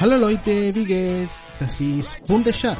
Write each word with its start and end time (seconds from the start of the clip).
Hallo 0.00 0.16
Leute, 0.16 0.72
wie 0.76 0.84
geht's? 0.84 1.44
Das 1.58 1.80
ist 1.80 2.22
Bundesschark. 2.24 2.78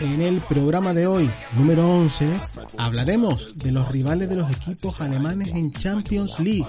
En 0.00 0.20
el 0.20 0.40
programa 0.42 0.92
de 0.92 1.06
hoy, 1.06 1.30
número 1.56 1.88
11, 1.88 2.36
hablaremos 2.76 3.58
de 3.58 3.72
los 3.72 3.90
rivales 3.90 4.28
de 4.28 4.36
los 4.36 4.50
equipos 4.50 5.00
alemanes 5.00 5.48
en 5.48 5.72
Champions 5.72 6.38
League. 6.38 6.66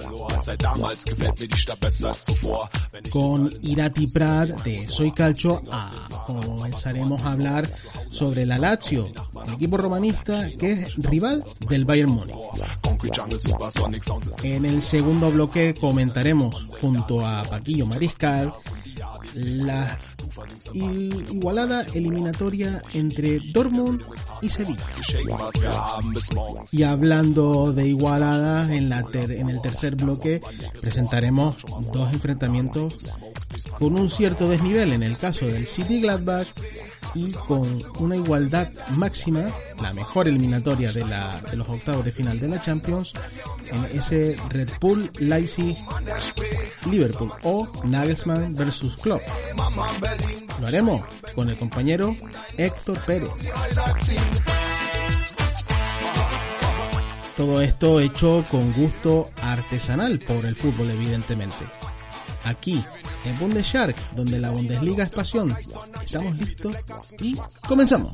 Con 3.10 3.52
Irati 3.62 4.06
Prad 4.06 4.48
de 4.64 4.88
Soy 4.88 5.10
Calcio 5.12 5.62
A, 5.70 5.92
comenzaremos 6.26 7.20
a 7.22 7.32
hablar 7.32 7.68
sobre 8.08 8.46
la 8.46 8.58
Lazio, 8.58 9.12
el 9.46 9.54
equipo 9.54 9.76
romanista 9.76 10.48
que 10.58 10.72
es 10.72 10.94
rival 10.96 11.44
del 11.68 11.84
Bayern 11.84 12.10
Múnich. 12.10 12.34
En 14.42 14.64
el 14.64 14.82
segundo 14.82 15.30
bloque 15.30 15.74
comentaremos 15.78 16.66
junto 16.80 17.26
a 17.26 17.42
Paquillo 17.42 17.86
Mariscal 17.86 18.52
la 20.74 21.32
igualada 21.32 21.86
eliminatoria 21.94 22.82
entre 22.94 23.40
Dortmund 23.52 24.02
y 24.42 24.48
Sevilla. 24.48 24.84
Y 26.72 26.82
hablando 26.82 27.72
de 27.72 27.88
igualada, 27.88 28.74
en, 28.74 28.88
la 28.88 29.04
en 29.12 29.48
el 29.48 29.60
tercer 29.60 29.96
bloque 29.96 30.40
presentaremos 30.80 31.64
dos 31.92 32.12
enfrentamientos 32.12 33.16
con 33.78 33.98
un 33.98 34.08
cierto 34.08 34.48
desnivel 34.48 34.92
en 34.92 35.02
el 35.02 35.16
caso 35.16 35.46
del 35.46 35.66
City 35.66 36.00
Gladbach 36.00 36.48
y 37.14 37.32
con 37.32 37.66
una 37.98 38.16
igualdad 38.16 38.68
máxima, 38.96 39.46
la 39.82 39.92
mejor 39.92 40.28
eliminatoria 40.28 40.92
de, 40.92 41.04
la, 41.04 41.40
de 41.50 41.56
los 41.56 41.68
octavos 41.68 42.04
de 42.04 42.12
final 42.12 42.38
de 42.38 42.48
la 42.48 42.60
Champions, 42.60 43.12
en 43.70 43.98
ese 43.98 44.36
Red 44.50 44.70
Bull 44.80 45.10
Leipzig 45.18 45.76
Liverpool 46.90 47.30
o 47.42 47.68
Nagelsmann 47.84 48.54
versus 48.54 48.96
Klopp. 48.96 49.22
Lo 50.60 50.66
haremos 50.66 51.02
con 51.34 51.48
el 51.48 51.56
compañero 51.56 52.16
Héctor 52.56 52.98
Pérez. 53.04 53.30
Todo 57.36 57.60
esto 57.60 58.00
hecho 58.00 58.44
con 58.50 58.72
gusto 58.72 59.30
artesanal 59.40 60.18
por 60.18 60.44
el 60.44 60.56
fútbol, 60.56 60.90
evidentemente. 60.90 61.64
Aquí, 62.48 62.82
en 63.26 63.38
Bundeshark, 63.38 63.94
donde 64.16 64.38
la 64.38 64.50
Bundesliga 64.50 65.04
es 65.04 65.10
pasión. 65.10 65.54
Estamos 66.02 66.34
listos 66.38 66.76
y 67.20 67.36
comenzamos. 67.66 68.12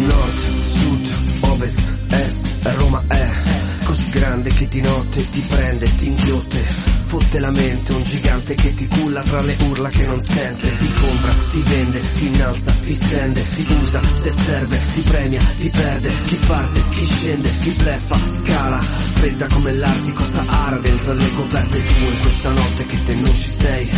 Nord, 0.00 1.52
ovest, 1.52 1.80
est, 2.10 2.74
Roma 2.76 3.04
è 3.08 3.55
così 3.96 4.10
grande 4.10 4.50
che 4.50 4.68
di 4.68 4.80
notte 4.82 5.28
ti 5.28 5.40
prende, 5.40 5.94
ti 5.94 6.06
inghiotte. 6.06 6.94
Fotte 7.06 7.38
la 7.38 7.52
mente 7.52 7.92
Un 7.92 8.02
gigante 8.02 8.56
che 8.56 8.74
ti 8.74 8.88
culla 8.88 9.22
tra 9.22 9.40
le 9.40 9.56
urla 9.68 9.88
che 9.88 10.04
non 10.04 10.20
sente. 10.20 10.76
Ti 10.76 10.92
compra, 10.92 11.32
ti 11.50 11.62
vende, 11.62 12.00
ti 12.14 12.26
innalza, 12.26 12.72
ti 12.72 12.94
stende 12.94 13.48
Ti 13.48 13.66
usa, 13.80 14.00
se 14.20 14.32
serve, 14.32 14.80
ti 14.92 15.00
premia, 15.02 15.40
ti 15.56 15.70
perde. 15.70 16.12
Chi 16.26 16.38
parte, 16.46 16.82
chi 16.90 17.06
scende, 17.06 17.58
chi 17.58 17.70
bleffa, 17.70 18.18
scala. 18.42 18.80
Fredda 18.80 19.46
come 19.46 19.72
l'Artico 19.72 20.22
Sahara 20.24 20.76
Dentro 20.76 21.12
le 21.14 21.32
coperte 21.32 21.82
tue. 21.82 22.06
In 22.06 22.20
questa 22.20 22.50
notte 22.50 22.84
che 22.86 23.02
te 23.04 23.14
non 23.14 23.34
ci 23.34 23.50
sei. 23.50 23.90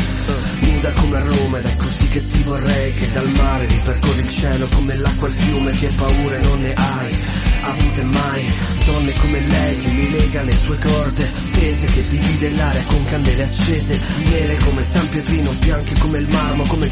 Nuda 0.61 0.93
come 0.93 1.21
Roma 1.21 1.59
ed 1.59 1.65
è 1.65 1.77
così 1.77 2.09
che 2.09 2.27
ti 2.27 2.43
vorrei. 2.45 2.93
Che 2.93 3.11
dal 3.11 3.31
mare 3.37 3.67
ripercorri 3.67 4.21
il 4.21 4.29
cielo 4.29 4.69
come 4.69 4.95
l'acqua 4.97 5.29
il 5.29 5.35
fiume 5.35 5.71
Che 5.73 5.89
paure 5.97 6.41
non 6.41 6.61
ne 6.61 6.73
hai 6.75 7.17
avute 7.63 8.05
mai. 8.05 8.53
Donne 8.85 9.13
come 9.15 9.41
lei 9.41 9.77
mi 9.93 10.11
lega 10.11 10.43
le 10.43 10.57
sue 10.57 10.79
corde 10.79 11.31
Tese 11.53 11.87
che 11.87 12.07
divide 12.09 12.53
con 12.87 13.05
candele 13.07 13.45
accese 13.45 14.01
Nere 14.31 14.57
come 14.57 14.83
San 14.83 15.09
Pietrino, 15.09 15.51
bianche 15.61 15.95
come 16.01 16.19
il 16.19 16.29
marmo 16.29 16.65
Come 16.65 16.89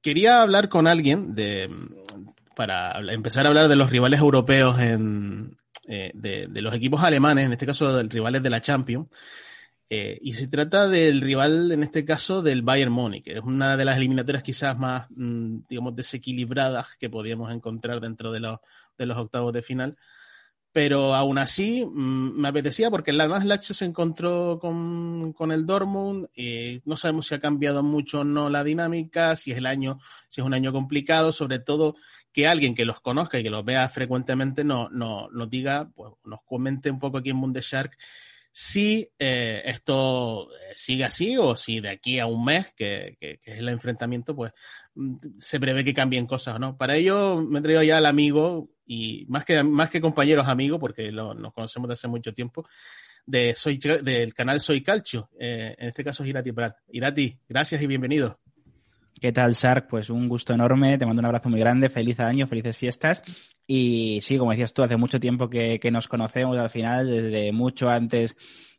Quería 0.00 0.42
hablar 0.42 0.68
con 0.68 0.86
alguien 0.86 1.34
de, 1.34 1.68
para 2.56 2.98
empezar 3.12 3.44
a 3.44 3.48
hablar 3.48 3.68
de 3.68 3.76
los 3.76 3.90
rivales 3.90 4.20
europeos 4.20 4.80
en, 4.80 5.58
eh, 5.86 6.10
de, 6.14 6.48
los 6.60 6.74
equipos 6.74 7.02
alemanes, 7.02 7.46
en 7.46 7.52
este 7.52 7.66
caso 7.66 7.94
de 7.94 8.02
rivales 8.02 8.42
de 8.42 8.50
la 8.50 8.60
Champions, 8.60 9.08
eh, 9.90 10.18
y 10.20 10.34
se 10.34 10.48
trata 10.48 10.86
del 10.86 11.22
rival, 11.22 11.72
en 11.72 11.82
este 11.82 12.04
caso, 12.04 12.42
del 12.42 12.60
Bayern 12.62 12.92
Múnich, 12.92 13.26
es 13.26 13.40
una 13.42 13.74
de 13.76 13.86
las 13.86 13.96
eliminatorias 13.96 14.42
quizás 14.42 14.78
más, 14.78 15.06
mm, 15.10 15.60
digamos, 15.68 15.96
desequilibradas 15.96 16.96
que 16.96 17.08
podíamos 17.08 17.50
encontrar 17.52 18.00
dentro 18.00 18.30
de 18.30 18.40
los, 18.40 18.58
de 18.98 19.06
los 19.06 19.16
octavos 19.16 19.52
de 19.52 19.62
final. 19.62 19.96
Pero 20.72 21.14
aún 21.14 21.38
así 21.38 21.84
mm, 21.84 22.38
me 22.38 22.48
apetecía 22.48 22.90
porque 22.90 23.12
la 23.14 23.28
más 23.28 23.44
Lazio 23.46 23.74
se 23.74 23.86
encontró 23.86 24.58
con, 24.60 25.32
con 25.32 25.52
el 25.52 25.64
Dortmund. 25.64 26.28
y 26.36 26.82
no 26.84 26.94
sabemos 26.94 27.26
si 27.26 27.34
ha 27.34 27.40
cambiado 27.40 27.82
mucho 27.82 28.20
o 28.20 28.24
no 28.24 28.50
la 28.50 28.64
dinámica, 28.64 29.34
si 29.36 29.52
es 29.52 29.58
el 29.58 29.66
año, 29.66 29.98
si 30.28 30.42
es 30.42 30.46
un 30.46 30.52
año 30.54 30.72
complicado, 30.72 31.32
sobre 31.32 31.60
todo 31.60 31.96
que 32.32 32.46
alguien 32.46 32.74
que 32.74 32.84
los 32.84 33.00
conozca 33.00 33.38
y 33.38 33.42
que 33.42 33.50
los 33.50 33.64
vea 33.64 33.88
frecuentemente 33.88 34.64
nos 34.64 34.92
no, 34.92 35.28
nos 35.30 35.48
diga, 35.48 35.90
pues 35.94 36.12
nos 36.24 36.40
comente 36.44 36.90
un 36.90 37.00
poco 37.00 37.18
aquí 37.18 37.30
en 37.30 37.40
Bundeshark 37.40 37.96
si 38.50 39.08
eh, 39.18 39.62
esto 39.64 40.50
eh, 40.52 40.72
sigue 40.74 41.04
así 41.04 41.36
o 41.36 41.56
si 41.56 41.80
de 41.80 41.90
aquí 41.90 42.18
a 42.18 42.26
un 42.26 42.44
mes, 42.44 42.72
que, 42.74 43.16
que, 43.20 43.40
es 43.42 43.58
el 43.58 43.68
enfrentamiento, 43.68 44.34
pues 44.34 44.52
mm, 44.94 45.16
se 45.36 45.60
prevé 45.60 45.84
que 45.84 45.94
cambien 45.94 46.26
cosas, 46.26 46.58
¿no? 46.58 46.76
Para 46.76 46.96
ello 46.96 47.40
me 47.40 47.60
he 47.60 47.62
traído 47.62 47.82
ya 47.82 47.98
al 47.98 48.06
amigo 48.06 48.70
y 48.86 49.26
más 49.28 49.44
que, 49.44 49.62
más 49.62 49.90
que 49.90 50.00
compañeros 50.00 50.48
amigos, 50.48 50.80
porque 50.80 51.12
nos 51.12 51.52
conocemos 51.52 51.88
desde 51.88 52.00
hace 52.00 52.08
mucho 52.08 52.32
tiempo, 52.32 52.66
de 53.26 53.54
Soy, 53.54 53.78
del 53.78 54.32
canal 54.32 54.58
Soy 54.60 54.82
Calcio, 54.82 55.28
eh, 55.38 55.74
en 55.78 55.88
este 55.88 56.02
caso 56.02 56.22
es 56.22 56.30
Irati 56.30 56.52
Prat. 56.52 56.76
Irati, 56.88 57.38
gracias 57.46 57.82
y 57.82 57.86
bienvenido. 57.86 58.40
¿Qué 59.20 59.32
tal, 59.32 59.52
Shark? 59.54 59.88
Pues 59.88 60.10
un 60.10 60.28
gusto 60.28 60.52
enorme, 60.52 60.96
te 60.96 61.04
mando 61.04 61.20
un 61.20 61.26
abrazo 61.26 61.48
muy 61.48 61.58
grande, 61.58 61.88
feliz 61.88 62.20
año, 62.20 62.46
felices 62.46 62.76
fiestas. 62.76 63.24
Y 63.66 64.20
sí, 64.22 64.38
como 64.38 64.52
decías 64.52 64.72
tú, 64.72 64.82
hace 64.82 64.96
mucho 64.96 65.18
tiempo 65.18 65.50
que, 65.50 65.80
nos 65.90 66.06
conocemos 66.06 66.56
al 66.56 66.70
final, 66.70 67.08
desde 67.08 67.50
mucho 67.50 67.88
antes 67.88 68.36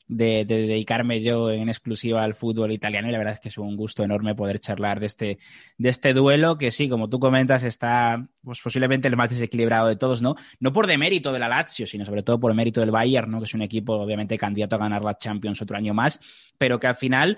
de, 0.07 0.45
de, 0.45 0.67
dedicarme 0.67 1.21
yo 1.21 1.51
en 1.51 1.67
exclusiva 1.67 2.23
al 2.23 2.35
fútbol 2.35 2.71
italiano 2.71 3.09
y 3.09 3.11
la 3.11 3.17
verdad 3.17 3.33
es 3.33 3.39
que 3.41 3.49
es 3.49 3.57
un 3.57 3.75
gusto 3.75 4.03
enorme 4.03 4.33
poder 4.33 4.59
charlar 4.59 4.99
de 4.99 5.07
este, 5.07 5.37
de 5.77 5.89
este 5.89 6.13
duelo 6.13 6.57
que 6.57 6.71
sí, 6.71 6.87
como 6.87 7.09
tú 7.09 7.19
comentas, 7.19 7.63
está 7.63 8.25
pues, 8.41 8.61
posiblemente 8.61 9.09
el 9.09 9.17
más 9.17 9.31
desequilibrado 9.31 9.87
de 9.87 9.97
todos, 9.97 10.21
¿no? 10.21 10.35
No 10.59 10.71
por 10.71 10.87
demérito 10.87 11.33
de 11.33 11.39
la 11.39 11.49
Lazio, 11.49 11.85
sino 11.85 12.05
sobre 12.05 12.23
todo 12.23 12.39
por 12.39 12.53
mérito 12.53 12.79
del 12.79 12.91
Bayern, 12.91 13.29
¿no? 13.29 13.39
Que 13.39 13.45
es 13.45 13.53
un 13.53 13.61
equipo 13.61 13.95
obviamente 13.95 14.37
candidato 14.37 14.75
a 14.75 14.79
ganar 14.79 15.03
la 15.03 15.17
Champions 15.17 15.61
otro 15.61 15.75
año 15.75 15.93
más, 15.93 16.19
pero 16.57 16.79
que 16.79 16.87
al 16.87 16.95
final 16.95 17.37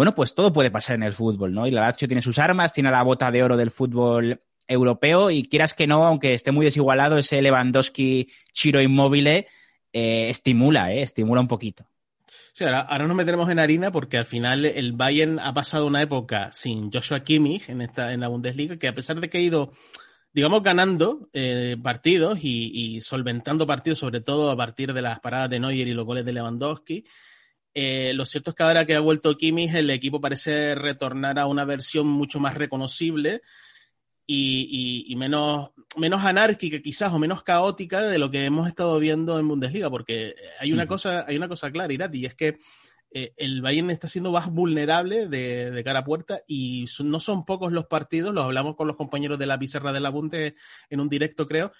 bueno, 0.00 0.14
pues 0.14 0.34
todo 0.34 0.50
puede 0.50 0.70
pasar 0.70 0.96
en 0.96 1.02
el 1.02 1.12
fútbol, 1.12 1.52
¿no? 1.52 1.66
Y 1.66 1.70
la 1.70 1.82
Lazio 1.82 2.08
tiene 2.08 2.22
sus 2.22 2.38
armas, 2.38 2.72
tiene 2.72 2.90
la 2.90 3.02
bota 3.02 3.30
de 3.30 3.42
oro 3.42 3.58
del 3.58 3.70
fútbol 3.70 4.40
europeo 4.66 5.30
y 5.30 5.42
quieras 5.42 5.74
que 5.74 5.86
no, 5.86 6.06
aunque 6.06 6.32
esté 6.32 6.52
muy 6.52 6.64
desigualado, 6.64 7.18
ese 7.18 7.42
Lewandowski 7.42 8.26
Chiro 8.50 8.80
Inmóvil 8.80 9.26
eh, 9.26 9.44
estimula, 9.92 10.90
eh, 10.90 11.02
estimula 11.02 11.42
un 11.42 11.48
poquito. 11.48 11.84
Sí, 12.54 12.64
ahora, 12.64 12.80
ahora, 12.80 13.08
nos 13.08 13.14
meteremos 13.14 13.50
en 13.50 13.58
harina 13.58 13.92
porque 13.92 14.16
al 14.16 14.24
final 14.24 14.64
el 14.64 14.92
Bayern 14.92 15.38
ha 15.38 15.52
pasado 15.52 15.86
una 15.86 16.00
época 16.00 16.50
sin 16.50 16.90
Joshua 16.90 17.20
Kimmich 17.20 17.68
en, 17.68 17.82
esta, 17.82 18.10
en 18.10 18.20
la 18.20 18.28
Bundesliga 18.28 18.78
que 18.78 18.88
a 18.88 18.94
pesar 18.94 19.20
de 19.20 19.28
que 19.28 19.36
ha 19.36 19.42
ido, 19.42 19.74
digamos, 20.32 20.62
ganando 20.62 21.28
eh, 21.34 21.76
partidos 21.82 22.38
y, 22.42 22.70
y, 22.72 23.02
solventando 23.02 23.66
partidos, 23.66 23.98
sobre 23.98 24.22
todo 24.22 24.50
a 24.50 24.56
partir 24.56 24.94
de 24.94 25.02
las 25.02 25.20
paradas 25.20 25.50
de 25.50 25.60
Neuer 25.60 25.88
y 25.88 25.92
los 25.92 26.06
goles 26.06 26.24
de 26.24 26.32
Lewandowski, 26.32 27.04
eh, 27.74 28.12
lo 28.14 28.26
cierto 28.26 28.50
es 28.50 28.56
que 28.56 28.62
ahora 28.62 28.84
que 28.84 28.94
ha 28.94 29.00
vuelto 29.00 29.36
Kimmich, 29.36 29.74
el 29.74 29.90
equipo 29.90 30.20
parece 30.20 30.74
retornar 30.74 31.38
a 31.38 31.46
una 31.46 31.64
versión 31.64 32.06
mucho 32.08 32.40
más 32.40 32.54
reconocible 32.54 33.42
y, 34.26 35.06
y, 35.08 35.12
y, 35.12 35.16
menos, 35.16 35.70
menos 35.96 36.24
anárquica 36.24 36.80
quizás 36.80 37.12
o 37.12 37.18
menos 37.18 37.42
caótica 37.42 38.02
de 38.02 38.18
lo 38.18 38.30
que 38.30 38.44
hemos 38.44 38.68
estado 38.68 38.98
viendo 38.98 39.38
en 39.38 39.48
Bundesliga, 39.48 39.90
porque 39.90 40.34
hay 40.58 40.72
una, 40.72 40.82
uh 40.82 40.86
-huh. 40.86 40.88
cosa, 40.88 41.24
hay 41.26 41.36
una 41.36 41.48
cosa 41.48 41.70
clara, 41.70 41.92
Irati, 41.92 42.18
y 42.18 42.26
es 42.26 42.34
que 42.34 42.58
eh, 43.12 43.32
el 43.36 43.60
Bayern 43.60 43.90
está 43.90 44.06
siendo 44.06 44.30
más 44.30 44.48
vulnerable 44.48 45.26
de, 45.26 45.72
de, 45.72 45.84
cara 45.84 46.00
a 46.00 46.04
puerta 46.04 46.42
y 46.46 46.86
son, 46.86 47.10
no 47.10 47.18
son 47.18 47.44
pocos 47.44 47.72
los 47.72 47.86
partidos, 47.86 48.32
lo 48.32 48.42
hablamos 48.42 48.76
con 48.76 48.86
los 48.86 48.96
compañeros 48.96 49.36
de 49.36 49.46
la 49.46 49.58
pizarra 49.58 49.92
de 49.92 49.98
la 49.98 50.10
Bunde 50.10 50.54
en 50.88 51.00
un 51.00 51.08
directo 51.08 51.48
creo, 51.48 51.72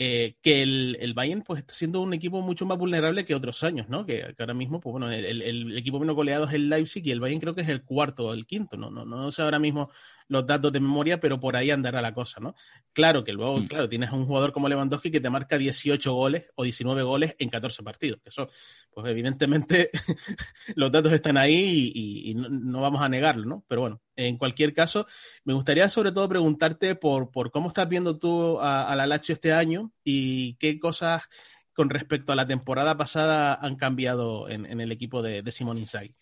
eh, 0.00 0.36
que 0.42 0.62
el, 0.62 0.96
el, 1.00 1.12
Bayern 1.12 1.42
pues 1.42 1.58
está 1.60 1.74
siendo 1.74 2.00
un 2.00 2.14
equipo 2.14 2.40
mucho 2.40 2.64
más 2.66 2.78
vulnerable 2.78 3.24
que 3.24 3.34
otros 3.34 3.64
años, 3.64 3.88
¿no? 3.88 4.06
Que, 4.06 4.34
ahora 4.38 4.54
mismo, 4.54 4.80
pues 4.80 4.92
bueno, 4.92 5.10
el, 5.10 5.42
el, 5.42 5.76
equipo 5.76 5.98
menos 5.98 6.14
goleado 6.14 6.46
es 6.46 6.54
el 6.54 6.68
Leipzig 6.68 7.04
y 7.04 7.10
el 7.10 7.18
Bayern 7.18 7.40
creo 7.40 7.54
que 7.54 7.62
es 7.62 7.68
el 7.68 7.82
cuarto 7.82 8.26
o 8.26 8.32
el 8.32 8.46
quinto, 8.46 8.76
¿no? 8.76 8.90
No, 8.90 9.04
no 9.04 9.32
sé 9.32 9.42
ahora 9.42 9.58
mismo 9.58 9.90
los 10.28 10.46
datos 10.46 10.72
de 10.72 10.80
memoria, 10.80 11.18
pero 11.18 11.40
por 11.40 11.56
ahí 11.56 11.70
andará 11.70 12.00
la 12.00 12.14
cosa, 12.14 12.38
¿no? 12.40 12.54
Claro 12.92 13.24
que 13.24 13.32
luego, 13.32 13.58
mm. 13.58 13.66
claro, 13.66 13.88
tienes 13.88 14.10
a 14.10 14.14
un 14.14 14.26
jugador 14.26 14.52
como 14.52 14.68
Lewandowski 14.68 15.10
que 15.10 15.20
te 15.20 15.30
marca 15.30 15.58
18 15.58 16.12
goles 16.12 16.44
o 16.54 16.62
19 16.62 17.02
goles 17.02 17.34
en 17.38 17.48
14 17.48 17.82
partidos. 17.82 18.20
Eso, 18.24 18.48
pues 18.90 19.06
evidentemente 19.08 19.90
los 20.76 20.92
datos 20.92 21.12
están 21.12 21.36
ahí 21.38 21.90
y, 21.94 22.34
no, 22.34 22.80
vamos 22.80 23.02
a 23.02 23.08
negarlo, 23.08 23.46
¿no? 23.46 23.64
Pero 23.66 23.80
bueno, 23.80 24.00
en 24.18 24.36
cualquier 24.36 24.74
caso, 24.74 25.06
me 25.44 25.54
gustaría 25.54 25.88
sobre 25.88 26.12
todo 26.12 26.28
preguntarte 26.28 26.96
por, 26.96 27.30
por 27.30 27.50
cómo 27.50 27.68
estás 27.68 27.88
viendo 27.88 28.18
tú 28.18 28.58
a, 28.60 28.94
la 28.96 29.06
Lazio 29.06 29.32
este 29.32 29.52
año 29.52 29.92
y 30.02 30.54
qué 30.54 30.78
cosas 30.80 31.28
con 31.72 31.88
respecto 31.88 32.32
a 32.32 32.36
la 32.36 32.46
temporada 32.46 32.96
pasada 32.96 33.54
han 33.54 33.76
cambiado 33.76 34.48
en, 34.48 34.80
el 34.80 34.90
equipo 34.90 35.22
de, 35.22 35.42
de 35.42 35.50
Simón 35.52 35.78
Inzaghi. 35.78 36.14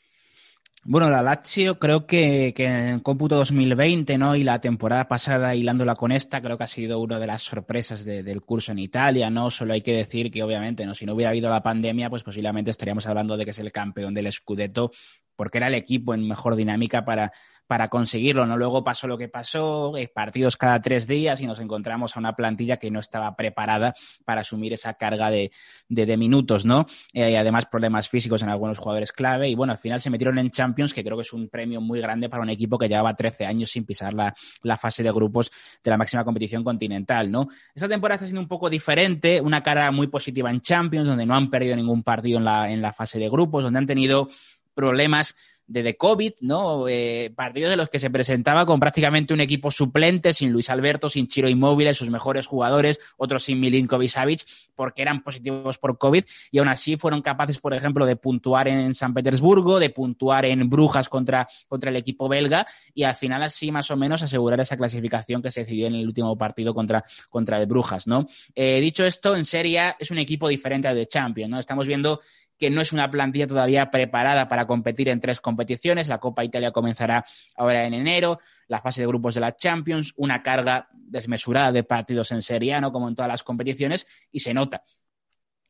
Bueno, 0.88 1.10
la 1.10 1.20
Lazio 1.20 1.80
creo 1.80 2.06
que, 2.06 2.52
que 2.54 2.66
en 2.66 3.00
cómputo 3.00 3.34
2020, 3.36 4.18
¿no? 4.18 4.36
Y 4.36 4.44
la 4.44 4.60
temporada 4.60 5.08
pasada 5.08 5.52
hilándola 5.54 5.96
con 5.96 6.12
esta, 6.12 6.40
creo 6.40 6.56
que 6.56 6.62
ha 6.62 6.68
sido 6.68 7.00
una 7.00 7.18
de 7.18 7.26
las 7.26 7.42
sorpresas 7.42 8.04
del 8.04 8.40
curso 8.42 8.70
en 8.70 8.78
Italia, 8.78 9.28
¿no? 9.28 9.50
Solo 9.50 9.72
hay 9.72 9.80
que 9.80 9.96
decir 9.96 10.30
que 10.30 10.44
obviamente, 10.44 10.86
¿no? 10.86 10.94
Si 10.94 11.04
no 11.04 11.14
hubiera 11.14 11.30
habido 11.30 11.50
la 11.50 11.62
pandemia, 11.62 12.08
pues 12.08 12.22
posiblemente 12.22 12.70
estaríamos 12.70 13.04
hablando 13.06 13.36
de 13.36 13.44
que 13.44 13.50
es 13.50 13.58
el 13.58 13.72
campeón 13.72 14.14
del 14.14 14.30
Scudetto, 14.30 14.92
porque 15.36 15.58
era 15.58 15.68
el 15.68 15.74
equipo 15.74 16.14
en 16.14 16.26
mejor 16.26 16.56
dinámica 16.56 17.04
para, 17.04 17.32
para 17.66 17.88
conseguirlo, 17.88 18.46
¿no? 18.46 18.56
Luego 18.56 18.84
pasó 18.84 19.06
lo 19.06 19.18
que 19.18 19.28
pasó, 19.28 19.96
eh, 19.96 20.08
partidos 20.08 20.56
cada 20.56 20.80
tres 20.80 21.06
días 21.06 21.40
y 21.40 21.46
nos 21.46 21.58
encontramos 21.58 22.16
a 22.16 22.20
una 22.20 22.34
plantilla 22.34 22.76
que 22.76 22.90
no 22.90 23.00
estaba 23.00 23.34
preparada 23.36 23.94
para 24.24 24.40
asumir 24.42 24.72
esa 24.72 24.94
carga 24.94 25.30
de, 25.30 25.50
de, 25.88 26.16
minutos, 26.16 26.64
¿no? 26.64 26.86
Eh, 27.12 27.36
además 27.36 27.66
problemas 27.66 28.08
físicos 28.08 28.42
en 28.42 28.48
algunos 28.48 28.78
jugadores 28.78 29.12
clave 29.12 29.48
y 29.48 29.54
bueno, 29.54 29.72
al 29.72 29.78
final 29.78 30.00
se 30.00 30.10
metieron 30.10 30.38
en 30.38 30.50
Champions, 30.50 30.94
que 30.94 31.02
creo 31.02 31.16
que 31.16 31.22
es 31.22 31.32
un 31.32 31.48
premio 31.48 31.80
muy 31.80 32.00
grande 32.00 32.28
para 32.28 32.42
un 32.42 32.50
equipo 32.50 32.78
que 32.78 32.88
llevaba 32.88 33.14
13 33.14 33.46
años 33.46 33.70
sin 33.70 33.84
pisar 33.84 34.14
la, 34.14 34.34
la 34.62 34.76
fase 34.76 35.02
de 35.02 35.10
grupos 35.10 35.50
de 35.82 35.90
la 35.90 35.96
máxima 35.96 36.24
competición 36.24 36.62
continental, 36.62 37.30
¿no? 37.30 37.48
Esta 37.74 37.88
temporada 37.88 38.16
está 38.16 38.26
siendo 38.26 38.40
un 38.40 38.48
poco 38.48 38.70
diferente, 38.70 39.40
una 39.40 39.62
cara 39.62 39.90
muy 39.90 40.06
positiva 40.06 40.50
en 40.50 40.60
Champions, 40.60 41.06
donde 41.08 41.26
no 41.26 41.34
han 41.34 41.50
perdido 41.50 41.74
ningún 41.76 42.02
partido 42.02 42.38
en 42.38 42.44
la, 42.44 42.70
en 42.70 42.80
la 42.80 42.92
fase 42.92 43.18
de 43.18 43.28
grupos, 43.28 43.64
donde 43.64 43.78
han 43.78 43.86
tenido 43.86 44.28
problemas 44.76 45.34
de, 45.66 45.96
COVID, 45.96 46.32
¿no? 46.42 46.86
Eh, 46.88 47.32
partidos 47.34 47.70
de 47.70 47.76
los 47.76 47.88
que 47.88 47.98
se 47.98 48.10
presentaba 48.10 48.64
con 48.64 48.78
prácticamente 48.78 49.34
un 49.34 49.40
equipo 49.40 49.70
suplente, 49.70 50.32
sin 50.32 50.52
Luis 50.52 50.70
Alberto, 50.70 51.08
sin 51.08 51.26
Chiro 51.26 51.48
Inmóvil, 51.48 51.92
sus 51.94 52.08
mejores 52.08 52.46
jugadores, 52.46 53.00
otros 53.16 53.44
sin 53.44 53.58
Milinkovic 53.58 54.08
Savic, 54.08 54.44
porque 54.74 55.02
eran 55.02 55.22
positivos 55.22 55.78
por 55.78 55.98
COVID, 55.98 56.24
y 56.52 56.58
aún 56.58 56.68
así 56.68 56.96
fueron 56.96 57.20
capaces, 57.20 57.58
por 57.58 57.74
ejemplo, 57.74 58.06
de 58.06 58.16
puntuar 58.16 58.68
en 58.68 58.94
San 58.94 59.12
Petersburgo, 59.12 59.80
de 59.80 59.90
puntuar 59.90 60.44
en 60.46 60.68
Brujas 60.70 61.08
contra, 61.08 61.48
contra 61.68 61.90
el 61.90 61.96
equipo 61.96 62.28
belga, 62.28 62.66
y 62.94 63.02
al 63.02 63.16
final 63.16 63.42
así 63.42 63.72
más 63.72 63.90
o 63.90 63.96
menos 63.96 64.22
asegurar 64.22 64.60
esa 64.60 64.76
clasificación 64.76 65.42
que 65.42 65.50
se 65.50 65.60
decidió 65.60 65.88
en 65.88 65.96
el 65.96 66.06
último 66.06 66.36
partido 66.38 66.74
contra, 66.74 67.04
contra 67.28 67.60
el 67.60 67.66
Brujas, 67.66 68.06
¿no? 68.06 68.28
Eh, 68.54 68.80
dicho 68.80 69.04
esto, 69.04 69.34
en 69.34 69.44
Serie 69.44 69.94
es 69.98 70.10
un 70.10 70.18
equipo 70.18 70.48
diferente 70.48 70.86
al 70.86 70.96
de 70.96 71.06
Champions, 71.06 71.50
¿no? 71.50 71.58
Estamos 71.58 71.88
viendo 71.88 72.20
que 72.58 72.70
no 72.70 72.80
es 72.80 72.92
una 72.92 73.10
plantilla 73.10 73.46
todavía 73.46 73.90
preparada 73.90 74.48
para 74.48 74.66
competir 74.66 75.08
en 75.08 75.20
tres 75.20 75.40
competiciones. 75.40 76.08
La 76.08 76.18
Copa 76.18 76.44
Italia 76.44 76.70
comenzará 76.70 77.24
ahora 77.56 77.84
en 77.84 77.94
enero, 77.94 78.40
la 78.68 78.80
fase 78.80 79.02
de 79.02 79.06
grupos 79.06 79.34
de 79.34 79.40
la 79.40 79.54
Champions, 79.54 80.12
una 80.16 80.42
carga 80.42 80.88
desmesurada 80.92 81.72
de 81.72 81.84
partidos 81.84 82.32
en 82.32 82.42
Serie 82.42 82.74
A, 82.74 82.80
¿no? 82.80 82.92
como 82.92 83.08
en 83.08 83.14
todas 83.14 83.28
las 83.28 83.42
competiciones, 83.42 84.06
y 84.32 84.40
se 84.40 84.54
nota 84.54 84.82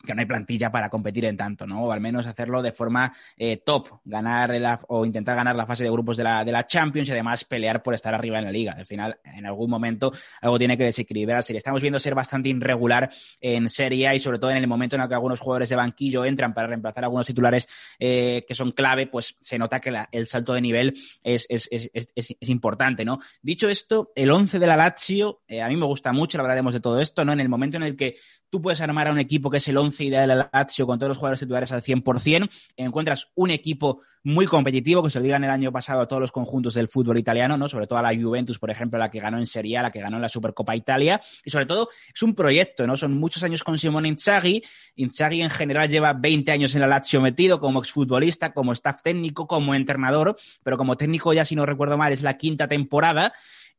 que 0.06 0.14
no 0.14 0.20
hay 0.20 0.26
plantilla 0.26 0.72
para 0.72 0.88
competir 0.88 1.26
en 1.26 1.36
tanto, 1.36 1.66
¿no? 1.66 1.84
O 1.84 1.92
al 1.92 2.00
menos 2.00 2.26
hacerlo 2.26 2.62
de 2.62 2.72
forma 2.72 3.12
eh, 3.36 3.58
top, 3.58 4.00
ganar 4.04 4.80
o 4.88 5.04
intentar 5.04 5.36
ganar 5.36 5.56
la 5.56 5.66
fase 5.66 5.84
de 5.84 5.90
grupos 5.90 6.16
de 6.16 6.24
la, 6.24 6.44
de 6.44 6.52
la 6.52 6.66
Champions 6.66 7.08
y 7.08 7.12
además 7.12 7.44
pelear 7.44 7.82
por 7.82 7.94
estar 7.94 8.14
arriba 8.14 8.38
en 8.38 8.44
la 8.44 8.52
liga. 8.52 8.72
Al 8.72 8.86
final, 8.86 9.18
en 9.24 9.44
algún 9.46 9.68
momento, 9.68 10.12
algo 10.40 10.58
tiene 10.58 10.76
que 10.76 10.84
desequilibrar 10.84 11.44
la 11.48 11.56
Estamos 11.56 11.82
viendo 11.82 11.98
ser 11.98 12.14
bastante 12.14 12.48
irregular 12.48 13.10
en 13.40 13.68
Serie 13.68 14.08
A 14.08 14.14
y 14.14 14.18
sobre 14.18 14.38
todo 14.38 14.50
en 14.50 14.56
el 14.56 14.66
momento 14.66 14.96
en 14.96 15.02
el 15.02 15.08
que 15.08 15.14
algunos 15.14 15.40
jugadores 15.40 15.68
de 15.68 15.76
banquillo 15.76 16.24
entran 16.24 16.54
para 16.54 16.68
reemplazar 16.68 17.04
a 17.04 17.06
algunos 17.06 17.26
titulares 17.26 17.68
eh, 17.98 18.44
que 18.46 18.54
son 18.54 18.72
clave, 18.72 19.06
pues 19.06 19.36
se 19.40 19.58
nota 19.58 19.80
que 19.80 19.94
el 20.12 20.26
salto 20.26 20.54
de 20.54 20.60
nivel 20.60 20.94
es, 21.22 21.46
es, 21.48 21.68
es, 21.70 21.90
es, 21.92 22.48
importante, 22.48 23.04
¿no? 23.04 23.18
Dicho 23.42 23.68
esto, 23.68 24.12
el 24.14 24.30
11 24.30 24.58
de 24.58 24.66
la 24.66 24.76
Lazio, 24.76 25.42
eh, 25.48 25.62
a 25.62 25.68
mí 25.68 25.76
me 25.76 25.86
gusta 25.86 26.12
mucho, 26.12 26.40
hablaremos 26.40 26.72
de 26.72 26.80
todo 26.80 27.00
esto, 27.00 27.24
¿no? 27.24 27.32
En 27.32 27.40
el 27.40 27.48
momento 27.48 27.76
en 27.76 27.82
el 27.82 27.96
que 27.96 28.16
tú 28.50 28.62
puedes 28.62 28.80
armar 28.80 29.08
a 29.08 29.12
un 29.12 29.18
equipo 29.18 29.50
que 29.50 29.58
es 29.58 29.68
el 29.68 29.76
11 29.76 29.95
ideal 30.04 30.28
de 30.28 30.34
la 30.34 30.50
Lazio 30.52 30.86
con 30.86 30.98
todos 30.98 31.08
los 31.08 31.18
jugadores 31.18 31.40
titulares 31.40 31.72
al 31.72 31.82
100%, 31.82 32.48
encuentras 32.76 33.28
un 33.34 33.50
equipo 33.50 34.02
muy 34.26 34.46
competitivo, 34.46 35.04
que 35.04 35.10
se 35.10 35.20
lo 35.20 35.22
digan 35.22 35.44
el 35.44 35.50
año 35.50 35.70
pasado 35.70 36.00
a 36.00 36.08
todos 36.08 36.20
los 36.20 36.32
conjuntos 36.32 36.74
del 36.74 36.88
fútbol 36.88 37.16
italiano, 37.16 37.56
¿no? 37.56 37.68
Sobre 37.68 37.86
todo 37.86 38.00
a 38.00 38.02
la 38.02 38.12
Juventus, 38.12 38.58
por 38.58 38.72
ejemplo, 38.72 38.98
la 38.98 39.08
que 39.08 39.20
ganó 39.20 39.38
en 39.38 39.46
Serie 39.46 39.78
A, 39.78 39.82
la 39.82 39.92
que 39.92 40.00
ganó 40.00 40.16
en 40.16 40.22
la 40.22 40.28
Supercopa 40.28 40.74
Italia, 40.74 41.20
y 41.44 41.50
sobre 41.50 41.64
todo 41.66 41.90
es 42.12 42.22
un 42.24 42.34
proyecto, 42.34 42.88
¿no? 42.88 42.96
Son 42.96 43.16
muchos 43.16 43.44
años 43.44 43.62
con 43.62 43.78
Simone 43.78 44.08
Inzaghi, 44.08 44.64
Inzaghi 44.96 45.42
en 45.42 45.50
general 45.50 45.88
lleva 45.88 46.12
20 46.12 46.50
años 46.50 46.74
en 46.74 46.80
la 46.80 46.88
Lazio 46.88 47.20
metido 47.20 47.60
como 47.60 47.78
exfutbolista, 47.78 48.52
como 48.52 48.72
staff 48.72 49.00
técnico, 49.00 49.46
como 49.46 49.76
entrenador, 49.76 50.36
pero 50.64 50.76
como 50.76 50.96
técnico 50.96 51.32
ya 51.32 51.44
si 51.44 51.54
no 51.54 51.64
recuerdo 51.64 51.96
mal 51.96 52.12
es 52.12 52.22
la 52.22 52.36
quinta 52.36 52.66
temporada 52.66 53.32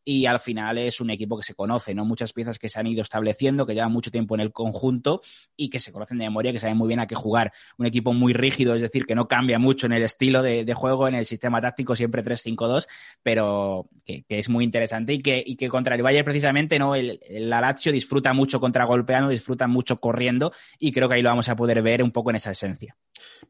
y 0.09 0.25
al 0.25 0.39
final 0.39 0.77
es 0.77 1.01
un 1.01 1.09
equipo 1.09 1.36
que 1.36 1.44
se 1.44 1.54
conoce, 1.54 1.94
¿no? 1.94 2.06
Muchas 2.06 2.31
piezas 2.31 2.57
que 2.57 2.69
se 2.69 2.80
han 2.80 2.88
ido 2.88 3.01
estableciendo, 3.01 3.65
que 3.65 3.74
llevan 3.74 3.92
mucho 3.92 4.09
tiempo 4.09 4.36
en 4.36 4.39
el 4.39 4.54
conjunto 4.54 5.21
y 5.57 5.69
que 5.69 5.81
se 5.81 5.92
conocen 5.92 6.18
de 6.18 6.24
memoria, 6.24 6.54
que 6.54 6.62
saben 6.62 6.77
muy 6.77 6.88
bien 6.88 7.01
a 7.01 7.07
qué 7.07 7.15
jugar. 7.15 7.51
Un 7.77 7.88
equipo 7.88 8.13
muy 8.13 8.31
rígido, 8.31 8.74
es 8.74 8.81
decir, 8.81 9.06
que 9.06 9.15
no 9.15 9.27
cambia 9.27 9.59
mucho 9.59 9.86
en 9.86 9.92
el 9.92 10.04
estilo 10.04 10.42
de, 10.42 10.74
juego, 10.74 11.09
en 11.09 11.15
el 11.15 11.25
sistema 11.25 11.59
táctico, 11.59 11.94
siempre 11.94 12.24
3-5-2, 12.24 12.88
pero 13.21 13.89
que, 14.06 14.24
es 14.30 14.48
muy 14.48 14.63
interesante 14.63 15.12
y 15.12 15.19
que, 15.19 15.44
y 15.45 15.57
que 15.57 15.68
contra 15.68 15.94
el 15.95 16.06
Valle 16.06 16.24
precisamente, 16.24 16.80
¿no? 16.80 16.95
El, 16.95 17.19
el 17.27 17.50
Lazio 17.50 17.92
disfruta 17.92 18.31
mucho 18.31 18.62
contra 18.62 18.86
golpeano, 18.86 19.27
disfruta 19.27 19.68
mucho 19.68 19.98
corriendo 19.98 20.54
y 20.80 20.94
creo 20.94 21.09
que 21.09 21.15
ahí 21.15 21.21
lo 21.21 21.31
vamos 21.31 21.50
a 21.50 21.57
poder 21.57 21.81
ver 21.81 22.01
un 22.01 22.12
poco 22.12 22.30
en 22.30 22.38
esa 22.38 22.51
esencia. 22.51 22.95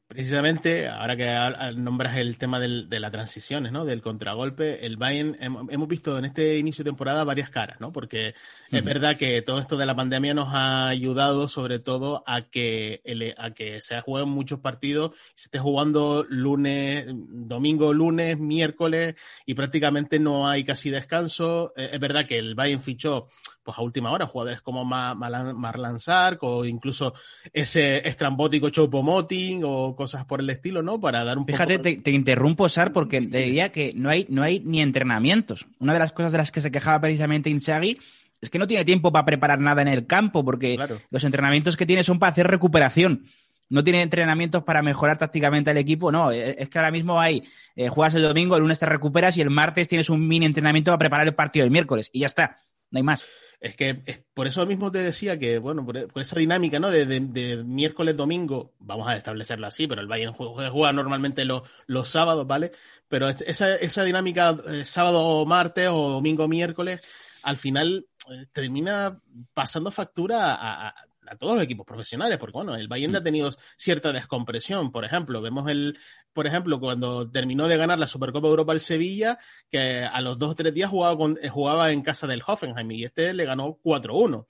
Precisamente, 0.07 0.87
ahora 0.87 1.15
que 1.15 1.75
nombras 1.75 2.17
el 2.17 2.37
tema 2.37 2.59
de 2.59 2.99
las 2.99 3.11
transiciones, 3.11 3.71
¿no? 3.71 3.85
Del 3.85 4.01
contragolpe, 4.01 4.85
el 4.85 4.97
Bayern, 4.97 5.35
hemos 5.39 5.87
visto 5.87 6.17
en 6.17 6.25
este 6.25 6.46
inicio 6.55 6.83
de 6.83 6.91
temporada 6.91 7.23
varias 7.23 7.49
caras, 7.49 7.79
¿no? 7.79 7.91
Porque 7.91 8.35
es 8.71 8.83
verdad 8.83 9.17
que 9.17 9.41
todo 9.41 9.59
esto 9.59 9.77
de 9.77 9.85
la 9.85 9.95
pandemia 9.95 10.33
nos 10.33 10.53
ha 10.53 10.87
ayudado 10.87 11.49
sobre 11.49 11.79
todo 11.79 12.23
a 12.25 12.43
que, 12.43 13.01
a 13.37 13.51
que 13.51 13.81
se 13.81 13.99
jueguen 14.01 14.29
muchos 14.29 14.59
partidos, 14.59 15.11
se 15.35 15.47
esté 15.47 15.59
jugando 15.59 16.25
lunes, 16.29 17.05
domingo, 17.07 17.93
lunes, 17.93 18.37
miércoles 18.39 19.15
y 19.45 19.53
prácticamente 19.53 20.19
no 20.19 20.47
hay 20.47 20.63
casi 20.63 20.89
descanso. 20.89 21.73
Eh, 21.75 21.89
es 21.93 21.99
verdad 21.99 22.25
que 22.25 22.37
el 22.37 22.55
Bayern 22.55 22.81
fichó 22.81 23.27
pues 23.67 23.77
a 23.77 23.81
última 23.81 24.13
hora, 24.13 24.27
jugadores 24.27 24.61
como 24.61 24.85
Marlan 24.85 25.99
Sark 25.99 26.41
o 26.43 26.63
incluso 26.63 27.13
ese 27.51 28.07
estrambótico 28.07 28.69
Chopo 28.69 29.03
Moting 29.03 29.61
o 29.65 29.93
cosas 29.93 30.23
por 30.23 30.39
el 30.39 30.49
estilo, 30.49 30.81
¿no? 30.81 31.01
Para 31.01 31.25
dar 31.25 31.37
un 31.37 31.45
Fíjate, 31.45 31.77
te, 31.79 31.97
te, 31.97 32.11
interrumpo, 32.11 32.69
Sar, 32.69 32.93
porque 32.93 33.21
te 33.21 33.39
diría 33.39 33.73
que 33.73 33.91
no 33.93 34.09
hay, 34.09 34.25
no 34.29 34.41
hay 34.41 34.61
ni 34.61 34.81
entrenamientos. 34.81 35.65
Una 35.79 35.91
de 35.91 35.99
las 35.99 36.13
cosas 36.13 36.31
de 36.31 36.37
las 36.37 36.49
que 36.49 36.61
se 36.61 36.71
quejaba 36.71 37.01
precisamente 37.01 37.49
Inzaghi 37.49 37.99
es 38.39 38.49
que 38.49 38.57
no 38.57 38.67
tiene 38.67 38.85
tiempo 38.85 39.11
para 39.11 39.25
preparar 39.25 39.59
nada 39.59 39.81
en 39.81 39.89
el 39.89 40.07
campo, 40.07 40.45
porque 40.45 40.79
los 41.09 41.25
entrenamientos 41.25 41.75
que 41.75 41.85
tiene 41.85 42.05
son 42.05 42.19
para 42.19 42.31
hacer 42.31 42.47
recuperación 42.47 43.25
no 43.67 43.83
tiene 43.83 44.01
entrenamientos 44.01 44.63
para 44.63 44.81
mejorar 44.81 45.17
tácticamente 45.17 45.71
al 45.71 45.77
equipo, 45.77 46.09
no, 46.09 46.31
e, 46.31 46.55
es 46.57 46.69
que 46.69 46.79
ahora 46.79 46.91
mismo 46.91 47.19
hay, 47.19 47.43
eh, 47.75 47.89
juegas 47.89 48.15
el 48.15 48.21
domingo, 48.21 48.55
el 48.55 48.61
lunes 48.61 48.79
te 48.79 48.85
recuperas 48.85 49.35
y 49.35 49.41
el 49.41 49.49
martes 49.49 49.89
tienes 49.89 50.09
un 50.09 50.25
mini 50.25 50.45
entrenamiento 50.45 50.89
para 50.91 50.99
preparar 50.99 51.27
el 51.27 51.35
partido 51.35 51.65
del 51.65 51.71
miércoles 51.71 52.09
y 52.13 52.21
ya 52.21 52.27
está, 52.27 52.61
no 52.91 52.99
hay 52.99 53.03
más. 53.03 53.25
Es 53.59 53.75
que 53.75 54.23
por 54.35 54.45
eso 54.45 54.65
mismo 54.67 54.91
te 54.91 54.99
decía 54.99 55.39
que, 55.39 55.57
bueno, 55.57 55.83
por, 55.83 55.97
esa 56.21 56.37
dinámica, 56.37 56.79
¿no? 56.79 56.91
De, 56.91 57.63
miércoles, 57.65 58.15
domingo, 58.15 58.73
vamos 58.79 59.07
a 59.07 59.15
establecerlo 59.15 59.65
así, 59.65 59.87
pero 59.87 60.01
el 60.01 60.07
Bayern 60.07 60.33
juega, 60.33 60.93
normalmente 60.93 61.43
los, 61.43 61.63
los 61.87 62.07
sábados, 62.07 62.45
¿vale? 62.45 62.71
Pero 63.07 63.29
esa, 63.29 63.75
esa 63.75 64.03
dinámica 64.03 64.55
eh, 64.67 64.85
sábado, 64.85 65.45
martes 65.45 65.89
o 65.89 66.09
domingo, 66.09 66.47
miércoles, 66.47 67.01
al 67.41 67.57
final 67.57 68.07
eh, 68.29 68.45
termina 68.51 69.19
pasando 69.53 69.89
factura 69.89 70.53
a 70.53 71.06
todos 71.35 71.55
los 71.55 71.63
equipos 71.63 71.85
profesionales, 71.85 72.37
porque 72.37 72.53
bueno, 72.53 72.75
el 72.75 72.87
Bayern 72.87 73.15
ha 73.15 73.23
tenido 73.23 73.49
cierta 73.75 74.13
descompresión. 74.13 74.91
Por 74.91 75.05
ejemplo, 75.05 75.41
vemos 75.41 75.69
el, 75.69 75.97
por 76.33 76.47
ejemplo, 76.47 76.79
cuando 76.79 77.29
terminó 77.29 77.67
de 77.67 77.77
ganar 77.77 77.99
la 77.99 78.07
Supercopa 78.07 78.47
Europa 78.47 78.71
al 78.71 78.79
Sevilla, 78.79 79.37
que 79.69 80.03
a 80.03 80.21
los 80.21 80.39
dos 80.39 80.51
o 80.51 80.55
tres 80.55 80.73
días 80.73 80.89
jugaba, 80.89 81.17
con, 81.17 81.37
eh, 81.41 81.49
jugaba 81.49 81.91
en 81.91 82.01
casa 82.01 82.27
del 82.27 82.43
Hoffenheim 82.45 82.91
y 82.91 83.03
este 83.03 83.33
le 83.33 83.45
ganó 83.45 83.77
4-1 83.83 84.45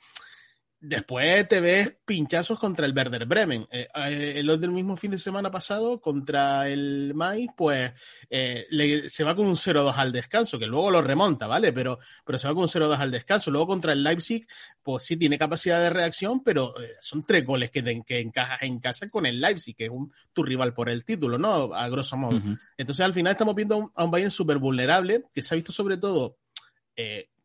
después 0.88 1.48
te 1.48 1.60
ves 1.60 1.94
pinchazos 2.06 2.58
contra 2.58 2.86
el 2.86 2.96
Werder 2.96 3.25
Bremen. 3.25 3.67
Eh, 3.72 3.88
eh, 3.94 4.34
el 4.38 4.60
del 4.60 4.72
mismo 4.72 4.96
fin 4.96 5.12
de 5.12 5.20
semana 5.20 5.51
pasado 5.51 6.00
contra 6.00 6.70
el 6.70 7.13
Mainz, 7.13 7.51
pues 7.56 7.91
eh, 8.29 9.06
se 9.10 9.24
va 9.24 9.36
con 9.36 9.48
un 9.48 9.56
0-2 9.56 9.94
al 9.96 10.12
descanso, 10.12 10.58
que 10.58 10.65
luego 10.65 10.89
lo 10.89 11.01
remonta, 11.01 11.46
¿vale? 11.46 11.74
Pero, 11.74 12.00
pero 12.25 12.38
se 12.38 12.48
va 12.48 12.53
con 12.53 12.63
un 12.63 12.70
0-2 12.70 12.98
al 12.98 13.12
descanso. 13.12 13.51
Luego 13.51 13.67
contra 13.67 13.91
el 13.91 14.01
Leipzig, 14.01 14.48
pues 14.82 15.03
sí 15.03 15.17
tiene 15.17 15.38
capacidad 15.38 15.82
de 15.82 15.89
reacción, 15.89 16.41
pero 16.44 16.74
son 17.01 17.22
tres 17.24 17.46
goles 17.46 17.70
que, 17.70 17.84
que 18.06 18.20
encajas 18.20 18.62
en 18.62 18.79
casa 18.79 19.10
con 19.10 19.25
el 19.25 19.41
Leipzig, 19.41 19.75
que 19.75 19.86
es 19.86 19.91
un, 19.91 20.12
tu 20.32 20.44
rival 20.44 20.74
por 20.74 20.89
el 20.89 21.03
título, 21.03 21.38
¿no? 21.38 21.74
A 21.74 21.89
grosso 21.89 22.15
modo. 22.15 22.41
Entonces 22.77 23.06
al 23.06 23.13
final 23.13 23.34
estamos 23.34 23.56
viendo 23.56 23.75
a 23.75 23.77
un, 23.79 23.91
a 23.94 24.06
un 24.06 24.12
Bayern 24.12 24.32
súper 24.32 24.58
vulnerable, 24.58 25.25
que 25.34 25.44
se 25.44 25.53
ha 25.53 25.58
visto 25.58 25.74
sobre 25.74 25.98
todo 25.98 26.38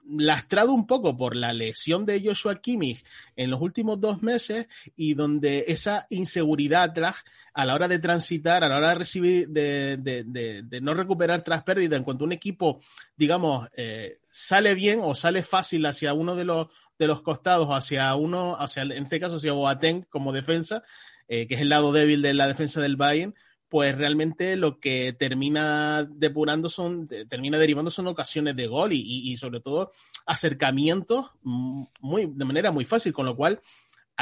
lastrado 0.09 0.73
un 0.73 0.87
poco 0.87 1.16
por 1.16 1.37
la 1.37 1.52
lesión 1.52 2.04
de 2.04 2.21
Joshua 2.23 2.61
Kimmich 2.61 3.04
en 3.37 3.50
los 3.50 3.61
últimos 3.61 4.00
dos 4.00 4.23
meses 4.23 4.66
y 4.97 5.14
donde 5.14 5.64
esa 5.68 6.06
inseguridad 6.11 6.92
a 7.54 7.66
la 7.66 7.75
hora 7.75 7.88
de 7.88 7.99
transitar, 7.99 8.64
a 8.64 8.68
la 8.68 8.76
hora 8.76 8.88
de 8.90 8.94
recibir, 8.94 9.49
de, 9.49 10.80
no 10.82 10.94
recuperar 10.94 11.42
tras 11.42 11.62
pérdida, 11.62 11.97
en 11.97 12.04
cuanto 12.04 12.25
un 12.25 12.32
equipo, 12.32 12.80
digamos, 13.16 13.68
eh, 13.76 14.21
sale 14.30 14.75
bien 14.75 15.00
o 15.02 15.14
sale 15.14 15.42
fácil 15.42 15.85
hacia 15.87 16.14
uno 16.14 16.35
de 16.35 16.44
los, 16.44 16.68
de 16.99 17.06
los 17.06 17.23
costados, 17.23 17.68
hacia 17.68 18.14
uno, 18.14 18.56
hacia, 18.59 18.82
en 18.82 19.04
este 19.04 19.21
caso 19.21 19.37
hacia 19.37 19.52
Boateng 19.52 20.02
como 20.09 20.32
defensa, 20.32 20.82
eh, 21.28 21.47
que 21.47 21.54
es 21.54 21.61
el 21.61 21.68
lado 21.68 21.92
débil 21.92 22.23
de 22.23 22.35
la 22.35 22.47
defensa 22.47 22.80
del 22.80 22.97
Bayern, 22.97 23.35
pues 23.73 23.97
realmente 23.97 24.55
lo 24.57 24.79
que 24.81 25.14
termina 25.14 26.05
depurando 26.05 26.69
son, 26.69 27.09
termina 27.09 27.57
derivando 27.57 27.91
son 27.91 28.07
ocasiones 28.07 28.55
de 28.55 28.67
gol 28.67 28.93
y, 28.93 28.99
y 29.00 29.35
sobre 29.38 29.61
todo 29.61 29.93
acercamientos 30.26 31.31
muy, 31.41 32.26
de 32.26 32.45
manera 32.45 32.71
muy 32.71 32.85
fácil, 32.85 33.14
con 33.14 33.25
lo 33.25 33.35
cual 33.35 33.62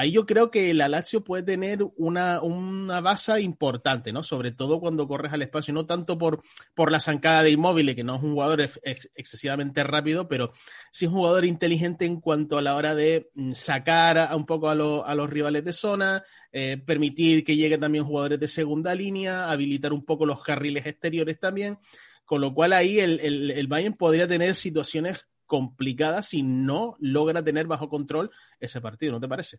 ahí 0.01 0.13
yo 0.13 0.25
creo 0.25 0.51
que 0.51 0.73
la 0.73 0.89
Lazio 0.89 1.23
puede 1.23 1.43
tener 1.43 1.87
una, 1.97 2.41
una 2.41 3.01
base 3.03 3.41
importante, 3.43 4.13
¿no? 4.13 4.23
Sobre 4.23 4.51
todo 4.51 4.81
cuando 4.81 5.07
corres 5.07 5.33
al 5.33 5.43
espacio, 5.43 5.75
no 5.75 5.85
tanto 5.85 6.17
por, 6.17 6.43
por 6.75 6.91
la 6.91 7.01
zancada 7.01 7.43
de 7.43 7.51
inmóviles, 7.51 7.95
que 7.95 8.03
no 8.03 8.17
es 8.17 8.23
un 8.23 8.33
jugador 8.33 8.63
excesivamente 8.83 9.85
rápido, 9.85 10.27
pero 10.27 10.53
sí 10.91 11.05
es 11.05 11.11
un 11.11 11.19
jugador 11.19 11.45
inteligente 11.45 12.07
en 12.07 12.19
cuanto 12.19 12.57
a 12.57 12.63
la 12.63 12.77
hora 12.77 12.95
de 12.95 13.31
mm, 13.35 13.53
sacar 13.53 14.17
a, 14.17 14.35
un 14.35 14.47
poco 14.47 14.71
a, 14.71 14.73
a, 14.73 15.15
los 15.15 15.31
rivales 15.31 15.65
de 15.65 15.73
zona, 15.75 16.23
eh, 16.51 16.79
permitir 16.79 17.45
que 17.45 17.57
lleguen 17.57 17.81
también 17.81 18.05
jugadores 18.05 18.41
de 18.41 18.49
segunda 18.49 18.95
línea, 18.95 19.51
habilitar 19.51 19.93
un 19.93 20.05
poco 20.05 20.25
los 20.25 20.43
carriles 20.43 20.87
exteriores 20.87 21.39
también. 21.39 21.79
Con 22.25 22.41
lo 22.41 22.55
cual 22.55 22.73
ahí 22.73 23.01
el, 23.01 23.21
el, 23.21 23.51
el 23.51 23.67
Bayern 23.67 23.95
podría 23.95 24.27
tener 24.27 24.55
situaciones 24.55 25.27
complicadas 25.51 26.27
si 26.27 26.45
no 26.45 26.97
logra 27.01 27.43
tener 27.43 27.67
bajo 27.67 27.89
control 27.89 28.31
ese 28.61 28.81
partido, 28.81 29.11
¿no 29.13 29.21
te 29.21 29.27
parece? 29.29 29.59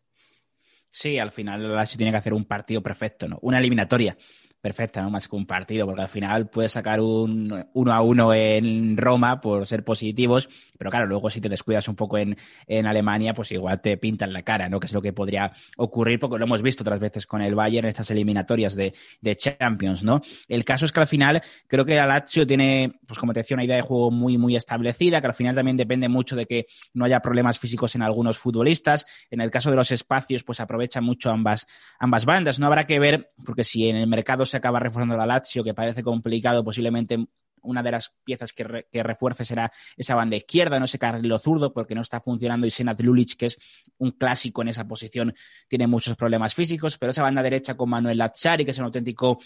Sí, 0.91 1.17
al 1.19 1.31
final 1.31 1.63
el 1.63 1.73
Lazio 1.73 1.97
tiene 1.97 2.11
que 2.11 2.17
hacer 2.17 2.33
un 2.33 2.45
partido 2.45 2.81
perfecto, 2.83 3.27
¿no? 3.27 3.39
Una 3.41 3.59
eliminatoria 3.59 4.17
perfecta, 4.61 5.01
¿no? 5.01 5.09
Más 5.09 5.27
que 5.27 5.35
un 5.35 5.45
partido, 5.45 5.85
porque 5.85 6.03
al 6.03 6.09
final 6.09 6.47
puedes 6.47 6.71
sacar 6.71 7.01
un 7.01 7.65
uno 7.73 7.93
a 7.93 8.01
uno 8.01 8.33
en 8.33 8.95
Roma 8.95 9.41
por 9.41 9.65
ser 9.65 9.83
positivos, 9.83 10.47
pero 10.77 10.91
claro, 10.91 11.07
luego 11.07 11.29
si 11.29 11.41
te 11.41 11.49
descuidas 11.49 11.87
un 11.87 11.95
poco 11.95 12.17
en, 12.17 12.37
en 12.67 12.85
Alemania, 12.85 13.33
pues 13.33 13.51
igual 13.51 13.81
te 13.81 13.97
pintan 13.97 14.31
la 14.31 14.43
cara, 14.43 14.69
¿no? 14.69 14.79
Que 14.79 14.87
es 14.87 14.93
lo 14.93 15.01
que 15.01 15.13
podría 15.13 15.51
ocurrir, 15.77 16.19
porque 16.19 16.37
lo 16.37 16.45
hemos 16.45 16.61
visto 16.61 16.83
otras 16.83 16.99
veces 16.99 17.25
con 17.25 17.41
el 17.41 17.55
Bayern 17.55 17.85
en 17.85 17.89
estas 17.89 18.11
eliminatorias 18.11 18.75
de, 18.75 18.93
de 19.19 19.35
Champions, 19.35 20.03
¿no? 20.03 20.21
El 20.47 20.63
caso 20.63 20.85
es 20.85 20.91
que 20.91 20.99
al 20.99 21.07
final 21.07 21.41
creo 21.67 21.83
que 21.83 21.97
el 21.97 22.07
Lazio 22.07 22.45
tiene, 22.45 22.91
pues 23.07 23.19
como 23.19 23.33
te 23.33 23.39
decía, 23.39 23.55
una 23.55 23.63
idea 23.63 23.77
de 23.77 23.81
juego 23.81 24.11
muy, 24.11 24.37
muy 24.37 24.55
establecida, 24.55 25.21
que 25.21 25.27
al 25.27 25.33
final 25.33 25.55
también 25.55 25.77
depende 25.77 26.07
mucho 26.07 26.35
de 26.35 26.45
que 26.45 26.67
no 26.93 27.05
haya 27.05 27.19
problemas 27.19 27.57
físicos 27.57 27.95
en 27.95 28.03
algunos 28.03 28.37
futbolistas. 28.37 29.05
En 29.29 29.41
el 29.41 29.49
caso 29.49 29.69
de 29.69 29.75
los 29.75 29.91
espacios, 29.91 30.43
pues 30.43 30.59
aprovecha 30.59 31.01
mucho 31.01 31.31
ambas, 31.31 31.67
ambas 31.99 32.25
bandas. 32.25 32.59
No 32.59 32.67
habrá 32.67 32.85
que 32.85 32.99
ver, 32.99 33.29
porque 33.43 33.63
si 33.63 33.89
en 33.89 33.95
el 33.95 34.07
mercado 34.07 34.45
se 34.51 34.57
acaba 34.57 34.79
reforzando 34.79 35.17
la 35.17 35.25
Lazio, 35.25 35.63
que 35.63 35.73
parece 35.73 36.03
complicado, 36.03 36.63
posiblemente 36.63 37.17
una 37.63 37.83
de 37.83 37.91
las 37.91 38.13
piezas 38.23 38.53
que, 38.53 38.63
refuerce 39.03 39.45
será 39.45 39.71
esa 39.95 40.15
banda 40.15 40.35
izquierda, 40.35 40.79
no 40.79 40.85
ese 40.85 40.99
carril 40.99 41.33
zurdo, 41.39 41.73
porque 41.73 41.95
no 41.95 42.01
está 42.01 42.19
funcionando 42.19 42.65
y 42.65 42.71
Senat 42.71 42.99
Lulic, 43.01 43.35
que 43.35 43.47
es 43.47 43.57
un 43.97 44.11
clásico 44.11 44.61
en 44.61 44.69
esa 44.69 44.87
posición, 44.87 45.33
tiene 45.67 45.87
muchos 45.87 46.15
problemas 46.15 46.55
físicos, 46.55 46.97
pero 46.97 47.11
esa 47.11 47.23
banda 47.23 47.41
derecha 47.43 47.75
con 47.75 47.89
Manuel 47.89 48.17
Lazzari, 48.17 48.65
que 48.65 48.71
es 48.71 48.79
un 48.79 48.85
auténtico 48.85 49.39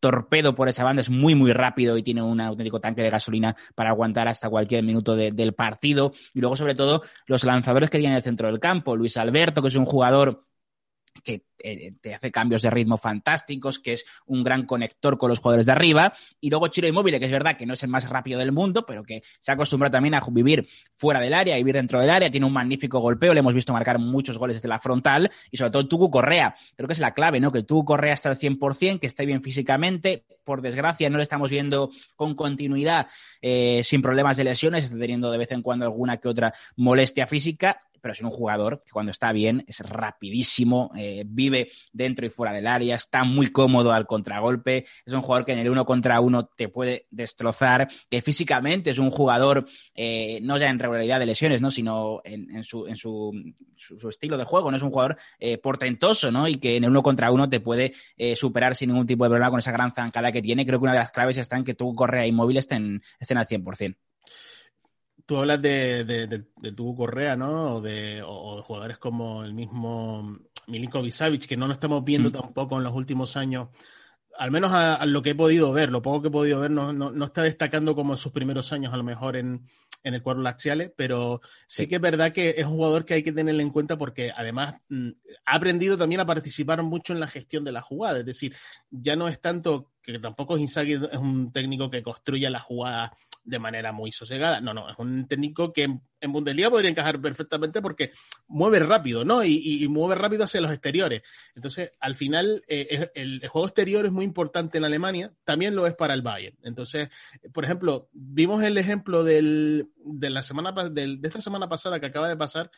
torpedo 0.00 0.54
por 0.54 0.68
esa 0.68 0.82
banda, 0.82 1.00
es 1.00 1.10
muy, 1.10 1.36
muy 1.36 1.52
rápido 1.52 1.96
y 1.96 2.02
tiene 2.02 2.22
un 2.22 2.40
auténtico 2.40 2.80
tanque 2.80 3.02
de 3.02 3.10
gasolina 3.10 3.54
para 3.76 3.90
aguantar 3.90 4.26
hasta 4.26 4.50
cualquier 4.50 4.82
minuto 4.82 5.14
del 5.14 5.54
partido. 5.54 6.12
Y 6.34 6.40
luego, 6.40 6.56
sobre 6.56 6.74
todo, 6.74 7.02
los 7.26 7.44
lanzadores 7.44 7.88
que 7.88 7.98
tiene 7.98 8.14
en 8.14 8.16
el 8.16 8.22
centro 8.24 8.48
del 8.48 8.58
campo. 8.58 8.96
Luis 8.96 9.16
Alberto, 9.16 9.62
que 9.62 9.68
es 9.68 9.76
un 9.76 9.86
jugador 9.86 10.44
que 11.22 11.44
eh, 11.58 11.92
te 12.00 12.14
hace 12.14 12.32
cambios 12.32 12.62
de 12.62 12.70
ritmo 12.70 12.96
fantásticos, 12.96 13.78
que 13.78 13.92
es 13.92 14.04
un 14.26 14.42
gran 14.42 14.66
conector 14.66 15.16
con 15.18 15.28
los 15.28 15.38
jugadores 15.38 15.66
de 15.66 15.72
arriba. 15.72 16.12
Y 16.40 16.50
luego 16.50 16.68
Chiro 16.68 16.88
Inmóvil, 16.88 17.18
que 17.18 17.26
es 17.26 17.30
verdad 17.30 17.56
que 17.56 17.66
no 17.66 17.74
es 17.74 17.82
el 17.82 17.88
más 17.90 18.08
rápido 18.08 18.38
del 18.38 18.52
mundo, 18.52 18.84
pero 18.86 19.04
que 19.04 19.22
se 19.40 19.50
ha 19.50 19.54
acostumbrado 19.54 19.92
también 19.92 20.14
a 20.14 20.22
vivir 20.30 20.66
fuera 20.96 21.20
del 21.20 21.34
área, 21.34 21.54
a 21.54 21.58
vivir 21.58 21.74
dentro 21.74 22.00
del 22.00 22.10
área. 22.10 22.30
Tiene 22.30 22.46
un 22.46 22.52
magnífico 22.52 22.98
golpeo, 23.00 23.34
le 23.34 23.40
hemos 23.40 23.54
visto 23.54 23.72
marcar 23.72 23.98
muchos 23.98 24.38
goles 24.38 24.56
desde 24.56 24.68
la 24.68 24.80
frontal. 24.80 25.30
Y 25.50 25.56
sobre 25.56 25.70
todo 25.70 25.86
Tugu 25.86 26.10
Correa, 26.10 26.54
creo 26.76 26.86
que 26.86 26.94
es 26.94 27.00
la 27.00 27.14
clave, 27.14 27.40
¿no? 27.40 27.52
Que 27.52 27.62
Tugu 27.62 27.84
Correa 27.84 28.14
está 28.14 28.30
al 28.30 28.38
100%, 28.38 28.98
que 28.98 29.06
esté 29.06 29.26
bien 29.26 29.42
físicamente. 29.42 30.24
Por 30.44 30.62
desgracia, 30.62 31.08
no 31.10 31.18
le 31.18 31.22
estamos 31.22 31.50
viendo 31.50 31.90
con 32.16 32.34
continuidad, 32.34 33.06
eh, 33.40 33.82
sin 33.84 34.02
problemas 34.02 34.36
de 34.36 34.44
lesiones, 34.44 34.90
teniendo 34.90 35.30
de 35.30 35.38
vez 35.38 35.52
en 35.52 35.62
cuando 35.62 35.84
alguna 35.84 36.16
que 36.16 36.28
otra 36.28 36.52
molestia 36.76 37.26
física 37.26 37.82
pero 38.02 38.12
es 38.12 38.20
un 38.20 38.30
jugador 38.30 38.82
que 38.84 38.90
cuando 38.90 39.12
está 39.12 39.32
bien 39.32 39.64
es 39.66 39.78
rapidísimo, 39.78 40.90
eh, 40.96 41.22
vive 41.24 41.70
dentro 41.92 42.26
y 42.26 42.30
fuera 42.30 42.52
del 42.52 42.66
área, 42.66 42.96
está 42.96 43.24
muy 43.24 43.46
cómodo 43.46 43.92
al 43.92 44.06
contragolpe, 44.06 44.84
es 45.06 45.12
un 45.12 45.22
jugador 45.22 45.46
que 45.46 45.52
en 45.52 45.60
el 45.60 45.70
uno 45.70 45.86
contra 45.86 46.20
uno 46.20 46.46
te 46.46 46.68
puede 46.68 47.06
destrozar, 47.10 47.88
que 48.10 48.20
físicamente 48.20 48.90
es 48.90 48.98
un 48.98 49.10
jugador 49.10 49.66
eh, 49.94 50.40
no 50.42 50.58
ya 50.58 50.68
en 50.68 50.80
regularidad 50.80 51.20
de 51.20 51.26
lesiones, 51.26 51.62
¿no? 51.62 51.70
sino 51.70 52.20
en, 52.24 52.64
su, 52.64 52.86
en 52.86 52.96
su, 52.96 53.32
estilo 54.08 54.36
de 54.36 54.44
juego, 54.44 54.70
no 54.70 54.76
es 54.76 54.82
un 54.82 54.90
jugador 54.90 55.16
eh, 55.38 55.58
portentoso 55.58 56.32
¿no? 56.32 56.48
y 56.48 56.56
que 56.56 56.76
en 56.76 56.84
el 56.84 56.90
uno 56.90 57.02
contra 57.02 57.30
uno 57.30 57.48
te 57.48 57.60
puede 57.60 57.94
superar 58.34 58.74
sin 58.74 58.88
ningún 58.90 59.06
tipo 59.06 59.24
de 59.24 59.30
problema 59.30 59.50
con 59.50 59.60
esa 59.60 59.72
gran 59.72 59.94
zancada 59.94 60.32
que 60.32 60.42
tiene. 60.42 60.66
Creo 60.66 60.78
que 60.80 60.84
una 60.84 60.92
de 60.92 60.98
las 60.98 61.12
claves 61.12 61.38
está 61.38 61.56
en 61.56 61.64
que 61.64 61.74
tú 61.74 61.94
Correa 61.94 62.26
inmóvil 62.26 62.56
estén, 62.56 63.02
estén 63.20 63.38
al 63.38 63.46
100% 63.46 63.96
tú 65.32 65.38
hablas 65.38 65.62
de, 65.62 66.04
de, 66.04 66.72
tu 66.72 66.94
Correa, 66.94 67.36
¿no? 67.36 67.76
O 67.76 67.80
de, 67.80 68.22
jugadores 68.22 68.98
como 68.98 69.42
el 69.44 69.54
mismo 69.54 70.38
Milinkovic 70.66 71.12
Savic, 71.12 71.46
que 71.46 71.56
no 71.56 71.66
lo 71.66 71.72
estamos 71.72 72.04
viendo 72.04 72.28
mm. 72.28 72.32
tampoco 72.32 72.76
en 72.76 72.84
los 72.84 72.92
últimos 72.92 73.34
años. 73.38 73.68
Al 74.38 74.50
menos 74.50 74.72
a, 74.74 75.06
lo 75.06 75.22
que 75.22 75.30
he 75.30 75.34
podido 75.34 75.72
ver, 75.72 75.90
lo 75.90 76.02
poco 76.02 76.20
que 76.20 76.28
he 76.28 76.30
podido 76.30 76.60
ver, 76.60 76.70
no, 76.70 76.92
no, 76.92 77.24
está 77.24 77.42
destacando 77.44 77.94
como 77.94 78.12
en 78.12 78.18
sus 78.18 78.32
primeros 78.32 78.74
años, 78.74 78.92
a 78.92 78.96
lo 78.98 79.04
mejor 79.04 79.36
en, 79.36 79.66
en 80.04 80.14
el 80.14 80.22
cuadro 80.22 80.42
laxiales, 80.42 80.92
pero 80.94 81.40
sí. 81.66 81.86
que 81.86 81.94
es 81.94 82.00
verdad 82.00 82.32
que 82.32 82.50
es 82.58 82.66
un 82.66 82.72
jugador 82.72 83.06
que 83.06 83.14
hay 83.14 83.22
que 83.22 83.32
tener 83.32 83.58
en 83.58 83.70
cuenta 83.70 83.96
porque 83.96 84.32
además 84.36 84.76
mm, 84.90 85.08
ha 85.46 85.54
aprendido 85.54 85.96
también 85.96 86.20
a 86.20 86.26
participar 86.26 86.82
mucho 86.82 87.14
en 87.14 87.20
la 87.20 87.28
gestión 87.28 87.64
de 87.64 87.72
la 87.72 87.80
jugada. 87.80 88.18
Es 88.18 88.26
decir, 88.26 88.54
ya 88.90 89.16
no 89.16 89.28
es 89.28 89.40
tanto 89.40 89.92
que 90.02 90.18
tampoco 90.18 90.58
Inzaghi 90.58 90.92
es 90.92 91.18
un 91.18 91.52
técnico 91.52 91.88
que 91.88 92.02
construya 92.02 92.50
la 92.50 92.60
jugada 92.60 93.16
de 93.44 93.58
manera 93.58 93.92
muy 93.92 94.12
sosegada. 94.12 94.60
No, 94.60 94.72
no, 94.72 94.90
es 94.90 94.98
un 94.98 95.26
técnico 95.26 95.72
que 95.72 95.84
en, 95.84 96.32
Bundesliga 96.32 96.70
podría 96.70 96.90
encajar 96.90 97.20
perfectamente 97.20 97.82
porque 97.82 98.12
mueve 98.48 98.78
rápido, 98.78 99.24
¿no? 99.24 99.44
Y, 99.44 99.86
mueve 99.88 100.14
rápido 100.14 100.44
hacia 100.44 100.60
los 100.60 100.72
exteriores. 100.72 101.22
Entonces, 101.54 101.92
al 102.00 102.14
final, 102.14 102.62
eh, 102.68 103.10
el, 103.14 103.46
juego 103.48 103.66
exterior 103.66 104.06
es 104.06 104.12
muy 104.12 104.24
importante 104.24 104.78
en 104.78 104.84
Alemania, 104.84 105.32
también 105.44 105.74
lo 105.74 105.86
es 105.86 105.94
para 105.94 106.14
el 106.14 106.22
Bayern. 106.22 106.56
Entonces, 106.62 107.08
por 107.52 107.64
ejemplo, 107.64 108.08
vimos 108.12 108.62
el 108.62 108.78
ejemplo 108.78 109.24
del, 109.24 109.88
de, 109.96 110.30
la 110.30 110.42
semana, 110.42 110.72
de 110.90 111.18
esta 111.22 111.40
semana 111.40 111.68
pasada 111.68 111.98
que 111.98 112.06
acaba 112.06 112.28
de 112.28 112.36
pasar, 112.36 112.70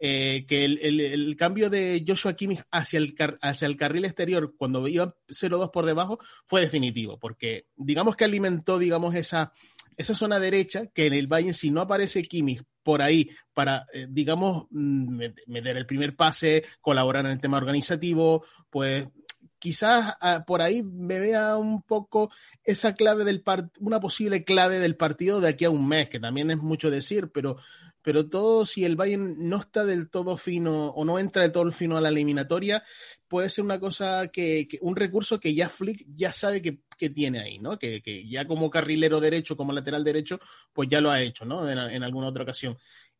eh, 0.00 0.46
que 0.46 0.64
el, 0.64 1.36
cambio 1.36 1.70
de 1.70 2.04
Joshua 2.06 2.34
Kimmich 2.34 2.62
hacia 2.70 2.98
el, 2.98 3.16
hacia 3.42 3.66
el 3.66 3.76
carril 3.76 4.04
exterior 4.04 4.54
cuando 4.56 4.86
iba 4.86 5.12
0-2 5.26 5.72
por 5.72 5.86
debajo 5.86 6.20
fue 6.46 6.60
definitivo, 6.60 7.18
porque 7.18 7.66
digamos 7.76 8.14
que 8.14 8.24
alimentó, 8.24 8.78
digamos, 8.78 9.16
esa, 9.16 9.52
esa 9.98 10.14
zona 10.14 10.40
derecha 10.40 10.86
que 10.86 11.06
en 11.06 11.12
el 11.12 11.26
Bayern, 11.26 11.54
si 11.54 11.70
no 11.70 11.82
aparece 11.82 12.22
Kimmich 12.22 12.62
por 12.82 13.02
ahí 13.02 13.30
para, 13.52 13.86
eh, 13.92 14.06
digamos, 14.08 14.66
mm, 14.70 15.22
meter 15.48 15.76
el 15.76 15.86
primer 15.86 16.16
pase, 16.16 16.64
colaborar 16.80 17.26
en 17.26 17.32
el 17.32 17.40
tema 17.40 17.58
organizativo, 17.58 18.44
pues 18.70 19.06
quizás 19.58 20.14
ah, 20.20 20.44
por 20.46 20.62
ahí 20.62 20.82
me 20.82 21.18
vea 21.18 21.56
un 21.56 21.82
poco 21.82 22.30
esa 22.62 22.94
clave 22.94 23.24
del 23.24 23.42
una 23.80 24.00
posible 24.00 24.44
clave 24.44 24.78
del 24.78 24.96
partido 24.96 25.40
de 25.40 25.48
aquí 25.48 25.64
a 25.64 25.70
un 25.70 25.86
mes, 25.86 26.08
que 26.08 26.20
también 26.20 26.50
es 26.50 26.58
mucho 26.58 26.90
decir, 26.90 27.30
pero 27.32 27.58
pero 28.08 28.26
todo 28.26 28.64
si 28.64 28.86
el 28.86 28.96
Bayern 28.96 29.48
no 29.50 29.58
está 29.58 29.84
del 29.84 30.08
todo 30.08 30.38
fino 30.38 30.88
o 30.88 31.04
no 31.04 31.18
entra 31.18 31.42
del 31.42 31.52
todo 31.52 31.70
fino 31.70 31.98
a 31.98 32.00
la 32.00 32.08
eliminatoria, 32.08 32.82
puede 33.28 33.50
ser 33.50 33.64
una 33.64 33.78
cosa 33.78 34.28
que, 34.28 34.66
un 34.80 34.96
recurso 34.96 35.38
que 35.38 35.54
ya 35.54 35.68
Flick 35.68 36.06
ya 36.14 36.32
sabe 36.32 36.62
que, 36.62 36.80
tiene 36.98 37.40
ahí, 37.40 37.58
¿no? 37.58 37.78
Que, 37.78 38.02
ya 38.28 38.46
como 38.46 38.70
carrilero 38.70 39.20
derecho, 39.20 39.56
como 39.56 39.72
lateral 39.72 40.04
derecho, 40.04 40.40
pues 40.72 40.88
ya 40.88 41.00
lo 41.00 41.10
ha 41.10 41.20
hecho, 41.22 41.44
¿no? 41.44 41.68
En, 41.68 42.02
alguna 42.02 42.28
otra 42.28 42.42
ocasión. 42.42 42.76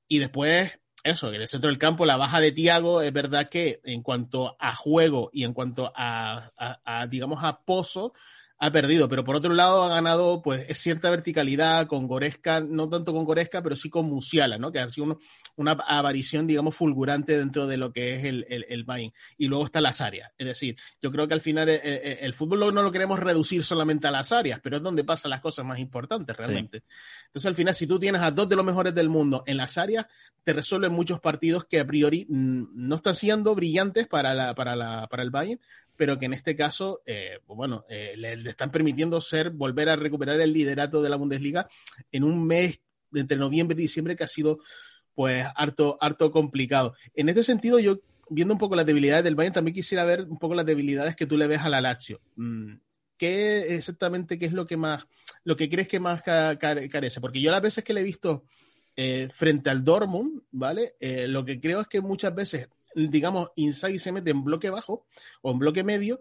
Y 0.07 0.19
después, 0.19 0.79
eso, 1.05 1.33
en 1.33 1.41
el 1.41 1.49
centro 1.49 1.69
del 1.71 1.79
campo, 1.79 2.07
la 2.07 2.17
baja 2.17 2.41
de 2.41 2.53
Tiago, 2.53 3.03
es 3.03 3.13
verdad 3.13 3.49
que 3.49 3.81
en 3.85 4.03
cuanto 4.03 4.57
a 4.59 4.75
juego 4.75 5.31
y 5.33 5.45
en 5.45 5.53
cuanto 5.53 5.93
a 5.95 7.07
digamos, 7.11 7.39
a 7.43 7.61
pozo, 7.61 8.13
ha 8.61 8.73
perdido, 8.73 9.09
pero 9.09 9.25
por 9.25 9.37
otro 9.37 9.53
lado 9.53 9.85
ha 9.85 9.89
ganado 9.89 10.43
pues 10.43 10.67
es 10.69 10.79
cierta 10.79 11.11
verticalidad 11.11 11.87
con 11.87 12.09
Goresca, 12.09 12.61
no 12.61 12.89
tanto 12.89 13.13
con 13.13 13.25
Goresca, 13.25 13.63
pero 13.63 13.77
sí 13.77 13.89
con 13.89 14.07
Musiala, 14.07 14.59
¿no? 14.59 14.73
Que 14.73 14.81
ha 14.81 14.91
sido 14.91 15.19
una 15.57 15.73
aparición, 15.73 16.47
digamos, 16.47 16.75
fulgurante 16.75 17.39
dentro 17.39 17.69
de 17.69 17.77
lo 17.77 17.93
que 17.93 18.17
es 18.17 18.25
el, 18.25 18.47
el, 18.49 18.67
el 18.69 19.13
Y 19.37 19.47
luego 19.47 19.65
está 19.65 19.81
las 19.81 20.01
áreas. 20.01 20.33
Es 20.37 20.47
decir, 20.47 20.77
yo 21.01 21.13
creo 21.13 21.29
que 21.29 21.35
al 21.35 21.41
final 21.41 21.69
eh, 21.69 21.81
eh, 21.85 22.19
el, 22.23 22.35
fútbol 22.35 22.75
no 22.75 22.83
lo 22.83 22.91
queremos 22.91 23.21
reducir 23.21 23.63
solamente 23.63 24.09
a 24.09 24.11
las 24.11 24.33
áreas, 24.33 24.59
pero 24.61 24.77
es 24.77 24.83
donde 24.83 25.05
pasan 25.05 25.31
las 25.31 25.41
cosas 25.41 25.65
más 25.65 25.79
importantes 25.79 26.37
realmente. 26.37 26.83
Entonces, 27.27 27.47
al 27.47 27.55
final, 27.55 27.75
si 27.75 27.87
tú 27.87 27.99
tienes 28.01 28.23
a 28.23 28.33
dos 28.33 28.49
de 28.49 28.57
los 28.57 28.65
mejores 28.65 28.93
del 28.93 29.09
mundo 29.09 29.45
en 29.47 29.57
las 29.57 29.79
áreas, 29.79 30.07
te 30.43 30.53
resuelven 30.53 30.93
muchos 30.93 31.21
partidos 31.21 31.65
que 31.67 31.79
a 31.79 31.87
priori 31.87 32.27
no 32.29 32.97
están 32.97 33.15
siendo 33.15 33.55
brillantes 33.55 34.09
para, 34.09 34.35
la, 34.35 34.55
para, 34.55 34.75
la, 34.75 35.07
para 35.07 35.23
el 35.23 35.31
Bayern, 35.31 35.61
pero 35.99 36.17
que 36.17 36.27
en 36.27 36.33
este 36.33 36.55
caso, 36.55 37.03
eh, 37.05 37.41
bueno, 37.45 37.85
eh, 37.89 38.15
le, 38.17 38.35
están 38.49 38.71
permitiendo 38.71 39.21
ser, 39.21 39.51
volver 39.51 39.89
a 39.89 39.97
recuperar 39.97 40.41
el 40.41 40.53
liderato 40.53 41.03
de 41.03 41.11
la 41.11 41.17
Bundesliga 41.17 41.69
en 42.13 42.23
un 42.23 42.47
mes 42.47 42.81
entre 43.13 43.37
noviembre 43.37 43.75
y 43.77 43.83
diciembre 43.83 44.15
que 44.15 44.23
ha 44.23 44.29
sido 44.29 44.61
pues 45.13 45.45
harto, 45.57 45.99
harto 46.01 46.31
complicado. 46.31 46.95
En 47.15 47.29
este 47.29 47.43
sentido, 47.43 47.81
yo 47.81 47.99
viendo 48.31 48.55
un 48.55 48.59
poco 48.59 48.77
las 48.77 48.87
debilidades 48.87 49.25
del 49.25 49.35
Bayern, 49.35 49.55
también 49.55 49.75
quisiera 49.75 50.05
ver 50.05 50.23
un 50.23 50.39
poco 50.39 50.55
las 50.55 50.65
debilidades 50.65 51.17
que 51.17 51.27
tú 51.27 51.37
le 51.37 51.49
ves 51.49 51.63
a 51.63 51.69
la 51.69 51.81
Lazio. 51.81 52.21
Mm, 52.37 52.75
¿Qué 53.17 53.75
exactamente 53.75 54.39
qué 54.39 54.47
es 54.47 54.53
lo 54.53 54.69
que 54.69 54.77
más, 54.77 55.05
lo 55.43 55.57
que 55.57 55.69
crees 55.69 55.89
que 55.89 55.99
más 55.99 56.23
carece? 56.23 57.21
Porque 57.21 57.41
yo 57.41 57.51
las 57.51 57.63
veces 57.63 57.83
que 57.83 57.93
le 57.93 58.03
he 58.03 58.05
visto 58.05 58.45
eh, 58.95 59.29
frente 59.33 59.69
al 59.69 59.83
Dortmund, 59.83 60.43
¿vale? 60.53 60.95
lo 61.01 61.45
que 61.45 61.61
creo 61.61 61.81
es 61.81 61.89
que 61.89 62.01
muchas 62.01 62.33
veces 62.33 62.69
digamos, 63.07 63.51
Inzaghi 63.57 63.99
se 63.99 64.13
mete 64.13 64.31
en 64.31 64.43
bloque 64.43 64.71
bajo 64.71 65.07
o 65.43 65.51
en 65.53 65.59
bloque 65.59 65.85
medio 65.85 66.21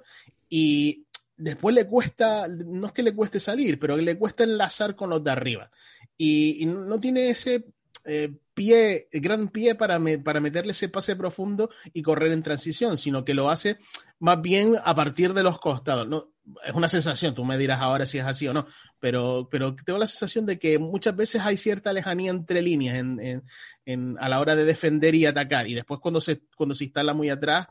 y 0.49 1.05
después 1.35 1.73
le 1.73 1.87
cuesta, 1.87 2.47
no 2.47 2.87
es 2.87 2.93
que 2.93 3.03
le 3.03 3.15
cueste 3.15 3.39
salir, 3.39 3.79
pero 3.79 3.97
le 3.97 4.17
cuesta 4.17 4.43
enlazar 4.43 4.95
con 4.95 5.09
los 5.09 5.23
de 5.23 5.31
arriba. 5.31 5.71
Y, 6.17 6.65
no 6.65 6.99
tiene 6.99 7.29
ese 7.29 7.65
eh, 8.07 8.33
pie, 8.53 9.09
gran 9.11 9.49
pie 9.49 9.75
para, 9.75 9.99
para 10.23 10.39
meterle 10.39 10.71
ese 10.71 10.87
pase 10.87 11.15
profundo 11.15 11.69
y 11.93 12.01
correr 12.01 12.31
en 12.31 12.41
transición, 12.41 12.97
sino 12.97 13.25
que 13.25 13.33
lo 13.33 13.49
hace 13.49 13.77
más 14.19 14.41
bien 14.41 14.75
a 14.83 14.95
partir 14.95 15.33
de 15.33 15.43
los 15.43 15.59
costados. 15.59 16.07
¿no? 16.07 16.31
Es 16.65 16.73
una 16.73 16.87
sensación, 16.87 17.35
tú 17.35 17.43
me 17.43 17.57
dirás 17.57 17.79
ahora 17.81 18.05
si 18.05 18.17
es 18.17 18.25
así 18.25 18.47
o 18.47 18.53
no, 18.53 18.65
pero, 18.99 19.49
pero 19.51 19.75
tengo 19.75 19.99
la 19.99 20.05
sensación 20.05 20.45
de 20.45 20.57
que 20.57 20.79
muchas 20.79 21.15
veces 21.15 21.41
hay 21.43 21.57
cierta 21.57 21.91
lejanía 21.91 22.31
entre 22.31 22.61
líneas 22.61 22.97
en, 22.97 23.43
en, 23.85 24.17
a 24.19 24.29
la 24.29 24.39
hora 24.39 24.55
de 24.55 24.63
defender 24.63 25.13
y 25.13 25.25
atacar, 25.25 25.67
y 25.67 25.73
después 25.73 25.99
cuando 25.99 26.21
se, 26.21 26.43
cuando 26.55 26.73
se 26.73 26.85
instala 26.85 27.13
muy 27.13 27.29
atrás, 27.29 27.67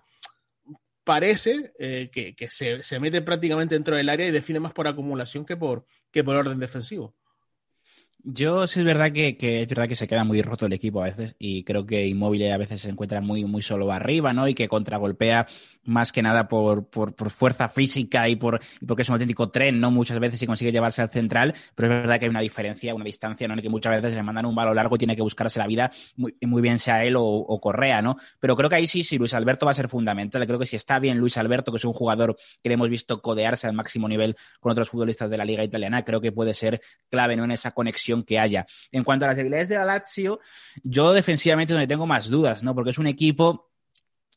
parece 1.03 1.73
eh, 1.79 2.11
que, 2.13 2.37
que 2.37 2.51
se, 2.51 2.83
se, 2.83 3.01
mete 3.01 3.23
prácticamente 3.23 3.75
dentro 3.75 3.97
del 3.97 4.09
área 4.09 4.27
y 4.27 4.33
define 4.33 4.61
más 4.61 4.73
por 4.73 4.87
acumulación 4.87 5.47
que 5.47 5.57
por, 5.57 5.87
que 6.11 6.23
por 6.23 6.37
orden 6.37 6.59
defensivo. 6.59 7.15
Yo 8.29 8.67
sí 8.67 8.81
es 8.81 8.85
verdad 8.85 9.13
que, 9.13 9.37
que, 9.37 9.63
es 9.63 9.69
verdad 9.69 9.87
que 9.87 9.95
se 9.95 10.09
queda 10.09 10.25
muy 10.25 10.43
roto 10.43 10.67
el 10.67 10.73
equipo 10.73 11.01
a 11.01 11.05
veces 11.05 11.37
y 11.39 11.63
creo 11.63 11.87
que 11.87 12.09
Inmóvil 12.09 12.51
a 12.51 12.57
veces 12.57 12.81
se 12.81 12.89
encuentra 12.91 13.21
muy, 13.21 13.45
muy 13.45 13.63
solo 13.63 13.93
arriba, 13.93 14.33
¿no? 14.33 14.49
Y 14.49 14.55
que 14.55 14.67
contragolpea 14.67 15.47
más 15.87 16.13
que 16.13 16.23
nada 16.23 16.49
por, 16.49 16.89
por, 16.89 17.15
por 17.15 17.31
fuerza 17.31 17.69
física 17.69 18.29
y, 18.29 18.37
por, 18.37 18.61
y 18.81 18.87
porque 18.87 19.03
es 19.03 19.09
un 19.09 19.15
auténtico 19.15 19.51
tren, 19.51 19.81
¿no? 19.81 19.91
Muchas 19.91 20.19
veces 20.19 20.39
si 20.39 20.47
consigue 20.47 20.73
llevarse 20.73 21.03
al 21.03 21.11
central, 21.11 21.55
pero 21.75 21.93
es 21.93 22.03
verdad 22.03 22.19
que 22.19 22.27
hay 22.27 22.31
una 22.31 22.41
diferencia, 22.41 22.95
una 22.95 23.05
distancia, 23.05 23.49
¿no? 23.49 23.57
Que 23.61 23.69
muchas 23.69 24.01
veces 24.01 24.15
le 24.15 24.23
mandan 24.23 24.47
un 24.47 24.55
balón 24.55 24.77
largo 24.77 24.97
y 24.97 24.99
tiene 24.99 25.17
que 25.17 25.23
buscarse 25.23 25.59
la 25.59 25.67
vida 25.67 25.91
muy, 26.17 26.37
muy 26.43 26.63
bien 26.63 26.79
sea 26.79 27.05
él 27.05 27.17
o, 27.17 27.25
o, 27.25 27.61
Correa, 27.61 28.03
¿no? 28.03 28.17
Pero 28.39 28.57
creo 28.57 28.69
que 28.69 28.77
ahí 28.77 28.87
sí, 28.87 29.03
sí, 29.03 29.19
Luis 29.19 29.35
Alberto 29.35 29.67
va 29.67 29.73
a 29.73 29.75
ser 29.75 29.89
fundamental. 29.89 30.47
Creo 30.47 30.59
que 30.59 30.67
si 30.67 30.77
está 30.77 30.99
bien 30.99 31.19
Luis 31.19 31.37
Alberto, 31.37 31.73
que 31.73 31.79
es 31.79 31.85
un 31.85 31.93
jugador 31.93 32.37
que 32.63 32.69
le 32.69 32.75
hemos 32.75 32.91
visto 32.91 33.21
codearse 33.21 33.67
al 33.67 33.73
máximo 33.73 34.09
nivel 34.09 34.37
con 34.61 34.73
otros 34.73 34.91
futbolistas 34.91 35.31
de 35.31 35.37
la 35.37 35.45
liga 35.45 35.65
italiana, 35.65 36.05
creo 36.05 36.21
que 36.21 36.33
puede 36.33 36.55
ser 36.55 36.81
clave, 37.11 37.37
¿no? 37.37 37.45
En 37.45 37.53
esa 37.53 37.71
conexión 37.71 38.23
que 38.23 38.39
haya. 38.39 38.67
En 38.93 39.05
cuanto 39.05 39.25
a 39.25 39.29
las 39.29 39.37
debilidades 39.37 39.69
de 39.69 39.77
la 39.77 39.85
Lazio, 39.85 40.41
yo 40.83 41.13
defensivamente 41.13 41.73
donde 41.73 41.87
tengo 41.87 42.07
más 42.07 42.29
dudas, 42.29 42.63
¿no? 42.63 42.75
Porque 42.75 42.91
es 42.91 42.99
un 42.99 43.07
equipo 43.07 43.66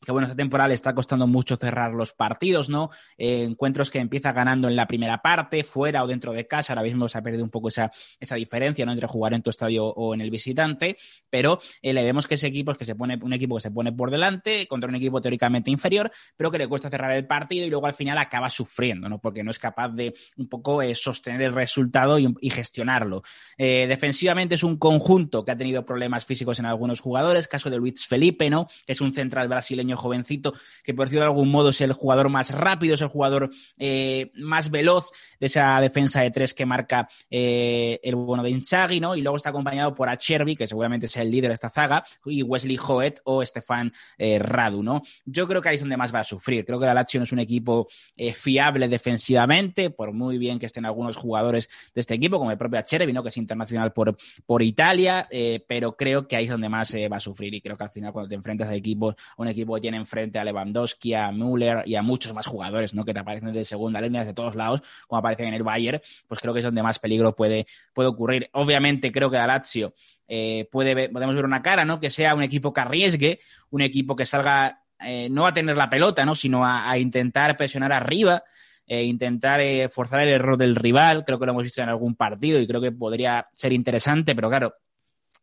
que 0.04 0.12
bueno, 0.12 0.26
esta 0.26 0.36
temporada 0.36 0.68
le 0.68 0.74
está 0.74 0.94
costando 0.94 1.26
mucho 1.26 1.56
cerrar 1.56 1.92
los 1.92 2.12
partidos, 2.12 2.68
¿no? 2.68 2.90
Eh, 3.18 3.42
encuentros 3.42 3.90
que 3.90 3.98
empieza 3.98 4.32
ganando 4.32 4.68
en 4.68 4.76
la 4.76 4.86
primera 4.86 5.20
parte, 5.20 5.62
fuera 5.62 6.02
o 6.02 6.06
dentro 6.06 6.32
de 6.32 6.46
casa, 6.46 6.72
ahora 6.72 6.82
mismo 6.82 7.08
se 7.08 7.18
ha 7.18 7.22
perdido 7.22 7.44
un 7.44 7.50
poco 7.50 7.68
esa, 7.68 7.92
esa 8.18 8.36
diferencia, 8.36 8.86
¿no? 8.86 8.92
Entre 8.92 9.06
jugar 9.06 9.34
en 9.34 9.42
tu 9.42 9.50
estadio 9.50 9.84
o 9.84 10.14
en 10.14 10.22
el 10.22 10.30
visitante, 10.30 10.96
pero 11.28 11.60
eh, 11.82 11.92
le 11.92 12.02
vemos 12.02 12.26
que 12.26 12.34
ese 12.34 12.46
equipo 12.46 12.72
es 12.72 12.78
que 12.78 12.86
se 12.86 12.94
pone, 12.94 13.18
un 13.20 13.32
equipo 13.34 13.56
que 13.56 13.60
se 13.60 13.70
pone 13.70 13.92
por 13.92 14.10
delante 14.10 14.66
contra 14.66 14.88
un 14.88 14.94
equipo 14.94 15.20
teóricamente 15.20 15.70
inferior, 15.70 16.10
pero 16.36 16.50
que 16.50 16.58
le 16.58 16.66
cuesta 16.66 16.88
cerrar 16.88 17.12
el 17.12 17.26
partido 17.26 17.66
y 17.66 17.70
luego 17.70 17.86
al 17.86 17.94
final 17.94 18.16
acaba 18.16 18.48
sufriendo, 18.48 19.08
¿no? 19.08 19.20
Porque 19.20 19.44
no 19.44 19.50
es 19.50 19.58
capaz 19.58 19.90
de 19.90 20.14
un 20.38 20.48
poco 20.48 20.80
eh, 20.80 20.94
sostener 20.94 21.42
el 21.42 21.52
resultado 21.52 22.18
y, 22.18 22.34
y 22.40 22.50
gestionarlo. 22.50 23.22
defensivamente 23.58 24.54
es 24.54 24.62
un 24.62 24.78
conjunto 24.78 25.44
que 25.44 25.50
ha 25.50 25.56
tenido 25.56 25.84
problemas 25.84 26.24
físicos 26.24 26.58
en 26.58 26.66
algunos 26.66 27.00
jugadores, 27.00 27.48
caso 27.48 27.68
de 27.68 27.76
Luis 27.76 28.06
Felipe, 28.06 28.48
¿no? 28.48 28.66
Que 28.86 28.92
es 28.92 29.00
un 29.02 29.12
central 29.12 29.48
brasileño 29.48 29.89
jovencito 29.96 30.54
que 30.82 30.94
por 30.94 31.06
decirlo 31.06 31.22
de 31.22 31.28
algún 31.28 31.50
modo 31.50 31.70
es 31.70 31.80
el 31.80 31.92
jugador 31.92 32.28
más 32.28 32.50
rápido, 32.50 32.94
es 32.94 33.00
el 33.00 33.08
jugador 33.08 33.50
eh, 33.78 34.30
más 34.34 34.70
veloz 34.70 35.10
de 35.40 35.46
esa 35.46 35.80
defensa 35.80 36.20
de 36.20 36.30
tres 36.30 36.54
que 36.54 36.66
marca 36.66 37.08
eh, 37.30 37.98
el 38.02 38.14
bueno 38.14 38.42
de 38.42 38.50
Inzaghi, 38.50 39.00
¿no? 39.00 39.16
Y 39.16 39.22
luego 39.22 39.36
está 39.36 39.50
acompañado 39.50 39.94
por 39.94 40.08
Acherby, 40.08 40.54
que 40.54 40.66
seguramente 40.66 41.06
es 41.06 41.16
el 41.16 41.30
líder 41.30 41.48
de 41.48 41.54
esta 41.54 41.70
zaga, 41.70 42.04
y 42.26 42.42
Wesley 42.42 42.78
Hoet 42.78 43.20
o 43.24 43.44
Stefan 43.44 43.92
eh, 44.18 44.38
Radu, 44.38 44.82
¿no? 44.82 45.02
Yo 45.24 45.48
creo 45.48 45.62
que 45.62 45.70
ahí 45.70 45.74
es 45.76 45.80
donde 45.80 45.96
más 45.96 46.14
va 46.14 46.20
a 46.20 46.24
sufrir. 46.24 46.64
Creo 46.64 46.78
que 46.78 46.86
la 46.86 46.94
Lazio 46.94 47.18
no 47.20 47.24
es 47.24 47.32
un 47.32 47.38
equipo 47.38 47.88
eh, 48.16 48.34
fiable 48.34 48.88
defensivamente, 48.88 49.90
por 49.90 50.12
muy 50.12 50.36
bien 50.36 50.58
que 50.58 50.66
estén 50.66 50.84
algunos 50.84 51.16
jugadores 51.16 51.68
de 51.94 52.00
este 52.00 52.14
equipo, 52.14 52.38
como 52.38 52.50
el 52.50 52.58
propio 52.58 52.78
Acherby, 52.78 53.12
¿no? 53.12 53.22
Que 53.22 53.30
es 53.30 53.36
internacional 53.38 53.92
por, 53.92 54.16
por 54.44 54.62
Italia, 54.62 55.26
pero 55.66 55.96
creo 55.96 56.28
que 56.28 56.36
ahí 56.36 56.44
es 56.44 56.50
donde 56.50 56.68
más 56.68 56.94
va 56.94 57.16
a 57.16 57.20
sufrir 57.20 57.54
y 57.54 57.60
creo 57.60 57.76
que 57.76 57.84
al 57.84 57.90
final 57.90 58.12
cuando 58.12 58.28
te 58.28 58.34
enfrentas 58.34 58.68
a 58.68 58.74
equipos, 58.74 59.14
un 59.38 59.48
equipo 59.48 59.79
que 59.80 59.82
tiene 59.82 59.96
enfrente 59.96 60.38
a 60.38 60.44
Lewandowski, 60.44 61.14
a 61.14 61.32
Müller 61.32 61.82
y 61.86 61.94
a 61.94 62.02
muchos 62.02 62.34
más 62.34 62.46
jugadores, 62.46 62.94
¿no? 62.94 63.04
Que 63.04 63.14
te 63.14 63.20
aparecen 63.20 63.52
de 63.52 63.64
segunda 63.64 64.00
línea, 64.00 64.24
de 64.24 64.34
todos 64.34 64.54
lados, 64.54 64.82
como 65.06 65.18
aparecen 65.18 65.48
en 65.48 65.54
el 65.54 65.62
Bayern, 65.62 66.00
pues 66.26 66.40
creo 66.40 66.52
que 66.52 66.60
es 66.60 66.64
donde 66.64 66.82
más 66.82 66.98
peligro 66.98 67.34
puede, 67.34 67.66
puede 67.92 68.08
ocurrir. 68.08 68.48
Obviamente 68.52 69.10
creo 69.12 69.30
que 69.30 69.38
a 69.38 69.46
Lazio 69.46 69.94
eh, 70.28 70.68
puede 70.70 71.08
podemos 71.08 71.34
ver 71.34 71.44
una 71.44 71.62
cara, 71.62 71.84
¿no? 71.84 71.98
Que 71.98 72.10
sea 72.10 72.34
un 72.34 72.42
equipo 72.42 72.72
que 72.72 72.80
arriesgue, 72.80 73.40
un 73.70 73.82
equipo 73.82 74.14
que 74.14 74.26
salga 74.26 74.82
eh, 75.00 75.28
no 75.30 75.46
a 75.46 75.54
tener 75.54 75.76
la 75.76 75.90
pelota, 75.90 76.24
¿no? 76.24 76.34
Sino 76.34 76.64
a, 76.64 76.96
intentar 76.98 77.56
presionar 77.56 77.92
arriba, 77.92 78.44
e 78.86 79.04
intentar 79.04 79.60
eh, 79.60 79.88
forzar 79.88 80.20
el 80.22 80.30
error 80.30 80.56
del 80.56 80.76
rival. 80.76 81.24
Creo 81.24 81.38
que 81.38 81.46
lo 81.46 81.52
hemos 81.52 81.64
visto 81.64 81.82
en 81.82 81.88
algún 81.88 82.14
partido 82.14 82.60
y 82.60 82.66
creo 82.66 82.80
que 82.80 82.92
podría 82.92 83.48
ser 83.52 83.72
interesante, 83.72 84.34
pero 84.34 84.48
claro, 84.48 84.74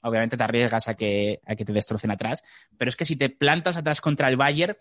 obviamente 0.08 0.38
te 0.38 0.44
arriesgas 0.44 0.88
a 0.88 0.96
que, 0.96 1.40
a 1.46 1.56
que 1.56 1.66
te 1.66 1.74
destrocen 1.74 2.12
atrás. 2.12 2.44
Pero 2.78 2.90
es 2.90 2.96
que 2.96 3.06
si 3.06 3.16
te 3.16 3.30
plantas 3.30 3.78
atrás 3.78 4.02
contra 4.02 4.30
el 4.30 4.38
Bayern, 4.38 4.76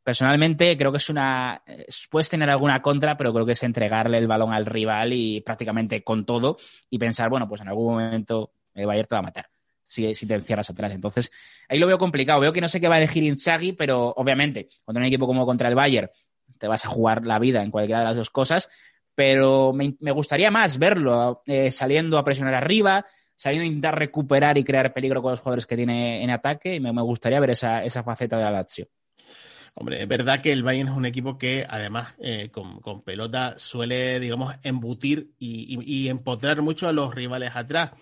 Personalmente 0.00 0.74
creo 0.78 0.90
que 0.90 0.96
es 0.96 1.10
una... 1.10 1.62
Puedes 2.08 2.30
tener 2.30 2.48
alguna 2.48 2.80
contra, 2.80 3.18
pero 3.18 3.30
creo 3.30 3.44
que 3.44 3.52
es 3.52 3.62
entregarle 3.62 4.16
el 4.16 4.26
balón 4.26 4.54
al 4.54 4.64
rival 4.64 5.12
y 5.12 5.42
prácticamente 5.42 6.02
con 6.02 6.24
todo 6.24 6.56
y 6.88 6.96
pensar, 6.96 7.28
bueno, 7.28 7.46
pues 7.46 7.60
en 7.60 7.68
algún 7.68 7.92
momento 7.92 8.52
el 8.72 8.86
Bayern 8.86 9.06
te 9.06 9.14
va 9.14 9.18
a 9.18 9.22
matar 9.22 9.50
si, 9.84 10.14
si 10.14 10.26
te 10.26 10.32
encierras 10.32 10.70
atrás. 10.70 10.92
Entonces, 10.92 11.30
ahí 11.68 11.78
lo 11.78 11.86
veo 11.86 11.98
complicado. 11.98 12.40
Veo 12.40 12.54
que 12.54 12.62
no 12.62 12.68
sé 12.68 12.80
qué 12.80 12.88
va 12.88 12.94
a 12.94 12.98
elegir 12.98 13.22
Inzaghi, 13.22 13.72
pero 13.72 14.14
obviamente 14.16 14.70
contra 14.82 15.02
un 15.02 15.08
equipo 15.08 15.26
como 15.26 15.44
contra 15.44 15.68
el 15.68 15.74
Bayern 15.74 16.08
te 16.56 16.68
vas 16.68 16.84
a 16.84 16.88
jugar 16.88 17.26
la 17.26 17.38
vida 17.38 17.62
en 17.62 17.70
cualquiera 17.70 18.00
de 18.00 18.06
las 18.06 18.16
dos 18.16 18.30
cosas, 18.30 18.68
pero 19.14 19.72
me, 19.72 20.12
gustaría 20.12 20.50
más 20.50 20.78
verlo 20.78 21.42
eh, 21.46 21.70
saliendo 21.70 22.18
a 22.18 22.24
presionar 22.24 22.54
arriba, 22.54 23.06
saliendo 23.38 23.62
a 23.62 23.66
intentar 23.68 23.96
recuperar 23.96 24.58
y 24.58 24.64
crear 24.64 24.92
peligro 24.92 25.22
con 25.22 25.30
los 25.30 25.38
jugadores 25.38 25.64
que 25.64 25.76
tiene 25.76 26.24
en 26.24 26.30
ataque 26.30 26.74
y 26.74 26.80
me, 26.80 26.90
gustaría 27.02 27.38
ver 27.38 27.50
esa, 27.50 27.84
esa 27.84 28.02
faceta 28.02 28.36
de 28.36 28.42
la 28.42 28.50
Lazio. 28.50 28.88
Hombre, 29.74 30.02
es 30.02 30.08
verdad 30.08 30.40
que 30.40 30.50
el 30.50 30.64
Bayern 30.64 30.88
es 30.88 30.96
un 30.96 31.06
equipo 31.06 31.38
que 31.38 31.64
además 31.68 32.16
eh, 32.20 32.50
con, 32.50 33.02
pelota 33.02 33.54
suele, 33.56 34.18
digamos, 34.18 34.56
embutir 34.64 35.30
y, 35.38 35.78
y, 35.86 36.08
empotrar 36.08 36.62
mucho 36.62 36.88
a 36.88 36.92
los 36.92 37.14
rivales 37.14 37.52
atrás. 37.54 37.92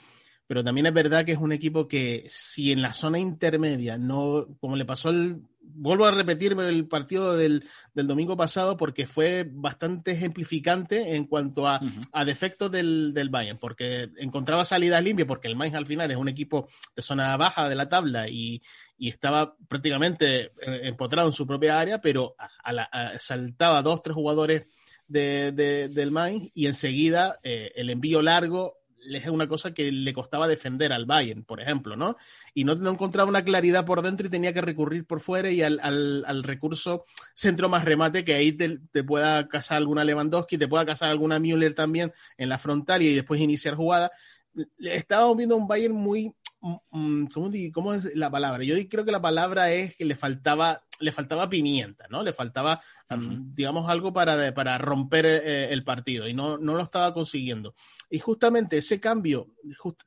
Pero 0.46 0.64
también 0.64 0.86
es 0.86 0.94
verdad 0.94 1.26
que 1.26 1.32
es 1.32 1.38
un 1.38 1.52
equipo 1.52 1.86
que 1.86 2.24
si 2.30 2.72
en 2.72 2.80
la 2.80 2.94
zona 2.94 3.18
intermedia 3.18 3.98
no, 3.98 4.46
como 4.58 4.74
le 4.74 4.86
pasó 4.86 5.10
al, 5.10 5.42
vuelvo 5.74 6.06
a 6.06 6.10
repetirme 6.10 6.68
el 6.68 6.86
partido 6.86 7.36
del, 7.36 7.64
del, 7.94 8.06
domingo 8.06 8.36
pasado 8.36 8.76
porque 8.76 9.06
fue 9.06 9.46
bastante 9.48 10.12
ejemplificante 10.12 11.16
en 11.16 11.24
cuanto 11.24 11.66
a, 11.66 11.80
a 12.12 12.24
defectos 12.24 12.70
del, 12.70 13.12
del, 13.12 13.28
Bayern, 13.28 13.58
porque 13.58 14.10
encontraba 14.16 14.64
salidas 14.64 15.02
limpias, 15.02 15.28
porque 15.28 15.48
el 15.48 15.56
Mainz 15.56 15.74
al 15.74 15.86
final 15.86 16.10
es 16.10 16.16
un 16.16 16.28
equipo 16.28 16.68
de 16.94 17.02
zona 17.02 17.36
baja 17.36 17.68
de 17.68 17.74
la 17.74 17.88
tabla 17.88 18.28
y, 18.28 18.62
y 18.98 19.08
estaba 19.08 19.56
prácticamente 19.68 20.44
eh, 20.44 20.52
empotrado 20.84 21.28
en 21.28 21.34
su 21.34 21.46
propia 21.46 21.78
área, 21.78 22.00
pero 22.00 22.36
a 22.62 22.72
la, 22.72 22.88
saltaba 23.18 23.82
dos, 23.82 24.02
tres 24.02 24.14
jugadores 24.14 24.66
de, 25.08 25.52
del 25.52 26.10
Mainz 26.10 26.50
y 26.54 26.66
enseguida 26.66 27.38
eh, 27.42 27.72
el 27.76 27.90
envío 27.90 28.22
largo 28.22 28.75
es 28.98 29.28
una 29.28 29.48
cosa 29.48 29.72
que 29.72 29.90
le 29.92 30.12
costaba 30.12 30.48
defender 30.48 30.92
al 30.92 31.06
Bayern, 31.06 31.44
por 31.44 31.60
ejemplo, 31.60 31.96
¿no? 31.96 32.16
Y 32.54 32.64
no, 32.64 32.72
encontraba 32.72 33.28
una 33.28 33.44
claridad 33.44 33.84
por 33.84 34.02
dentro 34.02 34.26
y 34.26 34.30
tenía 34.30 34.52
que 34.52 34.60
recurrir 34.60 35.06
por 35.06 35.20
fuera 35.20 35.50
y 35.50 35.62
al, 35.62 35.80
al, 35.80 36.42
recurso 36.42 37.04
centro 37.34 37.68
más 37.68 37.84
remate 37.84 38.24
que 38.24 38.34
ahí 38.34 38.52
te, 38.52 38.78
te, 38.90 39.04
pueda 39.04 39.48
casar 39.48 39.78
alguna 39.78 40.04
Lewandowski, 40.04 40.58
te 40.58 40.68
pueda 40.68 40.84
casar 40.84 41.10
alguna 41.10 41.38
Müller 41.38 41.74
también 41.74 42.12
en 42.36 42.48
la 42.48 42.58
frontal 42.58 43.02
y 43.02 43.14
después 43.14 43.40
iniciar 43.40 43.74
jugada. 43.74 44.10
Estábamos 44.78 45.36
viendo 45.36 45.56
un 45.56 45.68
Bayern 45.68 45.94
muy 45.94 46.34
Mm, 46.60 46.76
mm, 46.90 47.26
¿cómo, 47.28 47.50
¿cómo, 47.72 47.94
es 47.94 48.14
la 48.16 48.30
palabra? 48.30 48.64
Yo 48.64 48.74
creo 48.88 49.04
que 49.04 49.12
la 49.12 49.20
palabra 49.20 49.70
es 49.70 49.94
que 49.96 50.04
le 50.04 50.16
faltaba, 50.16 50.82
le 51.00 51.12
faltaba 51.12 51.48
pimienta, 51.48 52.06
¿no? 52.08 52.22
Le 52.22 52.32
faltaba, 52.32 52.80
digamos, 53.54 53.88
algo 53.88 54.12
para, 54.12 54.52
para 54.54 54.78
romper 54.78 55.26
eh, 55.26 55.72
el 55.72 55.84
partido 55.84 56.26
y 56.26 56.34
no, 56.34 56.58
no 56.58 56.74
lo 56.74 56.82
estaba 56.82 57.12
consiguiendo. 57.14 57.74
Y 58.08 58.18
justamente 58.18 58.78
ese 58.78 59.00
cambio 59.00 59.48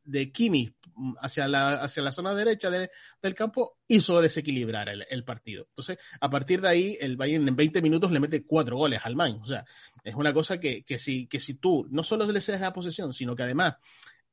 de 0.03 0.31
Kimi 0.31 0.73
hacia 1.21 1.47
la, 1.47 1.75
hacia 1.75 2.03
la 2.03 2.11
zona 2.11 2.33
derecha 2.33 2.69
del 2.69 3.35
campo 3.35 3.77
hizo 3.87 4.21
desequilibrar 4.21 4.89
el, 4.89 5.23
partido. 5.23 5.65
Entonces, 5.69 5.97
a 6.19 6.29
partir 6.29 6.61
de 6.61 6.69
ahí, 6.69 6.97
el 6.99 7.17
Bayern 7.17 7.47
en 7.47 7.55
20 7.55 7.81
minutos 7.81 8.11
le 8.11 8.19
mete 8.19 8.45
cuatro 8.45 8.77
goles 8.77 9.01
al 9.03 9.15
Mainz. 9.15 9.41
O 9.41 9.47
sea, 9.47 9.65
es 10.03 10.15
una 10.15 10.33
cosa 10.33 10.59
que, 10.59 10.83
que, 10.83 10.99
si, 10.99 11.27
que 11.27 11.39
si 11.39 11.55
tú 11.55 11.87
no 11.89 12.03
solo 12.03 12.29
le 12.31 12.41
cedes 12.41 12.61
la 12.61 12.73
posesión, 12.73 13.13
sino 13.13 13.35
que 13.35 13.43
además 13.43 13.75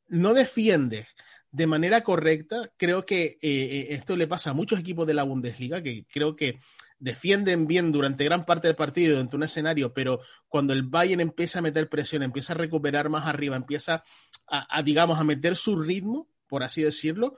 no 0.09 0.35
defiendes 0.35 1.09
de 1.50 1.66
manera 1.66 2.02
correcta, 2.02 2.70
creo 2.76 3.07
que 3.07 3.24
eh, 3.24 3.38
eh, 3.40 3.87
esto 3.90 4.16
le 4.16 4.26
pasa 4.26 4.50
a 4.50 4.55
muchos 4.55 4.79
equipos 4.79 5.07
de 5.07 5.14
la 5.14 5.22
Bundesliga 5.22 5.83
que 5.83 6.05
creo 6.11 6.37
que 6.37 6.61
defienden 6.98 7.66
bien 7.66 7.92
durante 7.92 8.24
gran 8.24 8.44
parte 8.44 8.68
del 8.68 8.76
partido 8.76 9.18
dentro 9.18 9.32
de 9.32 9.37
un 9.38 9.42
escenario, 9.44 9.92
pero 9.92 10.20
cuando 10.48 10.72
el 10.72 10.82
Bayern 10.82 11.20
empieza 11.20 11.59
a 11.59 11.62
meter 11.62 11.88
presión, 11.88 12.22
empieza 12.22 12.52
a 12.52 12.56
recuperar 12.56 13.09
más 13.09 13.26
arriba, 13.26 13.56
empieza 13.56 14.02
a, 14.48 14.82
digamos, 14.82 15.18
a 15.18 15.24
meter 15.24 15.56
su 15.56 15.76
ritmo, 15.76 16.28
por 16.46 16.62
así 16.62 16.82
decirlo, 16.82 17.37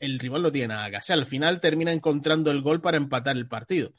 el 0.00 0.18
rival 0.18 0.42
no 0.42 0.52
tiene 0.52 0.74
nada 0.74 0.90
que 0.90 0.96
hacer. 0.96 1.18
Al 1.18 1.26
final 1.26 1.60
termina 1.60 1.92
encontrando 1.92 2.50
el 2.50 2.62
gol 2.62 2.80
para 2.80 2.96
empatar 2.96 3.36
el 3.36 3.48
partido. 3.48 3.92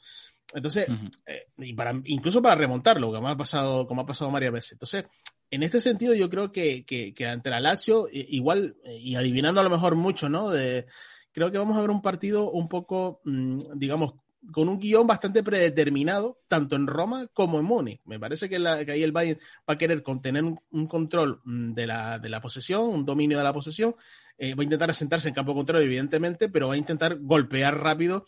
Entonces, 0.52 0.86
eh, 1.26 1.46
y 1.58 1.72
para, 1.74 2.00
incluso 2.04 2.42
para 2.42 2.54
remontarlo, 2.54 3.10
como 3.12 3.28
ha 3.28 3.36
pasado, 3.36 3.86
como 3.86 4.02
ha 4.02 4.06
pasado 4.06 4.30
varias 4.30 4.52
veces. 4.52 4.72
Entonces, 4.72 5.04
en 5.50 5.62
este 5.62 5.80
sentido, 5.80 6.14
yo 6.14 6.28
creo 6.28 6.52
que, 6.52 6.84
que, 6.84 7.26
ante 7.26 7.50
la 7.50 7.60
Lazio, 7.60 8.08
igual, 8.12 8.76
y 8.84 9.14
adivinando 9.14 9.60
a 9.60 9.64
lo 9.64 9.70
mejor 9.70 9.94
mucho, 9.94 10.28
¿no? 10.28 10.50
De, 10.50 10.86
creo 11.32 11.50
que 11.50 11.58
vamos 11.58 11.76
a 11.76 11.80
ver 11.80 11.90
un 11.90 12.02
partido 12.02 12.50
un 12.50 12.68
poco, 12.68 13.20
mm, 13.24 13.58
digamos, 13.74 14.14
con 14.52 14.68
un 14.68 14.78
guion 14.78 15.06
bastante 15.06 15.42
predeterminado, 15.42 16.40
tanto 16.48 16.76
en 16.76 16.86
Roma 16.86 17.28
como 17.32 17.58
en 17.58 17.64
Múnich. 17.64 18.00
Me 18.04 18.18
parece 18.18 18.48
que, 18.48 18.56
ahí 18.56 19.02
el 19.02 19.12
Bayern 19.12 19.40
va 19.68 19.74
a 19.74 19.78
querer 19.78 20.02
contener 20.02 20.44
un, 20.44 20.86
control 20.86 21.40
mm, 21.44 21.72
de 21.72 21.86
la, 21.86 22.18
de 22.18 22.28
la, 22.28 22.40
posesión, 22.40 22.82
un 22.82 23.04
dominio 23.04 23.38
de 23.38 23.44
la 23.44 23.52
posesión. 23.52 23.94
Eh, 24.36 24.54
va 24.54 24.62
a 24.62 24.64
intentar 24.64 24.90
asentarse 24.90 25.28
en 25.28 25.34
campo 25.34 25.54
contrario, 25.54 25.86
evidentemente, 25.86 26.48
pero 26.48 26.68
va 26.68 26.74
a 26.74 26.78
intentar 26.78 27.16
golpear 27.20 27.78
rápido 27.78 28.26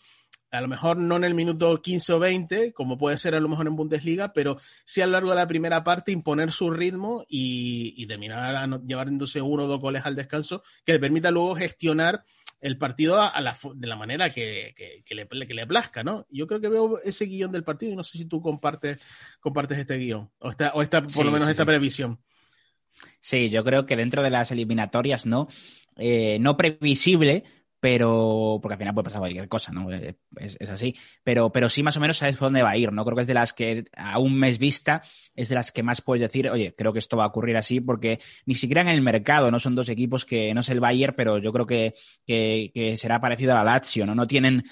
a 0.51 0.61
lo 0.61 0.67
mejor 0.67 0.97
no 0.97 1.17
en 1.17 1.23
el 1.23 1.33
minuto 1.33 1.81
15 1.81 2.13
o 2.13 2.19
20, 2.19 2.73
como 2.73 2.97
puede 2.97 3.17
ser 3.17 3.35
a 3.35 3.39
lo 3.39 3.49
mejor 3.49 3.67
en 3.67 3.75
Bundesliga, 3.75 4.31
pero 4.33 4.57
sí 4.85 5.01
a 5.01 5.05
lo 5.05 5.13
largo 5.13 5.29
de 5.31 5.35
la 5.35 5.47
primera 5.47 5.83
parte 5.83 6.11
imponer 6.11 6.51
su 6.51 6.71
ritmo 6.71 7.25
y, 7.27 8.05
terminar 8.07 8.69
llevándose 8.85 9.41
uno 9.41 9.65
o 9.65 9.67
dos 9.67 9.81
goles 9.81 10.03
al 10.05 10.15
descanso, 10.15 10.63
que 10.85 10.93
le 10.93 10.99
permita 10.99 11.31
luego 11.31 11.55
gestionar 11.55 12.23
el 12.59 12.77
partido 12.77 13.21
a 13.21 13.39
la, 13.39 13.57
de 13.75 13.87
la 13.87 13.95
manera 13.95 14.29
que, 14.29 14.73
le, 15.09 15.27
que, 15.27 15.53
le, 15.53 15.67
plazca, 15.67 16.03
¿no? 16.03 16.25
Yo 16.29 16.47
creo 16.47 16.59
que 16.59 16.69
veo 16.69 16.99
ese 17.03 17.25
guion 17.25 17.51
del 17.51 17.63
partido 17.63 17.93
y 17.93 17.95
no 17.95 18.03
sé 18.03 18.17
si 18.17 18.25
tú 18.25 18.41
compartes, 18.41 18.99
compartes 19.39 19.77
este 19.77 19.97
guion 19.97 20.29
o, 20.39 20.49
esta, 20.49 20.71
o 20.73 20.81
esta, 20.81 21.01
por 21.05 21.25
lo 21.25 21.31
menos 21.31 21.49
esta 21.49 21.65
previsión. 21.65 22.19
Sí, 23.19 23.49
yo 23.49 23.63
creo 23.63 23.85
que 23.85 23.95
dentro 23.95 24.23
de 24.23 24.31
las 24.31 24.51
eliminatorias, 24.51 25.25
¿no? 25.25 25.47
Eh, 25.97 26.39
no 26.39 26.57
previsible, 26.57 27.43
pero 27.79 28.59
porque 28.61 28.73
al 28.73 28.79
final 28.79 28.93
puede 28.93 29.05
pasar 29.05 29.19
cualquier 29.19 29.47
cosa, 29.47 29.71
¿no? 29.71 29.91
Eh, 29.91 30.17
es, 30.37 30.69
así. 30.69 30.95
Pero, 31.23 31.51
pero 31.51 31.69
sí 31.69 31.83
más 31.83 31.97
o 31.97 31.99
menos 31.99 32.17
sabes 32.17 32.37
por 32.37 32.47
dónde 32.47 32.63
va 32.63 32.71
a 32.71 32.77
ir, 32.77 32.91
¿no? 32.91 33.05
Creo 33.05 33.15
que 33.15 33.21
es 33.21 33.27
de 33.27 33.33
las 33.35 33.53
que 33.53 33.85
a 33.95 34.17
un 34.19 34.37
mes 34.37 34.57
vista 34.57 35.03
es 35.37 35.49
de 35.49 35.55
las 35.55 35.71
que 35.71 35.83
más 35.83 36.01
puedes 36.01 36.21
decir, 36.21 36.49
oye, 36.49 36.73
creo 36.75 36.91
que 36.91 36.99
esto 36.99 37.15
va 37.15 37.23
a 37.23 37.27
ocurrir 37.27 37.55
así, 37.55 37.79
porque 37.79 38.19
ni 38.45 38.55
siquiera 38.55 38.81
en 38.81 38.89
el 38.89 39.01
mercado, 39.01 39.51
¿no? 39.51 39.59
Son 39.59 39.75
dos 39.75 39.87
equipos 39.87 40.25
que 40.25 40.53
no 40.53 40.61
es 40.61 40.69
el 40.69 40.79
Bayern, 40.79 41.13
pero 41.15 41.37
yo 41.37 41.53
creo 41.53 41.65
que, 41.65 41.93
que, 42.25 42.97
será 42.97 43.21
parecido 43.21 43.53
a 43.53 43.55
la 43.55 43.63
Lazio, 43.63 44.05
¿no? 44.05 44.15
No 44.15 44.27
tienen 44.27 44.63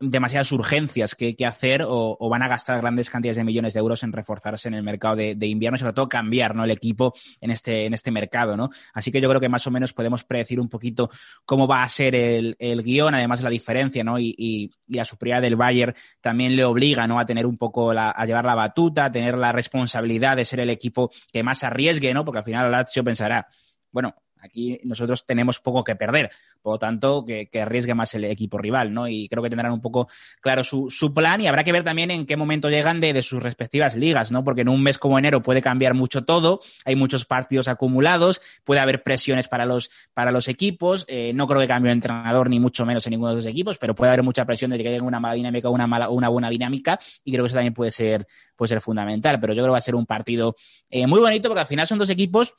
demasiadas 0.00 0.52
urgencias 0.52 1.14
que, 1.14 1.34
que 1.34 1.46
hacer 1.46 1.84
o, 1.86 2.16
van 2.28 2.42
a 2.42 2.48
gastar 2.48 2.80
grandes 2.80 3.10
cantidades 3.10 3.36
de 3.36 3.44
millones 3.44 3.74
de 3.74 3.80
euros 3.80 4.02
en 4.02 4.12
reforzarse 4.12 4.68
en 4.68 4.74
el 4.74 4.82
mercado 4.82 5.16
de, 5.16 5.46
invierno 5.46 5.76
y 5.76 5.78
sobre 5.78 5.92
todo 5.92 6.08
cambiar 6.08 6.54
¿no? 6.54 6.64
el 6.64 6.70
equipo 6.70 7.14
en 7.40 7.50
este, 7.50 7.86
en 7.86 7.94
este 7.94 8.10
mercado. 8.10 8.56
¿no? 8.56 8.70
Así 8.94 9.10
que 9.10 9.20
yo 9.20 9.28
creo 9.28 9.40
que 9.40 9.48
más 9.48 9.66
o 9.66 9.70
menos 9.70 9.92
podemos 9.92 10.24
predecir 10.24 10.60
un 10.60 10.68
poquito 10.68 11.10
cómo 11.44 11.66
va 11.66 11.82
a 11.82 11.88
ser 11.88 12.14
el, 12.14 12.56
el 12.58 12.82
guion, 12.82 13.14
además 13.14 13.42
la 13.42 13.50
diferencia 13.50 14.04
¿no? 14.04 14.18
y, 14.18 14.34
y, 14.36 14.70
la 14.88 15.04
superioridad 15.04 15.42
del 15.42 15.56
Bayern 15.56 15.94
también 16.20 16.56
le 16.56 16.64
obliga 16.64 17.06
¿no? 17.06 17.18
a 17.18 17.26
tener 17.26 17.44
un 17.44 17.58
poco 17.58 17.90
a 17.90 18.24
llevar 18.24 18.44
la 18.44 18.54
batuta, 18.54 19.06
a 19.06 19.12
tener 19.12 19.36
la 19.36 19.52
responsabilidad 19.52 20.07
de 20.36 20.44
ser 20.44 20.60
el 20.60 20.70
equipo 20.70 21.10
que 21.32 21.42
más 21.42 21.64
arriesgue, 21.64 22.12
¿no? 22.14 22.24
porque 22.24 22.38
al 22.38 22.44
final 22.44 22.70
Lazio 22.70 23.04
pensará, 23.04 23.46
bueno, 23.90 24.14
Aquí 24.48 24.80
nosotros 24.84 25.26
tenemos 25.26 25.60
poco 25.60 25.84
que 25.84 25.94
perder, 25.94 26.30
por 26.62 26.74
lo 26.74 26.78
tanto, 26.78 27.24
que, 27.24 27.48
arriesgue 27.60 27.94
más 27.94 28.14
el 28.14 28.24
equipo 28.24 28.56
rival, 28.56 28.92
¿no? 28.94 29.08
Y 29.08 29.28
creo 29.28 29.42
que 29.42 29.50
tendrán 29.50 29.72
un 29.72 29.80
poco 29.80 30.08
claro 30.40 30.64
su, 30.64 30.88
plan 31.14 31.40
y 31.40 31.46
habrá 31.46 31.64
que 31.64 31.72
ver 31.72 31.84
también 31.84 32.10
en 32.10 32.26
qué 32.26 32.36
momento 32.36 32.70
llegan 32.70 33.00
de, 33.00 33.20
sus 33.22 33.42
respectivas 33.42 33.96
ligas, 33.96 34.30
¿no? 34.30 34.44
Porque 34.44 34.62
en 34.62 34.68
un 34.68 34.82
mes 34.82 34.98
como 34.98 35.18
enero 35.18 35.42
puede 35.42 35.60
cambiar 35.60 35.94
mucho 35.94 36.24
todo, 36.24 36.60
hay 36.84 36.96
muchos 36.96 37.24
partidos 37.24 37.68
acumulados, 37.68 38.40
puede 38.64 38.80
haber 38.80 39.02
presiones 39.02 39.48
para 39.48 39.66
los, 39.66 39.90
para 40.14 40.30
los 40.30 40.48
equipos, 40.48 41.04
eh, 41.08 41.32
no 41.34 41.46
creo 41.46 41.60
que 41.60 41.68
cambie 41.68 41.90
de 41.90 41.94
entrenador 41.94 42.48
ni 42.48 42.60
mucho 42.60 42.86
menos 42.86 43.06
en 43.06 43.10
ninguno 43.10 43.30
de 43.30 43.36
los 43.36 43.46
equipos, 43.46 43.76
pero 43.78 43.94
puede 43.94 44.10
haber 44.10 44.22
mucha 44.22 44.44
presión 44.44 44.70
de 44.70 44.78
que 44.78 44.84
tenga 44.84 45.04
una 45.04 45.20
mala 45.20 45.34
dinámica 45.34 45.68
o 45.68 45.72
una 45.72 46.28
buena 46.28 46.48
dinámica 46.48 46.98
y 47.24 47.32
creo 47.32 47.44
que 47.44 47.48
eso 47.48 47.56
también 47.56 47.74
puede 47.74 47.90
ser, 47.90 48.26
puede 48.56 48.68
ser 48.68 48.80
fundamental, 48.80 49.38
pero 49.40 49.52
yo 49.52 49.58
creo 49.58 49.66
que 49.66 49.72
va 49.72 49.78
a 49.78 49.82
ser 49.82 49.94
un 49.94 50.06
partido 50.06 50.56
eh, 50.90 51.06
muy 51.06 51.20
bonito 51.20 51.48
porque 51.48 51.60
al 51.60 51.66
final 51.66 51.86
son 51.86 51.98
dos 51.98 52.10
equipos 52.10 52.54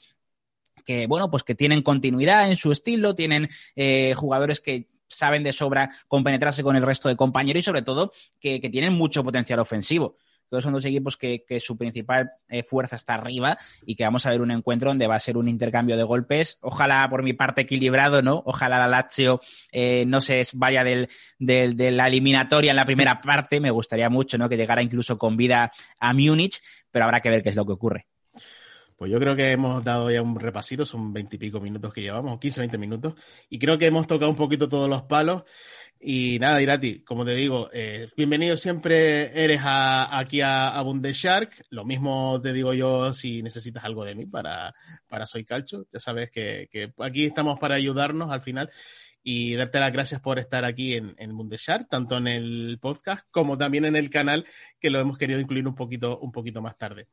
que, 0.81 1.07
bueno, 1.07 1.29
pues 1.29 1.43
que 1.43 1.55
tienen 1.55 1.81
continuidad 1.81 2.49
en 2.49 2.57
su 2.57 2.71
estilo, 2.71 3.15
tienen 3.15 3.49
eh, 3.75 4.13
jugadores 4.15 4.61
que 4.61 4.87
saben 5.09 5.43
de 5.43 5.53
sobra 5.53 5.89
compenetrarse 6.07 6.63
con 6.63 6.75
el 6.75 6.83
resto 6.83 7.09
de 7.09 7.15
compañeros 7.15 7.61
y 7.61 7.63
sobre 7.63 7.81
todo 7.81 8.11
que, 8.39 8.59
tienen 8.59 8.93
mucho 8.93 9.23
potencial 9.23 9.59
ofensivo. 9.59 10.17
Todos 10.47 10.63
son 10.63 10.73
dos 10.73 10.85
equipos 10.85 11.15
que, 11.15 11.43
su 11.59 11.77
principal 11.77 12.31
eh, 12.47 12.63
fuerza 12.63 12.95
está 12.95 13.15
arriba 13.15 13.57
y 13.85 13.95
que 13.95 14.03
vamos 14.03 14.25
a 14.25 14.31
ver 14.31 14.41
un 14.41 14.49
encuentro 14.49 14.89
donde 14.89 15.05
va 15.05 15.15
a 15.15 15.19
ser 15.19 15.37
un 15.37 15.47
intercambio 15.47 15.95
de 15.95 16.03
golpes. 16.03 16.57
Ojalá 16.61 17.07
por 17.07 17.21
mi 17.21 17.33
parte 17.33 17.61
equilibrado, 17.61 18.23
¿no? 18.23 18.41
Ojalá 18.45 18.79
la 18.79 18.87
Lazio 18.87 19.41
eh, 19.71 20.05
no 20.07 20.21
se 20.21 20.41
vaya 20.53 20.83
del, 20.83 21.07
de 21.37 21.91
la 21.91 22.07
eliminatoria 22.07 22.71
en 22.71 22.77
la 22.77 22.85
primera 22.85 23.21
parte. 23.21 23.59
Me 23.59 23.69
gustaría 23.69 24.09
mucho, 24.09 24.39
¿no? 24.39 24.49
Que 24.49 24.57
llegara 24.57 24.81
incluso 24.81 25.19
con 25.19 25.37
vida 25.37 25.71
a 25.99 26.13
Múnich, 26.13 26.61
pero 26.89 27.05
habrá 27.05 27.21
que 27.21 27.29
ver 27.29 27.43
qué 27.43 27.49
es 27.49 27.55
lo 27.55 27.65
que 27.65 27.73
ocurre. 27.73 28.07
Pues 28.99 29.13
yo 29.13 29.17
creo 29.17 29.33
que 29.33 29.53
hemos 29.53 29.81
dado 29.81 30.11
ya 30.11 30.21
un 30.21 30.37
repasito, 30.37 30.85
son 30.85 31.13
veintipico 31.13 31.61
minutos 31.61 31.93
que 31.93 32.01
llevamos, 32.01 32.33
o 32.33 32.39
15, 32.39 32.59
20 32.59 32.77
minutos, 32.77 33.13
y 33.49 33.57
creo 33.57 33.77
que 33.77 33.85
hemos 33.85 34.07
tocado 34.07 34.29
un 34.29 34.35
poquito 34.35 34.67
todos 34.67 34.89
los 34.89 35.03
palos. 35.03 35.43
Y 36.01 36.37
nada, 36.39 36.61
Irati, 36.61 37.01
como 37.03 37.23
te 37.23 37.33
digo, 37.33 37.69
eh, 37.71 38.09
bienvenido 38.17 38.57
siempre 38.57 39.31
eres 39.41 39.61
aquí 39.63 40.41
a, 40.41 40.77
a 40.77 40.81
Bundeshark. 40.81 41.65
Lo 41.69 41.85
mismo 41.85 42.41
te 42.43 42.51
digo 42.51 42.73
yo 42.73 43.13
si 43.13 43.41
necesitas 43.41 43.85
algo 43.85 44.03
de 44.03 44.15
mí 44.15 44.25
para, 44.25 44.75
para 45.07 45.25
Soy 45.25 45.45
Calcho. 45.45 45.85
Ya 45.89 45.99
sabes 46.01 46.29
que, 46.29 46.67
aquí 46.97 47.23
estamos 47.23 47.57
para 47.57 47.75
ayudarnos 47.75 48.29
al 48.29 48.41
final 48.41 48.69
y 49.23 49.55
darte 49.55 49.79
las 49.79 49.93
gracias 49.93 50.19
por 50.19 50.39
estar 50.39 50.65
aquí 50.65 50.95
en, 50.95 51.15
en 51.17 51.37
Bundeshark, 51.37 51.87
tanto 51.87 52.17
en 52.17 52.27
el 52.27 52.79
podcast 52.81 53.25
como 53.31 53.57
también 53.57 53.85
en 53.85 53.95
el 53.95 54.09
canal, 54.09 54.45
que 54.77 54.89
lo 54.89 54.99
hemos 54.99 55.17
querido 55.17 55.39
incluir 55.39 55.65
un 55.65 55.75
poquito, 55.75 56.19
un 56.19 56.33
poquito 56.33 56.61
más 56.61 56.77
tarde. 56.77 57.07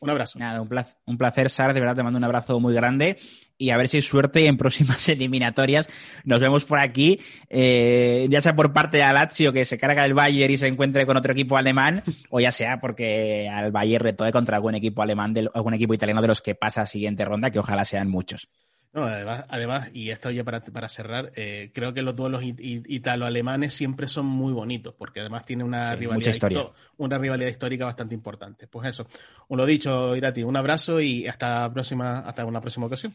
Un 0.00 0.08
abrazo. 0.08 0.38
Nada, 0.38 0.62
un 0.62 0.68
placer, 0.68 0.96
un 1.04 1.18
placer. 1.18 1.50
De 1.74 1.80
verdad, 1.80 1.94
te 1.94 2.02
mando 2.02 2.16
un 2.16 2.24
abrazo 2.24 2.58
muy 2.58 2.74
grande. 2.74 3.18
Y 3.58 3.68
a 3.68 3.76
ver 3.76 3.88
si 3.88 3.98
hay 3.98 4.02
suerte 4.02 4.46
en 4.46 4.56
próximas 4.58 5.06
eliminatorias. 5.10 5.88
Nos 6.24 6.40
vemos 6.40 6.64
por 6.64 6.78
aquí. 6.78 7.20
Eh, 7.50 8.26
ya 8.30 8.40
sea 8.40 8.56
por 8.56 8.72
parte 8.72 8.96
de 8.96 9.12
Lazio, 9.12 9.52
que 9.52 9.66
se 9.66 9.76
carga 9.76 10.06
el 10.06 10.14
Bayern 10.14 10.52
y 10.52 10.56
se 10.56 10.68
encuentre 10.68 11.04
con 11.04 11.18
otro 11.18 11.32
equipo 11.32 11.58
alemán, 11.58 12.02
o 12.30 12.40
ya 12.40 12.50
sea 12.50 12.80
porque 12.80 13.48
al 13.52 13.70
Bayern 13.70 14.02
retoe 14.02 14.32
contra 14.32 14.56
algún 14.56 14.74
equipo 14.74 15.02
alemán, 15.02 15.34
de, 15.34 15.50
algún 15.52 15.74
equipo 15.74 15.92
italiano 15.92 16.22
de 16.22 16.28
los 16.28 16.40
que 16.40 16.54
pasa 16.54 16.82
a 16.82 16.86
siguiente 16.86 17.24
ronda, 17.26 17.50
que 17.50 17.58
ojalá 17.58 17.84
sean 17.84 18.08
muchos. 18.08 18.48
No, 18.92 19.04
además, 19.04 19.44
además, 19.48 19.88
y 19.92 20.10
esto 20.10 20.30
ya 20.32 20.42
para, 20.42 20.60
para 20.64 20.88
cerrar, 20.88 21.30
eh, 21.36 21.70
creo 21.72 21.94
que 21.94 22.02
los 22.02 22.16
duelos 22.16 22.42
italo-alemanes 22.42 23.72
siempre 23.72 24.08
son 24.08 24.26
muy 24.26 24.52
bonitos, 24.52 24.94
porque 24.98 25.20
además 25.20 25.44
tiene 25.44 25.62
una, 25.62 25.94
rivalidad, 25.94 26.72
una 26.96 27.16
rivalidad 27.16 27.50
histórica 27.50 27.84
bastante 27.84 28.16
importante. 28.16 28.66
Pues 28.66 28.88
eso, 28.88 29.06
lo 29.48 29.64
dicho, 29.64 30.16
Irati, 30.16 30.42
un 30.42 30.56
abrazo 30.56 31.00
y 31.00 31.28
hasta, 31.28 31.72
próxima, 31.72 32.18
hasta 32.18 32.44
una 32.44 32.60
próxima 32.60 32.86
ocasión. 32.86 33.14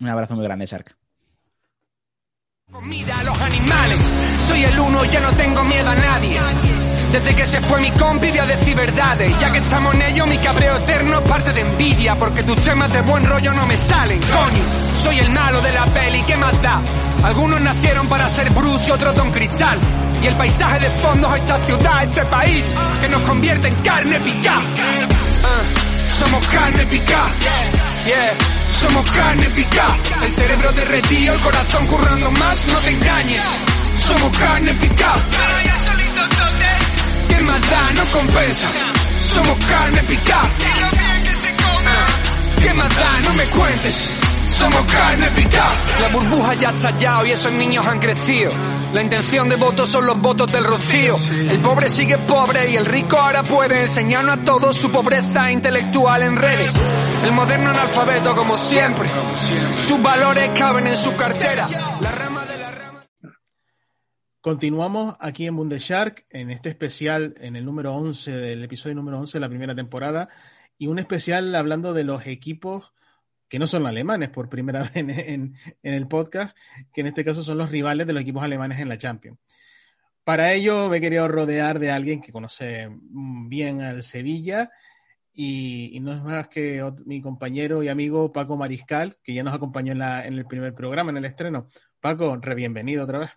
Un 0.00 0.08
abrazo 0.08 0.34
muy 0.34 0.44
grande, 0.44 0.66
Sark. 0.66 0.96
Comida 2.68 3.20
a 3.20 3.22
los 3.22 3.38
animales, 3.38 4.00
soy 4.40 4.64
el 4.64 4.78
uno, 4.80 5.04
ya 5.04 5.20
no 5.20 5.34
tengo 5.36 5.62
miedo 5.64 5.88
a 5.88 5.94
nadie. 5.94 6.77
Desde 7.12 7.34
que 7.34 7.46
se 7.46 7.60
fue 7.62 7.80
mi 7.80 7.90
compi 7.92 8.30
voy 8.30 8.38
a 8.38 8.46
decir 8.46 8.76
verdades. 8.76 9.38
Ya 9.40 9.50
que 9.50 9.58
estamos 9.58 9.94
en 9.94 10.02
ello, 10.02 10.26
mi 10.26 10.38
cabreo 10.38 10.76
eterno 10.76 11.22
parte 11.24 11.52
de 11.52 11.60
envidia. 11.60 12.16
Porque 12.16 12.42
tus 12.42 12.60
temas 12.62 12.92
de 12.92 13.00
buen 13.02 13.24
rollo 13.24 13.52
no 13.54 13.66
me 13.66 13.76
salen. 13.76 14.20
Coño, 14.20 14.62
soy 15.02 15.18
el 15.18 15.30
malo 15.30 15.60
de 15.60 15.72
la 15.72 15.86
peli, 15.86 16.22
¿qué 16.22 16.36
más 16.36 16.60
da? 16.62 16.80
Algunos 17.24 17.60
nacieron 17.60 18.08
para 18.08 18.28
ser 18.28 18.50
Bruce 18.50 18.88
y 18.88 18.90
otros 18.92 19.14
Don 19.16 19.30
Cristal. 19.30 19.78
Y 20.22 20.26
el 20.26 20.36
paisaje 20.36 20.80
de 20.80 20.90
fondo 20.98 21.34
es 21.34 21.42
esta 21.42 21.64
ciudad, 21.64 22.04
este 22.04 22.24
país, 22.26 22.74
que 23.00 23.08
nos 23.08 23.22
convierte 23.22 23.68
en 23.68 23.74
carne 23.76 24.20
picada. 24.20 24.62
Ah, 25.44 25.62
somos 26.18 26.46
carne 26.48 26.86
picada. 26.86 27.30
Yeah, 28.06 28.32
somos 28.80 29.10
carne 29.10 29.48
picada. 29.50 29.96
El 30.24 30.34
cerebro 30.34 30.72
derretido, 30.72 31.34
el 31.34 31.40
corazón 31.40 31.86
currando 31.86 32.30
más, 32.32 32.66
no 32.66 32.78
te 32.78 32.90
engañes. 32.90 33.42
Somos 34.00 34.36
carne 34.38 34.74
picada. 34.74 35.24
Pero 35.30 35.60
ya 35.64 35.78
solito 35.78 36.22
tote. 36.28 36.97
¿Qué 37.28 37.40
más 37.42 37.70
da? 37.70 37.90
No 37.94 38.04
compensa. 38.12 38.68
Somos 39.20 39.56
carne 39.66 40.02
picada. 40.04 40.48
Y 40.58 40.80
lo 40.80 40.90
bien 40.90 41.24
que 41.24 41.34
se 41.34 41.48
come. 41.48 42.62
¿Qué 42.62 42.74
más 42.74 42.96
da? 42.96 43.20
No 43.24 43.34
me 43.34 43.44
cuentes. 43.46 44.16
Somos 44.50 44.82
carne 44.84 45.30
picada. 45.30 45.76
La 46.00 46.08
burbuja 46.08 46.54
ya 46.54 46.70
ha 46.70 46.72
estallado 46.72 47.26
y 47.26 47.32
esos 47.32 47.52
niños 47.52 47.86
han 47.86 47.98
crecido. 47.98 48.52
La 48.92 49.02
intención 49.02 49.50
de 49.50 49.56
votos 49.56 49.88
son 49.90 50.06
los 50.06 50.18
votos 50.18 50.50
del 50.50 50.64
rocío. 50.64 51.14
El 51.50 51.60
pobre 51.60 51.90
sigue 51.90 52.16
pobre 52.16 52.70
y 52.70 52.76
el 52.76 52.86
rico 52.86 53.18
ahora 53.18 53.42
puede 53.42 53.82
enseñarnos 53.82 54.38
a 54.38 54.44
todos 54.44 54.76
su 54.76 54.90
pobreza 54.90 55.50
intelectual 55.50 56.22
en 56.22 56.36
redes. 56.36 56.74
El 57.22 57.32
moderno 57.32 57.68
analfabeto 57.70 58.34
como 58.34 58.56
siempre. 58.56 59.10
Sus 59.76 60.00
valores 60.00 60.50
caben 60.58 60.86
en 60.86 60.96
su 60.96 61.14
cartera. 61.16 61.68
Continuamos 64.40 65.16
aquí 65.18 65.48
en 65.48 65.56
Bundeshark, 65.56 66.24
en 66.30 66.52
este 66.52 66.68
especial, 66.68 67.34
en 67.40 67.56
el 67.56 67.64
número 67.64 67.92
11, 67.96 68.30
del 68.36 68.62
episodio 68.62 68.94
número 68.94 69.18
11 69.18 69.36
de 69.36 69.40
la 69.40 69.48
primera 69.48 69.74
temporada, 69.74 70.28
y 70.78 70.86
un 70.86 71.00
especial 71.00 71.52
hablando 71.56 71.92
de 71.92 72.04
los 72.04 72.24
equipos 72.24 72.94
que 73.48 73.58
no 73.58 73.66
son 73.66 73.84
alemanes 73.84 74.28
por 74.28 74.48
primera 74.48 74.82
vez 74.94 74.94
en, 74.94 75.56
el 75.82 76.06
podcast, 76.06 76.56
que 76.92 77.00
en 77.00 77.08
este 77.08 77.24
caso 77.24 77.42
son 77.42 77.58
los 77.58 77.70
rivales 77.70 78.06
de 78.06 78.12
los 78.12 78.22
equipos 78.22 78.44
alemanes 78.44 78.78
en 78.78 78.88
la 78.88 78.96
Champions. 78.96 79.40
Para 80.22 80.52
ello 80.52 80.88
me 80.88 80.98
he 80.98 81.00
querido 81.00 81.26
rodear 81.26 81.80
de 81.80 81.90
alguien 81.90 82.20
que 82.20 82.30
conoce 82.30 82.88
bien 83.10 83.80
al 83.80 84.04
Sevilla 84.04 84.70
y, 85.32 85.98
no 86.00 86.12
es 86.12 86.22
más 86.22 86.46
que 86.46 86.84
mi 87.06 87.20
compañero 87.20 87.82
y 87.82 87.88
amigo 87.88 88.30
Paco 88.30 88.56
Mariscal, 88.56 89.16
que 89.20 89.34
ya 89.34 89.42
nos 89.42 89.54
acompañó 89.54 89.92
en, 89.92 90.02
en 90.02 90.34
el 90.34 90.46
primer 90.46 90.74
programa, 90.74 91.10
en 91.10 91.16
el 91.16 91.24
estreno. 91.24 91.68
Paco, 91.98 92.36
re 92.36 92.54
bienvenido 92.54 93.02
otra 93.02 93.18
vez. 93.18 93.30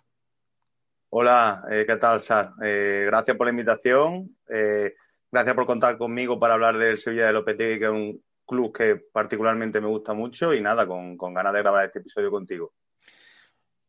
Hola, 1.14 1.62
eh, 1.70 1.84
¿qué 1.86 1.96
tal, 1.96 2.22
Sar? 2.22 2.54
Eh, 2.64 3.02
gracias 3.04 3.36
por 3.36 3.46
la 3.46 3.50
invitación. 3.50 4.34
Eh, 4.48 4.94
gracias 5.30 5.54
por 5.54 5.66
contar 5.66 5.98
conmigo 5.98 6.40
para 6.40 6.54
hablar 6.54 6.78
del 6.78 6.96
Sevilla 6.96 7.26
de 7.26 7.34
Lopetegui, 7.34 7.78
que 7.78 7.84
es 7.84 7.90
un 7.90 8.24
club 8.46 8.74
que 8.74 8.96
particularmente 9.12 9.78
me 9.78 9.88
gusta 9.88 10.14
mucho 10.14 10.54
y 10.54 10.62
nada, 10.62 10.86
con, 10.86 11.18
con, 11.18 11.34
ganas 11.34 11.52
de 11.52 11.58
grabar 11.58 11.84
este 11.84 11.98
episodio 11.98 12.30
contigo. 12.30 12.72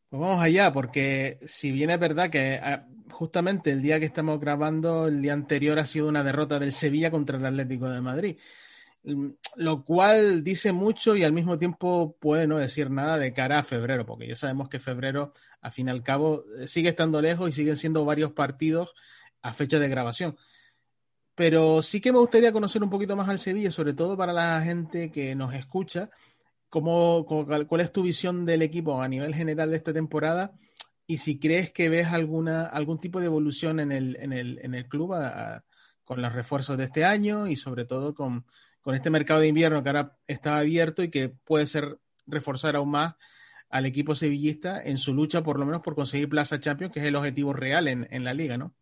Pues 0.10 0.22
vamos 0.22 0.44
allá, 0.44 0.74
porque 0.74 1.40
si 1.46 1.72
bien 1.72 1.92
es 1.92 2.00
verdad 2.02 2.30
que 2.30 2.60
ah, 2.62 2.86
justamente 3.10 3.72
el 3.72 3.82
día 3.82 4.02
que 4.02 4.06
estamos 4.06 4.38
grabando, 4.38 5.08
el 5.08 5.22
día 5.22 5.32
anterior 5.32 5.80
ha 5.80 5.86
sido 5.86 6.10
una 6.10 6.26
derrota 6.26 6.60
del 6.60 6.74
Sevilla 6.74 7.10
contra 7.10 7.38
el 7.38 7.46
Atlético 7.46 7.90
de 7.90 8.02
Madrid, 8.02 8.38
lo 9.04 9.84
cual 9.84 10.44
dice 10.44 10.72
mucho 10.72 11.16
y 11.16 11.24
al 11.24 11.34
mismo 11.34 11.58
tiempo 11.58 12.16
puede 12.20 12.48
no 12.48 12.58
decir 12.58 12.90
nada 12.90 13.18
de 13.18 13.34
cara 13.34 13.60
a 13.60 13.64
febrero, 13.64 14.06
porque 14.06 14.28
ya 14.28 14.36
sabemos 14.36 14.70
que 14.70 14.80
febrero, 14.80 15.34
al 15.62 15.72
fin 15.72 15.88
y 15.88 15.92
al 15.92 16.04
cabo, 16.04 16.46
sigue 16.66 16.90
estando 16.90 17.22
lejos 17.22 17.50
y 17.50 17.52
siguen 17.52 17.76
siendo 17.76 18.06
varios 18.06 18.32
partidos 18.32 18.94
a 19.42 19.54
fecha 19.54 19.78
de 19.78 19.90
grabación. 19.90 20.38
Pero 21.36 21.82
sí 21.82 22.00
que 22.00 22.12
me 22.12 22.20
gustaría 22.20 22.54
conocer 22.54 22.82
un 22.82 22.90
poquito 22.90 23.16
más 23.16 23.28
al 23.28 23.40
Sevilla, 23.40 23.72
sobre 23.72 23.94
todo 23.94 24.16
para 24.16 24.32
la 24.32 24.62
gente 24.62 25.12
que 25.12 25.36
nos 25.36 25.54
escucha. 25.54 26.10
¿Cómo, 26.70 27.26
¿Cuál 27.26 27.82
es 27.82 27.92
tu 27.92 28.04
visión 28.04 28.46
del 28.46 28.62
equipo 28.62 29.02
a 29.02 29.08
nivel 29.08 29.36
general 29.36 29.70
de 29.72 29.78
esta 29.78 29.94
temporada? 29.94 30.54
Y 31.06 31.18
si 31.18 31.40
crees 31.40 31.72
que 31.72 31.90
ves 31.90 32.08
alguna, 32.08 32.66
algún 32.66 33.00
tipo 33.00 33.20
de 33.20 33.26
evolución 33.26 33.80
en 33.80 33.92
el, 33.92 34.16
en 34.16 34.32
el, 34.32 34.60
en 34.64 34.74
el 34.74 34.88
club 34.88 35.14
a, 35.14 35.56
a, 35.56 35.64
con 36.04 36.22
los 36.22 36.34
refuerzos 36.34 36.78
de 36.78 36.86
este 36.86 37.04
año 37.04 37.48
y 37.48 37.56
sobre 37.56 37.86
todo 37.86 38.14
con, 38.14 38.46
con 38.84 38.96
este 38.96 39.10
mercado 39.10 39.40
de 39.40 39.48
invierno 39.48 39.82
que 39.82 39.90
ahora 39.90 40.18
está 40.28 40.58
abierto 40.58 41.02
y 41.02 41.10
que 41.10 41.30
puede 41.30 41.66
ser 41.66 41.98
reforzar 42.28 42.76
aún 42.76 42.92
más 42.92 43.16
al 43.70 43.86
equipo 43.86 44.14
sevillista 44.14 44.84
en 44.84 44.98
su 44.98 45.16
lucha 45.16 45.42
por 45.42 45.58
lo 45.58 45.66
menos 45.66 45.82
por 45.82 45.96
conseguir 45.96 46.30
plaza 46.30 46.60
Champions, 46.60 46.94
que 46.94 47.00
es 47.00 47.06
el 47.06 47.16
objetivo 47.16 47.54
real 47.54 47.88
en, 47.88 48.24
la 48.24 48.34
liga, 48.34 48.58
¿no? 48.58 48.76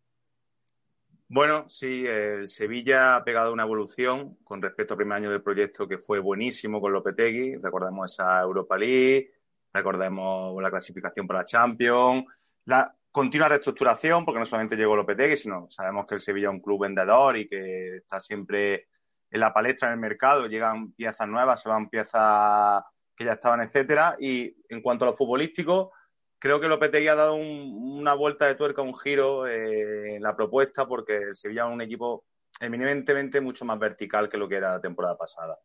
Bueno, 1.28 1.64
sí, 1.70 2.04
el 2.04 2.46
Sevilla 2.46 3.16
ha 3.16 3.24
pegado 3.24 3.54
una 3.54 3.62
evolución 3.62 4.36
con 4.44 4.60
respecto 4.60 4.92
al 4.92 4.98
primer 4.98 5.16
año 5.16 5.30
del 5.30 5.40
proyecto 5.40 5.88
que 5.88 5.96
fue 5.96 6.18
buenísimo 6.18 6.78
con 6.78 6.92
Lopetegui. 6.92 7.56
Recordemos 7.56 8.12
esa 8.12 8.42
Europa 8.42 8.76
League, 8.76 9.32
recordemos 9.72 10.60
la 10.60 10.70
clasificación 10.70 11.26
para 11.26 11.46
Champions, 11.46 12.26
la 12.66 12.94
continua 13.10 13.48
reestructuración, 13.48 14.26
porque 14.26 14.40
no 14.40 14.46
solamente 14.46 14.76
llegó 14.76 14.94
Lopetegui, 14.94 15.36
sino 15.36 15.70
sabemos 15.70 16.06
que 16.06 16.16
el 16.16 16.20
Sevilla 16.20 16.48
es 16.48 16.54
un 16.54 16.60
club 16.60 16.82
vendedor 16.82 17.38
y 17.38 17.48
que 17.48 17.96
está 17.96 18.20
siempre 18.20 18.88
en 19.32 19.40
la 19.40 19.52
palestra 19.52 19.88
en 19.88 19.94
el 19.94 20.00
mercado. 20.00 20.46
Llegan 20.46 20.92
piezas 20.92 21.26
nuevas, 21.26 21.60
se 21.60 21.68
van 21.68 21.88
piezas 21.88 22.84
que 23.16 23.24
ya 23.24 23.32
estaban, 23.32 23.62
etcétera. 23.62 24.16
Y 24.20 24.54
en 24.68 24.82
cuanto 24.82 25.04
a 25.04 25.08
lo 25.08 25.16
futbolístico, 25.16 25.92
creo 26.38 26.60
que 26.60 26.68
Lopetegui 26.68 27.08
ha 27.08 27.14
dado 27.14 27.34
un, 27.34 27.98
una 27.98 28.14
vuelta 28.14 28.46
de 28.46 28.54
tuerca, 28.54 28.82
un 28.82 28.96
giro 28.96 29.46
eh, 29.46 30.16
en 30.16 30.22
la 30.22 30.36
propuesta, 30.36 30.86
porque 30.86 31.16
el 31.16 31.34
Sevilla 31.34 31.66
es 31.66 31.72
un 31.72 31.80
equipo 31.80 32.26
eminentemente 32.60 33.40
mucho 33.40 33.64
más 33.64 33.78
vertical 33.78 34.28
que 34.28 34.36
lo 34.36 34.48
que 34.48 34.56
era 34.56 34.74
la 34.74 34.80
temporada 34.80 35.16
pasada. 35.16 35.58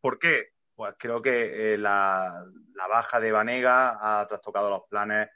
¿Por 0.00 0.18
qué? 0.18 0.50
Pues 0.74 0.94
creo 0.98 1.22
que 1.22 1.74
eh, 1.74 1.78
la, 1.78 2.44
la, 2.74 2.86
baja 2.86 3.18
de 3.18 3.32
Vanega 3.32 3.98
ha 4.00 4.26
trastocado 4.26 4.70
los 4.70 4.82
planes 4.88 5.28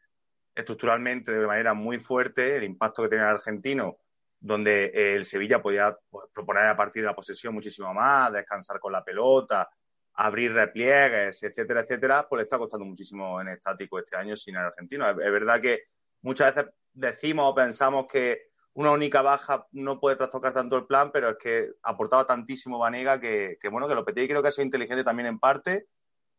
estructuralmente 0.54 1.32
de 1.32 1.46
manera 1.46 1.74
muy 1.74 1.98
fuerte, 1.98 2.56
el 2.56 2.64
impacto 2.64 3.02
que 3.02 3.08
tenía 3.08 3.24
el 3.24 3.36
argentino, 3.36 3.98
donde 4.44 4.86
eh, 4.86 5.14
el 5.16 5.24
Sevilla 5.24 5.62
podía 5.62 5.96
pues, 6.10 6.26
proponer 6.34 6.66
a 6.66 6.76
partir 6.76 7.00
de 7.02 7.06
la 7.06 7.16
posesión 7.16 7.54
muchísimo 7.54 7.94
más, 7.94 8.30
descansar 8.30 8.78
con 8.78 8.92
la 8.92 9.02
pelota, 9.02 9.70
abrir 10.16 10.52
repliegues, 10.52 11.42
etcétera, 11.42 11.80
etcétera, 11.80 12.26
pues 12.28 12.40
le 12.40 12.42
está 12.42 12.58
costando 12.58 12.84
muchísimo 12.84 13.40
en 13.40 13.48
estático 13.48 13.98
este 13.98 14.16
año 14.16 14.36
sin 14.36 14.56
el 14.56 14.66
argentino. 14.66 15.08
Es, 15.08 15.16
verdad 15.16 15.62
que 15.62 15.84
muchas 16.20 16.54
veces 16.54 16.70
decimos 16.92 17.50
o 17.50 17.54
pensamos 17.54 18.04
que 18.06 18.50
una 18.74 18.90
única 18.90 19.22
baja 19.22 19.66
no 19.72 19.98
puede 19.98 20.16
trastocar 20.16 20.52
tanto 20.52 20.76
el 20.76 20.84
plan, 20.84 21.10
pero 21.10 21.30
es 21.30 21.36
que 21.38 21.70
aportaba 21.82 22.26
tantísimo 22.26 22.78
Vanega 22.78 23.18
que, 23.18 23.56
que 23.58 23.68
bueno, 23.70 23.88
que 23.88 23.94
Lopetegui 23.94 24.28
creo 24.28 24.42
que 24.42 24.48
ha 24.48 24.52
sido 24.52 24.66
inteligente 24.66 25.04
también 25.04 25.28
en 25.28 25.38
parte 25.38 25.86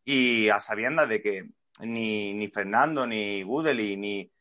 y 0.04 0.48
a 0.50 0.60
sabiendas 0.60 1.10
de 1.10 1.24
que 1.24 1.50
ni, 1.80 2.36
ni 2.36 2.50
Fernando, 2.50 3.08
ni 3.08 3.42
Gudeli, 3.42 3.98
ni, 3.98 4.32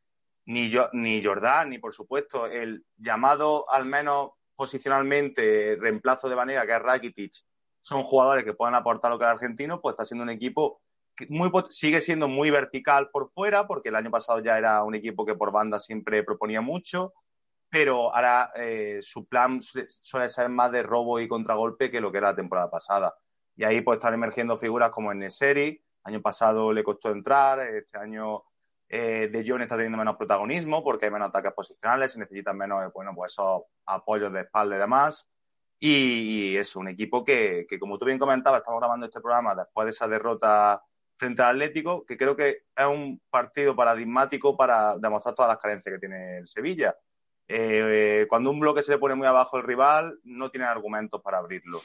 ni, 0.47 0.71
yo, 0.71 0.89
ni 0.93 1.23
Jordán, 1.25 1.71
ni 1.71 1.79
por 1.79 1.93
supuesto 1.93 2.47
el 2.47 2.85
llamado 2.97 3.71
al 3.71 3.87
menos 3.87 4.31
posicionalmente 4.57 5.77
reemplazo 5.81 6.29
de 6.29 6.35
Vanega, 6.35 6.67
que 6.67 6.73
es 6.73 6.83
Rakitic, 6.83 7.33
son 7.81 8.03
jugadores 8.03 8.45
que 8.45 8.55
puedan 8.55 8.75
aportar 8.75 9.11
lo 9.11 9.19
que 9.19 9.25
el 9.25 9.31
argentino, 9.31 9.81
pues 9.81 9.95
está 9.95 10.05
siendo 10.05 10.23
un 10.23 10.31
equipo 10.31 10.81
que 11.17 11.27
muy, 11.29 11.51
sigue 11.69 12.01
siendo 12.01 12.29
muy 12.29 12.51
vertical 12.51 13.11
por 13.11 13.31
fuera, 13.31 13.67
porque 13.67 13.91
el 13.91 13.97
año 13.97 14.11
pasado 14.11 14.41
ya 14.41 14.59
era 14.59 14.83
un 14.85 14.95
equipo 14.95 15.25
que 15.25 15.35
por 15.35 15.53
banda 15.53 15.79
siempre 15.79 16.23
proponía 16.23 16.61
mucho, 16.61 17.13
pero 17.69 18.15
ahora 18.15 18.53
eh, 18.57 19.01
su 19.03 19.27
plan 19.27 19.61
suele 19.63 20.29
ser 20.29 20.49
más 20.49 20.73
de 20.73 20.83
robo 20.83 21.21
y 21.21 21.29
contragolpe 21.29 21.91
que 21.91 22.01
lo 22.01 22.11
que 22.11 22.19
era 22.19 22.31
la 22.31 22.37
temporada 22.37 22.71
pasada. 22.71 23.15
Y 23.57 23.65
ahí 23.65 23.81
pues 23.81 23.99
están 23.99 24.15
emergiendo 24.15 24.57
figuras 24.59 24.91
como 24.91 25.13
en 25.13 25.21
Neseri, 25.21 25.81
año 26.05 26.21
pasado 26.21 26.73
le 26.73 26.85
costó 26.85 27.11
entrar, 27.11 27.61
este 27.61 27.99
año 27.99 28.45
eh, 28.89 29.29
De 29.33 29.45
Jong 29.49 29.63
está 29.63 29.77
teniendo 29.77 29.99
menos 29.99 30.17
protagonismo 30.17 30.83
porque 30.85 31.07
hay 31.07 31.13
menos 31.13 31.29
ataques 31.29 31.53
posicionales, 31.53 32.13
se 32.13 32.19
necesitan 32.19 32.57
menos, 32.57 32.93
bueno, 32.93 33.13
pues 33.15 33.33
esos 33.33 33.63
apoyos 33.87 34.33
de 34.33 34.43
espalda 34.43 34.77
y 34.77 34.79
demás. 34.79 35.29
Y, 35.81 36.53
y 36.53 36.57
es 36.57 36.77
un 36.77 36.89
equipo 36.89 37.25
que, 37.25 37.67
como 37.79 37.99
tú 37.99 38.07
bien 38.07 38.19
comentabas, 38.19 38.61
estamos 38.61 38.81
grabando 38.81 39.07
este 39.07 39.21
programa 39.21 39.55
después 39.55 39.87
de 39.87 39.91
esa 39.91 40.09
derrota 40.09 40.83
frente 41.17 41.43
al 41.43 41.57
Atlético, 41.57 42.05
que 42.05 42.17
creo 42.17 42.37
que 42.37 42.63
es 42.75 42.87
un 42.87 43.21
partido 43.31 43.77
paradigmático 43.77 44.57
para 44.57 44.97
demostrar 44.99 45.35
todas 45.35 45.51
las 45.51 45.59
carencias 45.59 45.95
que 45.95 46.01
tiene 46.01 46.39
el 46.39 46.47
Sevilla. 46.47 46.97
Eh, 47.47 48.27
cuando 48.29 48.51
un 48.51 48.61
bloque 48.61 48.83
se 48.83 48.93
le 48.93 48.99
pone 48.99 49.15
muy 49.15 49.27
abajo 49.27 49.59
el 49.59 49.65
rival, 49.65 50.19
no 50.25 50.51
tiene 50.51 50.67
argumentos 50.67 51.21
para 51.21 51.39
abrirlo. 51.39 51.81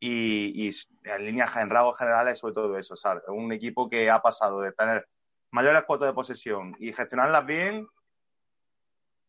Y, 0.00 0.68
y 0.68 0.72
en 1.04 1.24
líneas 1.24 1.56
en 1.56 1.70
rasgos 1.70 1.98
generales, 1.98 2.38
sobre 2.38 2.54
todo 2.54 2.76
eso, 2.76 2.96
¿sabes? 2.96 3.22
Un 3.28 3.52
equipo 3.52 3.88
que 3.88 4.10
ha 4.10 4.20
pasado 4.20 4.60
de 4.60 4.72
tener 4.72 5.06
mayores 5.50 5.82
cuotas 5.82 6.08
de 6.08 6.14
posesión 6.14 6.76
y 6.78 6.92
gestionarlas 6.92 7.46
bien 7.46 7.86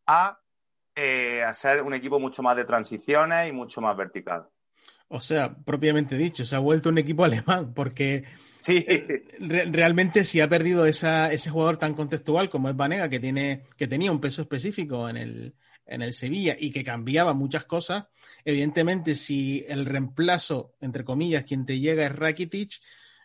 a 0.05 0.39
eh, 0.95 1.43
a 1.43 1.53
ser 1.53 1.83
un 1.83 1.93
equipo 1.93 2.19
mucho 2.19 2.41
más 2.41 2.55
de 2.55 2.65
transiciones 2.65 3.47
y 3.47 3.51
mucho 3.51 3.81
más 3.81 3.95
vertical. 3.95 4.47
O 5.09 5.21
sea, 5.21 5.55
propiamente 5.55 6.17
dicho, 6.17 6.43
se 6.43 6.55
ha 6.55 6.59
vuelto 6.59 6.89
un 6.89 6.97
equipo 6.97 7.23
alemán, 7.23 7.73
porque 7.73 8.25
Sí. 8.61 8.85
realmente 9.39 10.23
si 10.23 10.41
ha 10.41 10.49
perdido 10.49 10.85
esa, 10.85 11.31
ese 11.31 11.49
jugador 11.49 11.77
tan 11.77 11.93
contextual 11.93 12.49
como 12.49 12.67
es 12.69 12.75
Vanega, 12.75 13.07
que, 13.07 13.19
tiene, 13.19 13.63
que 13.77 13.87
tenía 13.87 14.11
un 14.11 14.19
peso 14.19 14.41
específico 14.41 15.07
en 15.07 15.17
el, 15.17 15.55
en 15.85 16.01
el 16.01 16.13
Sevilla 16.13 16.55
y 16.59 16.71
que 16.71 16.83
cambiaba 16.83 17.33
muchas 17.33 17.63
cosas, 17.65 18.07
evidentemente 18.43 19.15
si 19.15 19.63
el 19.69 19.85
reemplazo, 19.85 20.73
entre 20.81 21.05
comillas, 21.05 21.43
quien 21.45 21.65
te 21.65 21.79
llega 21.79 22.05
es 22.05 22.15
Rakitic, 22.15 22.71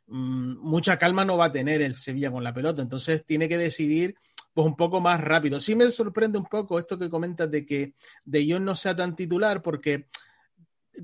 mucha 0.07 0.99
calma 0.99 1.25
no 1.25 1.37
va 1.37 1.47
a 1.47 1.53
tener 1.53 1.83
el 1.83 1.97
Sevilla 1.97 2.31
con 2.31 2.45
la 2.45 2.53
pelota, 2.53 2.83
entonces 2.83 3.25
tiene 3.25 3.49
que 3.49 3.59
decidir 3.59 4.17
pues 4.53 4.67
un 4.67 4.77
poco 4.77 5.01
más 5.01 5.21
rápido. 5.21 5.61
Sí 5.61 5.75
me 5.75 5.91
sorprende 5.91 6.39
un 6.39 6.45
poco 6.45 6.79
esto 6.79 6.99
que 6.99 7.09
comentas 7.09 7.51
de 7.51 7.65
que 7.65 7.95
De 8.25 8.47
Jong 8.51 8.63
no 8.63 8.77
sea 8.77 8.95
tan 8.95 9.17
titular 9.17 9.63
porque 9.63 10.09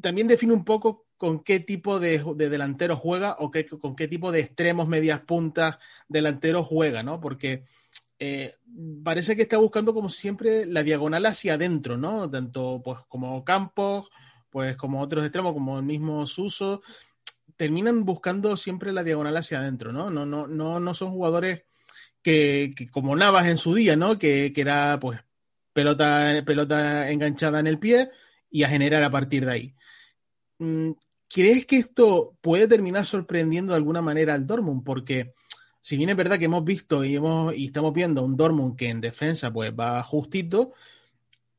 también 0.03 0.29
define 0.29 0.53
un 0.53 0.65
poco 0.65 1.07
con 1.17 1.43
qué 1.43 1.61
tipo 1.61 1.99
de, 1.99 2.23
de 2.37 2.49
delantero 2.49 2.97
juega 2.97 3.37
o 3.41 3.51
qué, 3.51 3.67
con 3.67 3.97
qué 3.97 4.07
tipo 4.07 4.31
de 4.31 4.41
extremos, 4.41 4.87
medias 4.87 5.21
puntas 5.21 5.79
delantero 6.09 6.63
juega, 6.63 7.03
¿no? 7.03 7.21
Porque 7.21 7.65
eh, 8.19 8.55
parece 9.03 9.35
que 9.35 9.43
está 9.43 9.59
buscando 9.59 9.95
como 9.95 10.09
siempre 10.11 10.67
la 10.67 10.83
diagonal 10.83 11.27
hacia 11.27 11.55
adentro, 11.55 11.97
¿no? 11.97 12.31
Tanto 12.31 12.83
pues 12.85 13.01
como 13.09 13.45
Campos, 13.45 14.11
pues 14.51 14.77
como 14.77 15.01
otros 15.01 15.25
extremos, 15.25 15.53
como 15.53 15.79
el 15.79 15.85
mismo 15.85 16.27
Suso, 16.27 16.83
terminan 17.59 18.05
buscando 18.05 18.57
siempre 18.57 18.93
la 18.93 19.03
diagonal 19.03 19.37
hacia 19.37 19.59
adentro, 19.59 19.93
¿no? 19.93 20.11
No, 20.11 20.25
no, 20.25 20.47
no, 20.47 20.79
no 20.79 20.95
son 20.95 21.11
jugadores 21.11 21.65
que, 22.23 22.73
como 22.93 23.17
Navas 23.17 23.49
en 23.49 23.59
su 23.59 23.75
día, 23.75 23.97
¿no? 23.97 24.17
Que, 24.17 24.53
que, 24.55 24.61
era 24.61 24.99
pues 25.01 25.21
pelota, 25.73 26.43
pelota 26.47 27.11
enganchada 27.11 27.59
en 27.59 27.67
el 27.67 27.79
pie 27.79 28.11
y 28.49 28.63
a 28.63 28.69
generar 28.69 29.03
a 29.03 29.11
partir 29.11 29.45
de 29.45 29.53
ahí. 29.53 29.75
Mm, 30.59 30.93
¿Crees 31.29 31.67
que 31.67 31.79
esto 31.79 32.39
puede 32.41 32.69
terminar 32.69 33.05
sorprendiendo 33.05 33.73
de 33.73 33.79
alguna 33.79 34.01
manera 34.01 34.35
al 34.35 34.47
Dortmund? 34.47 34.85
Porque 34.85 35.35
si 35.81 35.97
bien 35.97 36.11
es 36.11 36.17
verdad 36.17 36.39
que 36.39 36.45
hemos 36.45 36.65
visto 36.65 37.05
y, 37.05 37.17
hemos, 37.17 37.55
y 37.57 37.67
estamos 37.67 37.93
viendo 37.93 38.23
un 38.23 38.37
Dortmund 38.37 38.77
que 38.77 38.89
en 38.89 39.01
defensa 39.01 39.53
pues 39.53 39.73
va 39.73 40.01
justito, 40.05 40.75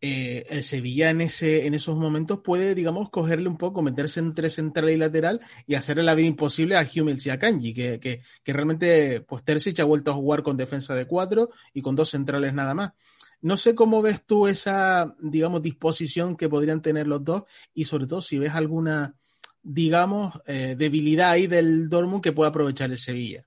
eh, 0.01 0.45
el 0.49 0.63
Sevilla 0.63 1.09
en, 1.09 1.19
ese, 1.19 1.65
en 1.67 1.73
esos 1.73 1.97
momentos 1.97 2.39
puede, 2.41 2.73
digamos, 2.73 3.09
cogerle 3.09 3.49
un 3.49 3.57
poco, 3.57 3.81
meterse 3.81 4.21
entre 4.21 4.49
central 4.49 4.89
y 4.89 4.95
lateral 4.95 5.41
y 5.67 5.75
hacerle 5.75 6.03
la 6.03 6.15
vida 6.15 6.27
imposible 6.27 6.77
a 6.77 6.87
Hummels 6.87 7.25
y 7.25 7.29
a 7.29 7.37
Kanji, 7.37 7.73
que, 7.73 7.99
que, 7.99 8.53
realmente 8.53 9.21
pues 9.21 9.43
Terzic 9.43 9.79
ha 9.81 9.83
vuelto 9.83 10.11
a 10.11 10.13
jugar 10.13 10.41
con 10.41 10.55
defensa 10.55 10.95
de 10.95 11.05
cuatro 11.05 11.49
y 11.73 11.81
con 11.81 11.97
dos 11.97 12.09
centrales 12.09 12.53
nada 12.53 12.73
más. 12.73 12.93
No 13.41 13.57
sé 13.57 13.75
cómo 13.75 14.01
ves 14.01 14.25
tú 14.25 14.47
esa, 14.47 15.15
digamos, 15.19 15.61
disposición 15.61 16.37
que 16.37 16.49
podrían 16.49 16.81
tener 16.81 17.07
los 17.07 17.23
dos 17.23 17.43
y 17.73 17.85
sobre 17.85 18.07
todo 18.07 18.21
si 18.21 18.39
ves 18.39 18.53
alguna, 18.53 19.15
digamos, 19.61 20.39
eh, 20.45 20.75
debilidad 20.77 21.31
ahí 21.31 21.47
del 21.47 21.89
Dortmund 21.89 22.23
que 22.23 22.31
pueda 22.31 22.49
aprovechar 22.49 22.89
el 22.89 22.97
Sevilla. 22.97 23.45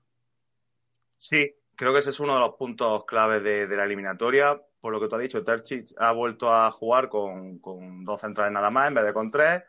Sí, 1.17 1.55
creo 1.75 1.93
que 1.93 1.99
ese 1.99 2.09
es 2.09 2.19
uno 2.19 2.33
de 2.33 2.39
los 2.39 2.55
puntos 2.55 3.05
claves 3.05 3.43
de, 3.43 3.67
de 3.67 3.75
la 3.75 3.85
eliminatoria. 3.85 4.61
Por 4.79 4.93
lo 4.93 4.99
que 4.99 5.07
tú 5.07 5.15
has 5.15 5.21
dicho, 5.21 5.43
Terzic 5.43 5.93
ha 5.97 6.11
vuelto 6.11 6.51
a 6.51 6.69
jugar 6.71 7.09
con, 7.09 7.59
con, 7.59 8.03
dos 8.03 8.19
centrales 8.19 8.51
nada 8.53 8.69
más 8.69 8.87
en 8.87 8.95
vez 8.95 9.05
de 9.05 9.13
con 9.13 9.31
tres. 9.31 9.63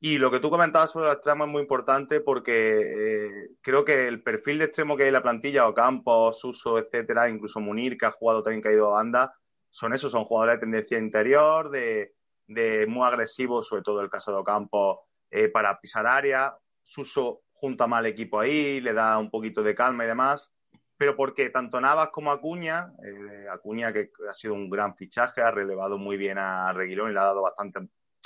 Y 0.00 0.18
lo 0.18 0.30
que 0.30 0.40
tú 0.40 0.50
comentabas 0.50 0.90
sobre 0.90 1.06
el 1.06 1.14
extremo 1.14 1.44
es 1.44 1.50
muy 1.50 1.62
importante 1.62 2.20
porque 2.20 3.26
eh, 3.26 3.50
creo 3.62 3.84
que 3.84 4.06
el 4.06 4.22
perfil 4.22 4.58
de 4.58 4.66
extremo 4.66 4.96
que 4.96 5.04
hay 5.04 5.08
en 5.08 5.14
la 5.14 5.22
plantilla, 5.22 5.68
Ocampos, 5.68 6.40
Suso, 6.40 6.78
etcétera, 6.78 7.28
incluso 7.28 7.60
Munir, 7.60 7.96
que 7.96 8.06
ha 8.06 8.10
jugado 8.10 8.42
también 8.42 8.62
caído 8.62 8.88
a 8.88 8.98
banda, 8.98 9.34
son 9.70 9.94
esos, 9.94 10.12
son 10.12 10.24
jugadores 10.24 10.56
de 10.56 10.60
tendencia 10.60 10.98
interior, 10.98 11.70
de, 11.70 12.14
de 12.46 12.86
muy 12.86 13.06
agresivos, 13.06 13.66
sobre 13.66 13.82
todo 13.82 14.00
el 14.02 14.10
caso 14.10 14.30
de 14.30 14.38
Ocampos, 14.38 14.98
eh, 15.30 15.48
para 15.48 15.80
pisar 15.80 16.06
área. 16.06 16.54
Suso 16.82 17.42
junta 17.52 17.86
mal 17.86 18.04
equipo 18.04 18.40
ahí, 18.40 18.80
le 18.80 18.92
da 18.92 19.18
un 19.18 19.30
poquito 19.30 19.62
de 19.62 19.74
calma 19.74 20.04
y 20.04 20.08
demás 20.08 20.54
pero 20.96 21.16
porque 21.16 21.50
tanto 21.50 21.80
Navas 21.80 22.10
como 22.10 22.30
Acuña, 22.30 22.92
eh, 23.04 23.46
Acuña 23.50 23.92
que 23.92 24.10
ha 24.28 24.34
sido 24.34 24.54
un 24.54 24.70
gran 24.70 24.94
fichaje, 24.94 25.42
ha 25.42 25.50
relevado 25.50 25.98
muy 25.98 26.16
bien 26.16 26.38
a 26.38 26.72
Reguilón 26.72 27.10
y 27.10 27.14
le 27.14 27.20
ha 27.20 27.24
dado 27.24 27.42
bastante 27.42 27.80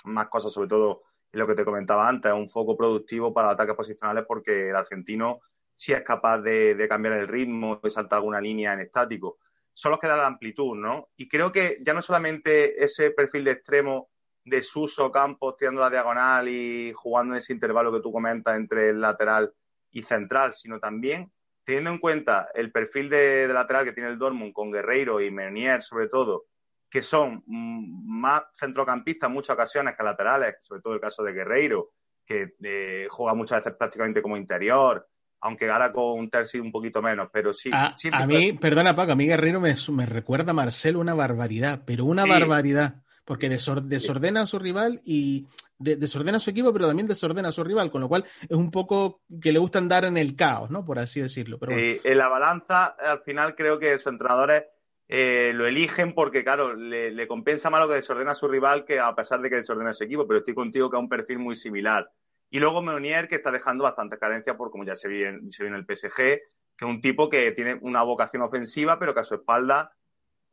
más 0.04 0.28
cosas, 0.28 0.52
sobre 0.52 0.68
todo 0.68 1.02
en 1.33 1.40
lo 1.40 1.46
que 1.46 1.54
te 1.54 1.64
comentaba 1.64 2.09
antes, 2.09 2.33
un 2.33 2.48
foco 2.48 2.76
productivo 2.76 3.33
para 3.33 3.50
ataques 3.50 3.74
posicionales 3.74 4.24
porque 4.26 4.70
el 4.70 4.76
argentino 4.76 5.40
sí 5.74 5.92
es 5.92 6.02
capaz 6.02 6.40
de, 6.40 6.87
cambiar 6.88 7.14
el 7.14 7.28
ritmo, 7.28 7.81
de 7.83 7.90
saltar 7.90 8.18
alguna 8.18 8.40
línea 8.40 8.72
en 8.72 8.81
estático. 8.81 9.38
Solo 9.72 9.98
queda 9.98 10.16
la 10.16 10.26
amplitud, 10.26 10.76
¿no? 10.76 11.11
Y 11.16 11.28
creo 11.28 11.52
que 11.52 11.78
ya 11.83 11.94
no 11.94 12.02
solamente 12.02 12.83
ese 12.83 13.12
perfil 13.12 13.44
de 13.44 13.52
extremo 13.52 14.11
de 14.44 14.62
Suso 14.62 15.12
Campos 15.12 15.57
tirando 15.57 15.81
la 15.81 15.90
diagonal 15.90 16.48
y 16.48 16.92
jugando 16.94 17.35
en 17.35 17.38
ese 17.38 17.52
intervalo 17.52 17.92
que 17.92 18.00
tú 18.00 18.11
comentas 18.11 18.57
entre 18.57 18.88
el 18.88 19.00
lateral 19.00 19.52
y 19.90 20.02
central, 20.02 20.52
sino 20.52 20.81
también 20.81 21.31
teniendo 21.68 21.90
en 21.90 21.98
cuenta 21.98 22.48
el 22.54 22.72
perfil 22.72 23.11
de, 23.11 23.46
de, 23.46 23.52
lateral 23.52 23.85
que 23.85 23.92
tiene 23.92 24.09
el 24.09 24.18
Dortmund 24.18 24.54
con 24.54 24.72
Guerreiro 24.72 25.20
y 25.20 25.31
Meunier 25.31 25.83
sobre 25.83 26.09
todo, 26.09 26.46
que 26.88 27.02
son 27.02 27.44
más 27.46 28.44
centrocampistas 28.59 29.28
en 29.28 29.35
muchas 29.35 29.52
ocasiones 29.52 29.94
que 29.94 30.02
laterales, 30.02 30.54
sobre 30.62 30.81
todo 30.81 30.94
el 30.94 31.00
caso 31.00 31.22
de 31.22 31.35
Guerreiro, 31.35 31.90
que 32.24 32.54
eh, 32.64 33.07
juega 33.11 33.35
muchas 33.35 33.62
veces 33.62 33.76
prácticamente 33.78 34.22
como 34.22 34.38
interior, 34.38 35.07
aunque 35.42 35.68
ahora 35.68 35.92
con 35.92 36.18
un 36.18 36.31
tercio 36.31 36.62
un 36.62 36.72
poquito 36.72 37.02
menos, 37.02 37.28
pero 37.31 37.52
sí. 37.52 37.68
A, 37.70 37.92
a 38.12 38.26
mí, 38.26 38.52
puede... 38.52 38.54
perdona 38.54 38.96
Paco, 38.96 39.12
a 39.12 39.16
mí 39.16 39.26
Guerreiro 39.26 39.61
me, 39.61 39.74
me, 39.92 40.07
recuerda 40.07 40.52
a 40.52 40.54
Marcelo 40.54 41.00
una 41.00 41.12
barbaridad, 41.12 41.83
pero 41.85 42.07
una 42.07 42.22
sí. 42.22 42.31
barbaridad, 42.31 43.02
porque 43.28 43.50
desordena 43.50 44.40
a 44.40 44.46
su 44.46 44.58
rival 44.58 45.02
y 45.04 45.46
de, 45.78 45.96
desordena 45.96 46.38
a 46.38 46.40
su 46.40 46.48
equipo, 46.48 46.72
pero 46.72 46.86
también 46.86 47.06
desordena 47.06 47.50
a 47.50 47.52
su 47.52 47.62
rival, 47.62 47.90
con 47.90 48.00
lo 48.00 48.08
cual 48.08 48.24
es 48.24 48.56
un 48.56 48.70
poco 48.70 49.20
que 49.38 49.52
le 49.52 49.58
gusta 49.58 49.78
andar 49.78 50.06
en 50.06 50.16
el 50.16 50.34
caos, 50.34 50.70
¿no? 50.70 50.82
Por 50.82 50.98
así 50.98 51.20
decirlo. 51.20 51.58
Pero 51.58 51.72
bueno. 51.72 51.86
eh, 51.86 52.00
en 52.04 52.16
la 52.16 52.28
balanza, 52.28 52.86
al 52.86 53.20
final 53.20 53.54
creo 53.54 53.78
que 53.78 53.98
sus 53.98 54.12
entrenadores 54.12 54.64
eh, 55.08 55.52
lo 55.54 55.66
eligen 55.66 56.14
porque, 56.14 56.42
claro, 56.42 56.74
le, 56.74 57.10
le, 57.10 57.28
compensa 57.28 57.68
más 57.68 57.82
lo 57.82 57.88
que 57.88 57.96
desordena 57.96 58.30
a 58.32 58.34
su 58.34 58.48
rival 58.48 58.86
que 58.86 58.98
a 58.98 59.14
pesar 59.14 59.42
de 59.42 59.50
que 59.50 59.56
desordena 59.56 59.90
a 59.90 59.94
su 59.94 60.04
equipo, 60.04 60.26
pero 60.26 60.38
estoy 60.38 60.54
contigo 60.54 60.88
que 60.88 60.96
es 60.96 61.02
un 61.02 61.10
perfil 61.10 61.38
muy 61.38 61.54
similar. 61.54 62.10
Y 62.48 62.60
luego 62.60 62.80
Meunier, 62.80 63.28
que 63.28 63.34
está 63.34 63.50
dejando 63.50 63.84
bastantes 63.84 64.18
carencias 64.18 64.56
por 64.56 64.70
como 64.70 64.86
ya 64.86 64.96
se 64.96 65.06
vio, 65.06 65.28
se 65.50 65.64
vio 65.64 65.74
en 65.74 65.78
el 65.78 65.84
PSG, 65.84 66.16
que 66.16 66.40
es 66.80 66.88
un 66.88 67.02
tipo 67.02 67.28
que 67.28 67.52
tiene 67.52 67.78
una 67.82 68.02
vocación 68.04 68.40
ofensiva, 68.40 68.98
pero 68.98 69.12
que 69.12 69.20
a 69.20 69.24
su 69.24 69.34
espalda, 69.34 69.92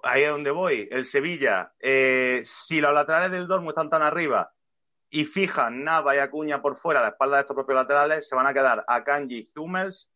ahí 0.05 0.23
es 0.23 0.29
donde 0.29 0.51
voy, 0.51 0.87
el 0.91 1.05
Sevilla, 1.05 1.73
eh, 1.79 2.41
si 2.43 2.79
los 2.79 2.93
laterales 2.93 3.31
del 3.31 3.47
Dortmund 3.47 3.71
están 3.71 3.89
tan 3.89 4.01
arriba, 4.01 4.51
y 5.09 5.25
fijan 5.25 5.83
Nava 5.83 6.15
y 6.15 6.19
Acuña 6.19 6.61
por 6.61 6.77
fuera 6.77 6.99
a 6.99 7.03
la 7.03 7.09
espalda 7.09 7.37
de 7.37 7.41
estos 7.41 7.55
propios 7.55 7.75
laterales, 7.75 8.27
se 8.27 8.35
van 8.35 8.47
a 8.47 8.53
quedar 8.53 8.83
a 8.87 9.03
Kanji 9.03 9.49
Hummels 9.55 10.11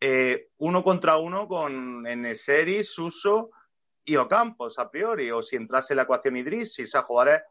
eh, 0.00 0.48
uno 0.58 0.82
contra 0.82 1.18
uno 1.18 1.46
con 1.46 2.06
Eneseri, 2.06 2.82
Suso 2.84 3.50
y 4.04 4.16
Ocampos 4.16 4.78
a 4.78 4.90
priori, 4.90 5.30
o 5.30 5.42
si 5.42 5.56
entrase 5.56 5.94
la 5.94 6.02
ecuación 6.02 6.36
Idris, 6.36 6.74
si 6.74 6.86
sea 6.86 7.02
jugadores 7.02 7.42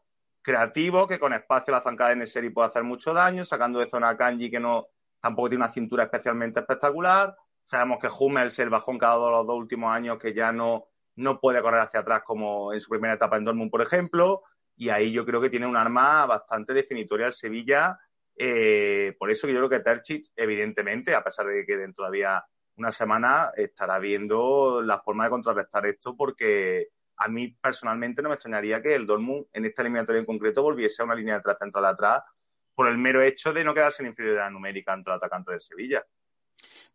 creativos 0.42 1.06
que 1.06 1.18
con 1.18 1.32
espacio 1.32 1.72
la 1.72 1.82
zancada 1.82 2.10
de 2.10 2.16
Eneseri 2.16 2.50
puede 2.50 2.68
hacer 2.68 2.82
mucho 2.82 3.14
daño, 3.14 3.44
sacando 3.44 3.78
de 3.78 3.88
zona 3.88 4.10
a 4.10 4.16
Kanji 4.16 4.50
que 4.50 4.58
no 4.58 4.88
tampoco 5.20 5.50
tiene 5.50 5.64
una 5.64 5.72
cintura 5.72 6.04
especialmente 6.04 6.60
espectacular. 6.60 7.36
Sabemos 7.62 7.98
que 8.00 8.08
Hummels 8.08 8.58
el 8.58 8.70
bajón 8.70 8.98
cada 8.98 9.18
uno 9.18 9.26
de 9.26 9.32
los 9.32 9.46
dos 9.46 9.56
últimos 9.56 9.92
años 9.92 10.18
que 10.18 10.34
ya 10.34 10.50
no, 10.50 10.88
no 11.16 11.40
puede 11.40 11.62
correr 11.62 11.80
hacia 11.80 12.00
atrás 12.00 12.22
como 12.24 12.72
en 12.72 12.80
su 12.80 12.88
primera 12.88 13.14
etapa 13.14 13.36
en 13.36 13.44
Dortmund, 13.44 13.70
por 13.70 13.82
ejemplo 13.82 14.42
y 14.80 14.88
ahí 14.88 15.12
yo 15.12 15.26
creo 15.26 15.42
que 15.42 15.50
tiene 15.50 15.66
un 15.66 15.76
arma 15.76 16.24
bastante 16.24 16.72
definitoria 16.72 17.26
al 17.26 17.34
Sevilla. 17.34 17.98
Eh, 18.34 19.14
por 19.18 19.30
eso 19.30 19.46
que 19.46 19.52
yo 19.52 19.58
creo 19.58 19.68
que 19.68 19.80
Tercic, 19.80 20.28
evidentemente, 20.34 21.14
a 21.14 21.22
pesar 21.22 21.46
de 21.46 21.52
que 21.56 21.66
queden 21.66 21.92
todavía 21.92 22.42
una 22.76 22.90
semana, 22.90 23.50
estará 23.54 23.98
viendo 23.98 24.80
la 24.80 24.98
forma 25.00 25.24
de 25.24 25.30
contrarrestar 25.30 25.84
esto, 25.84 26.16
porque 26.16 26.88
a 27.16 27.28
mí 27.28 27.48
personalmente 27.60 28.22
no 28.22 28.30
me 28.30 28.36
extrañaría 28.36 28.80
que 28.80 28.94
el 28.94 29.06
Dortmund 29.06 29.48
en 29.52 29.66
esta 29.66 29.82
eliminatoria 29.82 30.20
en 30.20 30.24
concreto 30.24 30.62
volviese 30.62 31.02
a 31.02 31.04
una 31.04 31.14
línea 31.14 31.34
de 31.34 31.40
atrás 31.40 31.58
central 31.60 31.84
atrás 31.84 32.22
por 32.74 32.88
el 32.88 32.96
mero 32.96 33.20
hecho 33.20 33.52
de 33.52 33.62
no 33.62 33.74
quedarse 33.74 34.02
en 34.02 34.08
inferioridad 34.08 34.50
numérica 34.50 34.94
entre 34.94 35.12
el 35.12 35.18
atacante 35.18 35.50
del 35.50 35.60
Sevilla. 35.60 36.02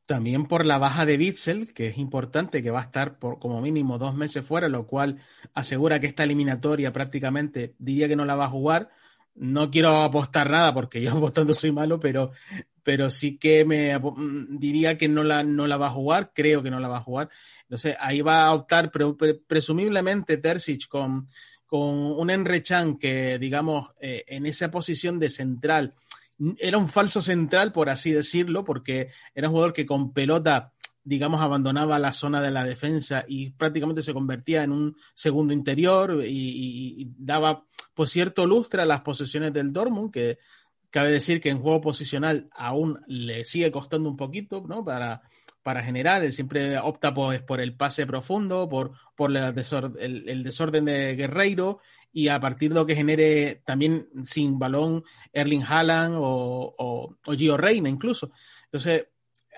También 0.06 0.46
por 0.46 0.66
la 0.66 0.78
baja 0.78 1.06
de 1.06 1.18
Bitzel, 1.18 1.74
que 1.74 1.88
es 1.88 1.98
importante, 1.98 2.62
que 2.62 2.70
va 2.70 2.82
a 2.82 2.84
estar 2.84 3.18
por 3.18 3.40
como 3.40 3.60
mínimo 3.60 3.98
dos 3.98 4.14
meses 4.14 4.46
fuera, 4.46 4.70
lo 4.70 4.86
cual 4.86 5.20
asegura 5.56 6.00
que 6.00 6.06
esta 6.06 6.24
eliminatoria 6.24 6.94
prácticamente 6.94 7.74
diría 7.80 8.08
que 8.08 8.16
no 8.16 8.26
la 8.26 8.36
va 8.36 8.46
a 8.46 8.50
jugar. 8.50 8.90
No 9.34 9.72
quiero 9.72 9.90
apostar 10.04 10.50
nada 10.50 10.74
porque 10.74 11.02
yo 11.02 11.12
apostando 11.18 11.56
soy 11.56 11.72
malo, 11.72 12.00
pero, 12.00 12.32
pero 12.84 13.10
sí 13.10 13.38
que 13.38 13.66
me 13.66 14.00
diría 14.50 14.96
que 14.96 15.08
no 15.08 15.24
la, 15.24 15.44
no 15.44 15.66
la 15.66 15.78
va 15.78 15.88
a 15.88 15.92
jugar, 15.92 16.32
creo 16.36 16.62
que 16.62 16.70
no 16.70 16.80
la 16.80 16.88
va 16.88 16.98
a 16.98 17.04
jugar. 17.04 17.30
Entonces 17.64 17.96
ahí 18.00 18.22
va 18.22 18.44
a 18.44 18.54
optar 18.54 18.92
pre, 18.92 19.12
pre, 19.14 19.34
presumiblemente 19.34 20.38
Terzic 20.38 20.88
con, 20.88 21.28
con 21.66 21.82
un 21.82 22.30
Enrechan 22.30 22.98
que, 22.98 23.40
digamos, 23.40 23.90
eh, 24.00 24.24
en 24.28 24.46
esa 24.46 24.70
posición 24.70 25.18
de 25.18 25.30
central 25.30 25.96
era 26.60 26.78
un 26.78 26.88
falso 26.88 27.22
central, 27.22 27.72
por 27.72 27.90
así 27.90 28.12
decirlo, 28.12 28.64
porque 28.64 29.10
era 29.34 29.48
un 29.48 29.54
jugador 29.54 29.74
que 29.74 29.86
con 29.86 30.14
pelota, 30.14 30.74
digamos, 31.04 31.42
abandonaba 31.42 32.00
la 32.00 32.14
zona 32.14 32.42
de 32.42 32.52
la 32.52 32.64
defensa 32.64 33.24
y 33.28 33.52
prácticamente 33.52 34.02
se 34.02 34.14
convertía 34.14 34.64
en 34.64 34.72
un 34.72 34.96
segundo 35.14 35.54
interior 35.54 36.24
y, 36.26 36.30
y, 36.30 37.02
y 37.02 37.12
daba, 37.18 37.66
por 37.94 38.08
cierto, 38.08 38.46
lustre 38.46 38.82
a 38.82 38.86
las 38.86 39.02
posesiones 39.02 39.54
del 39.54 39.72
Dortmund, 39.72 40.12
que, 40.12 40.40
Cabe 40.96 41.12
decir 41.12 41.42
que 41.42 41.50
en 41.50 41.60
juego 41.60 41.82
posicional 41.82 42.48
aún 42.56 43.02
le 43.06 43.44
sigue 43.44 43.70
costando 43.70 44.08
un 44.08 44.16
poquito, 44.16 44.64
¿no? 44.66 44.86
Para, 44.86 45.24
para 45.62 45.84
generar, 45.84 46.24
él 46.24 46.32
siempre 46.32 46.80
opta 46.80 47.14
por, 47.14 47.46
por 47.46 47.60
el 47.60 47.76
pase 47.76 48.08
profundo, 48.08 48.70
por, 48.70 48.94
por 49.14 49.30
el, 49.30 49.54
desorden, 49.54 50.86
de 50.86 51.16
Guerreiro 51.18 51.82
y 52.16 52.30
a 52.30 52.40
partir 52.40 52.70
de 52.70 52.76
lo 52.76 52.86
que 52.86 52.96
genere 52.96 53.62
también 53.66 54.08
sin 54.24 54.58
balón 54.58 55.04
Erling 55.34 55.64
Haaland 55.64 56.16
o, 56.18 56.74
o, 56.78 57.34
Gio 57.34 57.58
Reina 57.58 57.90
incluso. 57.90 58.32
Entonces, 58.64 59.08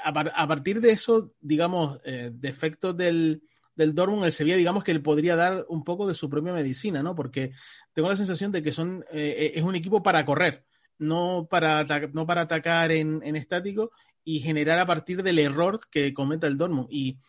a, 0.03 0.47
partir 0.47 0.81
de 0.81 0.89
eso, 0.89 1.35
digamos, 1.39 1.99
eh, 2.03 2.31
defectos 2.33 2.97
del, 2.97 3.43
del 3.75 3.93
Dortmund, 3.93 4.25
el 4.25 4.31
Sevilla, 4.31 4.57
digamos 4.57 4.83
que 4.83 4.95
le 4.95 5.01
podría 5.01 5.35
dar 5.35 5.67
un 5.69 5.83
poco 5.83 6.07
de 6.07 6.15
su 6.15 6.31
propia 6.31 6.51
medicina, 6.51 7.03
¿no? 7.03 7.13
Porque 7.13 7.51
tengo 7.93 8.09
la 8.09 8.15
sensación 8.15 8.51
de 8.51 8.63
que 8.63 8.71
son, 8.71 9.05
eh, 9.11 9.51
es 9.53 9.61
un 9.61 9.75
equipo 9.75 10.01
para 10.01 10.25
correr, 10.25 10.65
no 10.97 11.47
para, 11.47 11.85
no 12.11 12.25
para 12.25 12.41
atacar 12.41 12.91
en, 12.91 13.21
en 13.23 13.35
estático 13.35 13.91
y 14.23 14.39
generar 14.39 14.79
a 14.79 14.87
partir 14.87 15.21
del 15.21 15.37
error 15.37 15.79
que 15.91 16.11
cometa 16.11 16.47
el 16.47 16.57
Dortmund. 16.57 16.87
Y 16.89 17.19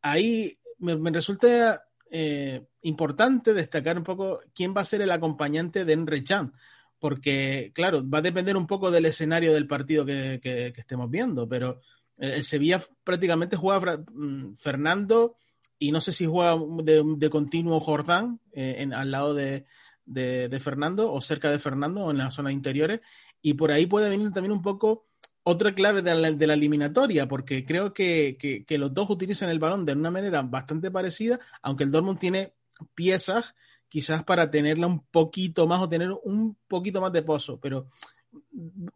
ahí 0.00 0.58
me, 0.78 1.10
resulta 1.10 1.84
eh, 2.10 2.66
importante 2.82 3.54
destacar 3.54 3.96
un 3.96 4.04
poco 4.04 4.40
quién 4.54 4.74
va 4.76 4.82
a 4.82 4.84
ser 4.84 5.02
el 5.02 5.10
acompañante 5.10 5.84
de 5.84 5.92
Enre 5.92 6.24
Chan, 6.24 6.52
porque, 6.98 7.70
claro, 7.74 8.08
va 8.08 8.18
a 8.18 8.22
depender 8.22 8.56
un 8.56 8.66
poco 8.66 8.90
del 8.90 9.06
escenario 9.06 9.52
del 9.52 9.66
partido 9.66 10.04
que, 10.04 10.40
estemos 10.76 11.10
viendo, 11.10 11.48
pero 11.48 11.80
el 12.18 12.42
Sevilla 12.44 12.82
prácticamente 13.04 13.56
juega 13.56 13.98
mm, 14.12 14.56
Fernando 14.56 15.36
y 15.78 15.92
no 15.92 16.00
sé 16.00 16.12
si 16.12 16.26
juega 16.26 16.56
de, 16.82 17.30
continuo 17.30 17.78
Jordán 17.80 18.40
eh, 18.52 18.76
en, 18.78 18.92
al 18.92 19.10
lado 19.10 19.34
de, 19.34 19.66
de, 20.08 20.60
Fernando 20.60 21.12
o 21.12 21.20
cerca 21.20 21.50
de 21.50 21.58
Fernando 21.58 22.04
o 22.04 22.10
en 22.10 22.18
las 22.18 22.34
zonas 22.34 22.52
interiores 22.52 23.00
y 23.42 23.54
por 23.54 23.70
ahí 23.70 23.86
puede 23.86 24.08
venir 24.08 24.32
también 24.32 24.52
un 24.52 24.62
poco 24.62 25.07
otra 25.50 25.74
clave 25.74 26.02
de 26.02 26.46
la, 26.46 26.54
eliminatoria, 26.54 27.26
porque 27.26 27.64
creo 27.64 27.94
que, 27.94 28.36
que, 28.38 28.78
los 28.78 28.92
dos 28.92 29.08
utilizan 29.08 29.48
el 29.48 29.58
balón 29.58 29.86
de 29.86 29.94
una 29.94 30.10
manera 30.10 30.42
bastante 30.42 30.90
parecida, 30.90 31.40
aunque 31.62 31.84
el 31.84 31.90
Dortmund 31.90 32.18
tiene 32.18 32.52
piezas 32.94 33.54
quizás 33.88 34.22
para 34.24 34.50
tenerla 34.50 34.86
un 34.86 35.06
poquito 35.06 35.66
más 35.66 35.80
o 35.80 35.88
tener 35.88 36.10
un 36.22 36.54
poquito 36.68 37.00
más 37.00 37.12
de 37.12 37.22
pozo, 37.22 37.58
pero 37.58 37.86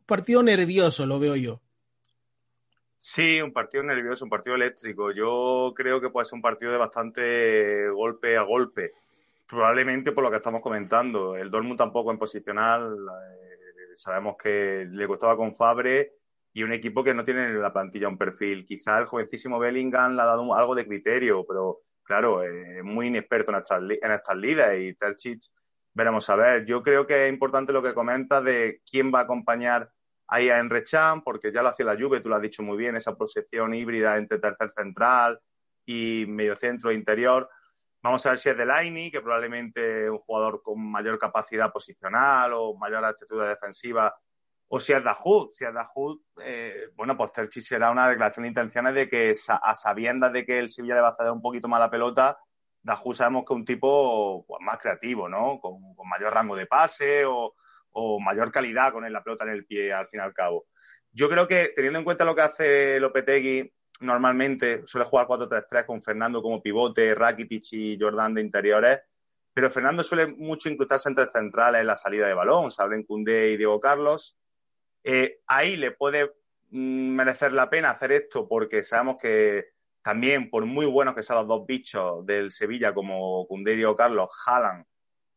partido 0.05 0.43
nervioso 0.43 1.07
lo 1.07 1.19
veo 1.19 1.37
yo. 1.37 1.63
Sí, 2.99 3.41
un 3.41 3.53
partido 3.55 3.83
nervioso, 3.83 4.27
un 4.27 4.31
partido 4.31 4.55
eléctrico. 4.55 5.11
Yo 5.11 5.73
creo 5.75 6.03
que 6.03 6.11
puede 6.11 6.27
ser 6.27 6.37
un 6.37 6.43
partido 6.43 6.71
de 6.71 6.79
bastante 6.79 7.89
golpe 7.89 8.37
a 8.37 8.43
golpe. 8.43 8.93
Probablemente 9.49 10.13
por 10.13 10.23
lo 10.23 10.31
que 10.31 10.37
estamos 10.37 10.61
comentando. 10.61 11.35
El 11.35 11.51
Dortmund 11.51 11.79
tampoco 11.79 12.13
en 12.13 12.19
posicional. 12.19 12.95
Eh, 12.95 13.95
sabemos 13.95 14.37
que 14.41 14.87
le 14.89 15.07
costaba 15.09 15.37
con 15.37 15.57
Fabre 15.57 16.22
y 16.53 16.63
un 16.63 16.73
equipo 16.73 17.03
que 17.03 17.15
no 17.15 17.25
tiene 17.25 17.47
en 17.47 17.61
la 17.61 17.73
plantilla 17.73 18.09
un 18.09 18.19
perfil. 18.19 18.67
Quizá 18.67 18.99
el 18.99 19.07
jovencísimo 19.07 19.59
Bellingham 19.59 20.15
le 20.15 20.23
ha 20.23 20.27
dado 20.27 20.55
algo 20.55 20.75
de 20.75 20.87
criterio, 20.87 21.45
pero 21.47 21.81
claro, 22.03 22.43
es 22.43 22.85
muy 22.85 23.07
inexperto 23.07 23.51
en 23.51 23.59
estas, 23.59 23.83
en 24.35 24.41
ligas 24.41 24.77
y 24.79 24.95
Terchich 24.95 25.51
veremos 25.95 26.29
a 26.31 26.37
ver. 26.37 26.65
Yo 26.65 26.83
creo 26.83 27.07
que 27.07 27.27
es 27.27 27.33
importante 27.33 27.73
lo 27.73 27.83
que 27.83 27.95
comenta 27.95 28.41
de 28.41 28.83
quién 28.91 29.13
va 29.13 29.21
a 29.21 29.23
acompañar 29.23 29.91
ahí 30.29 30.49
a 30.49 30.59
Enrechan, 30.59 31.23
porque 31.23 31.53
ya 31.53 31.63
lo 31.63 31.69
hacía 31.69 31.87
la 31.87 31.97
Juve, 31.97 32.21
tú 32.21 32.29
lo 32.29 32.37
has 32.37 32.43
dicho 32.43 32.63
muy 32.63 32.77
bien, 32.77 32.97
esa 32.97 33.17
posesión 33.17 33.75
híbrida 33.75 34.17
entre 34.17 34.39
tercer 34.39 34.71
central 34.71 35.41
y 35.85 36.25
medio 36.27 36.57
centro 36.57 36.91
e 36.91 36.95
interior. 36.95 37.49
Vamos 38.03 38.25
a 38.27 38.31
ver 38.31 38.39
si 38.39 38.49
es 38.49 38.57
Delaini, 38.57 39.11
que 39.11 39.21
probablemente 39.21 40.11
un 40.11 40.19
jugador 40.19 40.63
con 40.63 40.91
mayor 40.91 41.19
capacidad 41.19 41.71
posicional 41.73 42.53
o 42.55 42.75
mayor 42.77 43.05
actitud 43.05 43.47
defensiva 43.47 44.15
o 44.75 44.81
si 44.81 44.95
es 44.95 45.05
Dahoud. 45.05 45.51
Si 45.53 45.67
es 45.67 45.75
Dahoud, 45.75 46.19
eh, 46.43 46.89
bueno, 46.95 47.15
pues 47.15 47.31
Terchi 47.33 47.61
será 47.61 47.91
una 47.91 48.09
declaración 48.09 48.45
de 48.45 48.49
intenciones 48.49 48.95
de 48.95 49.07
que 49.07 49.35
a 49.47 49.77
sabiendas 49.77 50.33
de 50.33 50.47
que 50.47 50.59
el 50.59 50.71
Sevilla 50.71 50.95
le 50.95 51.03
va 51.03 51.11
a 51.11 51.15
ceder 51.15 51.31
un 51.31 51.43
poquito 51.43 51.69
más 51.69 51.79
la 51.79 51.91
pelota, 51.91 52.39
Dahoud 52.83 53.15
sabemos 53.15 53.45
que 53.47 53.53
es 53.53 53.59
un 53.59 53.67
tipo 53.67 54.47
pues, 54.49 54.63
más 54.63 54.79
creativo, 54.79 55.29
¿no? 55.29 55.61
Con, 55.61 55.79
mayor 56.09 56.33
rango 56.33 56.57
de 56.57 56.65
pase 56.65 57.25
o, 57.27 57.55
mayor 58.19 58.51
calidad 58.51 58.95
con 58.95 59.13
la 59.13 59.23
pelota 59.23 59.45
en 59.45 59.51
el 59.51 59.67
pie, 59.67 59.93
al 59.93 60.09
fin 60.09 60.21
y 60.21 60.23
al 60.23 60.33
cabo. 60.33 60.65
Yo 61.11 61.29
creo 61.29 61.47
que, 61.47 61.75
teniendo 61.77 61.99
en 61.99 62.07
cuenta 62.07 62.25
lo 62.25 62.35
que 62.35 62.41
hace 62.41 62.99
Lopetegui, 62.99 63.71
normalmente 64.01 64.87
suele 64.87 65.05
jugar 65.05 65.27
4-3-3 65.27 65.85
con 65.85 66.03
Fernando 66.03 66.41
como 66.41 66.63
pivote, 66.63 67.15
Rakitic 67.15 67.65
y 67.73 67.99
Jordan 68.01 68.33
de 68.33 68.41
interiores, 68.41 69.01
pero 69.53 69.71
Fernando 69.71 70.03
suele 70.03 70.29
mucho 70.29 70.71
incrustarse 70.71 71.11
entre 71.11 71.31
centrales 71.31 71.83
en 71.83 71.89
la 71.89 71.97
salida 71.97 72.27
de 72.27 72.33
balón, 72.33 72.71
se 72.71 72.83
en 72.83 73.05
Cundé 73.05 73.51
y 73.51 73.59
Diego 73.59 73.79
Carlos, 73.79 74.39
eh, 75.05 75.41
ahí 75.47 75.77
le 75.77 75.93
puede 75.93 76.33
mm, 76.71 77.15
merecer 77.15 77.53
la 77.53 77.69
pena 77.71 77.91
hacer 77.91 78.13
esto 78.13 78.49
porque 78.49 78.83
sabemos 78.83 79.17
que 79.21 79.73
también, 80.03 80.51
por 80.51 80.67
muy 80.67 80.87
buenos 80.87 81.15
que 81.15 81.23
sean 81.23 81.39
los 81.39 81.49
dos 81.49 81.67
bichos 81.67 82.27
del 82.27 82.51
Sevilla, 82.51 82.93
como 82.93 83.47
Cundé 83.47 83.85
o 83.87 83.97
Carlos, 83.97 84.31
Haaland 84.47 84.85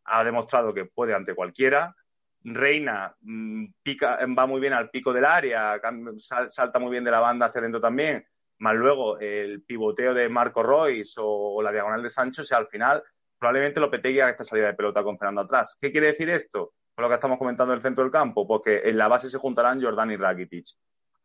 ha 0.05 0.23
demostrado 0.23 0.73
que 0.73 0.85
puede 0.85 1.13
ante 1.13 1.35
cualquiera. 1.35 1.95
Reina 2.43 3.15
mm, 3.21 3.65
pica, 3.81 4.19
va 4.37 4.45
muy 4.45 4.59
bien 4.59 4.73
al 4.73 4.89
pico 4.89 5.13
del 5.13 5.25
área, 5.25 5.79
salta 6.17 6.79
muy 6.79 6.91
bien 6.91 7.03
de 7.03 7.11
la 7.11 7.19
banda 7.19 7.47
hacia 7.47 7.59
adentro 7.59 7.81
también. 7.81 8.25
Más 8.59 8.75
luego 8.75 9.19
el 9.19 9.63
pivoteo 9.63 10.13
de 10.13 10.29
Marco 10.29 10.63
Royce 10.63 11.15
o, 11.17 11.61
la 11.61 11.71
diagonal 11.71 12.01
de 12.01 12.09
Sancho, 12.09 12.41
o 12.41 12.45
sea, 12.45 12.59
al 12.59 12.67
final 12.67 13.03
probablemente 13.37 13.79
lo 13.79 13.91
petegue 13.91 14.21
a 14.23 14.29
esta 14.29 14.43
salida 14.43 14.67
de 14.67 14.73
pelota 14.73 15.03
con 15.03 15.17
Fernando 15.17 15.41
atrás. 15.41 15.77
¿Qué 15.79 15.91
quiere 15.91 16.07
decir 16.07 16.29
esto? 16.29 16.73
Con 16.95 17.03
lo 17.03 17.09
que 17.09 17.15
estamos 17.15 17.37
comentando 17.37 17.73
del 17.73 17.81
centro 17.81 18.03
del 18.03 18.11
campo, 18.11 18.47
porque 18.47 18.81
en 18.85 18.97
la 18.97 19.09
base 19.09 19.29
se 19.29 19.37
juntarán 19.37 19.81
Jordan 19.83 20.11
y 20.11 20.15
Rakitic. 20.15 20.65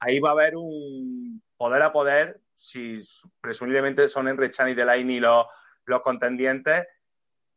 Ahí 0.01 0.19
va 0.19 0.31
a 0.31 0.33
haber 0.33 0.57
un 0.57 1.43
poder 1.57 1.83
a 1.83 1.93
poder, 1.93 2.41
si 2.53 2.99
presumiblemente 3.41 4.09
son 4.09 4.29
Enrechan 4.29 4.71
y 4.71 4.75
Delaini 4.75 5.21
los, 5.21 5.47
los 5.85 6.01
contendientes, 6.01 6.87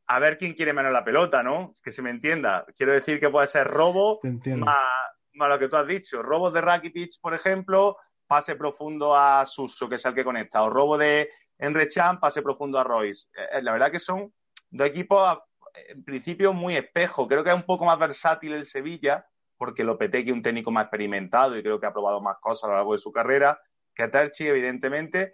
a 0.05 0.19
ver 0.19 0.37
quién 0.37 0.53
quiere 0.53 0.73
menos 0.73 0.91
la 0.91 1.03
pelota, 1.03 1.41
¿no? 1.41 1.73
Que 1.83 1.91
se 1.91 2.01
me 2.01 2.11
entienda. 2.11 2.65
Quiero 2.77 2.91
decir 2.91 3.19
que 3.19 3.29
puede 3.29 3.47
ser 3.47 3.67
robo 3.67 4.19
más, 4.57 5.49
lo 5.49 5.57
que 5.57 5.69
tú 5.69 5.77
has 5.77 5.87
dicho. 5.87 6.21
Robo 6.21 6.51
de 6.51 6.61
Rakitic, 6.61 7.19
por 7.21 7.33
ejemplo, 7.33 7.97
pase 8.27 8.55
profundo 8.55 9.15
a 9.15 9.45
Suso, 9.45 9.89
que 9.89 9.95
es 9.95 10.05
el 10.05 10.13
que 10.13 10.25
conecta. 10.25 10.63
O 10.63 10.69
robo 10.69 10.97
de 10.97 11.29
Enrechan, 11.57 12.19
pase 12.19 12.41
profundo 12.41 12.77
a 12.77 12.83
Royce. 12.83 13.29
Eh, 13.35 13.61
la 13.61 13.71
verdad 13.71 13.91
que 13.91 13.99
son 13.99 14.31
dos 14.69 14.87
equipos 14.87 15.39
en 15.73 16.03
principio 16.03 16.53
muy 16.53 16.75
espejo. 16.75 17.27
Creo 17.27 17.43
que 17.43 17.49
es 17.49 17.55
un 17.55 17.63
poco 17.63 17.85
más 17.85 17.97
versátil 17.99 18.53
el 18.53 18.65
Sevilla, 18.65 19.25
porque 19.57 19.83
Lopetegui 19.83 20.29
es 20.29 20.35
un 20.35 20.43
técnico 20.43 20.71
más 20.71 20.85
experimentado 20.85 21.57
y 21.57 21.63
creo 21.63 21.79
que 21.79 21.87
ha 21.87 21.93
probado 21.93 22.21
más 22.21 22.37
cosas 22.39 22.65
a 22.65 22.67
lo 22.67 22.73
largo 22.75 22.93
de 22.93 22.99
su 22.99 23.11
carrera 23.11 23.59
que 23.95 24.07
Terchi, 24.07 24.47
evidentemente. 24.47 25.33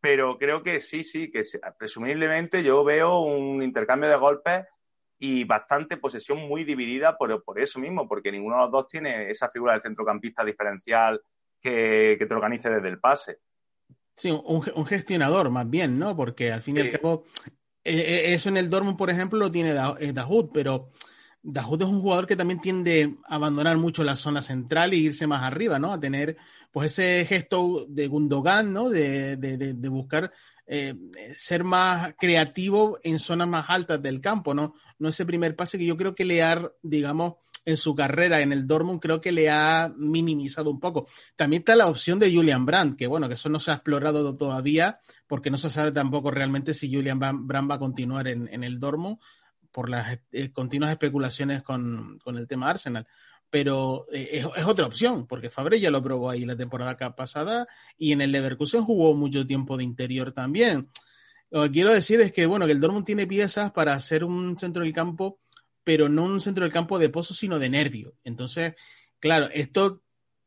Pero 0.00 0.38
creo 0.38 0.62
que 0.62 0.80
sí, 0.80 1.02
sí, 1.04 1.30
que 1.30 1.42
presumiblemente 1.78 2.62
yo 2.62 2.82
veo 2.84 3.20
un 3.20 3.62
intercambio 3.62 4.08
de 4.08 4.16
golpes 4.16 4.64
y 5.18 5.44
bastante 5.44 5.98
posesión 5.98 6.38
muy 6.38 6.64
dividida 6.64 7.18
por, 7.18 7.44
por 7.44 7.60
eso 7.60 7.78
mismo, 7.78 8.08
porque 8.08 8.32
ninguno 8.32 8.56
de 8.56 8.62
los 8.62 8.70
dos 8.70 8.88
tiene 8.88 9.30
esa 9.30 9.50
figura 9.50 9.74
del 9.74 9.82
centrocampista 9.82 10.42
diferencial 10.42 11.20
que, 11.60 12.16
te 12.18 12.34
organice 12.34 12.70
desde 12.70 12.88
el 12.88 12.98
pase. 12.98 13.40
Sí, 14.16 14.30
un, 14.30 14.86
gestionador 14.86 15.50
más 15.50 15.68
bien, 15.68 15.98
¿no? 15.98 16.16
Porque 16.16 16.50
al 16.50 16.62
fin 16.62 16.78
y 16.78 16.80
al 16.80 16.90
cabo 16.90 17.24
eh, 17.84 17.98
eh, 17.98 18.34
eso 18.34 18.48
en 18.48 18.56
el 18.56 18.68
Dortmund, 18.68 18.96
por 18.96 19.10
ejemplo, 19.10 19.38
lo 19.38 19.50
tiene 19.50 19.70
eh, 20.00 20.12
Dahoud, 20.12 20.50
pero 20.52 20.90
Dahoud 21.42 21.82
es 21.82 21.88
un 21.88 22.00
jugador 22.00 22.26
que 22.26 22.36
también 22.36 22.60
tiende 22.60 23.16
a 23.26 23.36
abandonar 23.36 23.76
mucho 23.78 24.04
la 24.04 24.16
zona 24.16 24.42
central 24.42 24.92
e 24.92 24.96
irse 24.96 25.26
más 25.26 25.42
arriba, 25.42 25.78
¿no? 25.78 25.92
A 25.92 26.00
tener 26.00 26.36
pues 26.70 26.92
ese 26.92 27.24
gesto 27.24 27.86
de 27.88 28.06
Gundogan, 28.06 28.72
¿no? 28.72 28.90
De, 28.90 29.36
buscar 29.90 30.32
ser 31.34 31.64
más 31.64 32.14
creativo 32.16 33.00
en 33.02 33.18
zonas 33.18 33.48
más 33.48 33.64
altas 33.68 34.00
del 34.00 34.20
campo, 34.20 34.54
¿no? 34.54 34.74
No 35.00 35.08
ese 35.08 35.26
primer 35.26 35.56
pase 35.56 35.78
que 35.78 35.86
yo 35.86 35.96
creo 35.96 36.14
que 36.14 36.24
le 36.24 36.44
ha, 36.44 36.70
digamos, 36.82 37.34
en 37.70 37.76
su 37.76 37.94
carrera 37.94 38.40
en 38.40 38.52
el 38.52 38.66
Dortmund 38.66 39.00
creo 39.00 39.20
que 39.20 39.32
le 39.32 39.50
ha 39.50 39.92
minimizado 39.96 40.70
un 40.70 40.80
poco. 40.80 41.08
También 41.36 41.60
está 41.60 41.76
la 41.76 41.88
opción 41.88 42.18
de 42.18 42.32
Julian 42.32 42.66
Brandt, 42.66 42.98
que 42.98 43.06
bueno, 43.06 43.28
que 43.28 43.34
eso 43.34 43.48
no 43.48 43.58
se 43.58 43.70
ha 43.70 43.74
explorado 43.74 44.36
todavía, 44.36 45.00
porque 45.26 45.50
no 45.50 45.56
se 45.56 45.70
sabe 45.70 45.92
tampoco 45.92 46.30
realmente 46.30 46.74
si 46.74 46.92
Julian 46.92 47.18
Brandt 47.18 47.70
va 47.70 47.74
a 47.74 47.78
continuar 47.78 48.28
en, 48.28 48.64
el 48.64 48.78
Dortmund 48.78 49.18
por 49.70 49.88
las 49.88 50.18
eh, 50.32 50.50
continuas 50.52 50.90
especulaciones 50.90 51.62
con, 51.62 52.20
el 52.26 52.48
tema 52.48 52.70
Arsenal. 52.70 53.06
Pero 53.48 54.06
eh, 54.12 54.44
es, 54.56 54.64
otra 54.64 54.86
opción, 54.86 55.26
porque 55.26 55.50
Fabre 55.50 55.80
ya 55.80 55.90
lo 55.90 56.02
probó 56.02 56.30
ahí 56.30 56.44
la 56.44 56.56
temporada 56.56 56.96
pasada 57.16 57.66
y 57.96 58.12
en 58.12 58.20
el 58.20 58.32
Leverkusen 58.32 58.82
jugó 58.82 59.14
mucho 59.14 59.46
tiempo 59.46 59.76
de 59.76 59.84
interior 59.84 60.32
también. 60.32 60.88
Lo 61.50 61.64
que 61.64 61.70
quiero 61.72 61.90
decir 61.90 62.20
es 62.20 62.32
que, 62.32 62.46
bueno, 62.46 62.66
que 62.66 62.72
el 62.72 62.80
Dortmund 62.80 63.04
tiene 63.04 63.26
piezas 63.26 63.72
para 63.72 63.94
hacer 63.94 64.22
un 64.24 64.56
centro 64.56 64.84
del 64.84 64.92
campo 64.92 65.40
pero 65.84 66.08
no 66.08 66.24
un 66.24 66.40
centro 66.40 66.64
del 66.64 66.72
campo 66.72 66.98
de 66.98 67.08
pozo, 67.08 67.34
sino 67.34 67.58
de 67.58 67.70
nervio. 67.70 68.14
Entonces, 68.24 68.74
claro, 69.18 69.48
esto 69.52 70.02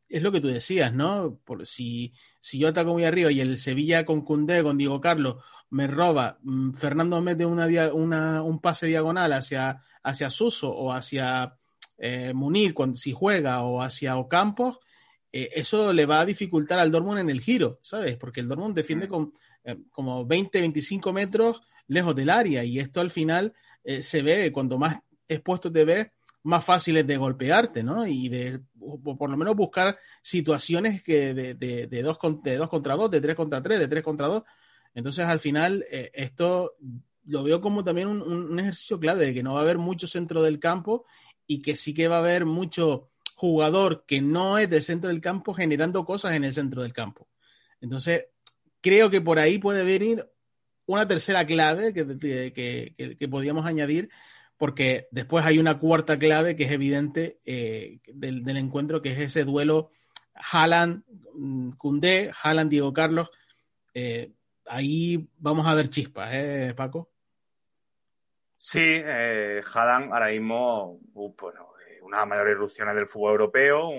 es 0.10 0.22
lo 0.22 0.32
que 0.32 0.42
tú 0.42 0.48
decías, 0.48 0.94
¿no? 0.94 1.40
Por, 1.44 1.66
si, 1.66 2.14
si 2.40 2.60
yo 2.60 2.68
ataco 2.68 2.94
muy 2.94 3.04
arriba 3.04 3.32
y 3.32 3.42
el 3.42 3.58
Sevilla 3.58 4.06
con 4.06 4.22
Cundé, 4.22 4.62
con 4.62 4.78
Diego 4.78 5.02
Carlos, 5.02 5.38
me 5.72 5.88
roba, 5.88 6.38
mm, 6.44 6.74
Fernando 6.74 7.20
mete 7.20 7.46
una, 7.46 7.68
una, 7.94 8.44
un 8.44 8.60
pase 8.60 8.88
diagonal 8.88 9.34
hacia, 9.34 9.82
hacia 10.04 10.30
Suso 10.30 10.70
o 10.70 10.94
hacia 10.94 11.58
eh, 11.98 12.32
Munir 12.34 12.76
cuando, 12.76 12.96
si 12.96 13.12
juega 13.12 13.64
o 13.64 13.82
hacia 13.82 14.18
Ocampos, 14.18 14.80
eh, 15.32 15.50
eso 15.56 15.92
le 15.92 16.06
va 16.06 16.20
a 16.20 16.26
dificultar 16.26 16.78
al 16.78 16.92
Dortmund 16.92 17.20
en 17.20 17.32
el 17.32 17.42
giro, 17.42 17.80
¿sabes? 17.82 18.18
Porque 18.18 18.42
el 18.42 18.48
Dortmund 18.48 18.76
defiende 18.76 19.08
con 19.08 19.34
eh, 19.64 19.78
como 19.90 20.28
20, 20.28 20.60
25 20.60 21.12
metros 21.12 21.64
lejos 21.88 22.16
del 22.16 22.30
área 22.30 22.64
y 22.64 22.78
esto 22.78 23.02
al 23.02 23.10
final 23.10 23.54
se 24.00 24.22
ve, 24.22 24.50
cuando 24.54 24.78
más 24.78 25.00
expuesto 25.28 25.72
te 25.72 25.86
ves, 25.86 26.08
más 26.44 26.64
fácil 26.64 26.98
es 26.98 27.08
de 27.08 27.18
golpearte, 27.18 27.84
¿no? 27.84 28.06
Y 28.06 28.30
de 28.30 28.60
por 28.78 29.30
lo 29.30 29.38
menos 29.38 29.56
buscar 29.56 29.98
situaciones 30.22 31.02
que 31.02 31.34
de, 31.34 31.54
de, 31.56 32.02
dos, 32.02 32.18
contra 32.18 32.96
dos, 32.96 33.10
de 33.10 33.22
tres 33.22 33.36
contra 33.36 33.62
tres, 33.64 33.80
de 33.80 33.88
tres 33.88 34.04
contra 34.04 34.28
dos. 34.28 34.44
Entonces, 34.94 35.26
al 35.26 35.40
final, 35.40 35.86
esto 35.90 36.76
lo 37.26 37.44
veo 37.44 37.62
como 37.62 37.84
también 37.84 38.08
un, 38.08 38.60
ejercicio 38.60 39.00
clave 39.00 39.28
de 39.28 39.34
que 39.34 39.44
no 39.44 39.54
va 39.54 39.62
a 39.62 39.64
haber 39.64 39.78
mucho 39.78 40.08
centro 40.08 40.42
del 40.42 40.60
campo 40.60 41.06
y 41.48 41.62
que 41.62 41.76
sí 41.76 41.94
que 41.94 42.08
va 42.08 42.18
a 42.18 42.20
haber 42.20 42.46
mucho 42.46 43.10
jugador 43.36 44.06
que 44.06 44.22
no 44.22 44.58
es 44.58 44.70
del 44.70 44.82
centro 44.82 45.10
del 45.10 45.22
campo 45.22 45.54
generando 45.54 46.06
cosas 46.06 46.34
en 46.34 46.44
el 46.44 46.54
centro 46.54 46.82
del 46.82 46.94
campo. 46.94 47.28
Entonces, 47.82 48.26
creo 48.82 49.10
que 49.10 49.22
por 49.22 49.40
ahí 49.40 49.58
puede 49.58 49.84
venir 49.84 50.30
una 50.86 51.08
tercera 51.08 51.46
clave 51.46 51.94
que, 51.94 52.06
que, 52.54 53.16
que, 53.18 53.28
podríamos 53.28 53.66
añadir, 53.66 54.10
porque 54.58 55.08
después 55.12 55.46
hay 55.46 55.60
una 55.60 55.80
cuarta 55.80 56.18
clave 56.18 56.56
que 56.56 56.64
es 56.64 56.72
evidente 56.72 57.40
eh, 57.46 58.00
del, 58.08 58.58
encuentro, 58.58 59.02
que 59.02 59.12
es 59.12 59.20
ese 59.20 59.44
duelo 59.44 59.92
Haaland, 60.36 61.04
Cundé, 61.78 62.32
Haaland, 62.42 62.70
Diego 62.70 62.94
Carlos. 62.94 63.30
Eh, 63.94 64.32
ahí 64.66 65.30
vamos 65.38 65.68
a 65.68 65.76
ver 65.76 65.90
chispas, 65.90 66.30
¿eh, 66.34 66.74
Paco? 66.76 67.12
Sí, 68.56 68.82
eh, 68.84 69.62
Haaland 69.74 70.14
ahora 70.14 70.30
mismo, 70.30 71.00
uh, 71.14 71.36
bueno, 71.36 71.74
eh, 71.88 72.00
una 72.02 72.18
de 72.18 72.22
las 72.22 72.30
mayores 72.30 72.52
erupciones 72.54 72.96
del 72.96 73.08
fútbol 73.08 73.32
europeo. 73.32 73.92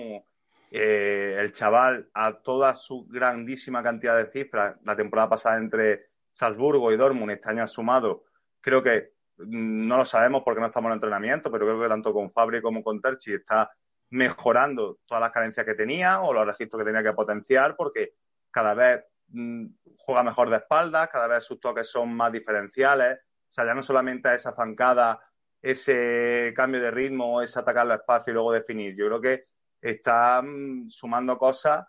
El 0.71 1.53
chaval, 1.53 2.09
a 2.13 2.33
toda 2.41 2.73
su 2.73 3.05
grandísima 3.05 3.81
cantidad 3.81 4.17
de 4.17 4.29
cifras, 4.29 4.75
la 4.83 4.95
temporada 4.95 5.29
pasada 5.29 5.57
entre 5.57 6.07
Salzburgo 6.33 6.91
y 6.91 6.97
Dortmund, 6.97 7.31
este 7.31 7.49
año 7.49 7.63
ha 7.63 7.67
sumado, 7.67 8.25
creo 8.59 8.83
que 8.83 9.13
mm, 9.13 9.14
no 9.37 9.97
lo 9.97 10.05
sabemos 10.05 10.43
porque 10.43 10.61
no 10.61 10.67
estamos 10.67 10.89
en 10.89 10.95
entrenamiento, 10.95 11.51
pero 11.51 11.65
creo 11.65 11.81
que 11.81 11.89
tanto 11.89 12.13
con 12.13 12.31
Fabri 12.31 12.61
como 12.61 12.83
con 12.83 13.01
Terchi 13.01 13.33
está 13.33 13.71
mejorando 14.09 14.99
todas 15.05 15.21
las 15.21 15.31
carencias 15.31 15.65
que 15.65 15.73
tenía 15.73 16.21
o 16.21 16.33
los 16.33 16.45
registros 16.45 16.81
que 16.81 16.85
tenía 16.85 17.03
que 17.03 17.13
potenciar 17.13 17.75
porque 17.75 18.13
cada 18.51 18.73
vez 18.73 19.03
mm, 19.29 19.65
juega 19.97 20.23
mejor 20.23 20.49
de 20.49 20.57
espaldas, 20.57 21.09
cada 21.09 21.27
vez 21.27 21.43
sus 21.43 21.59
toques 21.59 21.89
son 21.89 22.15
más 22.15 22.31
diferenciales 22.31 23.19
o 23.47 23.51
sea, 23.55 23.65
ya 23.65 23.73
no 23.73 23.83
solamente 23.83 24.33
esa 24.33 24.53
zancada, 24.53 25.21
ese 25.61 26.53
cambio 26.55 26.81
de 26.81 26.91
ritmo, 26.91 27.41
ese 27.41 27.59
atacar 27.59 27.85
el 27.85 27.93
espacio 27.93 28.31
y 28.31 28.33
luego 28.33 28.51
definir. 28.51 28.95
Yo 28.97 29.07
creo 29.07 29.21
que 29.21 29.45
está 29.81 30.41
mm, 30.41 30.89
sumando 30.89 31.37
cosas 31.37 31.85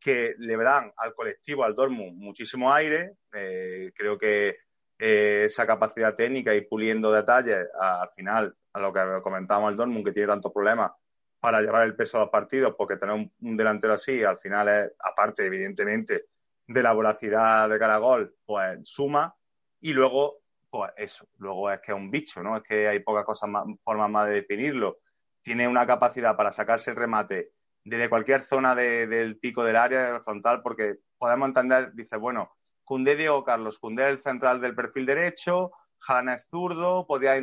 que 0.00 0.34
le 0.38 0.56
verán 0.56 0.92
al 0.96 1.14
colectivo, 1.14 1.64
al 1.64 1.74
Dortmund, 1.74 2.16
muchísimo 2.16 2.72
aire. 2.72 3.16
Eh, 3.32 3.92
creo 3.94 4.18
que 4.18 4.56
eh, 4.98 5.44
esa 5.46 5.66
capacidad 5.66 6.14
técnica 6.14 6.54
y 6.54 6.62
puliendo 6.62 7.12
detalles 7.12 7.66
al 7.78 8.10
final, 8.10 8.54
a 8.72 8.80
lo 8.80 8.92
que 8.92 9.00
comentábamos 9.22 9.70
el 9.70 9.76
Dortmund, 9.76 10.04
que 10.04 10.12
tiene 10.12 10.28
tantos 10.28 10.52
problemas 10.52 10.92
para 11.40 11.60
llevar 11.60 11.82
el 11.82 11.94
peso 11.94 12.16
a 12.16 12.20
los 12.20 12.30
partidos, 12.30 12.74
porque 12.76 12.96
tener 12.96 13.14
un, 13.14 13.56
delantero 13.56 13.92
así, 13.92 14.24
al 14.24 14.38
final 14.38 14.68
es, 14.68 14.92
aparte, 14.98 15.44
evidentemente, 15.44 16.26
de 16.66 16.82
la 16.82 16.92
voracidad 16.92 17.68
de 17.68 17.78
cara 17.78 17.96
a 17.96 17.98
gol, 17.98 18.34
pues 18.46 18.78
suma. 18.88 19.34
Y 19.80 19.92
luego 19.92 20.44
pues 20.74 20.90
eso. 20.96 21.28
Luego 21.38 21.70
es 21.70 21.80
que 21.80 21.92
es 21.92 21.96
un 21.96 22.10
bicho, 22.10 22.42
¿no? 22.42 22.56
Es 22.56 22.64
que 22.64 22.88
hay 22.88 22.98
pocas 22.98 23.24
cosas 23.24 23.48
más, 23.48 23.64
formas 23.80 24.10
más 24.10 24.26
de 24.26 24.34
definirlo. 24.34 24.98
Tiene 25.40 25.68
una 25.68 25.86
capacidad 25.86 26.36
para 26.36 26.50
sacarse 26.50 26.90
el 26.90 26.96
remate 26.96 27.52
desde 27.84 28.08
cualquier 28.08 28.42
zona 28.42 28.74
del 28.74 29.38
pico 29.38 29.62
del 29.62 29.76
área 29.76 30.10
del 30.10 30.20
frontal, 30.20 30.62
porque 30.62 30.96
podemos 31.16 31.46
entender, 31.46 31.92
dice, 31.92 32.16
bueno, 32.16 32.56
Cundé 32.84 33.16
Diego 33.16 33.42
Carlos, 33.44 33.78
Cundé 33.78 34.08
el 34.08 34.20
central 34.20 34.60
del 34.60 34.74
perfil 34.74 35.06
derecho, 35.06 35.72
Jana 35.98 36.34
es 36.34 36.46
zurdo, 36.48 37.06
podría 37.06 37.40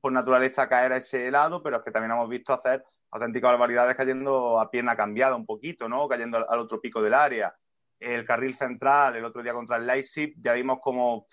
por 0.00 0.12
naturaleza 0.12 0.68
caer 0.68 0.92
a 0.92 0.96
ese 0.98 1.30
lado, 1.30 1.62
pero 1.62 1.78
es 1.78 1.82
que 1.82 1.90
también 1.90 2.12
hemos 2.12 2.28
visto 2.28 2.52
hacer 2.52 2.84
auténticas 3.10 3.52
barbaridades 3.52 3.96
cayendo 3.96 4.58
a 4.58 4.70
pierna 4.70 4.96
cambiada 4.96 5.36
un 5.36 5.46
poquito, 5.46 5.88
¿no? 5.88 6.08
Cayendo 6.08 6.44
al 6.48 6.58
otro 6.58 6.80
pico 6.80 7.02
del 7.02 7.14
área. 7.14 7.54
El 8.00 8.24
carril 8.24 8.56
central, 8.56 9.16
el 9.16 9.24
otro 9.24 9.42
día 9.42 9.52
contra 9.52 9.76
el 9.76 9.86
Leipzig, 9.86 10.34
ya 10.42 10.54
vimos 10.54 10.78
cómo 10.82 11.26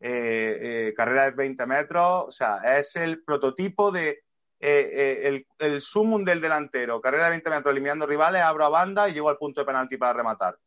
eh, 0.00 0.88
eh, 0.88 0.94
carrera 0.96 1.26
de 1.26 1.32
20 1.32 1.66
metros, 1.66 2.24
o 2.26 2.30
sea, 2.30 2.78
es 2.78 2.96
el 2.96 3.22
prototipo 3.22 3.92
de 3.92 4.24
eh, 4.58 5.20
el, 5.24 5.46
el 5.58 5.80
sumum 5.80 6.24
del 6.24 6.40
delantero, 6.40 7.00
carrera 7.00 7.24
de 7.24 7.30
20 7.30 7.50
metros 7.50 7.72
eliminando 7.72 8.06
rivales, 8.06 8.42
abro 8.42 8.64
a 8.64 8.70
banda 8.70 9.08
y 9.08 9.12
llego 9.12 9.28
al 9.28 9.38
punto 9.38 9.60
de 9.60 9.66
penalti 9.66 9.96
para 9.98 10.14
rematar. 10.14 10.58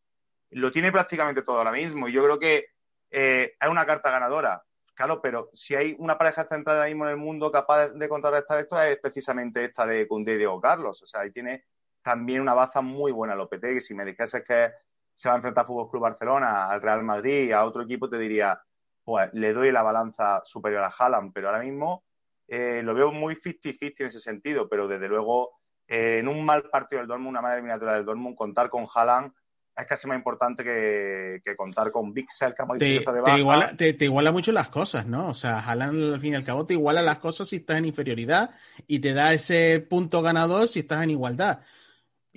Lo 0.54 0.72
tiene 0.72 0.91
prácticamente 0.91 1.43
todo 1.43 1.58
ahora 1.58 1.72
mismo 1.72 2.08
y 2.08 2.12
yo 2.14 2.24
creo 2.24 2.39
que 2.39 2.68
es 3.10 3.70
una 3.70 3.86
carta 3.86 4.10
ganadora. 4.10 4.64
Claro, 4.95 5.22
pero 5.22 5.49
si 5.54 5.76
hay 5.76 5.95
una 5.97 6.18
pareja 6.18 6.45
central 6.45 6.78
ahora 6.78 6.88
mismo 6.88 7.06
en 7.06 7.12
el 7.12 7.18
mundo 7.18 7.51
capaz 7.51 7.89
de, 7.89 8.10
contrarrestar 8.10 8.60
esto 8.60 8.80
es 8.80 8.97
precisamente 8.99 9.66
esta 9.66 9.88
de 9.88 10.08
Cundé 10.08 10.34
y 10.34 10.38
Diego 10.38 10.62
Carlos. 10.62 11.01
O 11.01 11.06
sea, 11.08 11.22
ahí 11.22 11.32
tiene 11.32 11.66
también 12.04 12.41
una 12.41 12.54
baza 12.54 12.82
muy 12.82 13.12
buena 13.12 13.36
Lopetegui. 13.36 13.82
Si 13.82 13.95
me 13.95 14.06
dijese 14.06 14.43
que 14.43 14.72
se 15.16 15.30
va 15.30 15.36
a 15.36 15.38
enfrentar 15.38 15.64
a 15.64 15.68
Fútbol 15.68 15.89
Club 15.89 16.04
Barcelona, 16.04 16.70
al 16.70 16.82
Real 16.82 17.04
Madrid, 17.04 17.51
a 17.54 17.66
otro 17.66 17.84
equipo, 17.84 18.08
te 18.08 18.20
diría, 18.20 18.62
pues 19.04 19.30
le 19.34 19.54
doy 19.54 19.72
la 19.72 19.82
balanza 19.82 20.41
superior 20.45 20.84
a 20.84 20.93
Haaland, 20.95 21.34
pero 21.34 21.47
ahora 21.47 21.64
mismo 21.64 22.04
eh, 22.47 22.82
lo 22.84 22.93
veo 22.93 23.12
muy 23.12 23.36
50-50 23.36 24.01
en 24.01 24.08
ese 24.08 24.20
sentido, 24.20 24.70
pero 24.70 24.88
desde 24.88 25.08
luego 25.08 25.60
eh, 25.88 26.20
en 26.20 26.28
un 26.28 26.45
mal 26.45 26.70
partido 26.70 26.99
del 26.99 27.08
Dortmund, 27.08 27.30
una 27.30 27.41
mala 27.41 27.56
eliminatoria 27.56 27.95
del 27.95 28.06
Dortmund, 28.06 28.36
contar 28.36 28.70
con 28.70 28.86
Haaland 28.93 29.34
es 29.76 29.88
casi 29.88 30.08
más 30.08 30.18
importante 30.18 30.64
que, 30.64 31.56
contar 31.56 31.92
con 31.92 32.14
Bixel, 32.14 32.54
que 32.54 32.64
te, 32.78 32.86
de 32.92 33.00
baja. 33.00 33.24
Te 33.24 33.40
iguala, 33.40 33.76
te, 33.76 34.06
iguala, 34.06 34.32
mucho 34.32 34.52
las 34.52 34.70
cosas, 34.70 35.08
¿no? 35.08 35.30
O 35.30 35.34
sea, 35.34 35.60
Haaland 35.60 36.14
al 36.14 36.20
fin 36.20 36.34
y 36.34 36.36
al 36.36 36.46
cabo 36.46 36.66
te 36.66 36.74
iguala 36.74 37.02
las 37.02 37.20
cosas 37.20 37.50
si 37.50 37.58
estás 37.58 37.78
en 37.78 37.86
inferioridad 37.86 38.52
y 38.88 39.00
te 39.00 39.14
da 39.14 39.34
ese 39.34 39.80
punto 39.80 40.22
ganador 40.22 40.68
si 40.68 40.82
estás 40.82 41.04
en 41.04 41.12
igualdad. 41.12 41.62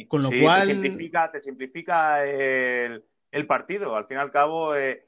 Con 0.09 0.23
lo 0.23 0.31
cual... 0.31 0.67
Te 0.67 0.73
simplifica, 0.75 1.31
te 1.31 1.41
simplifica 1.41 2.25
el, 2.25 3.05
el, 3.31 3.47
partido. 3.47 3.97
Al 3.97 4.07
fin 4.07 4.19
y 4.19 4.21
al 4.21 4.31
cabo, 4.31 4.75
eh, 4.77 5.05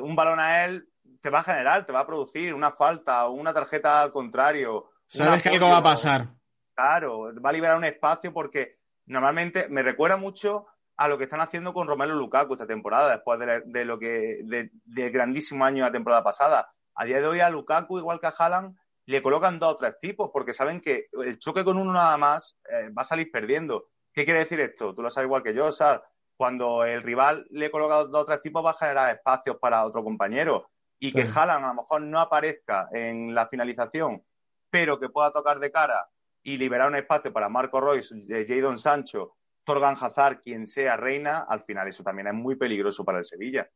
un 0.00 0.16
balón 0.16 0.40
a 0.40 0.64
él 0.64 0.88
te 1.20 1.30
va 1.30 1.40
a 1.40 1.44
generar, 1.44 1.86
te 1.86 1.92
va 1.92 2.00
a 2.00 2.06
producir 2.06 2.54
una 2.54 2.72
falta 2.72 3.26
o 3.26 3.32
una 3.32 3.52
tarjeta 3.52 4.02
al 4.02 4.12
contrario. 4.12 4.90
Sabes 5.06 5.42
que 5.42 5.50
algo 5.50 5.68
va 5.68 5.78
a 5.78 5.82
pasar. 5.82 6.28
Claro, 6.74 7.32
va 7.44 7.50
a 7.50 7.52
liberar 7.52 7.76
un 7.76 7.84
espacio 7.84 8.32
porque 8.32 8.78
normalmente 9.06 9.68
me 9.68 9.82
recuerda 9.82 10.16
mucho 10.16 10.66
a 11.00 11.08
lo 11.08 11.16
que 11.16 11.24
están 11.24 11.40
haciendo 11.40 11.72
con 11.72 11.88
Romelu 11.88 12.14
Lukaku 12.14 12.52
esta 12.52 12.66
temporada, 12.66 13.10
después 13.10 13.40
de, 13.40 13.84
lo 13.86 13.98
que 13.98 14.42
de, 14.44 15.10
grandísimo 15.10 15.64
año 15.64 15.82
la 15.82 15.90
temporada 15.90 16.22
pasada. 16.22 16.74
A 16.94 17.06
día 17.06 17.22
de 17.22 17.26
hoy 17.26 17.40
a 17.40 17.48
Lukaku, 17.48 17.96
igual 17.96 18.20
que 18.20 18.26
a 18.26 18.34
Haaland, 18.38 18.76
le 19.06 19.22
colocan 19.22 19.58
dos 19.58 19.72
o 19.72 19.76
tres 19.76 19.98
tipos 19.98 20.28
porque 20.30 20.52
saben 20.52 20.82
que 20.82 21.06
el 21.24 21.38
choque 21.38 21.64
con 21.64 21.78
uno 21.78 21.94
nada 21.94 22.18
más 22.18 22.60
eh, 22.68 22.90
va 22.90 23.00
a 23.00 23.06
salir 23.06 23.30
perdiendo. 23.32 23.88
¿Qué 24.12 24.26
quiere 24.26 24.40
decir 24.40 24.60
esto? 24.60 24.94
Tú 24.94 25.00
lo 25.00 25.08
sabes 25.08 25.28
igual 25.28 25.42
que 25.42 25.54
yo, 25.54 25.72
Sar. 25.72 26.04
Cuando 26.36 26.84
el 26.84 27.02
rival 27.02 27.46
le 27.48 27.70
coloca 27.70 28.04
dos 28.04 28.22
o 28.22 28.26
tres 28.26 28.42
tipos 28.42 28.62
va 28.62 28.72
a 28.72 28.78
generar 28.78 29.14
espacios 29.14 29.56
para 29.56 29.86
otro 29.86 30.04
compañero 30.04 30.68
y 30.98 31.14
que 31.14 31.22
Haaland 31.22 31.64
a 31.64 31.68
lo 31.68 31.74
mejor 31.76 32.02
no 32.02 32.20
aparezca 32.20 32.90
en 32.92 33.34
la 33.34 33.46
finalización, 33.46 34.22
pero 34.68 35.00
que 35.00 35.08
pueda 35.08 35.32
tocar 35.32 35.60
de 35.60 35.72
cara 35.72 36.10
y 36.42 36.58
liberar 36.58 36.88
un 36.88 36.96
espacio 36.96 37.32
para 37.32 37.48
Marco 37.48 37.80
Royce, 37.80 38.14
eh, 38.28 38.44
Jadon 38.46 38.76
Sancho, 38.76 39.38
Torgan 39.64 39.96
Hazard, 40.00 40.42
quien 40.42 40.66
sea 40.66 40.96
reina, 40.96 41.38
al 41.48 41.62
final 41.62 41.88
eso 41.88 42.02
también 42.02 42.28
es 42.28 42.34
muy 42.34 42.56
peligroso 42.56 43.04
para 43.04 43.18
el 43.18 43.24
Sevilla. 43.24 43.68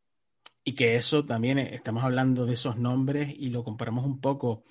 Y 0.65 0.75
que 0.75 0.97
eso 0.97 1.25
también, 1.25 1.59
eh, 1.59 1.75
estamos 1.75 2.05
hablando 2.05 2.47
de 2.47 2.55
esos 2.55 2.77
nombres 2.77 3.35
y 3.37 3.51
lo 3.51 3.65
comparamos 3.65 4.05
un 4.05 4.21
poco, 4.21 4.65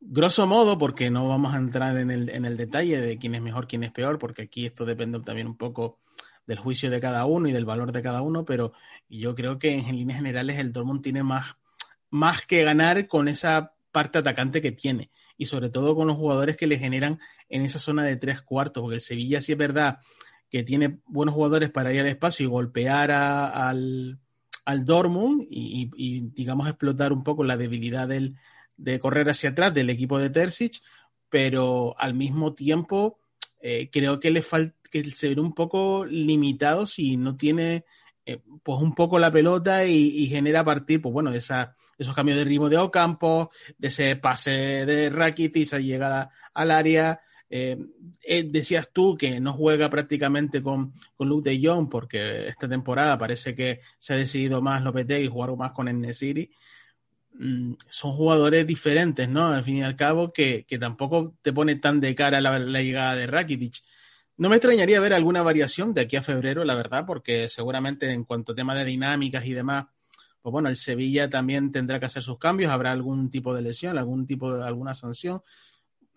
grosso 0.00 0.46
modo, 0.46 0.78
porque 0.78 1.10
no 1.10 1.28
vamos 1.28 1.54
a 1.54 1.58
entrar 1.58 1.96
en 1.98 2.10
el, 2.10 2.28
en 2.30 2.44
el 2.44 2.56
detalle 2.56 3.00
de 3.00 3.18
quién 3.18 3.34
es 3.34 3.42
mejor, 3.42 3.66
quién 3.66 3.84
es 3.84 3.92
peor, 3.92 4.18
porque 4.18 4.42
aquí 4.42 4.66
esto 4.66 4.84
depende 4.84 5.20
también 5.20 5.46
un 5.46 5.56
poco 5.56 5.98
del 6.46 6.58
juicio 6.58 6.90
de 6.90 7.00
cada 7.00 7.24
uno 7.26 7.48
y 7.48 7.52
del 7.52 7.64
valor 7.64 7.92
de 7.92 8.02
cada 8.02 8.22
uno, 8.22 8.44
pero 8.44 8.72
yo 9.08 9.34
creo 9.34 9.58
que 9.58 9.76
en 9.76 9.96
líneas 9.96 10.18
generales 10.18 10.58
el 10.58 10.72
Dortmund 10.72 11.02
tiene 11.02 11.22
más 11.22 11.56
más 12.10 12.46
que 12.46 12.62
ganar 12.62 13.06
con 13.08 13.28
esa 13.28 13.74
parte 13.92 14.18
atacante 14.18 14.60
que 14.60 14.72
tiene 14.72 15.10
y 15.36 15.46
sobre 15.46 15.70
todo 15.70 15.94
con 15.94 16.06
los 16.06 16.16
jugadores 16.16 16.56
que 16.56 16.66
le 16.66 16.78
generan 16.78 17.20
en 17.48 17.62
esa 17.62 17.78
zona 17.78 18.04
de 18.04 18.16
tres 18.16 18.42
cuartos, 18.42 18.82
porque 18.82 18.96
el 18.96 19.00
Sevilla 19.00 19.40
sí 19.40 19.52
es 19.52 19.58
verdad 19.58 19.98
que 20.50 20.62
tiene 20.62 20.98
buenos 21.06 21.34
jugadores 21.34 21.70
para 21.70 21.92
ir 21.92 22.00
al 22.00 22.06
espacio 22.06 22.44
y 22.44 22.48
golpear 22.48 23.10
al, 23.10 24.18
al 24.64 24.84
Dortmund 24.84 25.46
y, 25.50 26.30
digamos 26.34 26.68
explotar 26.68 27.12
un 27.12 27.24
poco 27.24 27.44
la 27.44 27.56
debilidad 27.56 28.08
del, 28.08 28.36
de 28.76 28.98
correr 28.98 29.28
hacia 29.28 29.50
atrás 29.50 29.74
del 29.74 29.90
equipo 29.90 30.18
de 30.18 30.30
Terzic, 30.30 30.82
pero 31.28 31.94
al 31.98 32.14
mismo 32.14 32.54
tiempo 32.54 33.18
eh, 33.60 33.90
creo 33.90 34.20
que 34.20 34.30
le 34.30 34.42
falta 34.42 34.76
que 34.90 35.10
se 35.10 35.34
ve 35.34 35.40
un 35.40 35.52
poco 35.52 36.06
limitado 36.06 36.86
si 36.86 37.16
no 37.16 37.36
tiene 37.36 37.84
eh, 38.24 38.40
pues 38.62 38.82
un 38.82 38.94
poco 38.94 39.18
la 39.18 39.30
pelota 39.30 39.84
y, 39.84 40.26
genera 40.26 40.60
a 40.60 40.64
partir, 40.64 41.00
pues 41.00 41.12
bueno, 41.12 41.30
esa, 41.32 41.76
esos 41.96 42.14
cambios 42.14 42.38
de 42.38 42.44
ritmo 42.44 42.68
de 42.68 42.76
Ocampo, 42.76 43.50
de 43.78 43.88
ese 43.88 44.16
pase 44.16 44.50
de 44.50 45.10
Rakitic, 45.10 45.62
esa 45.62 45.78
llegada 45.78 46.30
al 46.52 46.72
área, 46.72 47.20
Eh, 47.48 47.78
eh, 48.24 48.48
decías 48.50 48.88
tú 48.92 49.16
que 49.16 49.38
no 49.38 49.52
juega 49.52 49.88
prácticamente 49.88 50.62
con, 50.62 50.94
con 51.14 51.28
Luke 51.28 51.48
de 51.48 51.86
porque 51.88 52.48
esta 52.48 52.68
temporada 52.68 53.16
parece 53.16 53.54
que 53.54 53.80
se 53.98 54.14
ha 54.14 54.16
decidido 54.16 54.60
más 54.60 54.82
Lopetegui 54.82 55.28
jugar 55.28 55.54
más 55.56 55.72
con 55.72 55.88
City. 56.12 56.50
Mm, 57.38 57.74
son 57.90 58.12
jugadores 58.12 58.66
diferentes, 58.66 59.28
¿no? 59.28 59.48
Al 59.48 59.62
fin 59.62 59.78
y 59.78 59.82
al 59.82 59.96
cabo, 59.96 60.32
que, 60.32 60.64
que 60.66 60.78
tampoco 60.78 61.34
te 61.42 61.52
pone 61.52 61.76
tan 61.76 62.00
de 62.00 62.14
cara 62.14 62.40
la, 62.40 62.58
la, 62.58 62.82
llegada 62.82 63.14
de 63.14 63.26
Rakitic. 63.26 63.82
No 64.38 64.48
me 64.48 64.56
extrañaría 64.56 65.00
ver 65.00 65.12
alguna 65.12 65.42
variación 65.42 65.94
de 65.94 66.02
aquí 66.02 66.16
a 66.16 66.22
febrero, 66.22 66.64
la 66.64 66.74
verdad, 66.74 67.04
porque 67.06 67.48
seguramente 67.48 68.10
en 68.10 68.24
cuanto 68.24 68.52
a 68.52 68.54
tema 68.54 68.74
de 68.74 68.84
dinámicas 68.84 69.46
y 69.46 69.52
demás, 69.52 69.86
pues 70.42 70.52
bueno, 70.52 70.68
el 70.68 70.76
Sevilla 70.76 71.28
también 71.28 71.72
tendrá 71.72 71.98
que 71.98 72.06
hacer 72.06 72.22
sus 72.22 72.38
cambios, 72.38 72.72
habrá 72.72 72.92
algún 72.92 73.30
tipo 73.30 73.54
de 73.54 73.62
lesión, 73.62 73.98
algún 73.98 74.26
tipo 74.26 74.54
de 74.54 74.64
alguna 74.64 74.94
sanción. 74.94 75.42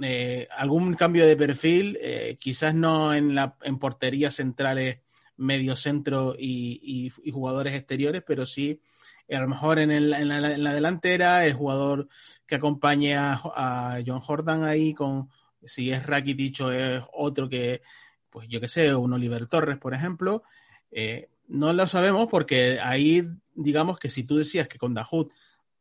Eh, 0.01 0.47
algún 0.55 0.93
cambio 0.93 1.27
de 1.27 1.35
perfil, 1.35 1.97
eh, 2.01 2.37
quizás 2.39 2.73
no 2.73 3.13
en, 3.13 3.35
la, 3.35 3.55
en 3.63 3.79
porterías 3.79 4.35
centrales, 4.35 4.99
medio 5.35 5.75
centro 5.75 6.35
y, 6.37 7.11
y, 7.23 7.31
jugadores 7.31 7.73
exteriores, 7.73 8.23
pero 8.25 8.45
sí 8.45 8.81
eh, 9.27 9.35
a 9.35 9.41
lo 9.41 9.47
mejor 9.47 9.79
en, 9.79 9.91
el, 9.91 10.13
en, 10.13 10.27
la, 10.27 10.53
en, 10.53 10.63
la, 10.63 10.73
delantera, 10.73 11.45
el 11.45 11.53
jugador 11.53 12.09
que 12.45 12.55
acompañe 12.55 13.15
a, 13.15 13.99
John 14.05 14.19
Jordan 14.19 14.63
ahí 14.63 14.93
con, 14.93 15.29
si 15.63 15.91
es 15.91 16.05
Rakitic 16.05 16.61
o 16.61 16.71
es 16.71 17.01
otro 17.13 17.47
que, 17.47 17.81
pues 18.29 18.47
yo 18.49 18.59
que 18.59 18.67
sé, 18.67 18.93
un 18.93 19.13
Oliver 19.13 19.47
Torres, 19.47 19.77
por 19.77 19.93
ejemplo, 19.93 20.43
eh, 20.91 21.29
no 21.47 21.71
lo 21.73 21.87
sabemos 21.87 22.27
porque 22.29 22.79
ahí, 22.81 23.27
digamos 23.55 23.97
que 23.97 24.09
si 24.09 24.23
tú 24.23 24.35
decías 24.35 24.67
que 24.67 24.77
con 24.77 24.93
Dahut 24.93 25.31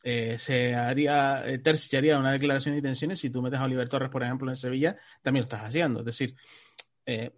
eh, 0.02 0.38
se 0.38 0.74
haría, 0.74 1.44
eh, 1.46 1.60
haría 1.96 2.18
una 2.18 2.32
declaración 2.32 2.74
de 2.74 2.78
intenciones, 2.78 3.18
si 3.18 3.30
tú 3.30 3.42
metes 3.42 3.58
a 3.58 3.64
Oliver 3.64 3.88
Torres, 3.88 4.10
por 4.10 4.22
ejemplo, 4.22 4.50
en 4.50 4.56
Sevilla, 4.56 4.96
también 5.22 5.42
lo 5.42 5.44
estás 5.44 5.62
haciendo. 5.62 6.00
Es 6.00 6.06
decir, 6.06 6.34
eh, 7.04 7.32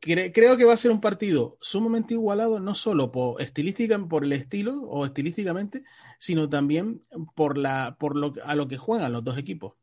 cre 0.00 0.32
creo 0.32 0.56
que 0.56 0.64
va 0.64 0.74
a 0.74 0.78
ser 0.78 0.90
un 0.90 1.00
partido 1.00 1.58
sumamente 1.60 2.14
igualado, 2.14 2.58
no 2.58 2.74
solo 2.74 3.12
por 3.12 3.40
estilística, 3.40 3.98
por 3.98 4.24
el 4.24 4.32
estilo 4.32 4.82
o 4.82 5.04
estilísticamente, 5.04 5.84
sino 6.18 6.48
también 6.48 7.02
por 7.34 7.56
la, 7.56 7.96
por 7.98 8.16
lo 8.16 8.32
a 8.44 8.54
lo 8.54 8.66
que 8.66 8.78
juegan 8.78 9.12
los 9.12 9.22
dos 9.22 9.38
equipos. 9.38 9.74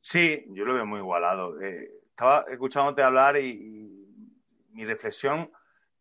Sí, 0.00 0.46
yo 0.50 0.64
lo 0.64 0.74
veo 0.74 0.86
muy 0.86 1.00
igualado. 1.00 1.60
Estaba 1.60 2.44
escuchándote 2.50 3.02
hablar 3.02 3.36
y, 3.36 3.48
y, 3.50 4.06
mi 4.72 4.84
reflexión, 4.84 5.50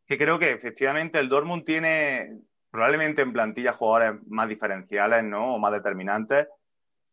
que 0.05 0.17
creo 0.17 0.37
que 0.37 0.51
efectivamente 0.51 1.17
el 1.17 1.29
Dortmund 1.29 1.63
tiene 1.63 2.41
probablemente 2.75 3.21
en 3.21 3.31
plantilla 3.31 3.71
jugadores 3.71 4.19
más 4.27 4.49
diferenciales, 4.49 5.23
¿no? 5.23 5.55
O 5.55 5.59
más 5.59 5.71
determinantes. 5.71 6.47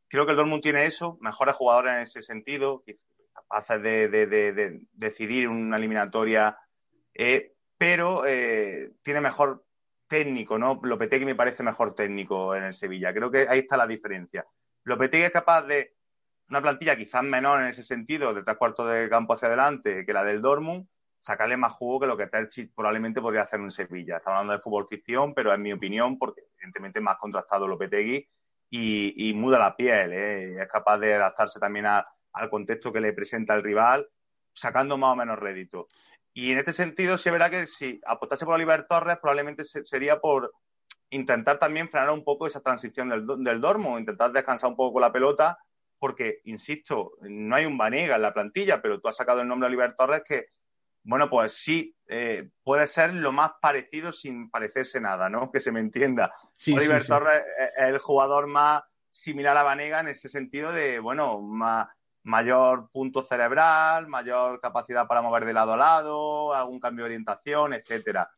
Creo 0.08 0.26
que 0.26 0.32
el 0.32 0.36
Dortmund 0.36 0.60
tiene 0.60 0.86
eso, 0.86 1.18
mejores 1.20 1.54
jugadores 1.54 1.94
en 1.94 2.00
ese 2.00 2.20
sentido, 2.20 2.82
capaces 3.32 3.80
de, 3.80 4.08
de, 4.08 4.26
de, 4.26 4.52
de 4.52 4.80
decidir 4.92 5.46
una 5.46 5.76
eliminatoria, 5.76 6.58
eh, 7.14 7.54
pero 7.78 8.26
eh, 8.26 8.90
tiene 9.02 9.20
mejor 9.20 9.64
técnico, 10.08 10.58
¿no? 10.58 10.80
Lopetegui 10.82 11.24
me 11.24 11.36
parece 11.36 11.62
mejor 11.62 11.94
técnico 11.94 12.56
en 12.56 12.64
el 12.64 12.74
Sevilla. 12.74 13.14
Creo 13.14 13.30
que 13.30 13.46
ahí 13.48 13.60
está 13.60 13.76
la 13.76 13.86
diferencia. 13.86 14.44
Lopetegui 14.82 15.26
es 15.26 15.30
capaz 15.30 15.62
de 15.62 15.94
una 16.48 16.60
plantilla 16.60 16.96
quizás 16.96 17.22
menor 17.22 17.62
en 17.62 17.68
ese 17.68 17.84
sentido, 17.84 18.34
de 18.34 18.42
tres 18.42 18.56
cuartos 18.56 18.90
de 18.92 19.08
campo 19.08 19.34
hacia 19.34 19.46
adelante, 19.46 20.04
que 20.04 20.12
la 20.12 20.24
del 20.24 20.42
Dortmund, 20.42 20.88
sacarle 21.22 21.56
más 21.56 21.72
jugo 21.72 22.00
que 22.00 22.06
lo 22.08 22.16
que 22.16 22.26
Terchit 22.26 22.74
probablemente 22.74 23.20
podría 23.20 23.42
hacer 23.42 23.60
en 23.60 23.70
Sevilla. 23.70 24.16
Estamos 24.16 24.38
hablando 24.38 24.54
de 24.54 24.58
fútbol 24.58 24.88
ficción, 24.88 25.32
pero 25.34 25.54
en 25.54 25.62
mi 25.62 25.72
opinión, 25.72 26.18
porque 26.18 26.42
evidentemente 26.56 27.00
más 27.00 27.16
contrastado 27.16 27.68
Lopetegui 27.68 28.28
y, 28.68 29.28
y 29.28 29.32
muda 29.32 29.58
la 29.60 29.76
piel, 29.76 30.12
¿eh? 30.12 30.62
es 30.62 30.68
capaz 30.68 30.98
de 30.98 31.14
adaptarse 31.14 31.60
también 31.60 31.86
al 31.86 32.50
contexto 32.50 32.92
que 32.92 33.00
le 33.00 33.12
presenta 33.12 33.54
el 33.54 33.62
rival, 33.62 34.08
sacando 34.52 34.98
más 34.98 35.12
o 35.12 35.16
menos 35.16 35.38
rédito. 35.38 35.86
Y 36.34 36.50
en 36.50 36.58
este 36.58 36.72
sentido, 36.72 37.16
sí 37.16 37.28
es 37.28 37.32
verdad 37.32 37.50
que 37.50 37.68
si 37.68 38.00
apostase 38.04 38.44
por 38.44 38.54
Oliver 38.54 38.86
Torres, 38.88 39.18
probablemente 39.20 39.62
sería 39.64 40.18
por 40.18 40.52
intentar 41.10 41.60
también 41.60 41.88
frenar 41.88 42.10
un 42.10 42.24
poco 42.24 42.48
esa 42.48 42.62
transición 42.62 43.10
del, 43.10 43.26
del 43.44 43.60
Dormo, 43.60 43.96
intentar 43.96 44.32
descansar 44.32 44.70
un 44.70 44.76
poco 44.76 44.94
con 44.94 45.02
la 45.02 45.12
pelota, 45.12 45.58
porque, 46.00 46.40
insisto, 46.46 47.12
no 47.20 47.54
hay 47.54 47.64
un 47.64 47.78
Vanega 47.78 48.16
en 48.16 48.22
la 48.22 48.34
plantilla, 48.34 48.82
pero 48.82 49.00
tú 49.00 49.06
has 49.06 49.16
sacado 49.16 49.40
el 49.40 49.46
nombre 49.46 49.68
de 49.68 49.76
Oliver 49.76 49.94
Torres 49.94 50.24
que 50.26 50.46
bueno, 51.04 51.28
pues 51.28 51.52
sí, 51.52 51.94
eh, 52.06 52.50
puede 52.62 52.86
ser 52.86 53.14
lo 53.14 53.32
más 53.32 53.52
parecido 53.60 54.12
sin 54.12 54.50
parecerse 54.50 55.00
nada, 55.00 55.28
¿no? 55.28 55.50
Que 55.52 55.60
se 55.60 55.72
me 55.72 55.80
entienda. 55.80 56.32
Sí, 56.54 56.74
Oliver 56.74 57.00
sí, 57.00 57.06
sí. 57.06 57.08
Torres 57.08 57.42
es 57.76 57.84
el 57.84 57.98
jugador 57.98 58.46
más 58.46 58.82
similar 59.10 59.56
a 59.56 59.62
Vanega 59.62 60.00
en 60.00 60.08
ese 60.08 60.28
sentido 60.28 60.72
de, 60.72 60.98
bueno, 60.98 61.40
más, 61.40 61.88
mayor 62.24 62.88
punto 62.90 63.22
cerebral, 63.22 64.06
mayor 64.06 64.60
capacidad 64.60 65.06
para 65.06 65.22
mover 65.22 65.44
de 65.44 65.52
lado 65.52 65.72
a 65.74 65.76
lado, 65.76 66.54
algún 66.54 66.80
cambio 66.80 67.04
de 67.04 67.10
orientación, 67.10 67.74
etcétera. 67.74 68.30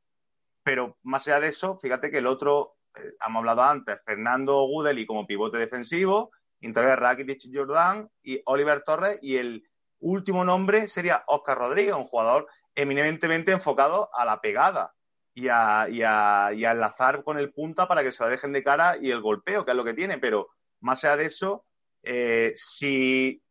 Pero 0.62 0.96
más 1.02 1.26
allá 1.28 1.40
de 1.40 1.48
eso, 1.48 1.78
fíjate 1.80 2.10
que 2.10 2.18
el 2.18 2.26
otro, 2.26 2.76
eh, 2.94 3.14
hemos 3.26 3.40
hablado 3.40 3.62
antes, 3.62 4.00
Fernando 4.04 4.66
Gudeli 4.66 5.04
como 5.04 5.26
pivote 5.26 5.58
defensivo, 5.58 6.30
interior 6.60 6.98
Rakitic 6.98 7.42
Jordan 7.52 8.08
y 8.22 8.40
Oliver 8.46 8.82
Torres 8.82 9.18
y 9.20 9.36
el 9.36 9.68
último 10.04 10.44
nombre 10.44 10.86
sería 10.86 11.24
Oscar 11.26 11.58
Rodríguez, 11.58 11.94
un 11.94 12.04
jugador 12.04 12.46
eminentemente 12.74 13.52
enfocado 13.52 14.10
a 14.14 14.24
la 14.24 14.40
pegada 14.40 14.94
y 15.34 15.48
a, 15.48 16.50
enlazar 16.52 17.24
con 17.24 17.38
el 17.38 17.52
punta 17.52 17.88
para 17.88 18.02
que 18.02 18.12
se 18.12 18.22
lo 18.22 18.30
dejen 18.30 18.52
de 18.52 18.62
cara 18.62 18.96
y 19.00 19.10
el 19.10 19.20
golpeo, 19.20 19.64
que 19.64 19.72
es 19.72 19.76
lo 19.76 19.84
que 19.84 19.94
tiene. 19.94 20.18
Pero 20.18 20.48
más 20.80 21.04
allá 21.04 21.16
de 21.16 21.24
eso, 21.24 21.64
eh, 22.02 22.52
si 22.54 23.42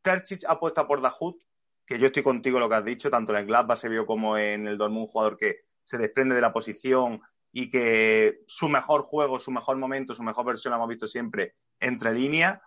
Tercic 0.00 0.44
apuesta 0.46 0.86
por 0.86 1.02
Dahut, 1.02 1.36
que 1.84 1.98
yo 1.98 2.06
estoy 2.06 2.22
contigo 2.22 2.58
lo 2.58 2.68
que 2.68 2.76
has 2.76 2.84
dicho, 2.84 3.10
tanto 3.10 3.32
en 3.32 3.40
el 3.40 3.46
Gladbach 3.46 3.78
se 3.78 3.88
vio 3.88 4.06
como 4.06 4.38
en 4.38 4.66
el 4.66 4.78
Dortmund, 4.78 5.02
un 5.02 5.08
jugador 5.08 5.36
que 5.36 5.60
se 5.82 5.98
desprende 5.98 6.34
de 6.34 6.40
la 6.40 6.52
posición 6.52 7.20
y 7.52 7.70
que 7.70 8.40
su 8.46 8.68
mejor 8.68 9.02
juego, 9.02 9.38
su 9.38 9.50
mejor 9.50 9.76
momento, 9.76 10.14
su 10.14 10.22
mejor 10.22 10.46
versión 10.46 10.70
la 10.70 10.76
hemos 10.76 10.88
visto 10.88 11.06
siempre 11.06 11.54
entre 11.80 12.12
líneas, 12.12 12.60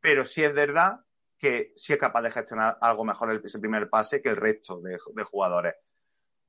pero 0.00 0.24
sí 0.24 0.42
es 0.42 0.52
verdad 0.52 1.00
que 1.40 1.72
sí 1.74 1.94
es 1.94 1.98
capaz 1.98 2.20
de 2.20 2.30
gestionar 2.30 2.76
algo 2.82 3.02
mejor 3.02 3.30
el, 3.30 3.40
ese 3.42 3.58
primer 3.58 3.88
pase 3.88 4.20
que 4.20 4.28
el 4.28 4.36
resto 4.36 4.80
de, 4.82 4.98
jugadores. 5.24 5.74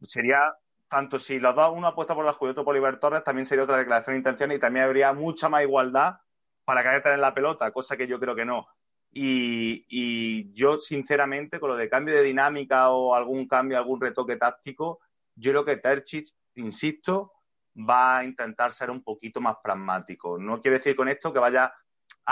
Sería, 0.01 0.53
tanto 0.89 1.17
si 1.17 1.39
los 1.39 1.55
dos, 1.55 1.71
uno 1.73 1.87
apuesta 1.87 2.13
por 2.13 2.25
la 2.25 2.35
y 2.39 2.45
otro 2.45 2.65
por 2.65 2.73
Oliver 2.75 2.99
Torres, 2.99 3.23
también 3.23 3.45
sería 3.45 3.63
otra 3.63 3.77
declaración 3.77 4.15
de 4.15 4.19
intención 4.19 4.51
y 4.51 4.59
también 4.59 4.85
habría 4.85 5.13
mucha 5.13 5.47
más 5.47 5.63
igualdad 5.63 6.17
para 6.65 6.83
que 6.83 6.89
haya 6.89 7.01
tener 7.01 7.19
la 7.19 7.33
pelota, 7.33 7.71
cosa 7.71 7.95
que 7.95 8.05
yo 8.05 8.19
creo 8.19 8.35
que 8.35 8.43
no. 8.43 8.67
Y, 9.13 9.85
y, 9.87 10.51
yo, 10.53 10.77
sinceramente, 10.77 11.59
con 11.59 11.69
lo 11.69 11.77
de 11.77 11.89
cambio 11.89 12.15
de 12.15 12.23
dinámica 12.23 12.89
o 12.91 13.15
algún 13.15 13.47
cambio, 13.47 13.77
algún 13.77 14.01
retoque 14.01 14.35
táctico, 14.35 14.99
yo 15.35 15.51
creo 15.51 15.65
que 15.65 15.77
Terchich, 15.77 16.33
insisto, 16.55 17.31
va 17.77 18.19
a 18.19 18.23
intentar 18.25 18.73
ser 18.73 18.89
un 18.89 19.03
poquito 19.03 19.39
más 19.39 19.55
pragmático. 19.63 20.37
No 20.37 20.59
quiere 20.59 20.77
decir 20.77 20.95
con 20.95 21.07
esto 21.07 21.31
que 21.31 21.39
vaya 21.39 21.73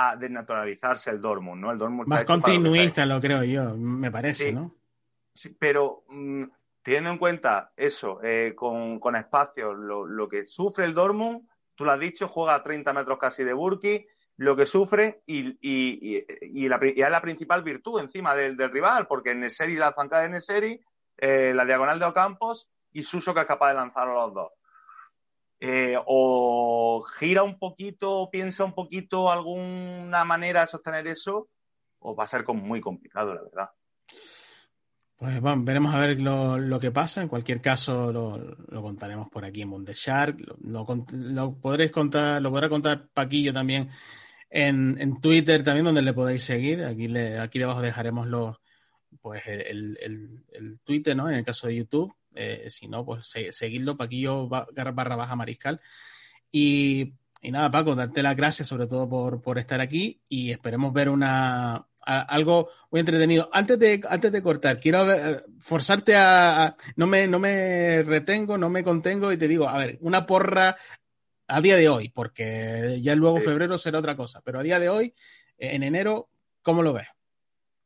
a 0.01 0.15
desnaturalizarse 0.15 1.09
el 1.11 1.21
Dortmund, 1.21 1.61
¿no? 1.61 1.71
El 1.71 1.77
Dortmund 1.77 2.07
Más 2.07 2.25
continuista, 2.25 3.05
lo, 3.05 3.15
lo, 3.15 3.21
creo 3.21 3.43
yo, 3.43 3.75
me 3.75 4.11
parece, 4.11 4.45
sí, 4.45 4.51
¿no? 4.53 4.75
Sí, 5.33 5.55
pero 5.59 6.03
mmm, 6.09 6.43
teniendo 6.81 7.09
en 7.11 7.17
cuenta 7.17 7.73
eso, 7.75 8.19
eh, 8.23 8.53
con, 8.55 8.99
con 8.99 9.15
espacio, 9.15 9.73
lo, 9.73 10.05
lo, 10.05 10.29
que 10.29 10.45
sufre 10.45 10.85
el 10.85 10.93
Dortmund, 10.93 11.47
tú 11.75 11.85
lo 11.85 11.91
has 11.91 11.99
dicho, 11.99 12.27
juega 12.27 12.55
a 12.55 12.63
30 12.63 12.93
metros 12.93 13.17
casi 13.17 13.43
de 13.43 13.53
Burki, 13.53 14.05
lo 14.37 14.55
que 14.55 14.65
sufre 14.65 15.21
y, 15.25 15.49
y, 15.61 15.99
y, 16.01 16.25
y, 16.41 16.69
la, 16.69 16.79
y 16.81 17.01
es 17.01 17.09
la 17.09 17.21
principal 17.21 17.63
virtud 17.63 17.99
encima 17.99 18.35
del, 18.35 18.55
del 18.55 18.71
rival, 18.71 19.05
porque 19.07 19.31
en 19.31 19.41
Neseri, 19.41 19.75
la 19.75 19.93
zancada 19.93 20.23
de 20.23 20.29
Neseri, 20.29 20.79
eh, 21.17 21.51
la 21.53 21.65
diagonal 21.65 21.99
de 21.99 22.05
Ocampos 22.05 22.69
y 22.91 23.03
Suso 23.03 23.33
que 23.33 23.41
es 23.41 23.45
capaz 23.45 23.69
de 23.69 23.75
lanzar 23.75 24.07
a 24.07 24.13
los 24.13 24.33
dos 24.33 24.51
eh, 25.59 25.97
o 26.05 27.03
gira 27.17 27.43
un 27.43 27.59
poquito, 27.59 28.29
piensa 28.31 28.63
un 28.63 28.73
poquito 28.73 29.29
alguna 29.29 30.23
manera 30.23 30.61
de 30.61 30.67
sostener 30.67 31.07
eso, 31.07 31.49
o 31.99 32.15
va 32.15 32.23
a 32.23 32.27
ser 32.27 32.43
como 32.43 32.63
muy 32.63 32.79
complicado, 32.79 33.33
la 33.33 33.41
verdad. 33.43 33.69
Pues 35.17 35.41
bueno, 35.41 35.63
veremos 35.65 35.93
a 35.93 35.99
ver 35.99 36.21
lo, 36.21 36.57
lo 36.57 36.79
que 36.79 36.91
pasa. 36.91 37.21
En 37.21 37.27
cualquier 37.27 37.59
caso, 37.59 38.13
lo, 38.13 38.37
lo 38.37 38.81
contaremos 38.81 39.27
por 39.29 39.43
aquí 39.43 39.61
en 39.61 39.69
Bundeshark. 39.69 40.39
Lo, 40.61 40.87
lo, 41.11 41.59
podréis 41.59 41.91
contar, 41.91 42.41
lo 42.41 42.49
podrá 42.51 42.69
contar 42.69 43.09
Paquillo 43.13 43.51
también 43.51 43.89
en, 44.49 44.95
en, 44.97 45.19
Twitter, 45.19 45.61
también 45.61 45.83
donde 45.83 46.03
le 46.03 46.13
podéis 46.13 46.43
seguir. 46.43 46.85
Aquí, 46.85 47.09
le, 47.09 47.37
aquí 47.37 47.59
debajo 47.59 47.81
dejaremos 47.81 48.27
los, 48.27 48.55
pues 49.19 49.41
el, 49.45 49.97
el, 49.99 50.45
el 50.53 50.79
Twitter, 50.85 51.17
¿no? 51.17 51.29
En 51.29 51.35
el 51.35 51.43
caso 51.43 51.67
de 51.67 51.75
YouTube. 51.75 52.15
Eh, 52.35 52.69
si 52.69 52.87
no, 52.87 53.05
pues 53.05 53.27
se, 53.27 53.51
seguidlo, 53.51 53.97
Paquillo 53.97 54.47
barra 54.47 55.15
baja 55.15 55.35
mariscal. 55.35 55.81
Y, 56.51 57.13
y, 57.41 57.51
nada, 57.51 57.69
Paco, 57.71 57.95
darte 57.95 58.23
las 58.23 58.35
gracias 58.35 58.67
sobre 58.67 58.87
todo 58.87 59.07
por, 59.07 59.41
por 59.41 59.57
estar 59.57 59.81
aquí 59.81 60.21
y 60.27 60.51
esperemos 60.51 60.93
ver 60.93 61.09
una 61.09 61.87
a, 62.05 62.21
algo 62.21 62.69
muy 62.91 62.99
entretenido. 62.99 63.49
Antes 63.53 63.79
de, 63.79 64.01
antes 64.09 64.31
de 64.31 64.41
cortar, 64.41 64.79
quiero 64.79 65.05
ver, 65.05 65.45
forzarte 65.59 66.15
a, 66.15 66.65
a, 66.65 66.75
no, 66.95 67.07
me, 67.07 67.27
no 67.27 67.39
me 67.39 68.03
retengo, 68.03 68.57
no 68.57 68.69
me 68.69 68.83
contengo 68.83 69.31
y 69.31 69.37
te 69.37 69.47
digo, 69.47 69.67
a 69.67 69.77
ver, 69.77 69.97
una 70.01 70.25
porra 70.25 70.77
a 71.47 71.61
día 71.61 71.75
de 71.75 71.89
hoy, 71.89 72.09
porque 72.09 72.99
ya 73.01 73.15
luego 73.15 73.41
febrero 73.41 73.77
será 73.77 73.99
otra 73.99 74.15
cosa, 74.15 74.41
pero 74.41 74.59
a 74.59 74.63
día 74.63 74.79
de 74.79 74.89
hoy, 74.89 75.13
en 75.57 75.83
enero, 75.83 76.29
¿cómo 76.61 76.83
lo 76.83 76.93
ves? 76.93 77.07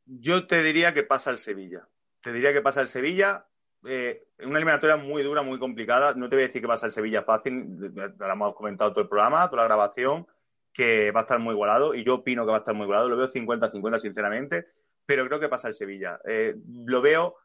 Yo 0.06 0.46
te 0.46 0.62
diría 0.62 0.92
que 0.92 1.02
pasa 1.02 1.30
el 1.30 1.38
Sevilla. 1.38 1.88
Te 2.20 2.32
diría 2.32 2.52
que 2.52 2.60
pasa 2.60 2.80
el 2.80 2.88
Sevilla. 2.88 3.46
Eh, 3.86 4.26
una 4.40 4.58
eliminatoria 4.58 4.96
muy 4.96 5.22
dura, 5.22 5.42
muy 5.42 5.58
complicada. 5.58 6.14
No 6.14 6.28
te 6.28 6.36
voy 6.36 6.44
a 6.44 6.46
decir 6.46 6.62
que 6.62 6.68
pasa 6.68 6.86
el 6.86 6.92
Sevilla 6.92 7.22
fácil. 7.22 7.92
Te 7.94 8.26
lo 8.26 8.32
hemos 8.32 8.54
comentado 8.54 8.92
todo 8.92 9.02
el 9.02 9.08
programa, 9.08 9.48
toda 9.48 9.62
la 9.62 9.68
grabación, 9.68 10.26
que 10.72 11.10
va 11.10 11.20
a 11.20 11.22
estar 11.22 11.38
muy 11.38 11.54
igualado. 11.54 11.94
Y 11.94 12.04
yo 12.04 12.16
opino 12.16 12.44
que 12.44 12.50
va 12.50 12.56
a 12.56 12.60
estar 12.60 12.74
muy 12.74 12.84
igualado. 12.84 13.08
Lo 13.08 13.16
veo 13.16 13.28
50-50, 13.28 14.00
sinceramente. 14.00 14.66
Pero 15.06 15.26
creo 15.26 15.40
que 15.40 15.48
pasa 15.48 15.68
el 15.68 15.74
Sevilla. 15.74 16.18
Eh, 16.26 16.54
lo 16.86 17.02
veo 17.02 17.36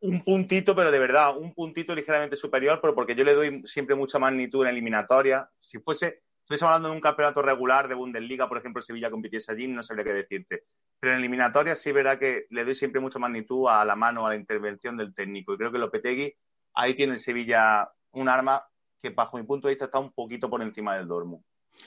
un 0.00 0.22
puntito, 0.22 0.76
pero 0.76 0.90
de 0.90 0.98
verdad, 0.98 1.36
un 1.36 1.54
puntito 1.54 1.94
ligeramente 1.94 2.36
superior, 2.36 2.78
pero 2.80 2.94
porque 2.94 3.14
yo 3.14 3.24
le 3.24 3.34
doy 3.34 3.62
siempre 3.64 3.96
mucha 3.96 4.18
magnitud 4.18 4.62
en 4.64 4.70
eliminatoria. 4.70 5.50
Si 5.60 5.78
fuese, 5.78 6.22
estuviésemos 6.48 6.72
hablando 6.72 6.88
de 6.88 6.94
un 6.94 7.02
campeonato 7.02 7.42
regular 7.42 7.88
de 7.88 7.94
Bundesliga, 7.94 8.48
por 8.48 8.56
ejemplo, 8.56 8.80
Sevilla 8.80 9.10
compitiese 9.10 9.52
allí, 9.52 9.68
no 9.68 9.82
sabría 9.82 10.04
qué 10.06 10.14
decirte. 10.14 10.64
Pero 10.98 11.12
en 11.12 11.18
eliminatoria 11.18 11.74
sí 11.74 11.92
verá 11.92 12.18
que 12.18 12.46
le 12.48 12.64
doy 12.64 12.74
siempre 12.74 13.02
mucha 13.02 13.18
magnitud 13.18 13.68
a 13.68 13.84
la 13.84 13.94
mano, 13.94 14.24
a 14.24 14.30
la 14.30 14.34
intervención 14.34 14.96
del 14.96 15.14
técnico. 15.14 15.52
Y 15.52 15.58
creo 15.58 15.70
que 15.70 15.78
Lopetegui, 15.78 16.34
ahí 16.72 16.94
tiene 16.94 17.12
el 17.12 17.18
Sevilla 17.18 17.92
un 18.12 18.30
arma 18.30 18.64
que, 18.98 19.10
bajo 19.10 19.36
mi 19.36 19.42
punto 19.44 19.68
de 19.68 19.72
vista, 19.72 19.84
está 19.84 19.98
un 19.98 20.10
poquito 20.10 20.48
por 20.48 20.62
encima 20.62 20.96
del 20.96 21.06
Dortmund. 21.06 21.44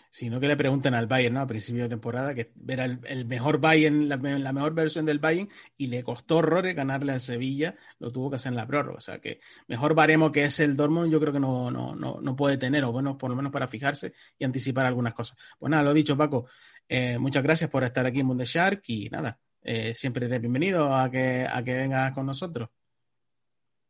Sino 0.09 0.39
que 0.39 0.47
le 0.47 0.57
preguntan 0.57 0.93
al 0.93 1.07
Bayern, 1.07 1.35
¿no? 1.35 1.41
A 1.41 1.47
principio 1.47 1.83
de 1.83 1.89
temporada, 1.89 2.33
que 2.33 2.51
era 2.67 2.85
el, 2.85 3.25
mejor 3.25 3.59
Bayern, 3.59 4.09
la, 4.09 4.17
mejor 4.17 4.73
versión 4.73 5.05
del 5.05 5.19
Bayern, 5.19 5.49
y 5.77 5.87
le 5.87 6.03
costó 6.03 6.37
horrores 6.37 6.75
ganarle 6.75 7.13
al 7.13 7.21
Sevilla, 7.21 7.75
lo 7.99 8.11
tuvo 8.11 8.29
que 8.29 8.35
hacer 8.35 8.51
en 8.51 8.57
la 8.57 8.67
prórroga. 8.67 8.97
O 8.97 9.01
sea 9.01 9.19
que 9.19 9.39
mejor 9.67 9.95
baremo 9.95 10.31
que 10.31 10.43
es 10.45 10.59
el 10.59 10.75
Dortmund, 10.75 11.11
yo 11.11 11.19
creo 11.19 11.33
que 11.33 11.39
no, 11.39 11.71
no, 11.71 11.95
no, 11.95 12.19
no 12.21 12.35
puede 12.35 12.57
tener, 12.57 12.83
o 12.83 12.91
bueno, 12.91 13.17
por 13.17 13.29
lo 13.29 13.35
menos 13.35 13.51
para 13.51 13.67
fijarse 13.67 14.13
y 14.37 14.45
anticipar 14.45 14.85
algunas 14.85 15.13
cosas. 15.13 15.37
Pues 15.57 15.69
nada, 15.69 15.83
lo 15.83 15.93
dicho, 15.93 16.17
Paco, 16.17 16.47
eh, 16.89 17.17
muchas 17.17 17.43
gracias 17.43 17.69
por 17.69 17.83
estar 17.83 18.05
aquí 18.05 18.19
en 18.19 18.27
Bundeshark 18.27 18.81
y 18.87 19.09
nada, 19.09 19.39
eh, 19.63 19.93
siempre 19.93 20.25
eres 20.25 20.41
bienvenido 20.41 20.93
a 20.93 21.09
que, 21.09 21.47
a 21.49 21.63
que 21.63 21.73
vengas 21.73 22.11
con 22.13 22.25
nosotros. 22.25 22.69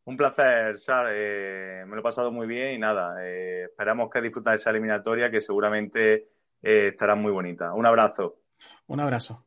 Un 0.05 0.17
placer, 0.17 0.77
Sar. 0.77 1.07
Eh, 1.11 1.83
me 1.85 1.95
lo 1.95 1.99
he 1.99 2.03
pasado 2.03 2.31
muy 2.31 2.47
bien 2.47 2.73
y 2.73 2.77
nada, 2.79 3.23
eh, 3.23 3.65
esperamos 3.65 4.09
que 4.09 4.21
disfrutas 4.21 4.51
de 4.51 4.55
esa 4.55 4.69
eliminatoria 4.71 5.29
que 5.29 5.41
seguramente 5.41 6.29
eh, 6.61 6.87
estará 6.89 7.15
muy 7.15 7.31
bonita. 7.31 7.73
Un 7.73 7.85
abrazo. 7.85 8.37
Un 8.87 8.99
abrazo. 8.99 9.45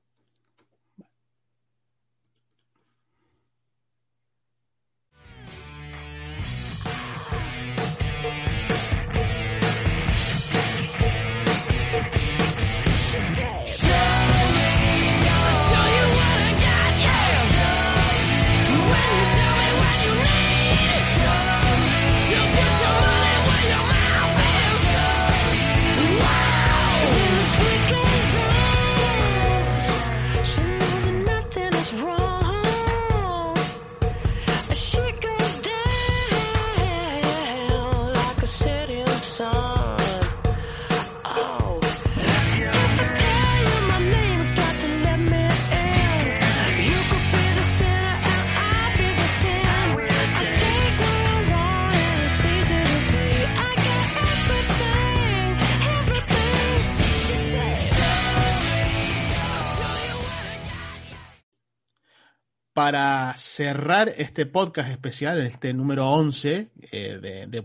Para 62.74 63.34
cerrar 63.36 64.12
este 64.16 64.46
podcast 64.46 64.90
especial, 64.90 65.40
este 65.40 65.72
número 65.72 66.10
11 66.10 66.70
eh, 66.92 67.18
de, 67.22 67.46
de 67.46 67.62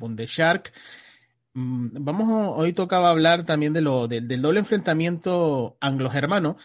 mm, 1.53 1.87
vamos, 1.99 2.53
hoy 2.55 2.73
tocaba 2.73 3.09
hablar 3.09 3.43
también 3.43 3.73
del 3.73 3.83
doble 3.83 4.59
enfrentamiento 4.59 5.77
anglo-germano 5.81 6.57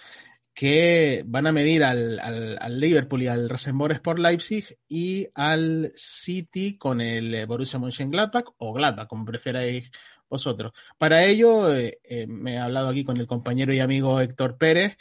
que 0.52 1.24
van 1.26 1.46
a 1.46 1.52
medir 1.52 1.84
al, 1.84 2.78
Liverpool 2.78 3.22
y 3.22 3.28
al 3.28 3.48
Rosenborg 3.48 3.94
Sport 3.94 4.18
Leipzig 4.20 4.78
y 4.88 5.26
al 5.34 5.90
City 5.96 6.76
con 6.76 7.00
el 7.00 7.46
Borussia 7.46 7.78
Mönchengladbach 7.78 8.52
o 8.58 8.72
Gladbach, 8.74 9.08
como 9.08 9.24
preferáis 9.24 9.90
vosotros. 10.28 10.72
Para 10.98 11.24
ello, 11.24 11.74
eh, 11.74 11.98
eh, 12.04 12.26
me 12.26 12.54
he 12.54 12.58
hablado 12.58 12.88
aquí 12.88 13.04
con 13.04 13.16
el 13.16 13.26
compañero 13.26 13.72
y 13.72 13.80
amigo 13.80 14.20
Héctor 14.20 14.58
Pérez, 14.58 14.96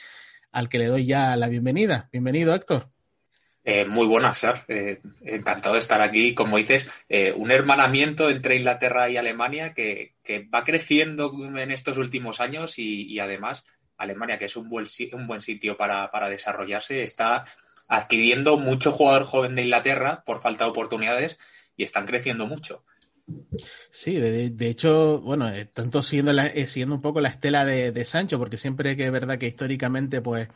al 0.51 0.69
que 0.69 0.79
le 0.79 0.87
doy 0.87 1.05
ya 1.05 1.35
la 1.35 1.49
bienvenida. 1.49 2.09
Bienvenido, 2.11 2.55
Héctor. 2.55 2.92
Eh, 3.65 3.85
muy 3.85 4.05
buenas, 4.07 4.39
Sar. 4.39 4.65
Eh, 4.67 4.99
encantado 5.21 5.75
de 5.75 5.79
estar 5.79 6.01
aquí. 6.01 6.33
Como 6.33 6.57
dices, 6.57 6.89
eh, 7.07 7.33
un 7.35 7.51
hermanamiento 7.51 8.29
entre 8.29 8.57
Inglaterra 8.57 9.09
y 9.09 9.17
Alemania 9.17 9.73
que, 9.73 10.15
va 10.53 10.63
creciendo 10.63 11.33
en 11.57 11.71
estos 11.71 11.97
últimos 11.97 12.41
años 12.41 12.77
y, 12.77 13.19
además 13.19 13.63
Alemania, 13.97 14.37
que 14.37 14.45
es 14.45 14.57
un 14.57 14.67
buen, 14.69 14.85
un 15.13 15.27
buen 15.27 15.41
sitio 15.41 15.77
para, 15.77 16.29
desarrollarse, 16.29 17.03
está 17.03 17.45
adquiriendo 17.87 18.57
mucho 18.57 18.91
jugador 18.91 19.23
joven 19.23 19.55
de 19.55 19.63
Inglaterra 19.63 20.23
por 20.25 20.39
falta 20.39 20.65
de 20.65 20.71
oportunidades 20.71 21.37
y 21.77 21.83
están 21.83 22.05
creciendo 22.05 22.47
mucho. 22.47 22.83
Sí, 23.91 24.15
de, 24.15 24.67
hecho, 24.67 25.21
bueno, 25.21 25.49
tanto 25.71 26.01
siguiendo, 26.01 26.33
siguiendo 26.67 26.95
un 26.95 27.01
poco 27.01 27.21
la 27.21 27.29
estela 27.29 27.63
de, 27.63 27.91
de 27.91 28.03
Sancho, 28.03 28.37
porque 28.39 28.57
siempre 28.57 28.97
que 28.97 29.05
es 29.05 29.11
verdad 29.11 29.37
que 29.37 29.47
históricamente, 29.47 30.19
pues 30.19 30.49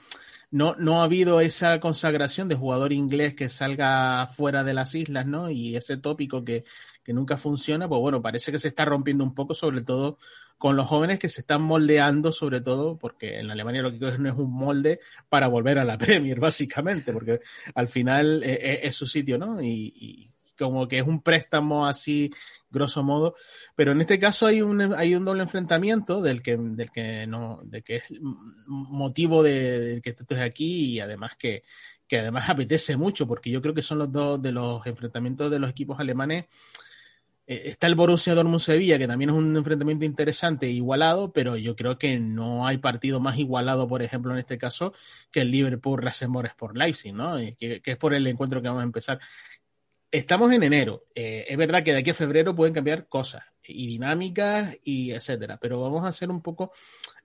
no, 0.51 0.75
no 0.75 1.01
ha 1.01 1.03
habido 1.03 1.41
esa 1.41 1.79
consagración 1.79 2.47
de 2.47 2.55
jugador 2.55 2.93
inglés 2.93 3.35
que 3.35 3.49
salga 3.49 4.27
fuera 4.27 4.63
de 4.63 4.73
las 4.73 4.95
islas, 4.95 5.25
¿no? 5.25 5.49
Y 5.49 5.75
ese 5.75 5.97
tópico 5.97 6.43
que, 6.43 6.63
que 7.03 7.13
nunca 7.13 7.37
funciona, 7.37 7.87
pues 7.87 7.99
bueno, 8.01 8.21
parece 8.21 8.51
que 8.51 8.59
se 8.59 8.69
está 8.69 8.85
rompiendo 8.85 9.23
un 9.23 9.33
poco, 9.33 9.53
sobre 9.53 9.81
todo 9.81 10.17
con 10.57 10.75
los 10.75 10.87
jóvenes 10.87 11.19
que 11.19 11.29
se 11.29 11.41
están 11.41 11.61
moldeando, 11.61 12.31
sobre 12.31 12.61
todo 12.61 12.97
porque 12.97 13.39
en 13.39 13.51
Alemania 13.51 13.83
lo 13.83 13.91
que 13.91 14.09
es 14.09 14.19
no 14.19 14.29
es 14.29 14.35
un 14.35 14.51
molde 14.51 14.99
para 15.29 15.47
volver 15.47 15.77
a 15.79 15.85
la 15.85 15.97
Premier, 15.97 16.39
básicamente, 16.39 17.13
porque 17.13 17.41
al 17.75 17.87
final 17.87 18.43
eh, 18.43 18.53
eh, 18.53 18.79
es, 18.83 18.95
su 18.95 19.05
sitio, 19.05 19.37
¿no? 19.37 19.61
Y, 19.61 20.31
como 20.57 20.87
que 20.87 20.97
es 20.97 21.07
un 21.07 21.21
préstamo 21.21 21.85
así 21.85 22.31
grosso 22.69 23.03
modo. 23.03 23.35
Pero 23.75 23.91
en 23.91 24.01
este 24.01 24.19
caso 24.19 24.45
hay 24.45 24.61
un, 24.61 24.93
hay 24.95 25.15
un 25.15 25.25
doble 25.25 25.43
enfrentamiento 25.43 26.21
del 26.21 26.41
que, 26.41 26.57
del 26.57 26.91
que 26.91 27.27
no, 27.27 27.61
de 27.63 27.81
que 27.81 27.97
es 27.97 28.03
motivo 28.67 29.43
de, 29.43 30.01
que 30.03 30.11
estés 30.11 30.39
aquí 30.39 30.93
y 30.93 30.99
además 30.99 31.35
que, 31.37 31.63
que 32.07 32.19
además 32.19 32.49
apetece 32.49 32.97
mucho, 32.97 33.27
porque 33.27 33.49
yo 33.49 33.61
creo 33.61 33.73
que 33.73 33.81
son 33.81 33.99
los 33.99 34.11
dos 34.11 34.41
de 34.41 34.51
los 34.51 34.85
enfrentamientos 34.85 35.51
de 35.51 35.59
los 35.59 35.69
equipos 35.69 35.99
alemanes. 35.99 36.45
Eh, 37.49 37.69
está 37.69 37.87
el 37.87 37.95
Borussia 37.95 38.35
Dortmund 38.35 38.59
Sevilla, 38.59 38.97
que 38.97 39.07
también 39.07 39.29
es 39.29 39.35
un 39.37 39.55
enfrentamiento 39.55 40.03
interesante 40.03 40.65
e 40.65 40.71
igualado, 40.71 41.31
pero 41.31 41.55
yo 41.55 41.77
creo 41.77 41.97
que 41.97 42.19
no 42.19 42.67
hay 42.67 42.77
partido 42.77 43.21
más 43.21 43.37
igualado, 43.37 43.87
por 43.87 44.03
ejemplo, 44.03 44.33
en 44.33 44.39
este 44.39 44.57
caso, 44.57 44.93
que 45.31 45.41
el 45.41 45.51
Liverpool 45.51 46.01
Rasenborg 46.01 46.55
por 46.57 46.77
Leipzig, 46.77 47.13
¿no? 47.13 47.37
Que, 47.57 47.81
es 47.83 47.97
por 47.97 48.13
el 48.13 48.27
encuentro 48.27 48.61
que 48.61 48.67
vamos 48.67 48.81
a 48.81 48.85
empezar 48.85 49.19
estamos 50.11 50.51
en 50.51 50.63
enero. 50.63 51.01
Eh, 51.13 51.45
es 51.47 51.57
verdad 51.57 51.83
que 51.83 51.93
de 51.93 51.99
aquí 51.99 52.11
a 52.11 52.13
febrero 52.13 52.55
pueden 52.55 52.73
cambiar 52.73 53.07
cosas 53.07 53.43
y 53.63 53.87
dinámicas 53.87 54.77
y 54.83 55.11
etcétera, 55.11 55.57
pero 55.59 55.81
vamos 55.81 56.05
a 56.05 56.09
hacer 56.09 56.29
un 56.29 56.41
poco 56.41 56.71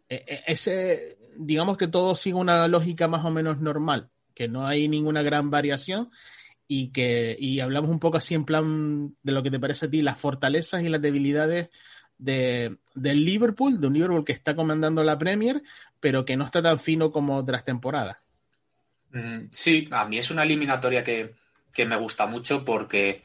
eh, 0.08 0.24
eh, 0.26 0.42
ese, 0.46 1.18
digamos 1.36 1.76
que 1.76 1.88
todo 1.88 2.14
sigue 2.16 2.34
una 2.34 2.66
lógica 2.68 3.08
más 3.08 3.24
o 3.24 3.30
menos 3.30 3.60
normal, 3.60 4.10
que 4.34 4.48
no 4.48 4.66
hay 4.66 4.88
ninguna 4.88 5.22
gran 5.22 5.50
variación 5.50 6.10
y 6.66 6.88
que 6.88 7.36
y 7.38 7.60
hablamos 7.60 7.90
un 7.90 8.00
poco 8.00 8.18
así 8.18 8.34
en 8.34 8.44
plan 8.44 9.10
de 9.22 9.32
lo 9.32 9.42
que 9.42 9.50
te 9.50 9.60
parece 9.60 9.86
a 9.86 9.90
ti, 9.90 10.02
las 10.02 10.18
fortalezas 10.18 10.82
y 10.82 10.88
las 10.88 11.00
debilidades 11.00 11.68
de, 12.18 12.76
del 12.94 13.24
Liverpool, 13.24 13.80
de 13.80 13.86
un 13.86 13.94
Liverpool 13.94 14.24
que 14.24 14.32
está 14.32 14.54
comandando 14.54 15.02
la 15.04 15.18
Premier, 15.18 15.62
pero 16.00 16.24
que 16.24 16.36
no 16.36 16.44
está 16.44 16.62
tan 16.62 16.78
fino 16.78 17.10
como 17.10 17.36
otras 17.36 17.64
temporadas. 17.64 18.18
Mm, 19.12 19.46
sí, 19.50 19.88
a 19.90 20.04
mí 20.06 20.18
es 20.18 20.30
una 20.30 20.42
eliminatoria 20.42 21.02
que, 21.02 21.34
que 21.72 21.86
me 21.86 21.96
gusta 21.96 22.26
mucho 22.26 22.64
porque 22.64 23.22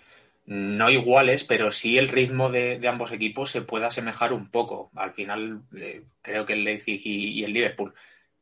no 0.48 0.90
iguales, 0.90 1.44
pero 1.44 1.72
sí 1.72 1.98
el 1.98 2.08
ritmo 2.08 2.50
de, 2.50 2.80
ambos 2.88 3.12
equipos 3.12 3.52
se 3.52 3.62
puede 3.62 3.86
asemejar 3.86 4.32
un 4.32 4.48
poco. 4.48 4.90
Al 4.96 5.12
final, 5.12 5.62
eh, 5.76 6.04
creo 6.22 6.46
que 6.46 6.54
el 6.54 6.64
Leipzig 6.64 7.02
y, 7.06 7.44
el 7.44 7.52
Liverpool 7.52 7.94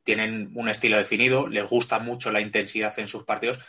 tienen 0.04 0.52
un 0.54 0.70
estilo 0.70 0.98
definido, 0.98 1.48
les 1.48 1.68
gusta 1.68 1.98
mucho 1.98 2.32
la 2.32 2.42
intensidad 2.42 2.98
en 3.00 3.08
sus 3.08 3.24
partidos, 3.24 3.60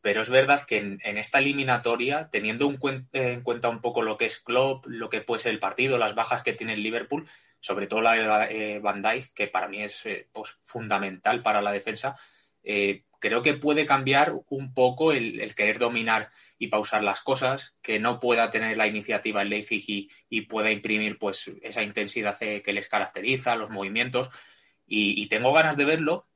pero 0.00 0.22
es 0.22 0.30
verdad 0.30 0.62
que 0.62 0.78
en, 0.78 1.18
esta 1.18 1.40
eliminatoria, 1.40 2.30
teniendo 2.30 2.70
en 3.12 3.42
cuenta 3.42 3.68
un 3.68 3.80
poco 3.82 4.00
lo 4.00 4.16
que 4.16 4.24
es 4.24 4.38
Klopp, 4.38 4.86
lo 4.86 5.10
que 5.10 5.20
puede 5.20 5.42
ser 5.42 5.52
el 5.52 5.60
partido, 5.60 5.98
las 5.98 6.14
bajas 6.14 6.42
que 6.42 6.54
tiene 6.54 6.72
el 6.72 6.82
Liverpool, 6.82 7.26
sobre 7.60 7.86
todo 7.86 8.00
la 8.00 8.12
de 8.12 8.76
eh, 8.76 8.78
Van 8.78 9.02
Dijk, 9.02 9.34
que 9.34 9.46
para 9.48 9.68
mí 9.68 9.82
es 9.82 10.06
eh, 10.06 10.26
pues, 10.32 10.50
fundamental 10.50 11.42
para 11.42 11.60
la 11.60 11.72
defensa, 11.72 12.16
creo 13.24 13.40
que 13.40 13.54
puede 13.54 13.86
cambiar 13.86 14.34
un 14.50 14.74
poco 14.74 15.12
el, 15.12 15.54
querer 15.54 15.78
dominar 15.78 16.28
y 16.58 16.66
pausar 16.68 17.02
las 17.02 17.22
cosas, 17.22 17.74
que 17.80 17.98
no 17.98 18.20
pueda 18.20 18.50
tener 18.50 18.76
la 18.76 18.86
iniciativa 18.86 19.40
el 19.40 19.48
Leipzig 19.48 20.10
y, 20.28 20.40
pueda 20.42 20.70
imprimir 20.70 21.18
pues 21.18 21.50
esa 21.62 21.82
intensidad 21.82 22.38
que 22.38 22.72
les 22.74 22.86
caracteriza, 22.86 23.56
los 23.56 23.70
movimientos. 23.70 24.28
Y, 24.86 25.26
tengo 25.28 25.54
ganas 25.54 25.78
de 25.78 25.86
verlo, 25.86 26.26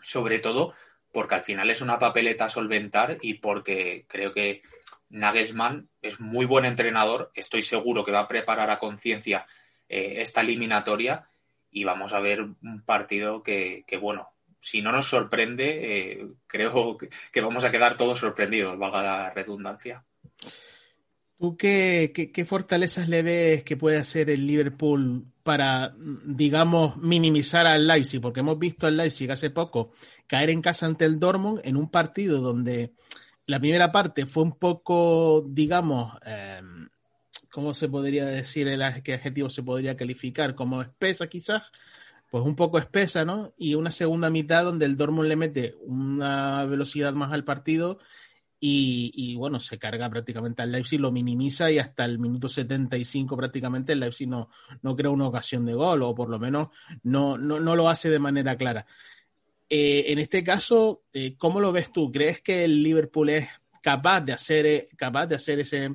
sobre 0.00 0.38
todo 0.38 0.72
porque 1.12 1.34
al 1.34 1.42
final 1.42 1.68
es 1.68 1.80
una 1.80 1.98
papeleta 1.98 2.44
a 2.44 2.48
solventar 2.48 3.18
y 3.22 3.34
porque 3.34 4.06
creo 4.06 4.32
que 4.32 4.62
Nagelsmann 5.08 5.88
es 6.00 6.20
muy 6.20 6.46
buen 6.46 6.64
entrenador, 6.64 7.32
estoy 7.34 7.62
seguro 7.62 8.04
que 8.04 8.12
va 8.12 8.20
a 8.20 8.28
preparar 8.28 8.70
a 8.70 8.78
conciencia 8.78 9.48
eh, 9.88 10.18
esta 10.18 10.42
eliminatoria 10.42 11.28
y 11.72 11.82
vamos 11.82 12.12
a 12.12 12.20
ver 12.20 12.42
un 12.42 12.82
partido 12.84 13.42
que, 13.42 13.82
que 13.88 13.96
bueno, 13.96 14.35
si 14.66 14.82
no 14.82 14.90
nos 14.90 15.06
sorprende, 15.06 16.10
eh, 16.10 16.26
creo 16.48 16.98
que, 16.98 17.40
vamos 17.40 17.62
a 17.62 17.70
quedar 17.70 17.96
todos 17.96 18.18
sorprendidos, 18.18 18.76
valga 18.76 19.00
la 19.00 19.30
redundancia. 19.30 20.04
¿Tú 21.38 21.56
qué, 21.56 22.44
fortalezas 22.44 23.08
le 23.08 23.22
ves 23.22 23.62
que 23.62 23.76
puede 23.76 23.98
hacer 23.98 24.28
el 24.28 24.44
Liverpool 24.44 25.24
para, 25.44 25.94
digamos, 25.96 26.96
minimizar 26.96 27.64
al 27.64 27.86
Leipzig? 27.86 28.20
Porque 28.20 28.40
hemos 28.40 28.58
visto 28.58 28.88
al 28.88 28.96
Leipzig 28.96 29.30
hace 29.30 29.50
poco 29.50 29.92
caer 30.26 30.50
en 30.50 30.62
casa 30.62 30.86
ante 30.86 31.04
el 31.04 31.20
Dortmund 31.20 31.60
en 31.62 31.76
un 31.76 31.88
partido 31.88 32.40
donde 32.40 32.92
la 33.46 33.60
primera 33.60 33.92
parte 33.92 34.26
fue 34.26 34.42
un 34.42 34.58
poco, 34.58 35.44
digamos, 35.46 36.12
em, 36.24 36.88
¿cómo 37.52 37.72
se 37.72 37.88
podría 37.88 38.24
decir? 38.24 38.66
El, 38.66 38.82
¿Qué 39.04 39.14
adjetivo 39.14 39.48
se 39.48 39.62
podría 39.62 39.96
calificar? 39.96 40.56
Como 40.56 40.82
espesa 40.82 41.28
quizás, 41.28 41.70
pues 42.30 42.44
un 42.44 42.56
poco 42.56 42.78
espesa, 42.78 43.24
¿no? 43.24 43.52
Y 43.56 43.74
una 43.74 43.90
segunda 43.90 44.30
mitad 44.30 44.64
donde 44.64 44.86
el 44.86 44.96
Dortmund 44.96 45.28
le 45.28 45.36
mete 45.36 45.74
una 45.82 46.64
velocidad 46.64 47.12
más 47.14 47.32
al 47.32 47.44
partido 47.44 47.98
y, 48.58 49.36
bueno, 49.36 49.60
se 49.60 49.78
carga 49.78 50.10
prácticamente 50.10 50.62
al 50.62 50.72
Leipzig, 50.72 50.98
lo 50.98 51.12
minimiza 51.12 51.70
y 51.70 51.78
hasta 51.78 52.04
el 52.04 52.18
minuto 52.18 52.48
75 52.48 53.36
prácticamente 53.36 53.92
el 53.92 54.00
Leipzig 54.00 54.28
no, 54.28 54.50
no 54.82 54.96
crea 54.96 55.10
una 55.10 55.28
ocasión 55.28 55.64
de 55.66 55.74
gol 55.74 56.02
o 56.02 56.14
por 56.14 56.28
lo 56.28 56.38
menos 56.38 56.68
no, 57.04 57.38
no, 57.38 57.60
no 57.60 57.76
lo 57.76 57.88
hace 57.88 58.10
de 58.10 58.18
manera 58.18 58.56
clara. 58.56 58.86
Eh, 59.68 60.06
en 60.08 60.18
este 60.18 60.42
caso, 60.42 61.02
eh, 61.12 61.36
¿cómo 61.36 61.60
lo 61.60 61.70
ves 61.70 61.92
tú? 61.92 62.10
¿Crees 62.10 62.40
que 62.40 62.64
el 62.64 62.82
Liverpool 62.82 63.30
es 63.30 63.48
capaz 63.82 64.22
de 64.22 64.32
hacer, 64.32 64.66
eh, 64.66 64.88
capaz 64.96 65.26
de 65.26 65.36
hacer 65.36 65.60
ese, 65.60 65.90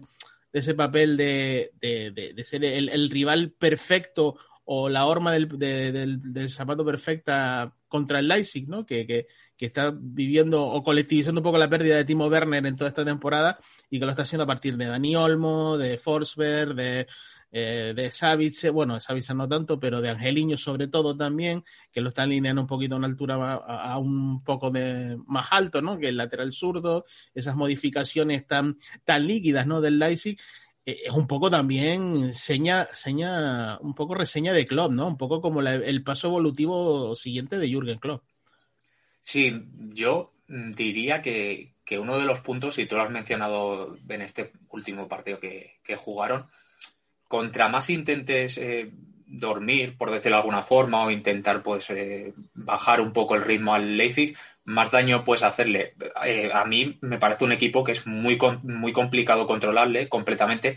ese 0.53 0.73
papel 0.73 1.17
de, 1.17 1.71
de, 1.82 2.45
ser 2.45 2.63
el, 2.63 2.89
el, 2.89 3.09
rival 3.09 3.51
perfecto 3.51 4.38
o 4.74 4.88
la 4.88 5.05
horma 5.05 5.34
del, 5.34 5.49
del, 5.59 6.49
zapato 6.49 6.86
perfecta 6.86 7.76
contra 7.89 8.19
el 8.19 8.30
Leipzig, 8.30 8.69
¿no? 8.69 8.86
Que, 8.86 9.05
que, 9.05 9.28
que, 9.57 9.65
está 9.65 9.93
viviendo 9.93 10.63
o 10.63 10.82
colectivizando 10.82 11.41
un 11.41 11.43
poco 11.43 11.57
la 11.57 11.69
pérdida 11.69 11.97
de 11.97 12.05
Timo 12.05 12.28
Werner 12.28 12.65
en 12.65 12.78
toda 12.78 12.88
esta 12.88 13.03
temporada 13.03 13.59
y 13.89 13.99
que 13.99 14.05
lo 14.05 14.11
está 14.11 14.22
haciendo 14.22 14.45
a 14.45 14.47
partir 14.47 14.78
de 14.78 14.86
Dani 14.86 15.13
Olmo, 15.17 15.78
de 15.78 15.97
Forsberg, 15.97 16.74
de, 16.74 17.05
eh, 17.51 17.93
de 17.93 18.72
bueno, 18.72 18.97
de 18.97 19.36
no 19.36 19.49
tanto, 19.49 19.78
pero 19.78 19.99
de 19.99 20.09
Angeliño 20.09 20.55
sobre 20.55 20.88
todo 20.88 21.17
también, 21.17 21.65
que 21.91 21.99
lo 21.99 22.07
está 22.07 22.24
alineando 22.24 22.61
un 22.61 22.67
poquito 22.67 22.95
a 22.95 22.99
una 22.99 23.07
altura 23.07 23.36
a, 23.55 23.97
un 23.97 24.41
poco 24.41 24.72
de, 24.72 25.17
más 25.28 25.47
alto, 25.51 25.82
¿no? 25.82 25.99
Que 25.99 26.07
el 26.07 26.17
lateral 26.17 26.53
zurdo, 26.53 27.03
esas 27.36 27.57
modificaciones 27.57 28.47
tan, 28.47 28.78
tan 29.03 29.28
líquidas, 29.28 29.67
¿no? 29.67 29.82
Del 29.82 29.99
Leipzig, 29.99 30.39
es 30.86 31.11
un 31.11 31.27
poco 31.27 31.49
también 31.49 32.34
seña, 32.34 32.88
seña, 32.93 33.77
un 33.79 33.93
poco 33.93 34.15
reseña 34.15 34.53
de 34.53 34.65
Klopp, 34.65 34.91
¿no? 34.91 35.07
Un 35.07 35.17
poco 35.17 35.41
como 35.41 35.61
el 35.61 36.03
paso 36.03 36.27
evolutivo 36.27 37.15
siguiente 37.15 37.57
de 37.57 37.67
Jürgen 37.67 37.99
Klopp. 37.99 38.23
Sí, 39.21 39.53
yo 39.93 40.34
diría 40.47 41.21
que, 41.21 41.75
uno 41.99 42.17
de 42.17 42.25
los 42.25 42.39
puntos, 42.39 42.77
y 42.79 42.86
tú 42.86 42.95
lo 42.95 43.03
has 43.03 43.11
mencionado 43.11 43.97
en 44.07 44.21
este 44.21 44.53
último 44.69 45.07
partido 45.07 45.39
que, 45.39 45.79
jugaron, 45.97 46.47
contra 47.27 47.69
más 47.69 47.89
intentes 47.89 48.57
eh, 48.57 48.91
dormir, 49.25 49.97
por 49.97 50.11
decirlo 50.11 50.38
de 50.38 50.41
alguna 50.41 50.63
forma, 50.63 51.05
o 51.05 51.11
intentar 51.11 51.61
pues 51.63 51.89
eh, 51.89 52.34
bajar 52.53 53.01
un 53.01 53.13
poco 53.13 53.36
el 53.36 53.43
ritmo 53.43 53.73
al 53.73 53.95
Leipzig, 53.95 54.38
más 54.64 54.91
daño 54.91 55.24
puedes 55.24 55.43
hacerle. 55.43 55.95
Eh, 56.26 56.49
a 56.53 56.66
mí 56.66 56.97
me 57.01 57.18
parece 57.18 57.45
un 57.45 57.51
equipo 57.51 57.84
que 57.84 57.91
es 57.93 58.05
muy, 58.05 58.38
muy 58.64 58.93
complicado 58.93 59.45
controlarle 59.45 60.09
completamente 60.09 60.76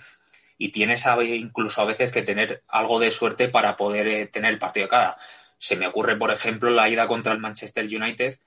y 0.58 0.70
tienes 0.70 1.04
incluso 1.22 1.82
a 1.82 1.86
veces 1.86 2.10
que 2.10 2.22
tener 2.22 2.62
algo 2.68 2.98
de 3.00 3.10
suerte 3.10 3.48
para 3.48 3.76
poder 3.76 4.06
eh, 4.06 4.26
tener 4.26 4.52
el 4.52 4.58
partido 4.58 4.86
de 4.86 4.90
cara. 4.90 5.16
Se 5.58 5.76
me 5.76 5.86
ocurre, 5.86 6.16
por 6.16 6.30
ejemplo, 6.30 6.70
la 6.70 6.88
ida 6.88 7.06
contra 7.06 7.32
el 7.32 7.40
Manchester 7.40 7.84
United. 7.84 8.38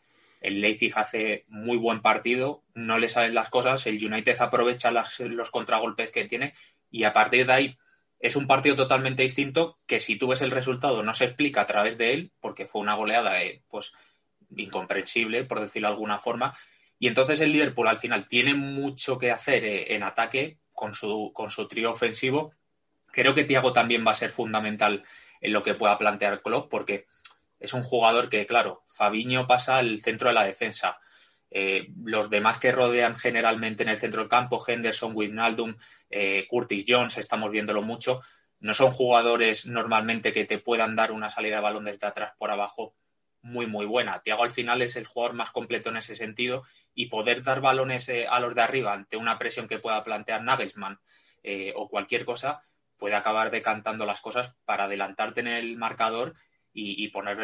El 0.42 0.62
Leipzig 0.62 0.94
hace 0.96 1.46
muy 1.48 1.78
buen 1.78 2.02
partido, 2.02 2.64
no 2.76 3.00
le 3.00 3.10
salen 3.10 3.34
las 3.34 3.50
cosas, 3.50 3.88
el 3.88 4.04
United 4.04 4.40
aprovecha 4.40 4.92
los 4.92 5.50
contragolpes 5.50 6.12
que 6.12 6.26
tiene 6.26 6.54
y 6.92 7.06
a 7.06 7.14
partir 7.14 7.48
de 7.48 7.54
ahí 7.54 7.78
es 8.20 8.36
un 8.36 8.48
partido 8.48 8.76
totalmente 8.76 9.24
distinto 9.24 9.80
que 9.86 10.00
si 10.00 10.16
tú 10.16 10.28
ves 10.28 10.42
el 10.42 10.52
resultado 10.52 11.04
no 11.04 11.14
se 11.14 11.26
explica 11.26 11.62
a 11.62 11.66
través 11.66 11.98
de 11.98 12.14
él, 12.14 12.32
porque 12.40 12.66
fue 12.66 12.82
una 12.82 12.96
goleada 12.96 13.42
eh, 13.42 13.62
pues 13.68 13.94
incomprensible, 14.56 15.44
por 15.44 15.60
decirlo 15.60 15.88
de 15.88 15.94
alguna 15.94 16.20
forma. 16.20 16.58
Y 17.00 17.08
entonces 17.08 17.40
el 17.42 17.52
Liverpool 17.52 17.88
al 17.88 18.00
final 18.00 18.28
tiene 18.28 18.56
mucho 18.56 19.18
que 19.18 19.32
hacer 19.32 19.66
eh, 19.66 19.96
en 19.96 20.04
ataque 20.04 20.60
con 20.74 20.94
su, 20.94 21.32
con 21.34 21.52
su 21.52 21.68
trío 21.68 21.92
ofensivo. 21.92 22.54
Creo 23.12 23.34
que 23.34 23.44
Thiago 23.44 23.74
también 23.74 24.06
va 24.06 24.12
a 24.12 24.16
ser 24.16 24.30
fundamental 24.30 25.04
en 25.42 25.54
lo 25.54 25.64
que 25.64 25.74
pueda 25.74 25.98
plantear 25.98 26.42
Klopp, 26.42 26.70
porque 26.70 27.06
es 27.60 27.74
un 27.74 27.84
jugador 27.84 28.30
que, 28.30 28.46
claro, 28.46 28.84
Fabiño 28.88 29.48
pasa 29.48 29.78
al 29.78 30.02
centro 30.02 30.30
de 30.30 30.34
la 30.34 30.44
defensa. 30.44 31.00
Eh, 31.50 31.88
los 32.04 32.30
demás 32.30 32.60
que 32.60 32.72
rodean 32.72 33.16
generalmente 33.16 33.84
en 33.84 33.90
el 33.90 33.98
centro 33.98 34.22
del 34.22 34.30
campo, 34.30 34.64
Henderson, 34.66 35.14
Wijnaldum, 35.16 35.76
eh, 36.10 36.46
Curtis 36.50 36.86
Jones, 36.88 37.18
estamos 37.18 37.52
viéndolo 37.52 37.82
mucho, 37.82 38.20
no 38.60 38.74
son 38.74 38.92
jugadores 38.92 39.66
normalmente 39.66 40.32
que 40.32 40.46
te 40.46 40.58
puedan 40.58 40.96
dar 40.96 41.12
una 41.12 41.30
salida 41.30 41.58
de 41.58 41.62
balón 41.62 41.86
desde 41.86 42.08
atrás 42.08 42.34
por 42.38 42.52
abajo 42.52 42.96
muy, 43.48 43.66
muy 43.66 43.86
buena. 43.86 44.22
Tiago 44.22 44.44
al 44.44 44.52
final 44.52 44.82
es 44.82 44.96
el 44.96 45.06
jugador 45.06 45.36
más 45.36 45.52
completo 45.52 45.90
en 45.90 45.98
ese 45.98 46.16
sentido 46.16 46.64
y 46.94 47.08
poder 47.08 47.42
dar 47.44 47.62
balones 47.62 48.10
eh, 48.10 48.28
a 48.30 48.40
los 48.40 48.54
de 48.54 48.62
arriba 48.62 48.94
ante 48.94 49.18
una 49.18 49.40
presión 49.40 49.68
que 49.68 49.80
pueda 49.80 50.04
plantear 50.04 50.44
Nagelsmann 50.44 51.00
eh, 51.44 51.74
o 51.76 51.90
cualquier 51.90 52.26
cosa, 52.26 52.62
puede 52.98 53.16
acabar 53.16 53.50
decantando 53.50 54.06
las 54.06 54.22
cosas 54.22 54.54
para 54.66 54.84
adelantarte 54.84 55.40
en 55.40 55.48
el 55.48 55.78
marcador 55.78 56.36
y, 56.74 57.08
poner 57.08 57.40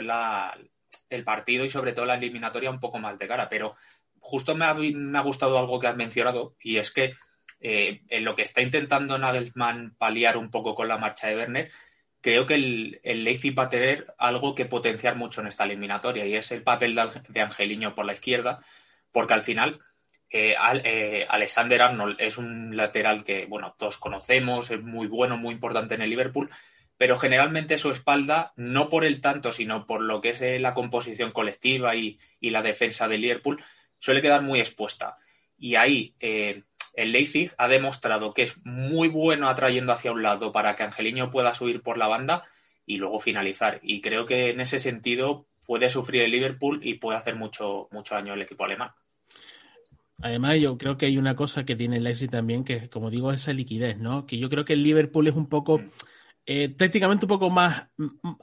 el 1.09 1.23
partido 1.23 1.65
y 1.65 1.69
sobre 1.71 1.93
todo 1.93 2.05
la 2.05 2.13
eliminatoria 2.13 2.69
un 2.69 2.79
poco 2.79 2.99
más 2.99 3.17
de 3.17 3.27
cara. 3.27 3.49
Pero 3.49 3.75
justo 4.19 4.53
me 4.53 4.65
ha, 4.65 4.75
me 4.75 5.17
ha 5.17 5.21
gustado 5.21 5.57
algo 5.57 5.79
que 5.79 5.87
has 5.87 5.95
mencionado 5.95 6.55
y 6.61 6.77
es 6.77 6.91
que 6.91 7.13
eh, 7.61 8.01
en 8.09 8.25
lo 8.25 8.35
que 8.35 8.43
está 8.43 8.61
intentando 8.61 9.17
Nagelsmann 9.17 9.95
paliar 9.97 10.37
un 10.37 10.51
poco 10.51 10.75
con 10.75 10.87
la 10.87 10.99
marcha 10.99 11.27
de 11.27 11.37
Werner 11.37 11.71
creo 12.23 12.45
que 12.45 12.55
el, 12.55 13.01
el 13.03 13.25
Leipzig 13.25 13.53
va 13.57 13.63
a 13.63 13.69
tener 13.69 14.15
algo 14.17 14.55
que 14.55 14.65
potenciar 14.65 15.17
mucho 15.17 15.41
en 15.41 15.47
esta 15.47 15.65
eliminatoria 15.65 16.25
y 16.25 16.35
es 16.35 16.51
el 16.51 16.63
papel 16.63 16.95
de, 17.27 17.41
Angeliño 17.41 17.93
por 17.93 18.05
la 18.05 18.13
izquierda, 18.13 18.61
porque 19.11 19.33
al 19.33 19.43
final 19.43 19.81
eh, 20.29 20.55
eh, 20.85 21.27
Alexander 21.29 21.81
Arnold 21.81 22.15
es 22.19 22.37
un 22.37 22.77
lateral 22.77 23.25
que, 23.25 23.45
bueno, 23.45 23.75
todos 23.77 23.97
conocemos, 23.97 24.71
es 24.71 24.81
muy 24.81 25.07
bueno, 25.07 25.35
muy 25.35 25.53
importante 25.53 25.95
en 25.95 26.01
el 26.01 26.09
Liverpool, 26.09 26.49
pero 26.97 27.17
generalmente 27.17 27.77
su 27.77 27.91
espalda, 27.91 28.53
no 28.55 28.87
por 28.87 29.03
el 29.03 29.19
tanto, 29.19 29.51
sino 29.51 29.85
por 29.85 30.01
lo 30.01 30.21
que 30.21 30.29
es 30.29 30.41
eh, 30.41 30.59
la 30.59 30.73
composición 30.73 31.31
colectiva 31.31 31.93
y, 31.95 32.17
la 32.39 32.61
defensa 32.61 33.09
del 33.09 33.19
Liverpool, 33.19 33.61
suele 33.99 34.21
quedar 34.21 34.43
muy 34.43 34.61
expuesta. 34.61 35.17
Y 35.57 35.75
ahí 35.75 36.15
el 36.93 37.11
Leipzig 37.11 37.51
ha 37.57 37.67
demostrado 37.67 38.33
que 38.33 38.43
es 38.43 38.55
muy 38.63 39.07
bueno 39.07 39.49
atrayendo 39.49 39.91
hacia 39.91 40.11
un 40.11 40.23
lado 40.23 40.51
para 40.51 40.75
que 40.75 40.83
Angeliño 40.83 41.31
pueda 41.31 41.53
subir 41.53 41.81
por 41.81 41.97
la 41.97 42.07
banda 42.07 42.43
y 42.85 42.97
luego 42.97 43.19
finalizar. 43.19 43.79
Y 43.81 44.01
creo 44.01 44.25
que 44.25 44.51
en 44.51 44.61
ese 44.61 44.79
sentido 44.79 45.47
puede 45.65 45.89
sufrir 45.89 46.23
el 46.23 46.31
Liverpool 46.31 46.79
y 46.83 46.95
puede 46.95 47.17
hacer 47.17 47.35
mucho, 47.35 47.87
mucho 47.91 48.15
daño 48.15 48.33
el 48.33 48.41
equipo 48.41 48.65
alemán. 48.65 48.91
Además, 50.21 50.57
yo 50.59 50.77
creo 50.77 50.97
que 50.97 51.07
hay 51.07 51.17
una 51.17 51.35
cosa 51.35 51.65
que 51.65 51.75
tiene 51.75 51.97
el 51.97 52.03
Leipzig 52.03 52.29
también, 52.29 52.63
que 52.63 52.89
como 52.89 53.09
digo, 53.09 53.31
es 53.31 53.41
esa 53.41 53.53
liquidez, 53.53 53.97
¿no? 53.97 54.25
Que 54.25 54.37
yo 54.37 54.49
creo 54.49 54.63
que 54.63 54.73
el 54.73 54.83
Liverpool 54.83 55.27
es 55.27 55.35
un 55.35 55.47
poco, 55.47 55.79
mm. 55.79 55.89
eh, 56.45 56.69
técnicamente 56.69 57.25
un 57.25 57.29
poco 57.29 57.49
más, 57.49 57.87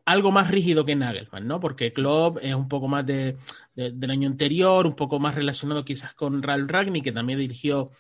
algo 0.05 0.33
más 0.33 0.51
rígido 0.51 0.85
que 0.85 0.97
Nagelsmann, 0.97 1.47
¿no? 1.47 1.61
Porque 1.61 1.93
Klopp 1.93 2.39
es 2.43 2.55
un 2.55 2.69
poco 2.69 2.89
más 2.89 3.07
de, 3.07 3.37
del 3.75 4.11
año 4.11 4.29
anterior, 4.29 4.87
un 4.87 4.97
poco 4.97 5.21
más 5.21 5.35
relacionado 5.35 5.85
quizás 5.85 6.15
con 6.15 6.43
Ralf 6.43 6.71
Ragni, 6.71 7.01
que 7.01 7.13
también 7.13 7.39
dirigió 7.39 7.91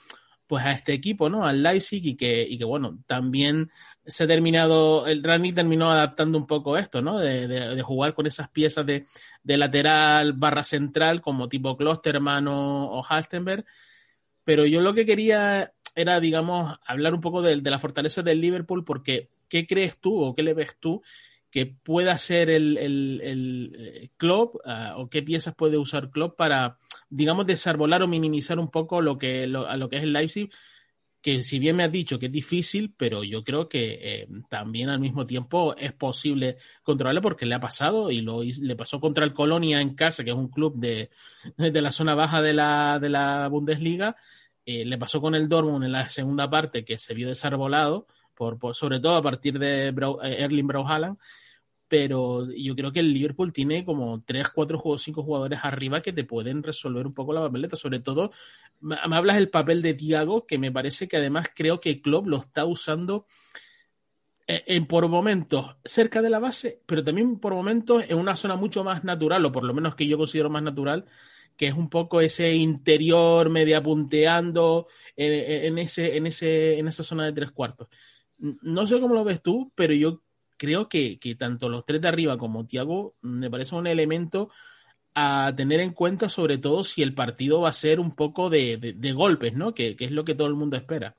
pues 0.50 0.64
a 0.64 0.72
este 0.72 0.92
equipo, 0.92 1.28
¿no? 1.28 1.44
Al 1.44 1.62
Leipzig 1.62 2.04
y 2.04 2.16
que, 2.16 2.42
y 2.42 2.58
que 2.58 2.64
bueno, 2.64 2.98
también 3.06 3.70
se 4.04 4.24
ha 4.24 4.26
terminado, 4.26 5.06
el 5.06 5.22
Rani 5.22 5.52
terminó 5.52 5.92
adaptando 5.92 6.38
un 6.38 6.46
poco 6.48 6.76
esto, 6.76 7.00
¿no? 7.00 7.20
De, 7.20 7.80
jugar 7.82 8.14
con 8.14 8.26
esas 8.26 8.48
piezas 8.48 8.84
de, 8.84 9.06
lateral 9.44 10.32
barra 10.32 10.64
central 10.64 11.20
como 11.20 11.48
tipo 11.48 11.76
Klosterman 11.76 12.48
o, 12.48 12.98
o 12.98 13.04
Halstenberg. 13.08 13.64
Pero 14.42 14.66
yo 14.66 14.80
lo 14.80 14.92
que 14.92 15.06
quería 15.06 15.72
era, 15.94 16.18
digamos, 16.18 16.76
hablar 16.84 17.14
un 17.14 17.20
poco 17.20 17.42
de, 17.42 17.62
la 17.62 17.78
fortaleza 17.78 18.22
del 18.22 18.40
Liverpool 18.40 18.84
porque 18.84 19.28
¿qué 19.48 19.68
crees 19.68 19.98
tú 19.98 20.20
o 20.20 20.34
qué 20.34 20.42
le 20.42 20.54
ves 20.54 20.76
tú 20.80 21.00
que 21.50 21.66
pueda 21.66 22.16
ser 22.18 22.48
el, 22.48 22.78
el, 22.78 23.20
el 23.22 23.76
eh, 23.78 24.10
club 24.16 24.60
ah, 24.64 24.94
o 24.98 25.08
qué 25.10 25.22
piezas 25.22 25.54
puede 25.54 25.78
usar 25.78 26.10
club 26.10 26.36
para, 26.36 26.78
digamos, 27.08 27.46
desarbolar 27.46 28.02
o 28.02 28.08
minimizar 28.08 28.58
un 28.58 28.70
poco 28.70 29.02
lo 29.02 29.18
que, 29.18 29.46
lo, 29.46 29.66
a 29.66 29.76
lo 29.76 29.88
que 29.88 29.96
es 29.96 30.02
el 30.04 30.12
Leipzig, 30.12 30.50
que 31.20 31.42
si 31.42 31.58
bien 31.58 31.76
me 31.76 31.82
has 31.82 31.92
dicho 31.92 32.18
que 32.18 32.26
es 32.26 32.32
difícil, 32.32 32.94
pero 32.96 33.24
yo 33.24 33.44
creo 33.44 33.68
que 33.68 33.98
eh, 34.00 34.28
también 34.48 34.88
al 34.88 35.00
mismo 35.00 35.26
tiempo 35.26 35.76
es 35.76 35.92
posible 35.92 36.56
controlarlo 36.82 37.20
porque 37.20 37.46
le 37.46 37.54
ha 37.54 37.60
pasado 37.60 38.10
y 38.10 38.22
lo 38.22 38.42
le 38.42 38.76
pasó 38.76 39.00
contra 39.00 39.24
el 39.24 39.34
Colonia 39.34 39.80
en 39.80 39.94
casa, 39.94 40.24
que 40.24 40.30
es 40.30 40.36
un 40.36 40.48
club 40.48 40.78
de, 40.78 41.10
de 41.56 41.82
la 41.82 41.90
zona 41.90 42.14
baja 42.14 42.40
de 42.40 42.54
la, 42.54 42.98
de 43.00 43.10
la 43.10 43.48
Bundesliga, 43.48 44.16
eh, 44.64 44.84
le 44.84 44.98
pasó 44.98 45.20
con 45.20 45.34
el 45.34 45.48
Dortmund 45.48 45.84
en 45.84 45.92
la 45.92 46.08
segunda 46.10 46.48
parte 46.48 46.84
que 46.84 46.98
se 46.98 47.14
vio 47.14 47.28
desarbolado 47.28 48.06
por, 48.40 48.74
sobre 48.74 49.00
todo 49.00 49.16
a 49.16 49.22
partir 49.22 49.58
de 49.58 49.88
eh, 49.88 50.36
Erling 50.38 50.66
Brauhalan, 50.66 51.18
pero 51.86 52.50
yo 52.50 52.74
creo 52.74 52.90
que 52.90 53.00
el 53.00 53.12
Liverpool 53.12 53.52
tiene 53.52 53.84
como 53.84 54.22
3, 54.22 54.48
4, 54.48 54.96
5 54.96 55.22
jugadores 55.22 55.58
arriba 55.62 56.00
que 56.00 56.14
te 56.14 56.24
pueden 56.24 56.62
resolver 56.62 57.06
un 57.06 57.12
poco 57.12 57.34
la 57.34 57.42
papeleta, 57.42 57.76
sobre 57.76 58.00
todo 58.00 58.30
me 58.80 58.96
hablas 58.96 59.36
del 59.36 59.50
papel 59.50 59.82
de 59.82 59.92
Thiago, 59.92 60.46
que 60.46 60.56
me 60.56 60.72
parece 60.72 61.06
que 61.06 61.18
además 61.18 61.48
creo 61.54 61.80
que 61.80 62.00
Klopp 62.00 62.28
lo 62.28 62.38
está 62.38 62.64
usando 62.64 63.26
eh, 64.46 64.62
en, 64.68 64.86
por 64.86 65.06
momentos 65.08 65.76
cerca 65.84 66.22
de 66.22 66.30
la 66.30 66.38
base, 66.38 66.80
pero 66.86 67.04
también 67.04 67.38
por 67.38 67.52
momentos 67.52 68.04
en 68.08 68.16
una 68.16 68.36
zona 68.36 68.56
mucho 68.56 68.82
más 68.82 69.04
natural, 69.04 69.44
o 69.44 69.52
por 69.52 69.64
lo 69.64 69.74
menos 69.74 69.94
que 69.96 70.06
yo 70.06 70.16
considero 70.16 70.48
más 70.48 70.62
natural, 70.62 71.04
que 71.58 71.66
es 71.66 71.74
un 71.74 71.90
poco 71.90 72.22
ese 72.22 72.54
interior 72.54 73.50
media 73.50 73.82
punteando 73.82 74.86
en, 75.14 75.76
ese, 75.76 76.16
en, 76.16 76.26
ese, 76.26 76.78
en 76.78 76.88
esa 76.88 77.02
zona 77.02 77.26
de 77.26 77.32
tres 77.34 77.50
cuartos 77.50 77.88
no 78.40 78.86
sé 78.86 79.00
cómo 79.00 79.14
lo 79.14 79.24
ves 79.24 79.42
tú, 79.42 79.72
pero 79.74 79.92
yo 79.94 80.22
creo 80.56 80.88
que, 80.88 81.18
tanto 81.38 81.68
los 81.68 81.86
tres 81.86 82.00
de 82.00 82.08
arriba 82.08 82.36
como 82.36 82.66
Tiago 82.66 83.14
me 83.22 83.50
parece 83.50 83.74
un 83.74 83.86
elemento 83.86 84.50
a 85.14 85.52
tener 85.56 85.80
en 85.80 85.92
cuenta, 85.92 86.28
sobre 86.28 86.58
todo 86.58 86.84
si 86.84 87.02
el 87.02 87.14
partido 87.14 87.62
va 87.62 87.70
a 87.70 87.74
ser 87.74 87.98
un 87.98 88.14
poco 88.14 88.50
de, 88.50 88.94
golpes, 89.14 89.54
¿no? 89.54 89.74
Que, 89.74 89.96
es 89.98 90.10
lo 90.10 90.24
que 90.24 90.34
todo 90.34 90.48
el 90.48 90.54
mundo 90.54 90.76
espera. 90.76 91.16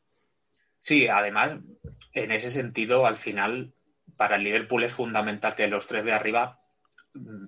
Sí, 0.81 1.07
además, 1.07 1.59
en 2.13 2.31
ese 2.31 2.49
sentido, 2.49 3.05
al 3.05 3.15
final, 3.15 3.73
para 4.15 4.35
el 4.35 4.43
Liverpool 4.43 4.83
es 4.83 4.93
fundamental 4.93 5.55
que 5.55 5.67
los 5.67 5.87
tres 5.87 6.05
de 6.05 6.13
arriba 6.13 6.59
mm, 7.13 7.45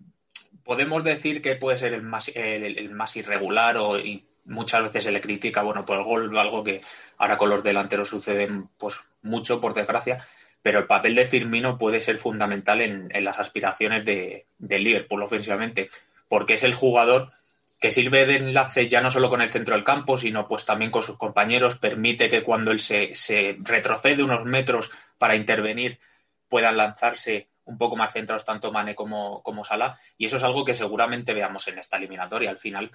podemos 0.63 1.03
decir 1.03 1.41
que 1.41 1.55
puede 1.55 1.77
ser 1.77 1.93
el 1.93 2.01
más, 2.01 2.31
el, 2.33 2.89
más 2.91 3.15
irregular 3.15 3.77
o 3.77 3.97
muchas 4.45 4.83
veces 4.83 5.03
se 5.03 5.11
le 5.11 5.21
critica, 5.21 5.61
bueno, 5.63 5.85
por 5.85 5.97
el 5.97 6.03
gol, 6.03 6.37
algo 6.37 6.63
que 6.63 6.81
ahora 7.17 7.37
con 7.37 7.49
los 7.49 7.63
delanteros 7.63 8.09
sucede 8.09 8.49
pues 8.77 8.99
mucho, 9.21 9.59
por 9.59 9.73
desgracia, 9.73 10.23
pero 10.61 10.79
el 10.79 10.87
papel 10.87 11.15
de 11.15 11.27
Firmino 11.27 11.77
puede 11.77 12.01
ser 12.01 12.17
fundamental 12.17 12.81
en, 12.81 13.09
las 13.23 13.39
aspiraciones 13.39 14.05
de, 14.05 14.47
del 14.57 14.83
Liverpool 14.83 15.23
ofensivamente, 15.23 15.89
porque 16.27 16.55
es 16.55 16.63
el 16.63 16.73
jugador 16.73 17.31
que 17.79 17.91
sirve 17.91 18.25
de 18.25 18.37
enlace 18.37 18.87
ya 18.87 19.01
no 19.01 19.11
solo 19.11 19.29
con 19.29 19.41
el 19.41 19.49
centro 19.49 19.75
del 19.75 19.83
campo, 19.83 20.17
sino 20.17 20.47
pues 20.47 20.65
también 20.65 20.89
con 20.89 21.03
sus 21.03 21.17
compañeros, 21.17 21.75
permite 21.75 22.29
que 22.29 22.41
cuando 22.41 22.71
él 22.71 22.79
se, 22.79 23.13
se 23.13 23.57
retrocede 23.59 24.23
unos 24.23 24.45
metros 24.45 24.89
para 25.17 25.35
intervenir 25.35 25.99
puedan 26.47 26.77
lanzarse 26.77 27.49
un 27.65 27.77
poco 27.77 27.95
más 27.95 28.13
centrados 28.13 28.45
tanto 28.45 28.71
Mane 28.71 28.95
como, 28.95 29.41
como 29.43 29.63
Salah, 29.63 29.97
y 30.17 30.25
eso 30.25 30.37
es 30.37 30.43
algo 30.43 30.65
que 30.65 30.73
seguramente 30.73 31.33
veamos 31.33 31.67
en 31.67 31.79
esta 31.79 31.97
eliminatoria. 31.97 32.49
Al 32.49 32.57
final, 32.57 32.91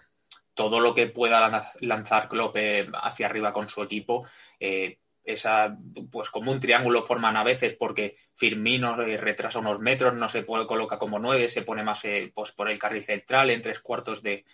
todo 0.58 0.80
lo 0.80 0.92
que 0.92 1.06
pueda 1.06 1.70
lanzar 1.82 2.28
Klopp 2.28 2.56
eh, 2.56 2.88
hacia 3.00 3.26
arriba 3.26 3.52
con 3.52 3.68
su 3.68 3.80
equipo, 3.80 4.26
eh, 4.58 4.98
esa, 5.22 5.78
pues 6.10 6.30
como 6.30 6.50
un 6.50 6.58
triángulo 6.58 7.04
forman 7.04 7.36
a 7.36 7.44
veces 7.44 7.74
porque 7.74 8.16
Firmino 8.34 9.00
eh, 9.02 9.16
retrasa 9.18 9.60
unos 9.60 9.78
metros, 9.78 10.14
no 10.14 10.28
se 10.28 10.42
puede, 10.42 10.66
coloca 10.66 10.98
como 10.98 11.20
nueve, 11.20 11.48
se 11.48 11.62
pone 11.62 11.84
más 11.84 12.02
pues 12.34 12.50
por 12.50 12.68
el 12.68 12.76
carril 12.76 13.04
central 13.04 13.50
en 13.50 13.62
tres 13.62 13.78
cuartos 13.78 14.20
de, 14.20 14.44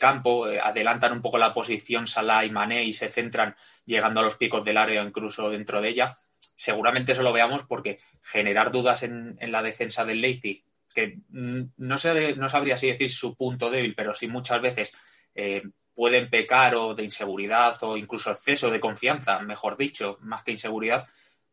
campo, 0.00 0.46
adelantan 0.46 1.12
un 1.12 1.22
poco 1.22 1.38
la 1.38 1.54
posición 1.54 2.08
Salah 2.08 2.44
y 2.44 2.50
Mané 2.50 2.82
y 2.82 2.92
se 2.92 3.08
centran 3.08 3.54
llegando 3.84 4.18
a 4.18 4.24
los 4.24 4.34
picos 4.34 4.64
del 4.64 4.78
área 4.78 5.00
incluso 5.00 5.48
dentro 5.48 5.80
de 5.80 5.90
ella. 5.90 6.18
Seguramente 6.56 7.12
eso 7.12 7.22
lo 7.22 7.32
veamos 7.32 7.62
porque 7.62 8.00
generar 8.20 8.72
dudas 8.72 9.04
en, 9.04 9.38
la 9.40 9.62
defensa 9.62 10.04
del 10.04 10.22
Leipzig, 10.22 10.64
que 10.92 11.20
no, 11.30 11.98
sé, 11.98 12.34
no 12.34 12.48
sabría 12.48 12.76
si 12.76 12.88
decir 12.88 13.10
su 13.10 13.36
punto 13.36 13.70
débil, 13.70 13.94
pero 13.94 14.12
sí 14.12 14.26
muchas 14.26 14.60
veces 14.60 14.92
eh, 15.36 15.62
pueden 15.94 16.28
pecar 16.28 16.74
o 16.74 16.94
de 16.94 17.04
inseguridad 17.04 17.76
o 17.82 17.96
incluso 17.96 18.30
exceso 18.30 18.70
de 18.70 18.80
confianza, 18.80 19.38
mejor 19.40 19.76
dicho, 19.76 20.18
más 20.20 20.42
que 20.42 20.52
inseguridad, 20.52 21.06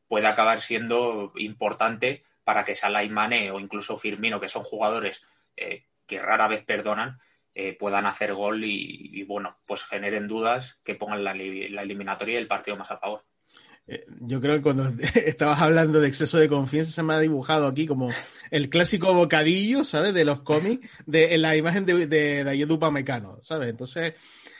puede 0.07 0.27
acabar 0.27 0.61
siendo 0.61 1.31
importante 1.35 2.23
para 2.43 2.63
que 2.63 2.75
Salah 2.75 3.03
y 3.03 3.09
Mané 3.09 3.51
o 3.51 3.59
incluso 3.59 3.97
Firmino, 3.97 4.39
que 4.39 4.49
son 4.49 4.63
jugadores 4.63 5.21
eh, 5.55 5.85
que 6.05 6.19
rara 6.19 6.47
vez 6.47 6.63
perdonan, 6.63 7.19
eh, 7.55 7.73
puedan 7.77 8.05
hacer 8.05 8.33
gol 8.33 8.63
y, 8.63 9.23
bueno, 9.23 9.57
pues 9.65 9.83
generen 9.83 10.27
dudas 10.27 10.79
que 10.83 10.95
pongan 10.95 11.23
la, 11.23 11.33
la 11.33 11.81
eliminatoria 11.83 12.35
y 12.35 12.41
el 12.41 12.47
partido 12.47 12.77
más 12.77 12.91
a 12.91 12.97
favor. 12.97 13.23
Eh, 13.85 14.05
yo 14.21 14.39
creo 14.39 14.55
que 14.55 14.61
cuando 14.61 14.93
estabas 15.15 15.61
hablando 15.61 15.99
de 15.99 16.07
exceso 16.07 16.37
de 16.37 16.47
confianza 16.47 16.91
se 16.91 17.03
me 17.03 17.13
ha 17.13 17.19
dibujado 17.19 17.67
aquí 17.67 17.85
como 17.85 18.09
el 18.49 18.69
clásico 18.69 19.13
bocadillo, 19.13 19.83
¿sabes? 19.83 20.13
De 20.13 20.25
los 20.25 20.41
cómics, 20.41 20.87
de 21.05 21.37
la 21.37 21.55
imagen 21.55 21.85
de, 21.85 22.07
de, 22.07 22.43
de 22.43 23.37
¿sabes? 23.41 23.69
Entonces 23.69 24.13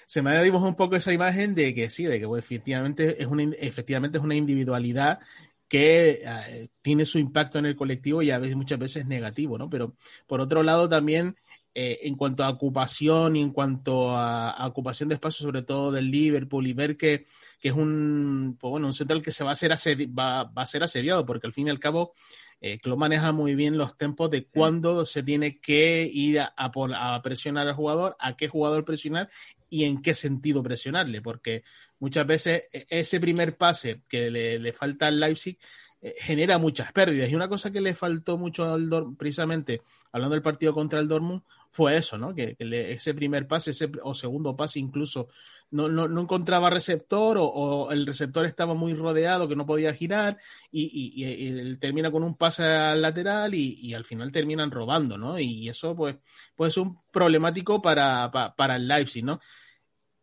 se 0.05 0.21
me 0.21 0.31
ha 0.31 0.43
dibujado 0.43 0.69
un 0.69 0.75
poco 0.75 0.95
esa 0.95 1.13
imagen 1.13 1.55
de 1.55 1.73
que 1.73 1.89
sí, 1.89 2.03
de 2.03 2.19
que 2.19 2.27
efectivamente, 2.37 3.21
es 3.21 3.27
una, 3.27 3.43
efectivamente 3.59 4.17
es 4.17 4.23
una 4.23 4.35
individualidad 4.35 5.19
que 5.67 6.21
eh, 6.23 6.69
tiene 6.81 7.05
su 7.05 7.17
impacto 7.17 7.57
en 7.57 7.65
el 7.65 7.75
colectivo 7.75 8.21
y 8.21 8.29
a 8.29 8.37
veces 8.37 8.55
muchas 8.55 8.77
veces 8.77 9.07
negativo, 9.07 9.57
¿no? 9.57 9.69
Pero 9.69 9.95
por 10.27 10.39
otro 10.39 10.61
lado 10.61 10.87
también 10.87 11.35
eh, 11.75 12.01
en 12.03 12.15
cuanto 12.15 12.43
a 12.43 12.49
ocupación 12.49 13.35
y 13.35 13.41
en 13.41 13.49
cuanto 13.49 14.15
a, 14.15 14.67
ocupación 14.67 15.09
de 15.09 15.15
espacio, 15.15 15.43
sobre 15.43 15.63
todo 15.63 15.91
del 15.91 16.11
Liverpool, 16.11 16.67
y 16.67 16.73
ver 16.73 16.97
que, 16.97 17.25
es 17.61 17.71
un, 17.71 18.57
pues 18.59 18.69
bueno, 18.69 18.87
un 18.87 18.93
central 18.93 19.21
que 19.21 19.31
se 19.31 19.43
va 19.43 19.51
a, 19.51 19.55
ser 19.55 19.71
va, 19.71 20.51
a 20.55 20.65
ser 20.65 20.83
asediado, 20.83 21.25
porque 21.25 21.47
al 21.47 21.53
fin 21.53 21.67
y 21.67 21.69
al 21.71 21.79
cabo 21.79 22.13
eh, 22.61 22.79
Klopp 22.79 22.99
maneja 22.99 23.31
muy 23.31 23.55
bien 23.55 23.77
los 23.77 23.97
tempos 23.97 24.29
de 24.29 24.45
cuándo 24.45 25.05
se 25.05 25.23
tiene 25.23 25.59
que 25.59 26.09
ir 26.13 26.41
a, 26.41 26.53
a, 26.55 27.21
presionar 27.23 27.67
al 27.67 27.73
jugador, 27.73 28.15
a 28.19 28.35
qué 28.35 28.47
jugador 28.47 28.85
presionar 28.85 29.29
y 29.69 29.85
en 29.85 30.01
qué 30.01 30.13
sentido 30.13 30.61
presionarle, 30.61 31.21
porque 31.21 31.63
muchas 31.99 32.27
veces 32.27 32.63
e, 32.71 32.85
ese 32.87 33.19
primer 33.19 33.57
pase 33.57 34.01
que 34.07 34.29
le, 34.29 34.59
le 34.59 34.73
falta 34.73 35.07
al 35.07 35.19
Leipzig 35.19 35.57
eh, 36.03 36.15
genera 36.19 36.57
muchas 36.57 36.91
pérdidas. 36.91 37.29
Y 37.29 37.35
una 37.35 37.47
cosa 37.47 37.71
que 37.71 37.79
le 37.79 37.95
faltó 37.95 38.37
mucho 38.37 38.65
al 38.65 38.89
Dortmund, 38.89 39.17
precisamente 39.17 39.81
hablando 40.11 40.33
del 40.33 40.43
partido 40.43 40.73
contra 40.73 40.99
el 40.99 41.07
Dortmund, 41.07 41.41
fue 41.73 41.97
eso, 41.97 42.19
¿no? 42.19 42.35
Que, 42.35 42.55
ese 42.59 43.15
primer 43.15 43.47
pase, 43.47 43.71
ese, 43.71 43.89
o 44.03 44.13
segundo 44.13 44.55
pase 44.55 44.79
incluso, 44.79 45.29
no, 45.71 45.89
no, 45.89 46.07
no 46.07 46.21
encontraba 46.21 46.69
receptor 46.69 47.35
o, 47.39 47.91
el 47.91 48.05
receptor 48.05 48.45
estaba 48.45 48.75
muy 48.75 48.93
rodeado 48.93 49.49
que 49.49 49.55
no 49.55 49.65
podía 49.65 49.91
girar 49.95 50.37
y, 50.71 50.91
y, 51.15 51.75
termina 51.77 52.11
con 52.11 52.23
un 52.23 52.37
pase 52.37 52.63
al 52.63 53.01
lateral 53.01 53.55
y, 53.55 53.91
al 53.95 54.05
final 54.05 54.31
terminan 54.31 54.69
robando, 54.69 55.17
¿no? 55.17 55.39
Y 55.39 55.67
eso 55.67 55.95
pues, 55.95 56.17
pues 56.55 56.73
es 56.73 56.77
un 56.77 56.99
problemático 57.11 57.81
para, 57.81 58.29
para, 58.55 58.75
el 58.75 58.87
Leipzig, 58.87 59.25
¿no? 59.25 59.39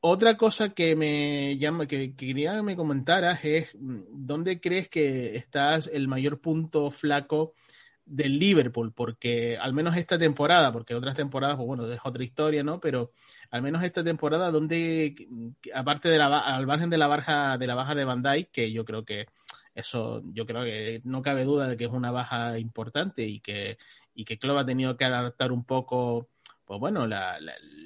Otra 0.03 0.37
cosa 0.37 0.73
que 0.73 0.95
me 0.95 1.59
llama, 1.59 1.87
que, 1.87 2.15
quería 2.15 2.55
que 2.55 2.63
me 2.63 2.77
comentaras 2.77 3.45
es 3.45 3.75
mm, 3.75 4.03
dónde 4.09 4.61
crees 4.61 4.89
que 4.89 5.35
estás 5.37 5.91
el 5.93 6.07
mayor 6.07 6.41
punto 6.41 6.93
flaco 6.93 7.55
del 8.11 8.39
Liverpool, 8.39 8.93
porque 8.93 9.57
al 9.57 9.73
menos 9.73 9.97
esta 9.97 10.19
temporada, 10.19 10.73
porque 10.73 10.95
otras 10.95 11.15
temporadas, 11.15 11.57
pues 11.57 11.67
bueno, 11.67 11.91
es 11.91 12.01
otra 12.03 12.25
historia, 12.25 12.63
¿no? 12.63 12.81
Pero 12.81 13.13
al 13.51 13.63
menos 13.63 13.83
esta 13.83 14.03
temporada, 14.03 14.51
donde, 14.51 15.15
aparte 15.75 16.09
de 16.09 16.19
la, 16.19 16.41
al 16.41 16.67
margen 16.67 16.91
de 16.91 16.99
la 16.99 17.07
baja, 17.07 17.57
de 17.57 17.67
la 17.67 17.75
baja 17.75 17.95
de 17.95 18.05
Van 18.05 18.23
Dijk, 18.23 18.51
que 18.51 18.73
yo 18.73 18.85
creo 18.85 19.05
que 19.05 19.27
eso, 19.75 20.23
yo 20.33 20.45
creo 20.45 20.65
que 20.65 21.01
no 21.05 21.23
cabe 21.23 21.45
duda 21.45 21.69
de 21.69 21.77
que 21.77 21.85
es 21.85 21.93
una 21.93 22.11
baja 22.11 22.59
importante 22.59 23.23
y 23.27 23.41
que, 23.41 23.79
y 24.15 24.25
que 24.25 24.39
Klopp 24.39 24.59
ha 24.59 24.67
tenido 24.67 24.97
que 24.97 25.05
adaptar 25.05 25.53
un 25.53 25.65
poco 25.65 26.29
pues 26.71 26.79
bueno, 26.79 27.05
la, 27.05 27.37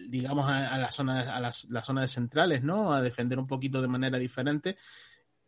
digamos 0.08 0.46
a, 0.46 0.76
la 0.76 0.92
zona, 0.92 1.20
a 1.34 1.40
las, 1.40 1.66
zonas 1.82 2.10
centrales, 2.10 2.62
¿no? 2.62 2.92
A 2.92 3.00
defender 3.00 3.38
un 3.38 3.46
poquito 3.46 3.80
de 3.80 3.88
manera 3.88 4.18
diferente. 4.18 4.76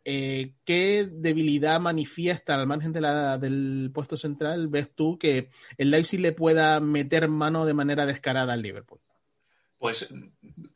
Eh, 0.09 0.53
¿Qué 0.63 1.05
debilidad 1.11 1.81
manifiesta 1.81 2.55
al 2.55 2.65
margen 2.65 2.93
del 2.93 3.91
puesto 3.93 4.15
central 4.15 4.69
ves 4.69 4.95
tú 4.95 5.19
que 5.19 5.49
el 5.77 5.91
Leipzig 5.91 6.21
le 6.21 6.31
pueda 6.31 6.79
meter 6.79 7.27
mano 7.27 7.65
de 7.65 7.73
manera 7.73 8.05
descarada 8.05 8.53
al 8.53 8.61
Liverpool? 8.61 9.01
Pues 9.77 10.07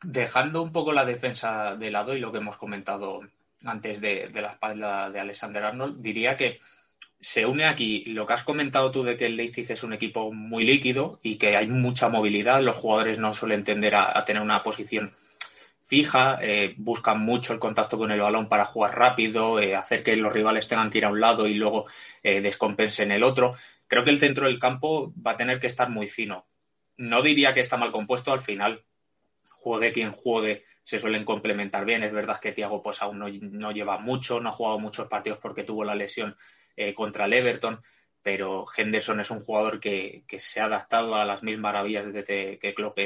dejando 0.04 0.60
un 0.60 0.70
poco 0.70 0.92
la 0.92 1.06
defensa 1.06 1.76
de 1.76 1.90
lado 1.90 2.14
y 2.14 2.20
lo 2.20 2.30
que 2.30 2.38
hemos 2.40 2.58
comentado 2.58 3.20
antes 3.64 4.02
de, 4.02 4.28
de 4.30 4.42
la 4.42 4.52
espalda 4.52 5.08
de 5.08 5.20
Alexander 5.20 5.64
Arnold, 5.64 6.02
diría 6.02 6.36
que 6.36 6.58
se 7.18 7.46
une 7.46 7.64
aquí 7.64 8.04
lo 8.06 8.26
que 8.26 8.34
has 8.34 8.42
comentado 8.42 8.90
tú 8.90 9.02
de 9.02 9.16
que 9.16 9.26
el 9.26 9.36
Leipzig 9.36 9.70
es 9.70 9.82
un 9.82 9.94
equipo 9.94 10.30
muy 10.30 10.64
líquido 10.64 11.20
y 11.22 11.36
que 11.36 11.56
hay 11.56 11.68
mucha 11.68 12.10
movilidad, 12.10 12.60
los 12.60 12.76
jugadores 12.76 13.18
no 13.18 13.32
suelen 13.32 13.64
tender 13.64 13.94
a, 13.94 14.22
tener 14.26 14.42
una 14.42 14.62
posición 14.62 15.12
fija, 15.92 16.38
eh, 16.40 16.72
buscan 16.78 17.20
mucho 17.20 17.52
el 17.52 17.58
contacto 17.58 17.98
con 17.98 18.10
el 18.10 18.20
balón 18.22 18.48
para 18.48 18.64
jugar 18.64 18.96
rápido, 18.96 19.60
eh, 19.60 19.76
hacer 19.76 20.02
que 20.02 20.16
los 20.16 20.32
rivales 20.32 20.66
tengan 20.66 20.88
que 20.88 20.96
ir 20.96 21.04
a 21.04 21.10
un 21.10 21.20
lado 21.20 21.46
y 21.46 21.52
luego 21.52 21.84
eh, 22.22 22.40
descompensen 22.40 23.12
el 23.12 23.22
otro. 23.22 23.52
Creo 23.88 24.02
que 24.02 24.08
el 24.08 24.18
centro 24.18 24.46
del 24.46 24.58
campo 24.58 25.12
va 25.14 25.32
a 25.32 25.36
tener 25.36 25.60
que 25.60 25.66
estar 25.66 25.90
muy 25.90 26.08
fino. 26.08 26.46
No 26.96 27.20
diría 27.20 27.52
que 27.52 27.60
está 27.60 27.76
mal 27.76 27.92
compuesto, 27.92 28.32
al 28.32 28.40
final, 28.40 28.86
juegue 29.50 29.92
quien 29.92 30.12
juegue, 30.12 30.62
se 30.82 30.98
suelen 30.98 31.26
complementar 31.26 31.84
bien. 31.84 32.02
Es 32.04 32.12
verdad 32.14 32.40
que 32.40 32.52
Thiago 32.52 32.82
pues 32.82 33.02
aún 33.02 33.18
no, 33.18 33.70
lleva 33.70 33.98
mucho, 33.98 34.40
no 34.40 34.48
ha 34.48 34.52
jugado 34.52 34.78
muchos 34.78 35.08
partidos 35.08 35.40
porque 35.42 35.62
tuvo 35.62 35.84
la 35.84 35.94
lesión 35.94 36.38
contra 36.94 37.26
el 37.26 37.34
Everton, 37.34 37.82
pero 38.22 38.64
Henderson 38.74 39.20
es 39.20 39.30
un 39.30 39.40
jugador 39.40 39.78
que, 39.78 40.24
se 40.38 40.62
ha 40.62 40.64
adaptado 40.64 41.16
a 41.16 41.26
las 41.26 41.42
mil 41.42 41.58
maravillas 41.58 42.10
desde 42.10 42.58
que 42.58 42.72
Klopp 42.72 42.98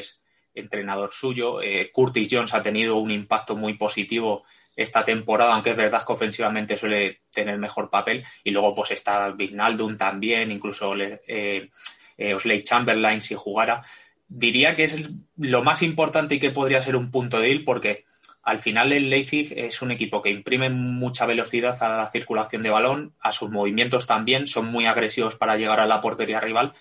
entrenador 0.57 1.13
suyo. 1.13 1.63
Eh, 1.63 1.91
Curtis 1.93 2.29
Jones 2.31 2.55
ha 2.55 2.63
tenido 2.63 2.97
un 2.97 3.11
impacto 3.11 3.55
muy 3.55 3.75
positivo 3.75 4.45
esta 4.75 5.05
temporada, 5.05 5.55
aunque 5.55 5.71
es 5.71 5.77
verdad 5.77 6.05
que 6.05 6.13
ofensivamente 6.13 6.77
suele 6.77 7.21
tener 7.31 7.59
mejor 7.59 7.89
papel. 7.89 8.25
Y 8.43 8.51
luego 8.51 8.75
pues 8.75 8.91
está 8.91 9.31
Vignaldum 9.31 9.97
también, 9.97 10.51
incluso 10.51 10.95
eh, 10.97 11.71
eh, 12.19 12.35
Osley 12.35 12.63
Chamberlain 12.63 13.21
si 13.21 13.35
jugara. 13.35 13.83
Diría 14.29 14.75
que 14.75 14.85
es 14.85 15.09
lo 15.37 15.63
más 15.63 15.83
importante 15.83 16.35
y 16.35 16.41
que 16.41 16.51
podría 16.51 16.83
ser 16.83 16.97
un 16.97 17.11
punto 17.11 17.39
de 17.39 17.51
ir 17.51 17.65
porque 17.65 18.05
al 18.43 18.59
final 18.59 18.93
el 18.93 19.11
Leipzig 19.11 19.53
es 19.57 19.83
un 19.83 19.91
equipo 19.91 20.23
que 20.23 20.31
imprime 20.31 20.71
mucha 20.71 21.27
velocidad 21.27 21.81
a 21.83 21.97
la 21.97 22.11
circulación 22.11 22.63
de 22.63 22.71
balón, 22.71 23.15
a 23.21 23.33
sus 23.33 23.51
movimientos 23.51 24.07
también, 24.07 24.47
son 24.47 24.67
muy 24.67 24.87
agresivos 24.87 25.35
para 25.35 25.57
llegar 25.57 25.81
a 25.81 25.87
la 25.87 26.01
portería 26.01 26.39
rival 26.39 26.73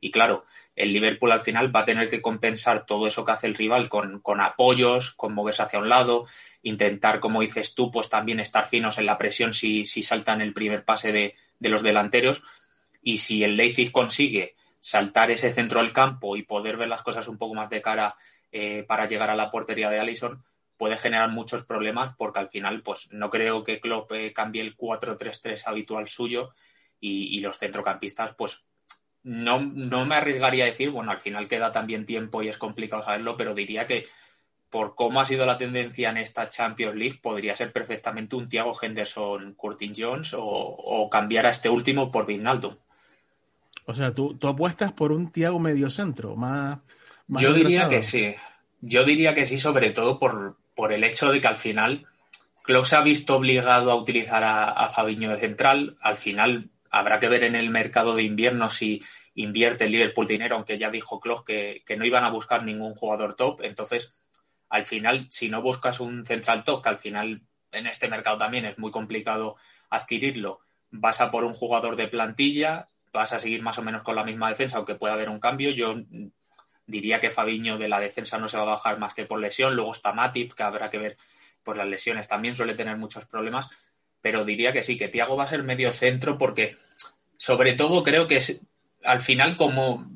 y 0.00 0.10
claro, 0.10 0.46
el 0.74 0.92
Liverpool 0.92 1.30
al 1.30 1.42
final 1.42 1.74
va 1.74 1.80
a 1.80 1.84
tener 1.84 2.08
que 2.08 2.22
compensar 2.22 2.86
todo 2.86 3.06
eso 3.06 3.24
que 3.24 3.32
hace 3.32 3.46
el 3.46 3.54
rival 3.54 3.90
con, 3.90 4.40
apoyos, 4.40 5.10
con 5.10 5.34
moverse 5.34 5.62
hacia 5.62 5.78
un 5.78 5.90
lado, 5.90 6.26
intentar, 6.62 7.20
como 7.20 7.42
dices 7.42 7.74
tú, 7.74 7.90
pues 7.90 8.08
también 8.08 8.40
estar 8.40 8.66
finos 8.66 8.96
en 8.96 9.04
la 9.04 9.18
presión 9.18 9.52
si, 9.52 9.84
si 9.84 10.02
saltan 10.02 10.40
el 10.40 10.54
primer 10.54 10.84
pase 10.84 11.12
de, 11.12 11.34
los 11.60 11.82
delanteros. 11.82 12.42
Y 13.02 13.18
si 13.18 13.44
el 13.44 13.56
Leipzig 13.56 13.92
consigue 13.92 14.54
saltar 14.80 15.30
ese 15.30 15.52
centro 15.52 15.80
del 15.82 15.92
campo 15.92 16.36
y 16.36 16.42
poder 16.42 16.78
ver 16.78 16.88
las 16.88 17.02
cosas 17.02 17.28
un 17.28 17.36
poco 17.36 17.54
más 17.54 17.68
de 17.68 17.82
cara 17.82 18.16
eh, 18.50 18.84
para 18.88 19.06
llegar 19.06 19.28
a 19.28 19.36
la 19.36 19.50
portería 19.50 19.90
de 19.90 20.00
Allison, 20.00 20.42
puede 20.78 20.96
generar 20.96 21.28
muchos 21.28 21.64
problemas 21.64 22.16
porque 22.16 22.38
al 22.38 22.48
final, 22.48 22.82
pues 22.82 23.08
no 23.12 23.28
creo 23.28 23.64
que 23.64 23.80
Klopp 23.80 24.12
eh, 24.12 24.32
cambie 24.32 24.62
el 24.62 24.78
4-3-3 24.78 25.64
habitual 25.66 26.08
suyo 26.08 26.50
y, 26.98 27.36
y, 27.36 27.40
los 27.40 27.58
centrocampistas, 27.58 28.34
pues 28.34 28.64
no, 29.22 29.60
no 29.60 30.06
me 30.06 30.16
arriesgaría 30.16 30.64
a 30.64 30.68
decir, 30.68 30.90
bueno, 30.90 31.10
al 31.10 31.20
final 31.20 31.48
queda 31.48 31.72
también 31.72 32.06
tiempo 32.06 32.42
y 32.42 32.48
es 32.48 32.58
complicado 32.58 33.02
saberlo, 33.02 33.36
pero 33.36 33.54
diría 33.54 33.86
que 33.86 34.06
por 34.70 34.94
cómo 34.94 35.20
ha 35.20 35.24
sido 35.24 35.44
la 35.46 35.58
tendencia 35.58 36.10
en 36.10 36.16
esta 36.16 36.48
Champions 36.48 36.96
League, 36.96 37.18
podría 37.20 37.56
ser 37.56 37.72
perfectamente 37.72 38.36
un 38.36 38.48
Thiago 38.48 38.72
Henderson, 38.80 39.54
Curtin 39.54 39.92
Jones 39.96 40.34
o, 40.36 41.08
cambiar 41.10 41.46
a 41.46 41.50
este 41.50 41.68
último 41.68 42.10
por 42.10 42.26
Vignaldo. 42.26 42.78
O 43.86 43.94
sea, 43.94 44.14
¿tú, 44.14 44.34
tú 44.34 44.46
apuestas 44.46 44.92
por 44.92 45.10
un 45.10 45.32
Thiago 45.32 45.58
mediocentro, 45.58 46.36
más, 46.36 46.78
más 47.26 47.42
Yo 47.42 47.52
diría 47.52 47.88
que 47.88 48.02
sí. 48.02 48.34
Yo 48.80 49.04
diría 49.04 49.34
que 49.34 49.44
sí, 49.44 49.58
sobre 49.58 49.90
todo 49.90 50.18
por, 50.18 50.56
por 50.74 50.92
el 50.92 51.02
hecho 51.02 51.30
de 51.30 51.40
que 51.40 51.48
al 51.48 51.56
final 51.56 52.06
Klopp 52.62 52.84
se 52.84 52.96
ha 52.96 53.00
visto 53.00 53.36
obligado 53.36 53.90
a 53.90 53.96
utilizar 53.96 54.44
a, 54.44 54.70
a 54.70 54.88
Fabiño 54.88 55.30
de 55.30 55.38
central. 55.38 55.96
Al 56.00 56.16
final 56.16 56.70
Habrá 56.90 57.20
que 57.20 57.28
ver 57.28 57.44
en 57.44 57.54
el 57.54 57.70
mercado 57.70 58.14
de 58.14 58.24
invierno 58.24 58.68
si 58.68 59.02
invierte 59.34 59.84
el 59.84 59.92
Liverpool 59.92 60.26
dinero, 60.26 60.56
aunque 60.56 60.76
ya 60.76 60.90
dijo 60.90 61.20
Klopp 61.20 61.46
que, 61.46 61.84
no 61.96 62.04
iban 62.04 62.24
a 62.24 62.30
buscar 62.30 62.64
ningún 62.64 62.94
jugador 62.94 63.34
top. 63.34 63.60
Entonces, 63.62 64.12
al 64.68 64.84
final, 64.84 65.26
si 65.30 65.48
no 65.48 65.62
buscas 65.62 66.00
un 66.00 66.26
central 66.26 66.64
top, 66.64 66.82
que 66.82 66.88
al 66.88 66.98
final 66.98 67.42
en 67.70 67.86
este 67.86 68.08
mercado 68.08 68.38
también 68.38 68.64
es 68.64 68.78
muy 68.78 68.90
complicado 68.90 69.56
adquirirlo, 69.88 70.60
vas 70.90 71.20
a 71.20 71.30
por 71.30 71.44
un 71.44 71.54
jugador 71.54 71.94
de 71.94 72.08
plantilla, 72.08 72.88
vas 73.12 73.32
a 73.32 73.38
seguir 73.38 73.62
más 73.62 73.78
o 73.78 73.82
menos 73.82 74.02
con 74.02 74.16
la 74.16 74.24
misma 74.24 74.48
defensa, 74.50 74.76
aunque 74.76 74.96
pueda 74.96 75.14
haber 75.14 75.28
un 75.28 75.38
cambio. 75.38 75.70
Yo 75.70 75.94
diría 76.86 77.20
que 77.20 77.30
Fabiño 77.30 77.78
de 77.78 77.88
la 77.88 78.00
defensa 78.00 78.38
no 78.38 78.48
se 78.48 78.56
va 78.56 78.64
a 78.64 78.66
bajar 78.66 78.98
más 78.98 79.14
que 79.14 79.26
por 79.26 79.40
lesión. 79.40 79.76
Luego 79.76 79.92
está 79.92 80.12
Matip, 80.12 80.52
que 80.52 80.62
habrá 80.64 80.90
que 80.90 80.98
ver, 80.98 81.16
pues 81.62 81.78
las 81.78 81.86
lesiones 81.86 82.26
también 82.26 82.56
suele 82.56 82.74
tener 82.74 82.96
muchos 82.96 83.26
problemas 83.26 83.68
pero 84.20 84.44
diría 84.44 84.72
que 84.72 84.82
sí, 84.82 84.96
que 84.96 85.08
Tiago 85.08 85.36
va 85.36 85.44
a 85.44 85.48
ser 85.48 85.62
medio 85.62 85.92
centro 85.92 86.38
porque 86.38 86.76
sobre 87.36 87.72
todo 87.72 88.02
creo 88.02 88.26
que 88.26 88.36
es 88.36 88.60
al 89.02 89.20
final 89.20 89.56
como 89.56 90.10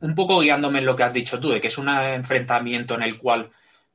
un 0.00 0.14
poco 0.14 0.40
guiándome 0.40 0.78
en 0.78 0.86
lo 0.86 0.96
que 0.96 1.02
has 1.02 1.12
dicho 1.12 1.40
tú, 1.40 1.50
de 1.50 1.60
que 1.60 1.68
es 1.68 1.78
un 1.78 1.88
enfrentamiento 1.88 2.94
en 2.94 3.02
el 3.02 3.18
cual 3.18 3.50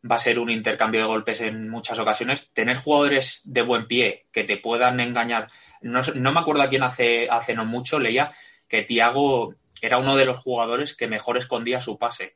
va 0.09 0.17
a 0.17 0.19
ser 0.19 0.37
un 0.39 0.51
intercambio 0.51 1.01
de 1.01 1.07
golpes 1.07 1.41
en 1.41 1.69
muchas 1.69 1.97
ocasiones, 1.97 2.49
tener 2.53 2.77
jugadores 2.77 3.41
de 3.43 3.63
buen 3.63 3.87
pie 3.87 4.27
que 4.31 4.43
te 4.43 4.57
puedan 4.57 4.99
engañar. 4.99 5.47
No, 5.81 6.01
no 6.13 6.31
me 6.31 6.39
acuerdo 6.39 6.61
a 6.61 6.69
quién 6.69 6.83
hace, 6.83 7.27
hace 7.29 7.55
no 7.55 7.65
mucho 7.65 7.99
leía 7.99 8.31
que 8.67 8.83
Tiago 8.83 9.55
era 9.81 9.97
uno 9.97 10.15
de 10.15 10.25
los 10.25 10.37
jugadores 10.37 10.95
que 10.95 11.07
mejor 11.07 11.37
escondía 11.37 11.81
su 11.81 11.97
pase. 11.97 12.35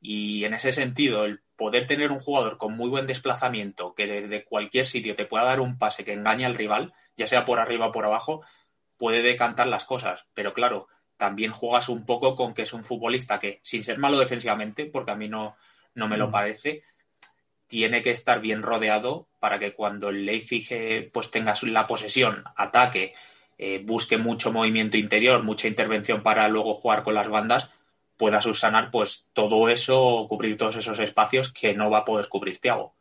Y 0.00 0.44
en 0.44 0.54
ese 0.54 0.72
sentido, 0.72 1.24
el 1.24 1.40
poder 1.56 1.86
tener 1.86 2.12
un 2.12 2.20
jugador 2.20 2.56
con 2.56 2.76
muy 2.76 2.88
buen 2.88 3.06
desplazamiento, 3.06 3.94
que 3.94 4.06
desde 4.06 4.44
cualquier 4.44 4.86
sitio 4.86 5.16
te 5.16 5.24
pueda 5.26 5.44
dar 5.44 5.60
un 5.60 5.76
pase 5.76 6.04
que 6.04 6.12
engañe 6.12 6.46
al 6.46 6.54
rival, 6.54 6.92
ya 7.16 7.26
sea 7.26 7.44
por 7.44 7.58
arriba 7.58 7.86
o 7.86 7.92
por 7.92 8.04
abajo, 8.04 8.44
puede 8.96 9.22
decantar 9.22 9.66
las 9.66 9.84
cosas. 9.84 10.26
Pero 10.34 10.52
claro, 10.52 10.88
también 11.16 11.52
juegas 11.52 11.88
un 11.88 12.06
poco 12.06 12.36
con 12.36 12.54
que 12.54 12.62
es 12.62 12.72
un 12.72 12.84
futbolista 12.84 13.38
que, 13.38 13.60
sin 13.62 13.82
ser 13.82 13.98
malo 13.98 14.18
defensivamente, 14.18 14.86
porque 14.86 15.10
a 15.10 15.16
mí 15.16 15.28
no, 15.28 15.56
no 15.94 16.08
me 16.08 16.16
lo 16.16 16.28
mm. 16.28 16.32
parece, 16.32 16.82
tiene 17.66 18.02
que 18.02 18.10
estar 18.10 18.40
bien 18.40 18.62
rodeado 18.62 19.28
para 19.40 19.58
que 19.58 19.74
cuando 19.74 20.08
el 20.08 20.24
Leipzig 20.24 20.66
eh, 20.70 21.10
pues 21.12 21.30
tenga 21.30 21.54
la 21.62 21.86
posesión, 21.86 22.44
ataque, 22.56 23.12
eh, 23.58 23.82
busque 23.84 24.16
mucho 24.16 24.52
movimiento 24.52 24.96
interior, 24.96 25.42
mucha 25.42 25.68
intervención 25.68 26.22
para 26.22 26.48
luego 26.48 26.74
jugar 26.74 27.02
con 27.02 27.14
las 27.14 27.28
bandas, 27.28 27.70
pueda 28.18 28.42
subsanar 28.42 28.90
pues 28.90 29.26
todo 29.32 29.68
eso, 29.68 30.26
cubrir 30.28 30.58
todos 30.58 30.76
esos 30.76 30.98
espacios 30.98 31.52
que 31.52 31.72
no 31.72 31.88
va 31.88 31.98
a 31.98 32.04
poder 32.04 32.28
cubrir 32.28 32.58
Tiago. 32.58 32.94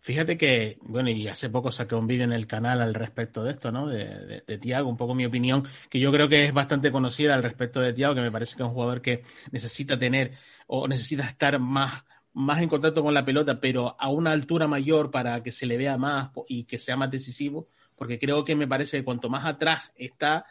Fíjate 0.00 0.36
que, 0.36 0.78
bueno, 0.80 1.10
y 1.10 1.28
hace 1.28 1.48
poco 1.48 1.70
saqué 1.70 1.94
un 1.94 2.06
vídeo 2.06 2.24
en 2.24 2.32
el 2.32 2.46
canal 2.46 2.82
al 2.82 2.94
respecto 2.94 3.44
de 3.44 3.52
esto, 3.52 3.70
¿no? 3.70 3.86
De, 3.86 4.42
de, 4.46 4.58
Tiago, 4.58 4.88
un 4.88 4.96
poco 4.96 5.14
mi 5.14 5.24
opinión, 5.24 5.64
que 5.88 6.00
yo 6.00 6.10
creo 6.10 6.28
que 6.28 6.44
es 6.44 6.52
bastante 6.52 6.90
conocida 6.90 7.34
al 7.34 7.42
respecto 7.42 7.80
de 7.80 7.92
Tiago, 7.92 8.14
que 8.14 8.20
me 8.20 8.30
parece 8.30 8.56
que 8.56 8.62
es 8.62 8.68
un 8.68 8.74
jugador 8.74 9.00
que 9.00 9.22
necesita 9.50 9.98
tener 9.98 10.32
o 10.66 10.88
necesita 10.88 11.24
estar 11.24 11.58
más, 11.58 12.04
más 12.32 12.60
en 12.62 12.68
contacto 12.68 13.02
con 13.02 13.14
la 13.14 13.24
pelota, 13.24 13.60
pero 13.60 13.96
a 13.98 14.08
una 14.08 14.32
altura 14.32 14.66
mayor 14.66 15.10
para 15.10 15.42
que 15.42 15.52
se 15.52 15.66
le 15.66 15.76
vea 15.76 15.96
más 15.96 16.30
y 16.48 16.64
que 16.64 16.78
sea 16.78 16.96
más 16.96 17.10
decisivo, 17.10 17.68
porque 17.96 18.18
creo 18.18 18.44
que 18.44 18.54
me 18.54 18.66
parece 18.66 18.98
que 18.98 19.04
cuanto 19.04 19.28
más 19.28 19.44
atrás 19.44 19.92
está, 19.96 20.46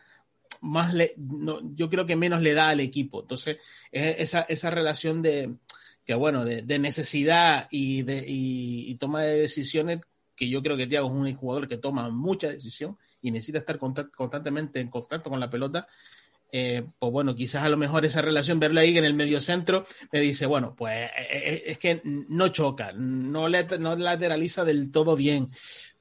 más 0.61 0.93
le, 0.93 1.15
yo 1.75 1.89
creo 1.89 2.05
que 2.05 2.15
menos 2.15 2.41
le 2.41 2.53
da 2.53 2.69
al 2.69 2.79
equipo. 2.79 3.21
Entonces, 3.21 3.57
esa, 3.91 4.41
esa 4.41 4.69
relación 4.69 5.21
de, 5.21 5.55
que 6.05 6.15
bueno, 6.15 6.45
de, 6.45 6.79
necesidad 6.79 7.67
y, 7.71 8.01
de, 8.03 8.23
y, 8.27 8.95
toma 8.95 9.21
de 9.21 9.39
decisiones, 9.39 10.01
que 10.35 10.49
yo 10.49 10.61
creo 10.63 10.75
que 10.75 10.87
Thiago 10.87 11.07
es 11.07 11.13
un 11.13 11.35
jugador 11.35 11.67
que 11.67 11.77
toma 11.77 12.09
mucha 12.09 12.47
decisión 12.49 12.97
y 13.21 13.31
necesita 13.31 13.59
estar 13.59 13.77
constantemente 13.77 14.79
en 14.79 14.89
contacto 14.89 15.29
con 15.29 15.39
la 15.39 15.49
pelota. 15.49 15.87
Eh, 16.53 16.83
pues 16.99 17.11
bueno, 17.13 17.33
quizás 17.33 17.63
a 17.63 17.69
lo 17.69 17.77
mejor 17.77 18.03
esa 18.03 18.21
relación, 18.21 18.59
verla 18.59 18.81
ahí 18.81 18.97
en 18.97 19.05
el 19.05 19.13
medio 19.13 19.39
centro, 19.39 19.85
me 20.11 20.19
dice, 20.19 20.45
bueno, 20.45 20.75
pues 20.75 20.97
eh, 20.97 21.11
eh, 21.31 21.63
es 21.67 21.77
que 21.77 22.01
no 22.03 22.49
choca, 22.49 22.91
no, 22.91 23.47
no 23.47 23.95
lateraliza 23.95 24.65
del 24.65 24.91
todo 24.91 25.15
bien. 25.15 25.49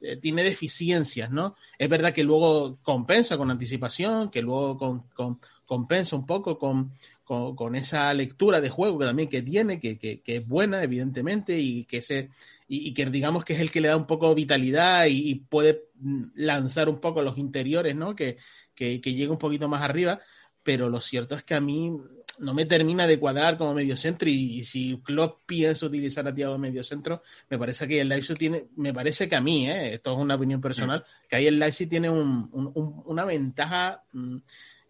Eh, 0.00 0.16
tiene 0.16 0.42
deficiencias, 0.42 1.30
¿no? 1.30 1.56
Es 1.78 1.88
verdad 1.88 2.14
que 2.14 2.24
luego 2.24 2.78
compensa 2.82 3.36
con 3.36 3.50
anticipación, 3.50 4.30
que 4.30 4.40
luego 4.40 4.78
con, 4.78 5.38
compensa 5.66 6.16
un 6.16 6.24
poco 6.24 6.58
con, 6.58 6.92
con, 7.22 7.76
esa 7.76 8.12
lectura 8.14 8.62
de 8.62 8.70
juego 8.70 8.98
que 8.98 9.04
también 9.04 9.28
que 9.28 9.42
tiene, 9.42 9.78
que, 9.78 9.98
que, 9.98 10.22
es 10.24 10.48
buena, 10.48 10.82
evidentemente, 10.82 11.58
y 11.58 11.84
que 11.84 12.00
se 12.00 12.30
y, 12.66 12.94
que 12.94 13.06
digamos 13.06 13.44
que 13.44 13.52
es 13.52 13.60
el 13.60 13.70
que 13.70 13.82
le 13.82 13.88
da 13.88 13.96
un 13.96 14.06
poco 14.06 14.34
vitalidad 14.34 15.04
y, 15.06 15.34
puede 15.34 15.90
lanzar 16.34 16.88
un 16.88 16.98
poco 16.98 17.20
los 17.20 17.36
interiores, 17.36 17.94
¿no? 17.94 18.16
Que, 18.16 18.38
que, 18.74 19.02
que 19.02 19.28
un 19.28 19.38
poquito 19.38 19.68
más 19.68 19.82
arriba, 19.82 20.18
pero 20.62 20.88
lo 20.88 21.02
cierto 21.02 21.34
es 21.34 21.44
que 21.44 21.54
a 21.54 21.60
mí 21.60 21.92
no 22.38 22.54
me 22.54 22.66
termina 22.66 23.06
de 23.06 23.18
cuadrar 23.18 23.58
como 23.58 23.74
mediocentro 23.74 24.28
y, 24.28 24.58
y 24.58 24.64
si 24.64 24.98
Klopp 25.04 25.40
piensa 25.46 25.86
utilizar 25.86 26.26
a 26.26 26.34
Thiago 26.34 26.58
mediocentro, 26.58 27.22
me 27.48 27.58
parece 27.58 27.86
que 27.86 28.00
el 28.00 28.08
Leipzig 28.08 28.38
tiene, 28.38 28.66
me 28.76 28.94
parece 28.94 29.28
que 29.28 29.36
a 29.36 29.40
mí, 29.40 29.68
¿eh? 29.68 29.94
esto 29.94 30.12
es 30.12 30.18
una 30.18 30.36
opinión 30.36 30.60
personal, 30.60 31.00
mm. 31.00 31.28
que 31.28 31.36
ahí 31.36 31.46
el 31.46 31.58
Leipzig 31.58 31.88
tiene 31.88 32.08
una 32.10 33.24
ventaja 33.24 34.02
mm, 34.12 34.36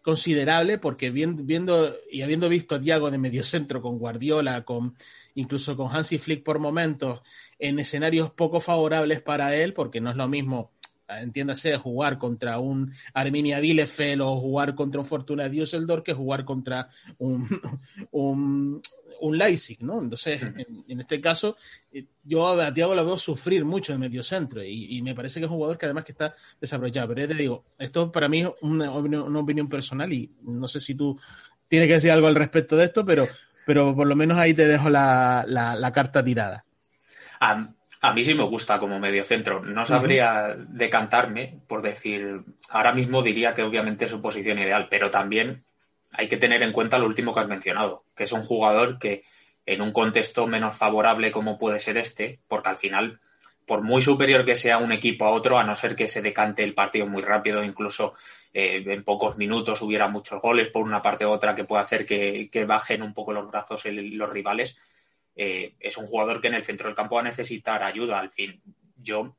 considerable 0.01 0.77
porque 0.77 1.09
viendo, 1.11 1.95
y 2.09 2.21
habiendo 2.21 2.49
visto 2.49 2.75
a 2.75 2.81
Thiago 2.81 3.11
de 3.11 3.17
mediocentro 3.17 3.81
con 3.81 3.97
Guardiola, 3.97 4.63
con 4.63 4.95
incluso 5.35 5.75
con 5.77 5.93
Hansi 5.95 6.17
Flick 6.19 6.43
por 6.43 6.59
momentos, 6.59 7.21
en 7.59 7.79
escenarios 7.79 8.31
poco 8.31 8.59
favorables 8.59 9.21
para 9.21 9.55
él, 9.55 9.73
porque 9.73 10.01
no 10.01 10.09
es 10.09 10.15
lo 10.15 10.27
mismo 10.27 10.71
entiéndase, 11.19 11.77
jugar 11.77 12.17
contra 12.17 12.59
un 12.59 12.93
Arminia 13.13 13.59
Bielefeld 13.59 14.21
o 14.21 14.37
jugar 14.37 14.75
contra 14.75 15.01
un 15.01 15.07
Fortuna 15.07 15.49
Düsseldorf 15.49 16.03
que 16.03 16.13
jugar 16.13 16.45
contra 16.45 16.87
un, 17.17 17.47
un, 18.11 18.81
un 19.21 19.37
Leipzig, 19.37 19.81
¿no? 19.81 20.01
Entonces, 20.01 20.41
en, 20.87 20.99
este 20.99 21.21
caso, 21.21 21.55
eh, 21.91 22.05
yo 22.23 22.47
a 22.47 22.73
Tiago 22.73 22.95
lo 22.95 23.05
veo 23.05 23.17
sufrir 23.17 23.63
mucho 23.63 23.93
en 23.93 23.99
medio 23.99 24.23
centro 24.23 24.63
y, 24.63 25.01
me 25.01 25.15
parece 25.15 25.39
que 25.39 25.45
es 25.45 25.51
un 25.51 25.57
jugador 25.57 25.77
que 25.77 25.85
además 25.85 26.03
que 26.03 26.11
está 26.11 26.33
desaprovechado. 26.59 27.07
Pero 27.09 27.21
ya 27.21 27.27
te 27.27 27.41
digo, 27.41 27.63
esto 27.77 28.11
para 28.11 28.27
mí 28.27 28.41
es 28.41 28.49
una, 28.61 28.91
opinión 28.91 29.69
personal 29.69 30.11
y 30.11 30.31
no 30.41 30.67
sé 30.67 30.79
si 30.79 30.95
tú 30.95 31.19
tienes 31.67 31.87
que 31.87 31.93
decir 31.93 32.11
algo 32.11 32.27
al 32.27 32.35
respecto 32.35 32.75
de 32.75 32.85
esto, 32.85 33.05
pero, 33.05 33.27
pero 33.65 33.95
por 33.95 34.07
lo 34.07 34.15
menos 34.15 34.37
ahí 34.37 34.53
te 34.53 34.67
dejo 34.67 34.89
la, 34.89 35.45
la, 35.47 35.91
carta 35.91 36.23
tirada. 36.23 36.65
A 38.01 38.13
mí 38.13 38.23
sí 38.23 38.33
me 38.33 38.43
gusta 38.43 38.79
como 38.79 38.99
mediocentro. 38.99 39.61
No 39.61 39.85
sabría 39.85 40.55
decantarme 40.57 41.61
por 41.67 41.83
decir, 41.83 42.41
ahora 42.69 42.93
mismo 42.93 43.21
diría 43.21 43.53
que 43.53 43.61
obviamente 43.61 44.05
es 44.05 44.11
su 44.11 44.21
posición 44.21 44.57
ideal, 44.57 44.87
pero 44.89 45.11
también 45.11 45.63
hay 46.11 46.27
que 46.27 46.37
tener 46.37 46.63
en 46.63 46.73
cuenta 46.73 46.97
lo 46.97 47.05
último 47.05 47.33
que 47.33 47.41
has 47.41 47.47
mencionado, 47.47 48.05
que 48.15 48.23
es 48.23 48.31
un 48.31 48.41
jugador 48.41 48.97
que 48.97 49.23
en 49.65 49.81
un 49.81 49.91
contexto 49.91 50.47
menos 50.47 50.75
favorable 50.75 51.31
como 51.31 51.57
puede 51.57 51.79
ser 51.79 51.97
este, 51.97 52.39
porque 52.47 52.69
al 52.69 52.77
final, 52.77 53.19
por 53.65 53.83
muy 53.83 54.01
superior 54.01 54.43
que 54.43 54.55
sea 54.55 54.79
un 54.79 54.91
equipo 54.91 55.25
a 55.25 55.31
otro, 55.31 55.59
a 55.59 55.63
no 55.63 55.75
ser 55.75 55.95
que 55.95 56.07
se 56.07 56.21
decante 56.21 56.63
el 56.63 56.73
partido 56.73 57.05
muy 57.07 57.21
rápido, 57.21 57.63
incluso 57.63 58.13
eh, 58.53 58.83
en 58.85 59.03
pocos 59.03 59.37
minutos 59.37 59.81
hubiera 59.81 60.07
muchos 60.07 60.41
goles 60.41 60.69
por 60.69 60.83
una 60.83 61.01
parte 61.01 61.25
u 61.25 61.29
otra 61.29 61.55
que 61.55 61.63
puede 61.63 61.83
hacer 61.83 62.05
que, 62.05 62.65
bajen 62.67 63.03
un 63.03 63.13
poco 63.13 63.31
los 63.31 63.49
brazos 63.49 63.83
los 63.85 64.29
rivales, 64.29 64.75
eh, 65.35 65.75
es 65.79 65.97
un 65.97 66.05
jugador 66.05 66.41
que 66.41 66.47
en 66.47 66.55
el 66.55 66.63
centro 66.63 66.87
del 66.87 66.95
campo 66.95 67.15
va 67.15 67.21
a 67.21 67.25
necesitar 67.25 67.83
ayuda. 67.83 68.19
Al 68.19 68.31
fin, 68.31 68.61
yo 68.95 69.37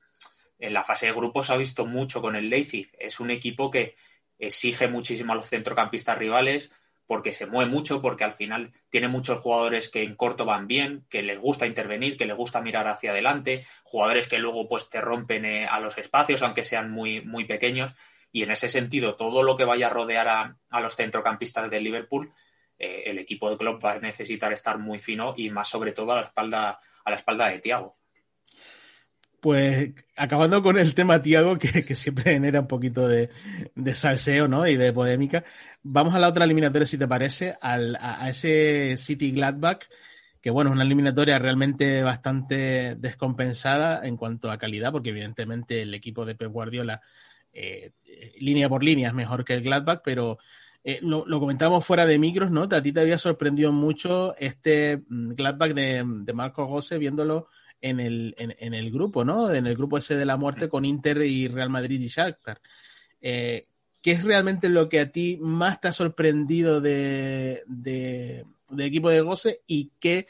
en 0.58 0.72
la 0.72 0.84
fase 0.84 1.06
de 1.06 1.12
grupos 1.12 1.50
ha 1.50 1.56
visto 1.56 1.86
mucho 1.86 2.22
con 2.22 2.36
el 2.36 2.48
Leipzig. 2.48 2.90
Es 2.98 3.20
un 3.20 3.30
equipo 3.30 3.70
que 3.70 3.96
exige 4.38 4.88
muchísimo 4.88 5.32
a 5.32 5.36
los 5.36 5.48
centrocampistas 5.48 6.18
rivales 6.18 6.72
porque 7.06 7.32
se 7.32 7.46
mueve 7.46 7.70
mucho, 7.70 8.00
porque 8.00 8.24
al 8.24 8.32
final 8.32 8.72
tiene 8.88 9.08
muchos 9.08 9.40
jugadores 9.40 9.88
que 9.88 10.02
en 10.02 10.14
corto 10.14 10.44
van 10.44 10.66
bien, 10.66 11.04
que 11.10 11.22
les 11.22 11.38
gusta 11.38 11.66
intervenir, 11.66 12.16
que 12.16 12.26
les 12.26 12.36
gusta 12.36 12.62
mirar 12.62 12.88
hacia 12.88 13.10
adelante, 13.10 13.66
jugadores 13.82 14.28
que 14.28 14.38
luego 14.38 14.66
pues 14.68 14.88
te 14.88 15.00
rompen 15.00 15.44
eh, 15.44 15.66
a 15.66 15.78
los 15.80 15.98
espacios, 15.98 16.42
aunque 16.42 16.62
sean 16.62 16.90
muy, 16.90 17.20
muy 17.20 17.44
pequeños. 17.44 17.92
Y 18.30 18.44
en 18.44 18.50
ese 18.50 18.68
sentido, 18.68 19.16
todo 19.16 19.42
lo 19.42 19.56
que 19.56 19.64
vaya 19.64 19.88
a 19.88 19.90
rodear 19.90 20.28
a, 20.28 20.56
a 20.70 20.80
los 20.80 20.96
centrocampistas 20.96 21.70
del 21.70 21.84
Liverpool 21.84 22.32
eh, 22.84 23.04
el 23.06 23.18
equipo 23.20 23.48
de 23.48 23.56
club 23.56 23.78
va 23.82 23.92
a 23.92 24.00
necesitar 24.00 24.52
estar 24.52 24.76
muy 24.76 24.98
fino 24.98 25.34
y 25.36 25.50
más 25.50 25.68
sobre 25.68 25.92
todo 25.92 26.10
a 26.10 26.16
la 26.16 26.22
espalda, 26.22 26.80
a 27.04 27.10
la 27.10 27.14
espalda 27.14 27.48
de 27.48 27.60
Tiago. 27.60 27.96
Pues 29.38 29.92
acabando 30.16 30.64
con 30.64 30.76
el 30.76 30.92
tema 30.92 31.22
Tiago, 31.22 31.58
que, 31.60 31.94
siempre 31.94 32.32
genera 32.32 32.58
un 32.58 32.66
poquito 32.66 33.06
de, 33.06 33.30
salseo 33.94 34.48
¿no? 34.48 34.66
y 34.66 34.74
de 34.74 34.92
polémica, 34.92 35.44
vamos 35.84 36.12
a 36.14 36.18
la 36.18 36.26
otra 36.26 36.44
eliminatoria, 36.44 36.84
si 36.84 36.98
te 36.98 37.06
parece, 37.06 37.54
a, 37.62 38.28
ese 38.28 38.96
City 38.96 39.30
Gladbach, 39.30 39.84
que 40.40 40.50
bueno, 40.50 40.70
es 40.70 40.74
una 40.74 40.84
eliminatoria 40.84 41.38
realmente 41.38 42.02
bastante 42.02 42.96
descompensada 42.96 44.04
en 44.04 44.16
cuanto 44.16 44.50
a 44.50 44.58
calidad, 44.58 44.90
porque 44.90 45.10
evidentemente 45.10 45.82
el 45.82 45.94
equipo 45.94 46.24
de 46.24 46.34
Pep 46.34 46.50
Guardiola, 46.50 47.00
eh, 47.52 47.92
línea 48.40 48.68
por 48.68 48.82
línea, 48.82 49.06
es 49.06 49.14
mejor 49.14 49.44
que 49.44 49.54
el 49.54 49.62
Gladbach, 49.62 50.00
pero 50.02 50.38
eh, 50.84 50.98
lo, 51.02 51.24
comentábamos 51.38 51.84
fuera 51.84 52.06
de 52.06 52.18
micros, 52.18 52.50
¿no? 52.50 52.62
A 52.62 52.82
ti 52.82 52.92
te 52.92 53.00
había 53.00 53.18
sorprendido 53.18 53.70
mucho 53.70 54.34
este 54.36 55.02
mm, 55.08 55.30
Gladbach 55.30 55.72
de, 55.74 56.02
de 56.04 56.32
Marco 56.32 56.66
Gose 56.66 56.98
viéndolo 56.98 57.48
en 57.80 58.00
el, 58.00 58.34
en, 58.38 58.74
el 58.74 58.90
grupo, 58.90 59.24
¿no? 59.24 59.52
En 59.52 59.66
el 59.66 59.76
grupo 59.76 59.98
ese 59.98 60.16
de 60.16 60.24
la 60.24 60.36
muerte 60.36 60.68
con 60.68 60.84
Inter 60.84 61.22
y 61.22 61.48
Real 61.48 61.70
Madrid 61.70 62.00
y 62.00 62.08
Shakhtar. 62.08 62.60
Eh, 63.20 63.66
¿Qué 64.00 64.12
es 64.12 64.24
realmente 64.24 64.68
lo 64.68 64.88
que 64.88 65.00
a 65.00 65.12
ti 65.12 65.38
más 65.40 65.80
te 65.80 65.88
ha 65.88 65.92
sorprendido 65.92 66.80
de, 66.80 67.62
de, 67.66 68.44
equipo 68.78 69.10
de 69.10 69.20
Gose 69.20 69.62
y 69.66 69.92
qué 70.00 70.26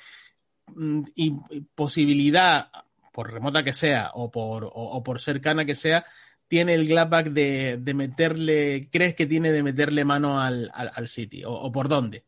mm, 0.74 1.03
y 1.15 1.31
posibilidad, 1.74 2.70
por 3.12 3.33
remota 3.33 3.62
que 3.62 3.73
sea 3.73 4.11
o 4.15 4.31
por, 4.31 4.70
o 4.70 5.03
por 5.03 5.20
cercana 5.20 5.65
que 5.65 5.74
sea, 5.74 6.05
tiene 6.53 6.74
el 6.74 6.87
Gladbach 6.87 7.29
de, 7.29 7.79
de 7.79 7.95
meterle, 7.95 8.91
crees 8.93 9.15
que 9.15 9.24
tiene 9.24 9.53
de 9.53 9.62
meterle 9.62 10.05
mano 10.05 10.39
al, 10.39 10.70
al, 10.74 11.09
City? 11.09 11.45
O, 11.47 11.73
por 11.73 11.89
dónde? 11.89 12.24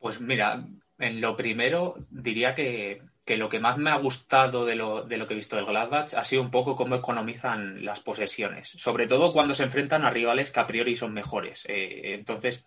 Pues 0.00 0.20
mira, 0.20 0.66
en 0.98 1.20
lo 1.20 1.36
primero 1.36 1.94
diría 2.10 2.56
que, 2.56 3.02
lo 3.28 3.48
que 3.48 3.60
más 3.60 3.78
me 3.78 3.90
ha 3.90 3.98
gustado 3.98 4.66
de 4.66 4.74
lo, 4.74 5.04
de 5.04 5.16
lo, 5.16 5.28
que 5.28 5.34
he 5.34 5.36
visto 5.36 5.54
del 5.54 5.64
Gladbach 5.64 6.12
ha 6.14 6.24
sido 6.24 6.42
un 6.42 6.50
poco 6.50 6.74
cómo 6.74 6.96
economizan 6.96 7.84
las 7.84 8.00
posesiones, 8.00 8.70
sobre 8.70 9.06
todo 9.06 9.32
cuando 9.32 9.54
se 9.54 9.62
enfrentan 9.62 10.04
a 10.04 10.10
rivales 10.10 10.50
que 10.50 10.58
a 10.58 10.66
priori 10.66 10.96
son 10.96 11.12
mejores. 11.12 11.64
Eh, 11.68 12.14
entonces, 12.18 12.64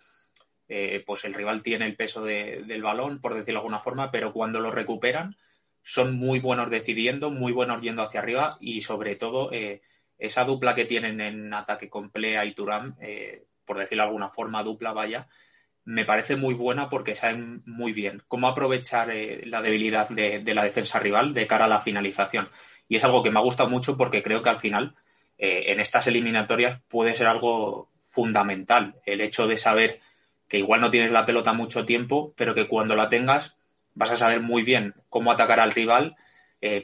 eh, 0.68 1.04
pues 1.04 1.26
el 1.26 1.34
rival 1.34 1.62
tiene 1.62 1.84
el 1.84 1.94
peso 1.94 2.24
del 2.24 2.82
balón, 2.82 3.20
por 3.20 3.34
decirlo 3.34 3.58
de 3.58 3.64
alguna 3.64 3.80
forma, 3.80 4.10
pero 4.10 4.32
cuando 4.32 4.60
lo 4.60 4.70
recuperan 4.70 5.36
son 5.82 6.16
muy 6.16 6.38
buenos 6.38 6.70
decidiendo, 6.70 7.30
muy 7.30 7.52
buenos 7.52 7.82
yendo 7.82 8.02
hacia 8.02 8.20
arriba 8.20 8.56
y 8.60 8.80
sobre 8.80 9.14
todo 9.14 9.52
eh, 9.52 9.82
esa 10.18 10.44
dupla 10.44 10.74
que 10.74 10.84
tienen 10.84 11.20
en 11.20 11.52
ataque 11.52 11.88
con 11.88 12.10
Plea 12.10 12.44
y 12.44 12.54
Turán, 12.54 12.96
eh, 13.00 13.44
por 13.64 13.78
decirlo 13.78 14.04
de 14.04 14.08
alguna 14.08 14.28
forma, 14.28 14.62
dupla 14.62 14.92
vaya, 14.92 15.26
me 15.84 16.04
parece 16.04 16.36
muy 16.36 16.54
buena 16.54 16.88
porque 16.88 17.14
saben 17.14 17.62
muy 17.66 17.92
bien 17.92 18.22
cómo 18.28 18.48
aprovechar 18.48 19.10
eh, 19.10 19.42
la 19.46 19.60
debilidad 19.60 20.08
de, 20.08 20.42
la 20.54 20.64
defensa 20.64 20.98
rival 20.98 21.34
de 21.34 21.46
cara 21.46 21.66
a 21.66 21.68
la 21.68 21.80
finalización. 21.80 22.48
Y 22.88 22.96
es 22.96 23.04
algo 23.04 23.22
que 23.22 23.30
me 23.30 23.38
ha 23.38 23.42
gustado 23.42 23.68
mucho 23.68 23.96
porque 23.96 24.22
creo 24.22 24.42
que 24.42 24.50
al 24.50 24.58
final, 24.58 24.94
eh, 25.36 25.64
en 25.68 25.80
estas 25.80 26.06
eliminatorias, 26.06 26.80
puede 26.88 27.14
ser 27.14 27.26
algo 27.26 27.90
fundamental 28.00 28.96
el 29.04 29.20
hecho 29.20 29.46
de 29.46 29.58
saber 29.58 30.00
que 30.48 30.58
igual 30.58 30.80
no 30.80 30.90
tienes 30.90 31.10
la 31.10 31.26
pelota 31.26 31.52
mucho 31.52 31.84
tiempo, 31.84 32.34
pero 32.36 32.54
que 32.54 32.68
cuando 32.68 32.94
la 32.94 33.08
tengas 33.08 33.56
vas 33.94 34.10
a 34.10 34.16
saber 34.16 34.40
muy 34.40 34.62
bien 34.62 34.94
cómo 35.08 35.32
atacar 35.32 35.60
al 35.60 35.72
rival, 35.72 36.16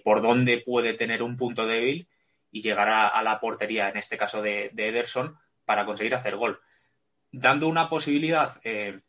por 0.05 0.21
dónde 0.21 0.59
puede 0.59 0.93
tener 0.93 1.23
un 1.23 1.39
punto 1.39 1.67
débil 1.67 2.07
y 2.51 2.63
llegar 2.63 2.89
a, 2.89 3.23
la 3.23 3.41
portería, 3.41 3.89
en 3.89 3.97
este 3.97 4.17
caso 4.17 4.43
de, 4.43 4.73
Ederson, 4.77 5.39
para 5.65 5.85
conseguir 5.85 6.15
hacer 6.15 6.37
gol. 6.37 6.61
Dando 7.31 7.69
una 7.69 7.89
posibilidad, 7.89 8.61
eh, 8.65 9.01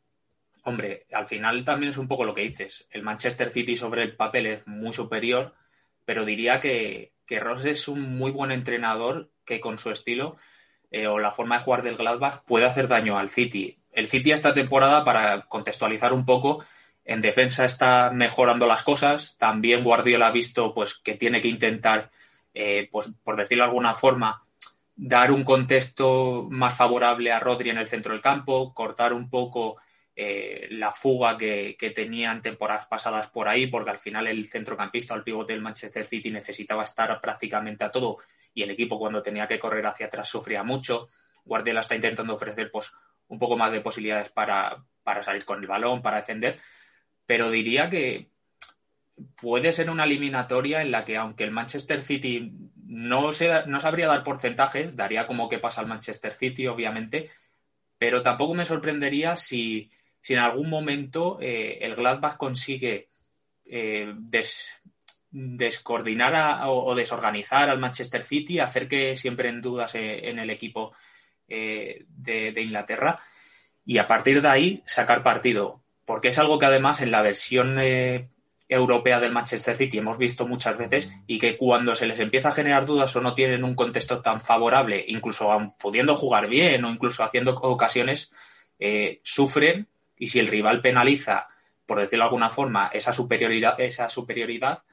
hombre, 0.63 1.07
al 1.11 1.25
final 1.25 1.63
también 1.63 1.89
es 1.89 1.97
un 1.97 2.07
poco 2.07 2.25
lo 2.25 2.35
que 2.35 2.43
dices. 2.43 2.85
El 2.91 3.01
Manchester 3.01 3.49
City 3.49 3.75
sobre 3.75 4.03
el 4.03 4.15
papel 4.15 4.45
es 4.45 4.67
muy 4.67 4.93
superior, 4.93 5.55
pero 6.05 6.23
diría 6.23 6.59
que, 6.59 7.13
que 7.25 7.39
Ross 7.39 7.65
es 7.65 7.87
un 7.87 8.15
muy 8.15 8.31
buen 8.31 8.51
entrenador 8.51 9.31
que 9.45 9.59
con 9.59 9.77
su 9.77 9.89
estilo 9.89 10.37
eh, 10.91 11.07
o 11.07 11.19
la 11.19 11.31
forma 11.31 11.57
de 11.57 11.63
jugar 11.63 11.81
del 11.81 11.95
Gladbach 11.95 12.43
puede 12.43 12.65
hacer 12.65 12.87
daño 12.87 13.17
al 13.17 13.29
City. 13.29 13.79
El 13.91 14.07
City 14.07 14.31
esta 14.31 14.53
temporada, 14.53 15.03
para 15.03 15.43
contextualizar 15.43 16.13
un 16.13 16.25
poco, 16.25 16.63
en 17.05 17.21
defensa 17.21 17.65
está 17.65 18.11
mejorando 18.11 18.67
las 18.67 18.83
cosas. 18.83 19.37
También 19.37 19.83
Guardiola 19.83 20.27
ha 20.27 20.31
visto 20.31 20.73
pues, 20.73 20.95
que 20.95 21.15
tiene 21.15 21.41
que 21.41 21.47
intentar 21.47 22.11
eh, 22.53 22.87
pues 22.91 23.09
por 23.23 23.35
decirlo 23.35 23.63
de 23.63 23.69
alguna 23.69 23.93
forma, 23.93 24.45
dar 24.95 25.31
un 25.31 25.43
contexto 25.43 26.47
más 26.49 26.75
favorable 26.75 27.31
a 27.31 27.39
Rodri 27.39 27.69
en 27.69 27.77
el 27.77 27.87
centro 27.87 28.13
del 28.13 28.21
campo, 28.21 28.73
cortar 28.73 29.13
un 29.13 29.29
poco 29.29 29.79
eh, 30.15 30.67
la 30.71 30.91
fuga 30.91 31.37
que, 31.37 31.75
que, 31.79 31.89
tenían 31.89 32.41
temporadas 32.41 32.85
pasadas 32.85 33.27
por 33.27 33.47
ahí, 33.47 33.67
porque 33.67 33.91
al 33.91 33.97
final 33.97 34.27
el 34.27 34.47
centrocampista 34.47 35.15
el 35.15 35.23
pivote 35.23 35.53
del 35.53 35.61
Manchester 35.61 36.05
City 36.05 36.29
necesitaba 36.29 36.83
estar 36.83 37.19
prácticamente 37.21 37.83
a 37.85 37.91
todo 37.91 38.17
y 38.53 38.63
el 38.63 38.71
equipo 38.71 38.99
cuando 38.99 39.21
tenía 39.21 39.47
que 39.47 39.59
correr 39.59 39.85
hacia 39.85 40.07
atrás 40.07 40.29
sufría 40.29 40.63
mucho. 40.63 41.07
Guardiola 41.45 41.79
está 41.79 41.95
intentando 41.95 42.35
ofrecer 42.35 42.69
pues, 42.71 42.91
un 43.27 43.39
poco 43.39 43.57
más 43.57 43.71
de 43.71 43.81
posibilidades 43.81 44.29
para, 44.29 44.83
para 45.03 45.23
salir 45.23 45.45
con 45.45 45.61
el 45.61 45.67
balón, 45.67 46.01
para 46.01 46.17
defender, 46.17 46.59
pero 47.25 47.49
diría 47.49 47.89
que 47.89 48.30
puede 49.39 49.73
ser 49.73 49.89
una 49.89 50.03
eliminatoria 50.03 50.81
en 50.81 50.91
la 50.91 51.05
que, 51.05 51.17
aunque 51.17 51.43
el 51.43 51.51
Manchester 51.51 52.01
City 52.01 52.51
no, 52.85 53.31
se, 53.33 53.65
no 53.67 53.79
sabría 53.79 54.07
dar 54.07 54.23
porcentajes, 54.23 54.95
daría 54.95 55.27
como 55.27 55.49
que 55.49 55.59
pasa 55.59 55.81
al 55.81 55.87
Manchester 55.87 56.33
City, 56.33 56.67
obviamente, 56.67 57.29
pero 57.97 58.21
tampoco 58.21 58.53
me 58.53 58.65
sorprendería 58.65 59.35
si, 59.35 59.91
en 60.27 60.39
algún 60.39 60.69
momento 60.69 61.37
eh, 61.41 61.79
el 61.81 61.95
Gladbach 61.95 62.35
consigue 62.35 63.09
eh, 63.65 64.13
descoordinar 65.29 66.63
o, 66.67 66.93
desorganizar 66.95 67.69
al 67.69 67.79
Manchester 67.79 68.23
City, 68.23 68.59
hacer 68.59 68.87
que 68.87 69.15
siempre 69.15 69.49
en 69.49 69.61
dudas 69.61 69.95
eh, 69.95 70.29
en 70.29 70.39
el 70.39 70.49
equipo 70.49 70.93
de 71.47 72.53
Inglaterra 72.55 73.17
y 73.85 73.97
a 73.97 74.07
partir 74.07 74.41
de 74.41 74.47
ahí 74.47 74.83
sacar 74.85 75.21
partido. 75.21 75.83
Porque 76.05 76.29
es 76.29 76.39
algo 76.39 76.57
que 76.57 76.65
además 76.65 77.01
en 77.01 77.11
la 77.11 77.21
versión 77.21 77.77
europea 78.71 79.19
del 79.19 79.33
Manchester 79.33 79.75
City 79.75 79.97
hemos 79.97 80.17
visto 80.17 80.47
muchas 80.47 80.77
veces 80.77 81.09
y 81.27 81.39
que 81.39 81.57
cuando 81.57 81.93
se 81.93 82.07
les 82.07 82.19
empieza 82.19 82.47
a 82.49 82.53
generar 82.53 82.85
dudas 82.85 83.13
o 83.17 83.21
no 83.21 83.33
tienen 83.33 83.65
un 83.65 83.75
contexto 83.75 84.21
tan 84.21 84.39
favorable, 84.39 85.03
incluso 85.09 85.49
pudiendo 85.77 86.15
jugar 86.15 86.47
bien 86.47 86.85
o 86.85 86.89
incluso 86.89 87.23
haciendo 87.23 87.53
ocasiones, 87.55 88.31
eh, 88.79 89.19
sufren 89.23 89.89
y 90.17 90.27
si 90.27 90.39
el 90.39 90.47
rival 90.47 90.79
penaliza, 90.79 91.49
por 91.85 91.99
decirlo 91.99 92.23
de 92.23 92.27
alguna 92.29 92.49
forma, 92.49 92.87
esa 92.93 93.11
superioridad, 93.11 93.79
esa 93.79 94.07
superioridad 94.07 94.83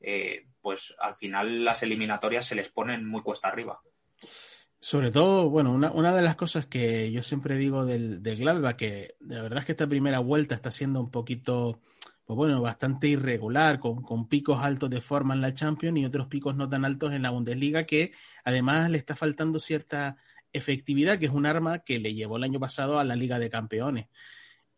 eh, 0.00 0.46
pues 0.60 0.94
al 0.98 1.14
final 1.14 1.64
las 1.64 1.84
eliminatorias 1.84 2.44
se 2.44 2.56
les 2.56 2.68
ponen 2.68 3.06
muy 3.06 3.22
cuesta 3.22 3.46
arriba. 3.46 3.80
Sobre 4.80 5.12
todo, 5.12 5.48
bueno, 5.48 5.72
una, 5.72 6.14
de 6.14 6.22
las 6.22 6.34
cosas 6.34 6.66
que 6.66 7.12
yo 7.12 7.22
siempre 7.22 7.56
digo 7.56 7.84
del, 7.84 8.20
del 8.22 8.36
Gladbach, 8.36 8.76
que 8.76 9.14
la 9.20 9.42
verdad 9.42 9.60
es 9.60 9.64
que 9.64 9.72
esta 9.72 9.86
primera 9.86 10.18
vuelta 10.18 10.56
está 10.56 10.72
siendo 10.72 11.00
un 11.00 11.10
poquito 11.10 11.80
pues 12.28 12.36
bueno, 12.36 12.60
bastante 12.60 13.08
irregular, 13.08 13.80
con, 13.80 14.02
con, 14.02 14.28
picos 14.28 14.62
altos 14.62 14.90
de 14.90 15.00
forma 15.00 15.32
en 15.32 15.40
la 15.40 15.54
Champions 15.54 15.96
y 15.96 16.04
otros 16.04 16.26
picos 16.26 16.54
no 16.54 16.68
tan 16.68 16.84
altos 16.84 17.14
en 17.14 17.22
la 17.22 17.30
Bundesliga, 17.30 17.84
que 17.84 18.12
además 18.44 18.90
le 18.90 18.98
está 18.98 19.16
faltando 19.16 19.58
cierta 19.58 20.18
efectividad, 20.52 21.18
que 21.18 21.24
es 21.24 21.32
un 21.32 21.46
arma 21.46 21.78
que 21.78 21.98
le 21.98 22.12
llevó 22.12 22.36
el 22.36 22.44
año 22.44 22.60
pasado 22.60 22.98
a 22.98 23.04
la 23.04 23.16
Liga 23.16 23.38
de 23.38 23.48
Campeones. 23.48 24.08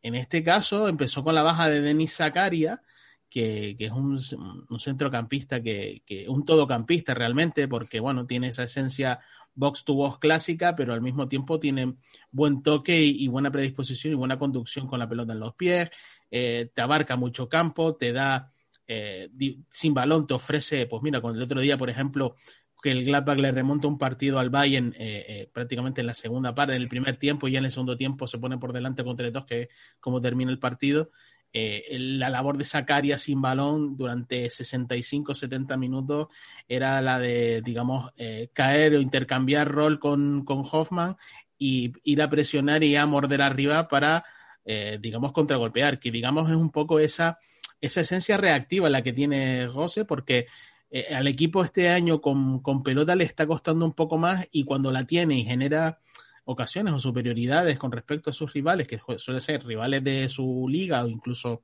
En 0.01 0.15
este 0.15 0.45
caso 0.45 0.87
empezó 0.87 1.25
con 1.25 1.35
la 1.35 1.43
baja 1.43 1.69
de 1.69 1.81
Denis 1.81 2.15
Zakaria, 2.15 2.83
que, 3.29 3.75
que, 3.77 3.87
es 3.87 3.93
un, 3.93 4.21
un 4.69 4.79
centrocampista, 4.79 5.61
que, 5.61 6.05
que, 6.07 6.29
un 6.29 6.45
todocampista 6.45 7.15
realmente, 7.15 7.67
porque 7.67 7.99
bueno, 7.99 8.29
tiene 8.29 8.47
esa 8.47 8.63
esencia 8.63 9.19
box 9.57 9.83
to 9.83 9.95
box 9.95 10.19
clásica, 10.19 10.77
pero 10.77 10.93
al 10.93 11.03
mismo 11.03 11.27
tiempo 11.27 11.59
tiene 11.59 11.97
buen 12.31 12.63
toque 12.63 13.03
y, 13.03 13.25
y 13.25 13.27
buena 13.27 13.51
predisposición 13.51 14.13
y 14.13 14.17
buena 14.17 14.39
conducción 14.39 14.87
con 14.87 15.01
la 15.01 15.09
pelota 15.09 15.33
en 15.33 15.41
los 15.41 15.57
pies, 15.57 15.91
eh, 16.31 16.71
te 16.75 16.83
abarca 16.83 17.17
mucho 17.17 17.49
campo, 17.49 17.97
te 17.97 18.13
da 18.13 18.53
eh, 18.93 19.31
sin 19.69 19.95
balón, 19.95 20.27
te 20.27 20.35
ofrece, 20.35 20.85
pues 20.87 21.01
mira, 21.01 21.21
con 21.21 21.37
el 21.37 21.43
otro 21.43 21.61
día, 21.61 21.79
por 21.79 21.89
ejemplo, 21.89 22.35
que 22.83 22.91
el 22.91 23.05
Gladbach 23.05 23.39
le 23.39 23.53
remonta 23.53 23.87
un 23.87 23.99
partido 23.99 24.41
al 24.41 24.51
Bayern 24.51 24.93
eh, 24.99 25.25
eh, 25.29 25.51
prácticamente 25.53 26.01
en 26.01 26.09
la 26.09 26.15
segunda 26.15 26.57
parte, 26.57 26.75
en 26.75 26.83
el 26.83 26.89
primer 26.89 27.17
tiempo 27.17 27.47
y 27.47 27.53
ya 27.53 27.61
en 27.61 27.67
el 27.67 27.71
segundo 27.71 27.97
tiempo 27.97 28.27
se 28.27 28.39
pone 28.39 28.59
por 28.59 28.73
delante 28.73 29.05
contra 29.05 29.29
el 29.29 29.45
que 29.47 29.69
como 30.01 30.21
termina 30.21 30.51
el 30.51 30.59
partido. 30.59 31.13
La 31.53 32.31
labor 32.31 32.59
de 32.59 32.65
Sacaria 32.65 33.17
sin 33.17 33.41
balón 33.41 33.97
durante 33.97 34.47
65-70 34.47 35.79
minutos 35.79 36.27
era 36.67 37.01
la 37.01 37.21
de, 37.21 37.63
digamos, 37.65 38.11
caer 38.53 38.95
o 38.95 39.01
intercambiar 39.01 39.69
rol 39.69 40.01
con, 40.01 40.45
con, 40.45 40.65
Hoffman 40.71 41.17
y 41.59 41.93
ir 42.03 42.23
a 42.23 42.31
presionar 42.31 42.83
y 42.83 42.95
a 42.97 43.07
morder 43.07 43.43
arriba 43.43 43.89
para, 43.89 44.25
eh, 44.73 44.99
digamos, 45.01 45.33
contragolpear, 45.33 45.99
que 45.99 46.13
digamos 46.13 46.49
es 46.49 46.55
un 46.55 46.71
poco 46.71 47.01
esa, 47.01 47.41
esa 47.81 48.03
esencia 48.03 48.37
reactiva 48.37 48.89
la 48.89 49.03
que 49.03 49.13
tiene 49.13 49.67
José, 49.67 50.05
porque 50.05 50.47
eh, 50.93 51.13
al 51.13 51.27
equipo 51.27 51.65
este 51.65 51.89
año 51.89 52.21
con, 52.21 52.61
con, 52.61 52.85
pelota 52.85 53.17
le 53.17 53.25
está 53.25 53.49
costando 53.49 53.85
un 53.85 53.95
poco 53.95 54.17
más 54.17 54.47
y 54.53 54.63
cuando 54.63 54.93
la 54.93 55.05
tiene 55.05 55.35
y 55.37 55.45
genera 55.45 55.99
ocasiones 56.45 56.95
o 56.95 57.01
superioridades 57.01 57.81
con 57.81 57.91
respecto 57.91 58.31
a 58.31 58.33
sus 58.33 58.53
rivales, 58.53 58.87
que 58.87 59.01
suelen 59.17 59.41
ser 59.41 59.65
rivales 59.65 60.05
de 60.05 60.29
su 60.29 60.69
liga 60.69 61.03
o 61.03 61.09
incluso 61.09 61.63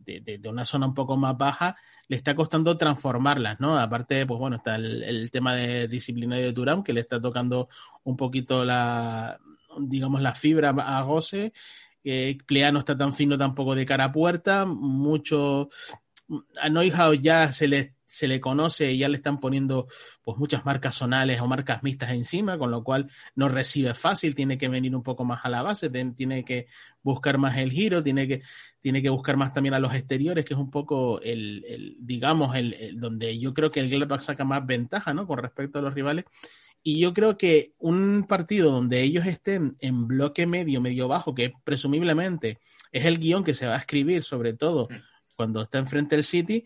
de, 0.00 0.20
de, 0.20 0.48
una 0.48 0.64
zona 0.64 0.88
un 0.88 0.94
poco 0.94 1.16
más 1.16 1.38
baja, 1.38 1.76
le 2.08 2.16
está 2.16 2.34
costando 2.34 2.76
transformarlas, 2.76 3.60
¿no? 3.60 3.78
Aparte, 3.78 4.26
pues 4.26 4.40
bueno, 4.40 4.56
está 4.56 4.74
el, 4.74 5.04
el 5.04 5.30
tema 5.30 5.54
de 5.54 5.86
disciplinario 5.86 6.46
de 6.46 6.52
Turán, 6.52 6.82
que 6.82 6.92
le 6.92 7.02
está 7.02 7.20
tocando 7.20 7.68
un 8.02 8.16
poquito 8.16 8.64
la, 8.64 9.38
digamos, 9.78 10.20
la 10.20 10.34
fibra 10.34 10.70
a 10.70 11.02
Gose. 11.02 11.52
Eh, 12.10 12.38
Plea 12.46 12.72
no 12.72 12.80
está 12.80 12.96
tan 12.96 13.12
fino 13.12 13.36
tampoco 13.36 13.74
de 13.74 13.84
cara 13.86 14.04
a 14.04 14.12
puerta, 14.12 14.64
mucho 14.66 15.68
a 16.60 16.68
Neuhaus 16.68 17.20
ya 17.20 17.52
se 17.52 17.68
le 17.68 17.94
se 18.08 18.26
le 18.26 18.40
conoce 18.40 18.90
y 18.90 18.98
ya 18.98 19.08
le 19.08 19.16
están 19.16 19.38
poniendo 19.38 19.86
pues 20.24 20.38
muchas 20.38 20.64
marcas 20.64 20.96
zonales 20.96 21.40
o 21.40 21.46
marcas 21.46 21.82
mixtas 21.82 22.10
encima, 22.10 22.56
con 22.56 22.70
lo 22.70 22.82
cual 22.82 23.10
no 23.34 23.48
recibe 23.48 23.92
fácil, 23.94 24.34
tiene 24.34 24.56
que 24.56 24.68
venir 24.68 24.96
un 24.96 25.02
poco 25.02 25.24
más 25.24 25.44
a 25.44 25.50
la 25.50 25.62
base, 25.62 25.90
tiene 25.90 26.42
que 26.42 26.66
buscar 27.02 27.36
más 27.36 27.58
el 27.58 27.70
giro, 27.70 28.02
tiene 28.02 28.26
que, 28.26 28.42
tiene 28.80 29.02
que 29.02 29.10
buscar 29.10 29.36
más 29.36 29.52
también 29.52 29.74
a 29.74 29.78
los 29.78 29.94
exteriores, 29.94 30.46
que 30.46 30.54
es 30.54 30.60
un 30.60 30.70
poco 30.70 31.20
el, 31.20 31.64
el 31.68 31.96
digamos, 32.00 32.56
el, 32.56 32.72
el, 32.74 32.98
donde 32.98 33.38
yo 33.38 33.52
creo 33.52 33.70
que 33.70 33.80
el 33.80 33.90
Gladbach 33.90 34.22
saca 34.22 34.44
más 34.44 34.66
ventaja, 34.66 35.12
¿no? 35.12 35.26
Con 35.26 35.38
respecto 35.38 35.78
a 35.78 35.82
los 35.82 35.92
rivales. 35.92 36.24
Y 36.88 37.00
yo 37.00 37.12
creo 37.12 37.36
que 37.36 37.74
un 37.80 38.24
partido 38.26 38.72
donde 38.72 39.02
ellos 39.02 39.26
estén 39.26 39.76
en 39.80 40.08
bloque 40.08 40.46
medio, 40.46 40.80
medio 40.80 41.06
bajo, 41.06 41.34
que 41.34 41.52
presumiblemente 41.62 42.60
es 42.90 43.04
el 43.04 43.18
guion 43.18 43.44
que 43.44 43.52
se 43.52 43.66
va 43.66 43.74
a 43.74 43.78
escribir, 43.78 44.22
sobre 44.22 44.54
todo 44.54 44.88
cuando 45.36 45.60
está 45.60 45.76
enfrente 45.76 46.16
del 46.16 46.24
City, 46.24 46.64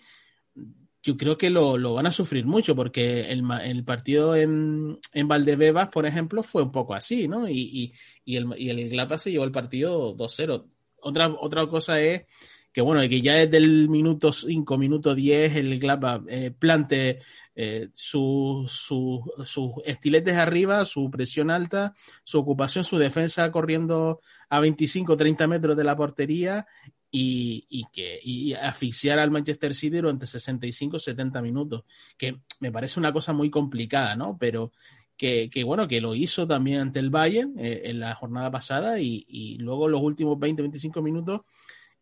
yo 1.03 1.17
creo 1.17 1.37
que 1.37 1.51
lo, 1.51 1.77
lo, 1.77 1.95
van 1.95 2.07
a 2.07 2.13
sufrir 2.13 2.47
mucho 2.47 2.77
porque 2.77 3.33
el, 3.33 3.43
el 3.65 3.83
partido 3.83 4.37
en, 4.37 4.97
en, 5.13 5.27
Valdebebas, 5.27 5.89
por 5.89 6.07
ejemplo, 6.07 6.45
fue 6.45 6.63
un 6.63 6.71
poco 6.71 6.95
así, 6.95 7.27
¿no? 7.27 7.49
Y, 7.49 7.59
y, 7.59 7.93
y 8.25 8.37
el, 8.37 8.47
y 8.57 8.71
el 8.71 8.91
Gladbach 8.91 9.19
se 9.19 9.33
llevó 9.33 9.43
el 9.43 9.51
partido 9.51 10.17
2-0. 10.17 10.65
Otra, 11.01 11.35
otra 11.41 11.67
cosa 11.67 12.01
es 12.01 12.27
que, 12.73 12.81
bueno, 12.81 13.07
que 13.09 13.21
ya 13.21 13.35
desde 13.35 13.59
el 13.59 13.89
minuto 13.89 14.33
5, 14.33 14.79
minuto 14.79 15.15
10, 15.15 15.57
el 15.57 15.79
Gladbach 15.79 16.23
eh, 16.29 16.51
plante 16.59 17.21
eh, 17.55 17.91
sus 17.93 18.73
su, 18.73 19.83
estiletes 19.85 20.37
arriba, 20.37 20.85
su 20.85 21.11
presión 21.11 21.51
alta, 21.51 21.95
su 22.25 22.39
ocupación, 22.39 22.85
su 22.85 22.97
defensa 22.99 23.51
corriendo 23.53 24.21
a 24.49 24.61
25, 24.61 25.17
30 25.17 25.47
metros 25.47 25.77
de 25.77 25.85
la 25.85 25.97
portería 25.97 26.67
y, 27.11 27.67
y, 27.69 27.85
que, 27.93 28.19
y 28.23 28.55
asfixiar 28.55 29.19
al 29.19 29.31
Manchester 29.31 29.75
City 29.75 29.99
durante 29.99 30.27
65, 30.27 30.99
70 30.99 31.43
minutos, 31.43 31.85
que 32.17 32.39
me 32.61 32.73
parece 32.73 32.99
una 32.99 33.13
cosa 33.13 33.35
muy 33.35 33.51
complicada, 33.51 34.17
¿no? 34.17 34.39
Pero 34.39 34.73
que, 35.15 35.51
que 35.51 35.63
bueno, 35.63 35.87
que 35.87 36.01
lo 36.01 36.15
hizo 36.15 36.47
también 36.47 36.81
ante 36.81 37.01
el 37.01 37.11
Bayern 37.11 37.59
eh, 37.59 37.83
en 37.85 38.01
la 38.01 38.15
jornada 38.15 38.51
pasada 38.51 38.99
y, 38.99 39.27
y, 39.29 39.59
luego 39.59 39.89
los 39.89 40.01
últimos 40.01 40.39
20, 40.39 40.63
25 40.63 41.03
minutos 41.03 41.43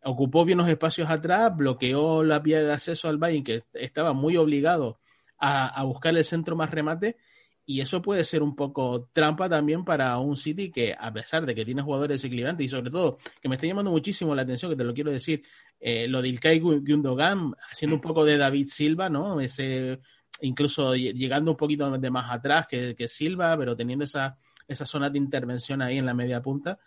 ocupó 0.03 0.45
bien 0.45 0.57
los 0.57 0.69
espacios 0.69 1.09
atrás, 1.09 1.55
bloqueó 1.55 2.23
la 2.23 2.39
vía 2.39 2.63
de 2.63 2.73
acceso 2.73 3.09
al 3.09 3.17
Bayern, 3.17 3.43
que 3.43 3.63
estaba 3.73 4.13
muy 4.13 4.37
obligado 4.37 4.99
a, 5.37 5.67
a 5.67 5.83
buscar 5.83 6.15
el 6.15 6.25
centro 6.25 6.55
más 6.55 6.71
remate 6.71 7.17
y 7.65 7.79
eso 7.79 8.01
puede 8.01 8.25
ser 8.25 8.43
un 8.43 8.55
poco 8.55 9.09
trampa 9.13 9.47
también 9.47 9.85
para 9.85 10.17
un 10.17 10.35
City 10.35 10.71
que, 10.71 10.93
a 10.97 11.13
pesar 11.13 11.45
de 11.45 11.55
que 11.55 11.63
tiene 11.63 11.81
jugadores 11.81 12.15
desequilibrantes 12.15 12.65
y 12.65 12.69
sobre 12.69 12.91
todo 12.91 13.17
que 13.41 13.47
me 13.47 13.55
está 13.55 13.67
llamando 13.67 13.91
muchísimo 13.91 14.35
la 14.35 14.41
atención, 14.41 14.71
que 14.71 14.77
te 14.77 14.83
lo 14.83 14.93
quiero 14.93 15.11
decir, 15.11 15.43
eh, 15.79 16.07
lo 16.07 16.21
de 16.21 16.29
Ilkay 16.29 16.59
Gundogan, 16.59 17.53
haciendo 17.71 17.95
un 17.95 18.01
poco 18.01 18.25
de 18.25 18.37
David 18.37 18.67
Silva, 18.67 19.09
¿no? 19.09 19.39
Ese, 19.39 19.99
incluso 20.41 20.95
llegando 20.95 21.51
un 21.51 21.57
poquito 21.57 21.89
de 21.97 22.11
más 22.11 22.31
atrás 22.31 22.67
que, 22.67 22.95
que 22.95 23.07
Silva, 23.07 23.55
pero 23.57 23.75
teniendo 23.75 24.05
esa, 24.05 24.37
esa 24.67 24.85
zona 24.85 25.09
de 25.09 25.19
intervención 25.19 25.81
ahí 25.81 25.97
en 25.97 26.05
la 26.05 26.13
media 26.13 26.41
punta, 26.41 26.79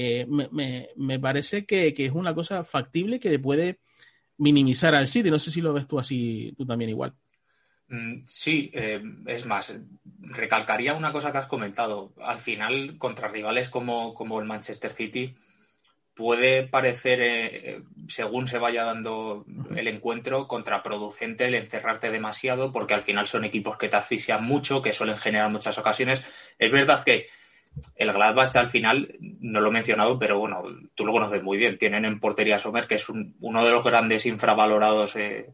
eh, 0.00 0.26
me, 0.28 0.48
me, 0.52 0.90
me, 0.94 1.18
parece 1.18 1.66
que, 1.66 1.92
que 1.92 2.06
es 2.06 2.12
una 2.12 2.32
cosa 2.32 2.62
factible 2.62 3.18
que 3.18 3.30
le 3.30 3.40
puede 3.40 3.80
minimizar 4.36 4.94
al 4.94 5.08
City. 5.08 5.28
No 5.28 5.40
sé 5.40 5.50
si 5.50 5.60
lo 5.60 5.72
ves 5.72 5.88
tú 5.88 5.98
así, 5.98 6.54
tú 6.56 6.64
también 6.64 6.90
igual. 6.90 7.16
Mm, 7.88 8.20
sí, 8.20 8.70
eh, 8.74 9.02
es 9.26 9.44
más, 9.44 9.72
recalcaría 10.20 10.94
una 10.94 11.10
cosa 11.10 11.32
que 11.32 11.38
has 11.38 11.48
comentado. 11.48 12.12
Al 12.22 12.38
final, 12.38 12.96
contra 12.96 13.26
rivales 13.26 13.68
como, 13.68 14.14
como 14.14 14.38
el 14.38 14.46
Manchester 14.46 14.92
City, 14.92 15.34
puede 16.14 16.68
parecer, 16.68 17.18
eh, 17.20 17.82
según 18.06 18.46
se 18.46 18.58
vaya 18.58 18.84
dando 18.84 19.44
el 19.74 19.88
encuentro, 19.88 20.46
contraproducente 20.46 21.46
el 21.46 21.56
encerrarte 21.56 22.12
demasiado, 22.12 22.70
porque 22.70 22.94
al 22.94 23.02
final 23.02 23.26
son 23.26 23.44
equipos 23.44 23.76
que 23.76 23.88
te 23.88 23.96
asfixian 23.96 24.44
mucho, 24.44 24.80
que 24.80 24.92
suelen 24.92 25.16
generar 25.16 25.50
muchas 25.50 25.76
ocasiones. 25.76 26.22
Es 26.56 26.70
verdad 26.70 27.02
que 27.02 27.26
el 27.96 28.12
Gladbach 28.12 28.54
al 28.56 28.68
final, 28.68 29.16
no 29.20 29.60
lo 29.60 29.68
he 29.68 29.72
mencionado, 29.72 30.18
pero 30.18 30.38
bueno, 30.38 30.62
tú 30.94 31.04
lo 31.04 31.12
conoces 31.12 31.42
muy 31.42 31.56
bien. 31.58 31.78
Tienen 31.78 32.04
en 32.04 32.20
portería 32.20 32.58
Sommer, 32.58 32.86
que 32.86 32.96
es 32.96 33.08
un, 33.08 33.36
uno 33.40 33.64
de 33.64 33.70
los 33.70 33.84
grandes 33.84 34.26
infravalorados 34.26 35.16
eh, 35.16 35.50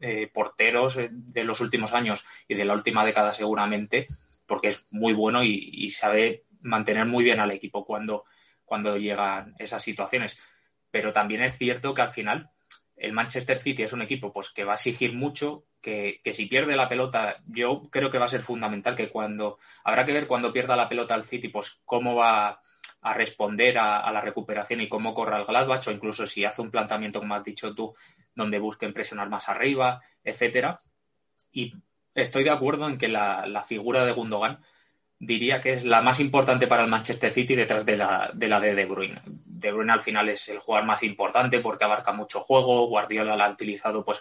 eh, 0.00 0.30
porteros 0.32 0.96
eh, 0.96 1.08
de 1.10 1.44
los 1.44 1.60
últimos 1.60 1.92
años 1.92 2.24
y 2.48 2.54
de 2.54 2.64
la 2.64 2.74
última 2.74 3.04
década 3.04 3.32
seguramente, 3.32 4.06
porque 4.46 4.68
es 4.68 4.86
muy 4.90 5.12
bueno 5.12 5.42
y, 5.42 5.70
y 5.72 5.90
sabe 5.90 6.44
mantener 6.62 7.06
muy 7.06 7.24
bien 7.24 7.40
al 7.40 7.50
equipo 7.50 7.84
cuando, 7.84 8.24
cuando 8.64 8.96
llegan 8.96 9.54
esas 9.58 9.82
situaciones. 9.82 10.36
Pero 10.90 11.12
también 11.12 11.42
es 11.42 11.56
cierto 11.56 11.94
que 11.94 12.02
al 12.02 12.10
final 12.10 12.50
el 13.00 13.12
Manchester 13.12 13.58
City 13.58 13.82
es 13.82 13.92
un 13.92 14.02
equipo 14.02 14.32
pues, 14.32 14.50
que 14.50 14.64
va 14.64 14.72
a 14.72 14.74
exigir 14.74 15.14
mucho, 15.14 15.64
que, 15.80 16.20
que, 16.22 16.32
si 16.32 16.46
pierde 16.46 16.76
la 16.76 16.88
pelota, 16.88 17.42
yo 17.46 17.88
creo 17.90 18.10
que 18.10 18.18
va 18.18 18.26
a 18.26 18.28
ser 18.28 18.40
fundamental 18.40 18.94
que 18.94 19.10
cuando, 19.10 19.58
habrá 19.84 20.04
que 20.04 20.12
ver 20.12 20.26
cuando 20.26 20.52
pierda 20.52 20.76
la 20.76 20.88
pelota 20.88 21.14
al 21.14 21.24
City, 21.24 21.48
pues 21.48 21.80
cómo 21.84 22.14
va 22.14 22.60
a 23.02 23.14
responder 23.14 23.78
a, 23.78 24.10
la 24.12 24.20
recuperación 24.20 24.80
y 24.80 24.88
cómo 24.88 25.14
corra 25.14 25.38
el 25.38 25.44
Gladbach, 25.44 25.86
o 25.86 25.90
incluso 25.90 26.26
si 26.26 26.44
hace 26.44 26.62
un 26.62 26.70
planteamiento, 26.70 27.20
como 27.20 27.34
has 27.34 27.44
dicho 27.44 27.74
tú, 27.74 27.94
donde 28.34 28.58
busquen 28.58 28.92
presionar 28.92 29.28
más 29.28 29.48
arriba, 29.48 30.00
etcétera. 30.22 30.78
Y 31.50 31.74
estoy 32.14 32.44
de 32.44 32.50
acuerdo 32.50 32.88
en 32.88 32.98
que 32.98 33.08
la, 33.08 33.46
la 33.46 33.62
figura 33.62 34.04
de 34.04 34.12
Gundogan 34.12 34.60
diría 35.18 35.60
que 35.60 35.74
es 35.74 35.84
la 35.84 36.02
más 36.02 36.20
importante 36.20 36.66
para 36.66 36.82
el 36.82 36.90
Manchester 36.90 37.32
City 37.32 37.54
detrás 37.54 37.84
de 37.84 37.96
la 37.96 38.30
de, 38.34 38.48
la 38.48 38.60
de, 38.60 38.74
de 38.74 38.84
Bruyne. 38.86 39.22
De 39.24 39.72
Bruyne 39.72 39.92
al 39.92 40.02
final 40.02 40.28
es 40.28 40.48
el 40.48 40.58
jugador 40.58 40.86
más 40.86 41.02
importante 41.02 41.60
porque 41.60 41.84
abarca 41.84 42.12
mucho 42.12 42.40
juego. 42.40 42.86
Guardiola 42.88 43.36
la 43.36 43.46
ha 43.46 43.50
utilizado 43.50 44.04
pues 44.04 44.20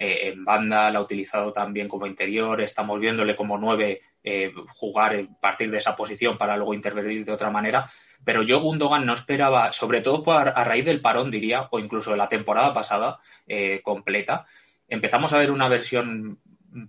eh, 0.00 0.30
en 0.30 0.44
banda, 0.44 0.90
la 0.90 0.98
ha 0.98 1.02
utilizado 1.02 1.52
también 1.52 1.86
como 1.86 2.06
interior. 2.06 2.60
Estamos 2.60 3.00
viéndole 3.00 3.36
como 3.36 3.58
nueve 3.58 4.00
eh, 4.24 4.50
jugar 4.74 5.14
a 5.14 5.40
partir 5.40 5.70
de 5.70 5.78
esa 5.78 5.94
posición 5.94 6.38
para 6.38 6.56
luego 6.56 6.74
intervenir 6.74 7.24
de 7.24 7.32
otra 7.32 7.50
manera. 7.50 7.88
Pero 8.24 8.42
yo 8.42 8.60
Gundogan 8.60 9.06
no 9.06 9.12
esperaba, 9.12 9.70
sobre 9.72 10.00
todo 10.00 10.22
fue 10.22 10.34
a, 10.34 10.64
raíz 10.64 10.84
del 10.84 11.00
parón, 11.00 11.30
diría, 11.30 11.68
o 11.70 11.78
incluso 11.78 12.10
de 12.10 12.16
la 12.16 12.28
temporada 12.28 12.72
pasada 12.72 13.20
eh, 13.46 13.80
completa. 13.84 14.46
Empezamos 14.88 15.32
a 15.32 15.38
ver 15.38 15.50
una 15.50 15.68
versión 15.68 16.40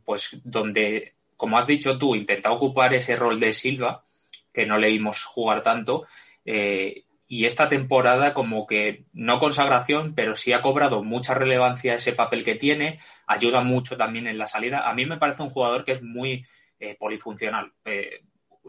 pues 0.05 0.39
donde 0.43 1.15
como 1.41 1.57
has 1.57 1.65
dicho 1.65 1.97
tú, 1.97 2.13
intenta 2.13 2.51
ocupar 2.51 2.93
ese 2.93 3.15
rol 3.15 3.39
de 3.39 3.51
Silva, 3.51 4.05
que 4.53 4.67
no 4.67 4.77
leímos 4.77 5.23
jugar 5.23 5.63
tanto, 5.63 6.05
eh, 6.45 7.05
y 7.31 7.45
esta 7.45 7.69
temporada 7.69 8.33
como 8.33 8.67
que 8.67 9.05
no 9.13 9.39
consagración, 9.39 10.13
pero 10.15 10.35
sí 10.35 10.51
ha 10.51 10.59
cobrado 10.59 11.01
mucha 11.01 11.33
relevancia 11.33 11.95
ese 11.95 12.11
papel 12.11 12.43
que 12.43 12.55
tiene, 12.55 12.99
ayuda 13.25 13.61
mucho 13.61 13.95
también 13.95 14.27
en 14.27 14.37
la 14.37 14.47
salida. 14.47 14.89
A 14.89 14.93
mí 14.93 15.05
me 15.05 15.15
parece 15.15 15.41
un 15.41 15.49
jugador 15.49 15.85
que 15.85 15.93
es 15.93 16.01
muy 16.01 16.45
eh, 16.77 16.97
polifuncional. 16.99 17.71
Eh, 17.85 18.25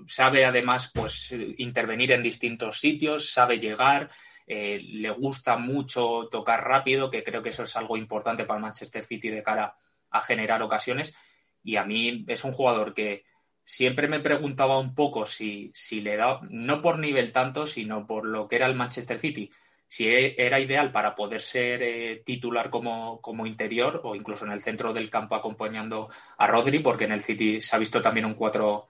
sabe 0.07 0.45
además 0.45 0.93
pues 0.95 1.35
intervenir 1.59 2.13
en 2.13 2.23
distintos 2.23 2.79
sitios, 2.79 3.33
sabe 3.33 3.59
llegar, 3.59 4.09
eh, 4.47 4.81
le 4.81 5.11
gusta 5.11 5.57
mucho 5.57 6.29
tocar 6.31 6.63
rápido, 6.63 7.11
que 7.11 7.25
creo 7.25 7.43
que 7.43 7.49
eso 7.49 7.65
es 7.65 7.75
algo 7.75 7.97
importante 7.97 8.45
para 8.45 8.59
el 8.59 8.63
Manchester 8.63 9.03
City 9.03 9.29
de 9.29 9.43
cara 9.43 9.75
a 10.09 10.21
generar 10.21 10.63
ocasiones. 10.63 11.17
Y 11.65 11.75
a 11.75 11.85
mí 11.85 12.25
es 12.29 12.45
un 12.45 12.53
jugador 12.53 12.95
que 12.95 13.25
siempre 13.65 14.09
me 14.09 14.21
preguntaba 14.21 14.79
un 14.79 14.95
poco 14.95 15.27
si, 15.27 15.71
si 15.75 16.01
le 16.01 16.17
da, 16.17 16.41
no 16.51 16.81
por 16.81 16.99
nivel 16.99 17.33
tanto, 17.33 17.67
sino 17.67 18.07
por 18.07 18.27
lo 18.27 18.49
que 18.49 18.57
era 18.57 18.67
el 18.67 18.75
Manchester 18.75 19.19
City, 19.19 19.51
si 19.87 20.09
e, 20.09 20.35
era 20.39 20.59
ideal 20.59 20.91
para 20.91 21.15
poder 21.15 21.43
ser 21.43 21.83
eh, 21.83 22.23
titular 22.25 22.71
como, 22.71 23.21
como, 23.21 23.47
interior 23.47 24.01
o 24.05 24.15
incluso 24.15 24.45
en 24.45 24.53
el 24.53 24.63
centro 24.63 24.93
del 24.93 25.11
campo 25.11 25.35
acompañando 25.35 26.09
a 26.39 26.47
Rodri, 26.47 26.79
porque 26.79 27.05
en 27.05 27.13
el 27.13 27.23
City 27.23 27.61
se 27.61 27.77
ha 27.77 27.79
visto 27.79 28.01
también 28.01 28.27
un 28.27 28.35
4 28.35 28.89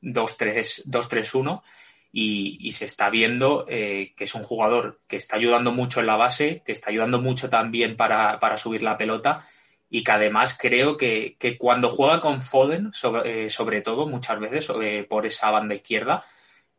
2-3-1 0.00 1.62
y, 2.12 2.70
se 2.70 2.84
está 2.84 3.10
viendo 3.10 3.66
eh, 3.68 4.14
que 4.16 4.24
es 4.24 4.34
un 4.34 4.44
jugador 4.44 5.00
que 5.08 5.16
está 5.16 5.36
ayudando 5.36 5.72
mucho 5.72 6.00
en 6.00 6.06
la 6.06 6.16
base, 6.16 6.62
que 6.64 6.72
está 6.72 6.90
ayudando 6.90 7.20
mucho 7.20 7.50
también 7.50 7.96
para, 7.96 8.38
para 8.38 8.56
subir 8.56 8.82
la 8.82 8.96
pelota 8.96 9.44
y 9.94 10.02
que 10.02 10.10
además 10.10 10.58
creo 10.58 10.96
que, 10.96 11.36
que 11.38 11.56
cuando 11.56 11.88
juega 11.88 12.20
con 12.20 12.42
Foden, 12.42 12.92
sobre, 12.92 13.44
eh, 13.44 13.48
sobre 13.48 13.80
todo 13.80 14.08
muchas 14.08 14.40
veces 14.40 14.64
sobre, 14.64 15.04
por 15.04 15.24
esa 15.24 15.52
banda 15.52 15.76
izquierda, 15.76 16.24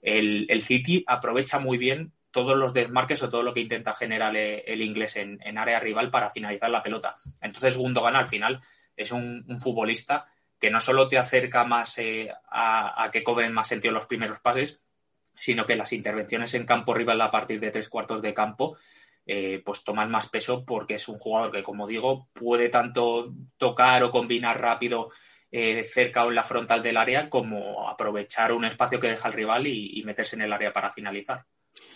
el, 0.01 0.45
el, 0.49 0.61
City 0.61 1.01
aprovecha 1.07 1.57
muy 1.57 1.77
bien 1.77 2.11
todos 2.29 2.57
los 2.57 2.73
desmarques 2.73 3.23
o 3.23 3.29
todo 3.29 3.41
lo 3.41 3.53
que 3.53 3.61
intenta 3.61 3.93
generar 3.93 4.35
el, 4.35 4.81
inglés 4.81 5.15
en, 5.15 5.39
en, 5.45 5.57
área 5.57 5.79
rival 5.79 6.11
para 6.11 6.29
finalizar 6.29 6.69
la 6.69 6.83
pelota. 6.83 7.15
Entonces 7.39 7.77
Gundogan 7.77 8.17
al 8.17 8.27
final 8.27 8.59
es 8.97 9.13
un, 9.13 9.45
un 9.47 9.61
futbolista 9.61 10.25
que 10.59 10.69
no 10.69 10.81
solo 10.81 11.07
te 11.07 11.17
acerca 11.17 11.63
más 11.63 11.97
eh, 11.99 12.29
a, 12.49 13.01
a, 13.01 13.11
que 13.11 13.23
cobren 13.23 13.53
más 13.53 13.69
sentido 13.69 13.93
los 13.93 14.07
primeros 14.07 14.41
pases, 14.41 14.81
sino 15.39 15.65
que 15.65 15.77
las 15.77 15.93
intervenciones 15.93 16.53
en 16.53 16.65
campo 16.65 16.93
rival 16.93 17.21
a 17.21 17.31
partir 17.31 17.61
de 17.61 17.71
tres 17.71 17.87
cuartos 17.87 18.21
de 18.21 18.33
campo 18.33 18.75
eh, 19.25 19.61
pues 19.65 19.83
toman 19.83 20.11
más 20.11 20.27
peso 20.27 20.63
porque 20.65 20.95
es 20.95 21.07
un 21.07 21.17
jugador 21.17 21.51
que, 21.51 21.63
como 21.63 21.87
digo, 21.87 22.27
puede 22.33 22.69
tanto 22.69 23.33
tocar 23.57 24.03
o 24.03 24.11
combinar 24.11 24.61
rápido 24.61 25.09
eh, 25.57 25.85
cerca 25.85 26.25
o 26.25 26.29
en 26.29 26.35
la 26.35 26.43
frontal 26.43 26.83
del 26.83 26.97
área 26.97 27.29
como 27.29 27.87
aprovechar 27.87 28.51
un 28.51 28.65
espacio 28.65 28.99
que 28.99 29.09
deja 29.09 29.29
el 29.29 29.33
rival 29.33 29.67
y, 29.67 30.03
meterse 30.03 30.35
en 30.35 30.41
el 30.41 30.51
área 30.51 30.73
para 30.73 30.91
finalizar. 30.91 31.45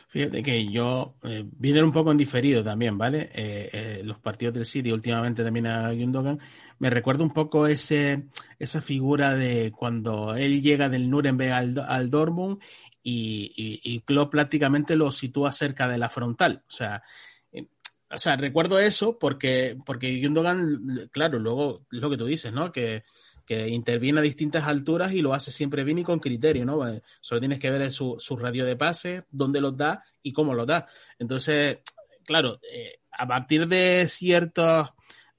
Fíjate 0.07 0.41
que 0.41 0.71
yo 0.71 1.15
eh, 1.23 1.43
vine 1.45 1.83
un 1.83 1.91
poco 1.91 2.09
en 2.11 2.17
diferido 2.17 2.63
también, 2.63 2.97
¿vale? 2.97 3.29
Eh, 3.33 4.01
los 4.03 4.17
partidos 4.19 4.53
del 4.53 4.65
City, 4.65 4.91
últimamente 4.91 5.43
también 5.43 5.67
a 5.67 5.91
Gundogan, 5.91 6.39
me 6.79 6.89
recuerda 6.89 7.23
un 7.23 7.33
poco 7.33 7.67
ese, 7.67 8.27
esa 8.57 8.81
figura 8.81 9.35
de 9.35 9.71
cuando 9.75 10.35
él 10.35 10.61
llega 10.61 10.87
del 10.87 11.09
Nuremberg 11.09 11.51
al, 11.51 11.85
al 11.85 12.09
Dortmund 12.09 12.59
y, 13.03 13.53
y, 13.55 13.93
y 13.93 13.99
Klopp 14.01 14.31
prácticamente 14.31 14.95
lo 14.95 15.11
sitúa 15.11 15.51
cerca 15.51 15.87
de 15.87 15.97
la 15.97 16.09
frontal. 16.09 16.63
O 16.67 16.71
sea, 16.71 17.03
eh, 17.51 17.67
o 18.09 18.17
sea 18.17 18.35
recuerdo 18.35 18.79
eso 18.79 19.17
porque, 19.17 19.77
porque 19.85 20.21
Gundogan, 20.21 21.09
claro, 21.11 21.39
luego 21.39 21.85
es 21.91 21.99
lo 21.99 22.09
que 22.09 22.17
tú 22.17 22.25
dices, 22.25 22.53
¿no? 22.53 22.71
Que 22.71 23.03
que 23.49 23.67
interviene 23.67 24.19
a 24.19 24.21
distintas 24.21 24.65
alturas 24.65 25.11
y 25.11 25.23
lo 25.23 25.33
hace 25.33 25.51
siempre 25.51 25.83
bien 25.83 25.97
y 25.97 26.03
con 26.03 26.19
criterio, 26.19 26.65
¿no? 26.65 26.87
Eh, 26.87 27.01
solo 27.19 27.41
tienes 27.41 27.59
que 27.59 27.71
ver 27.71 27.91
su, 27.91 28.15
su 28.19 28.37
radio 28.37 28.63
de 28.63 28.75
pase, 28.75 29.23
dónde 29.31 29.59
los 29.59 29.75
da 29.75 30.03
y 30.21 30.31
cómo 30.31 30.53
los 30.53 30.67
da. 30.67 30.85
Entonces, 31.17 31.79
claro, 32.23 32.59
eh, 32.71 32.99
a 33.11 33.27
partir 33.27 33.67
de 33.67 34.05
ciertos, 34.07 34.89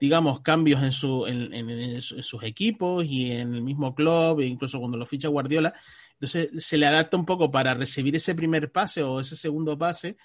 digamos, 0.01 0.41
cambios 0.41 0.82
en, 0.82 0.91
su, 0.91 1.24
en, 1.24 1.55
en, 1.55 1.70
en, 1.70 2.03
sus 2.03 2.43
equipos 2.43 3.07
y 3.07 3.31
en 3.31 3.55
el 3.55 3.62
mismo 3.62 3.95
club, 3.95 4.41
incluso 4.41 4.81
cuando 4.81 4.99
lo 4.99 5.07
ficha 5.07 5.28
Guardiola, 5.28 5.73
entonces 6.20 6.51
se 6.64 6.76
le 6.76 6.86
adapta 6.86 7.16
un 7.16 7.24
poco 7.24 7.51
para 7.51 7.72
recibir 7.72 8.14
ese 8.14 8.34
primer 8.34 8.70
pase 8.70 9.02
o 9.02 9.20
ese 9.20 9.36
segundo 9.36 9.78
pase 9.78 10.16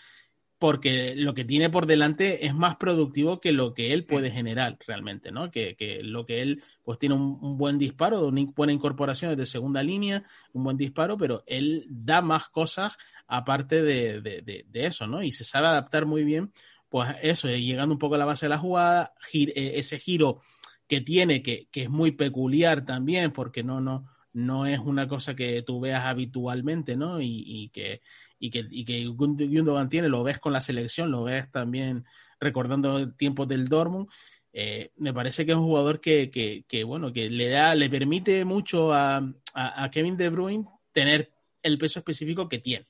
porque 0.57 1.15
lo 1.15 1.34
que 1.34 1.43
tiene 1.43 1.69
por 1.69 1.85
delante 1.85 2.45
es 2.45 2.53
más 2.53 2.77
productivo 2.77 3.41
que 3.41 3.51
lo 3.51 3.73
que 3.73 3.93
él 3.93 4.05
puede 4.05 4.31
generar 4.31 4.77
realmente, 4.88 5.31
¿no? 5.31 5.51
Que, 5.51 5.76
que 5.76 6.01
lo 6.01 6.26
que 6.26 6.41
él, 6.41 6.63
pues 6.84 6.97
tiene 6.97 7.15
un, 7.15 7.38
un, 7.41 7.57
buen 7.57 7.77
disparo, 7.77 8.26
una 8.27 8.41
buena 8.55 8.72
incorporación 8.72 9.35
de 9.35 9.45
segunda 9.45 9.84
línea, 9.84 10.23
un 10.53 10.63
buen 10.63 10.77
disparo, 10.77 11.17
pero 11.17 11.43
él 11.45 11.85
da 11.89 12.22
más 12.22 12.47
cosas 12.47 12.97
aparte 13.27 13.81
de, 13.84 14.22
de, 14.22 14.41
de, 14.41 14.65
de 14.67 14.85
eso, 14.85 15.07
¿no? 15.07 15.22
Y 15.22 15.31
se 15.31 15.43
sabe 15.43 15.67
adaptar 15.67 16.05
muy 16.05 16.23
bien, 16.23 16.53
pues 16.89 17.13
eso, 17.22 17.49
llegando 17.49 17.93
un 17.93 17.99
poco 17.99 18.15
a 18.15 18.19
la 18.19 18.26
base 18.26 18.45
de 18.45 18.51
la 18.51 18.57
jugada, 18.57 19.13
gir, 19.30 19.49
eh, 19.55 19.73
ese 19.76 19.99
giro 19.99 20.41
que 20.88 21.01
tiene, 21.01 21.43
que, 21.43 21.67
que 21.69 21.84
es 21.84 21.89
muy 21.89 22.11
peculiar 22.11 22.85
también, 22.85 23.31
porque 23.31 23.63
no, 23.63 23.81
no, 23.81 24.07
no 24.36 24.66
es 24.66 24.80
una 24.80 25.07
cosa 25.07 25.34
que 25.34 25.62
tú 25.62 25.80
veas 25.80 26.06
habitualmente, 26.06 26.98
¿no? 26.98 27.22
Y, 27.22 27.44
y 27.45 27.70
que 27.70 28.02
y 28.38 28.52
que, 28.52 28.66
y 28.70 28.84
que 28.84 29.06
Gundogan 29.06 29.90
tiene, 29.90 30.10
lo 30.10 30.24
ves 30.24 30.40
con 30.40 30.52
la 30.52 30.60
selección, 30.60 31.10
lo 31.10 31.24
ves 31.24 31.49
también 31.52 32.06
recordando 32.40 33.14
tiempos 33.14 33.48
del 33.48 33.68
Dortmund. 33.68 34.10
Eh, 34.52 34.91
me 34.98 35.14
parece 35.14 35.45
que 35.45 35.53
es 35.53 35.57
un 35.57 35.64
jugador 35.64 36.02
que, 36.02 36.30
que, 36.30 36.66
que, 36.68 36.84
bueno, 36.84 37.14
que 37.14 37.30
le 37.30 37.49
da, 37.49 37.76
le 37.76 37.90
permite 37.90 38.44
mucho 38.45 38.94
a, 38.94 39.22
a, 39.53 39.90
Kevin 39.90 40.18
De 40.18 40.30
Bruyne 40.30 40.66
tener 40.91 41.32
el 41.64 41.78
peso 41.78 41.99
específico 41.99 42.48
que 42.48 42.60
tiene 42.60 42.88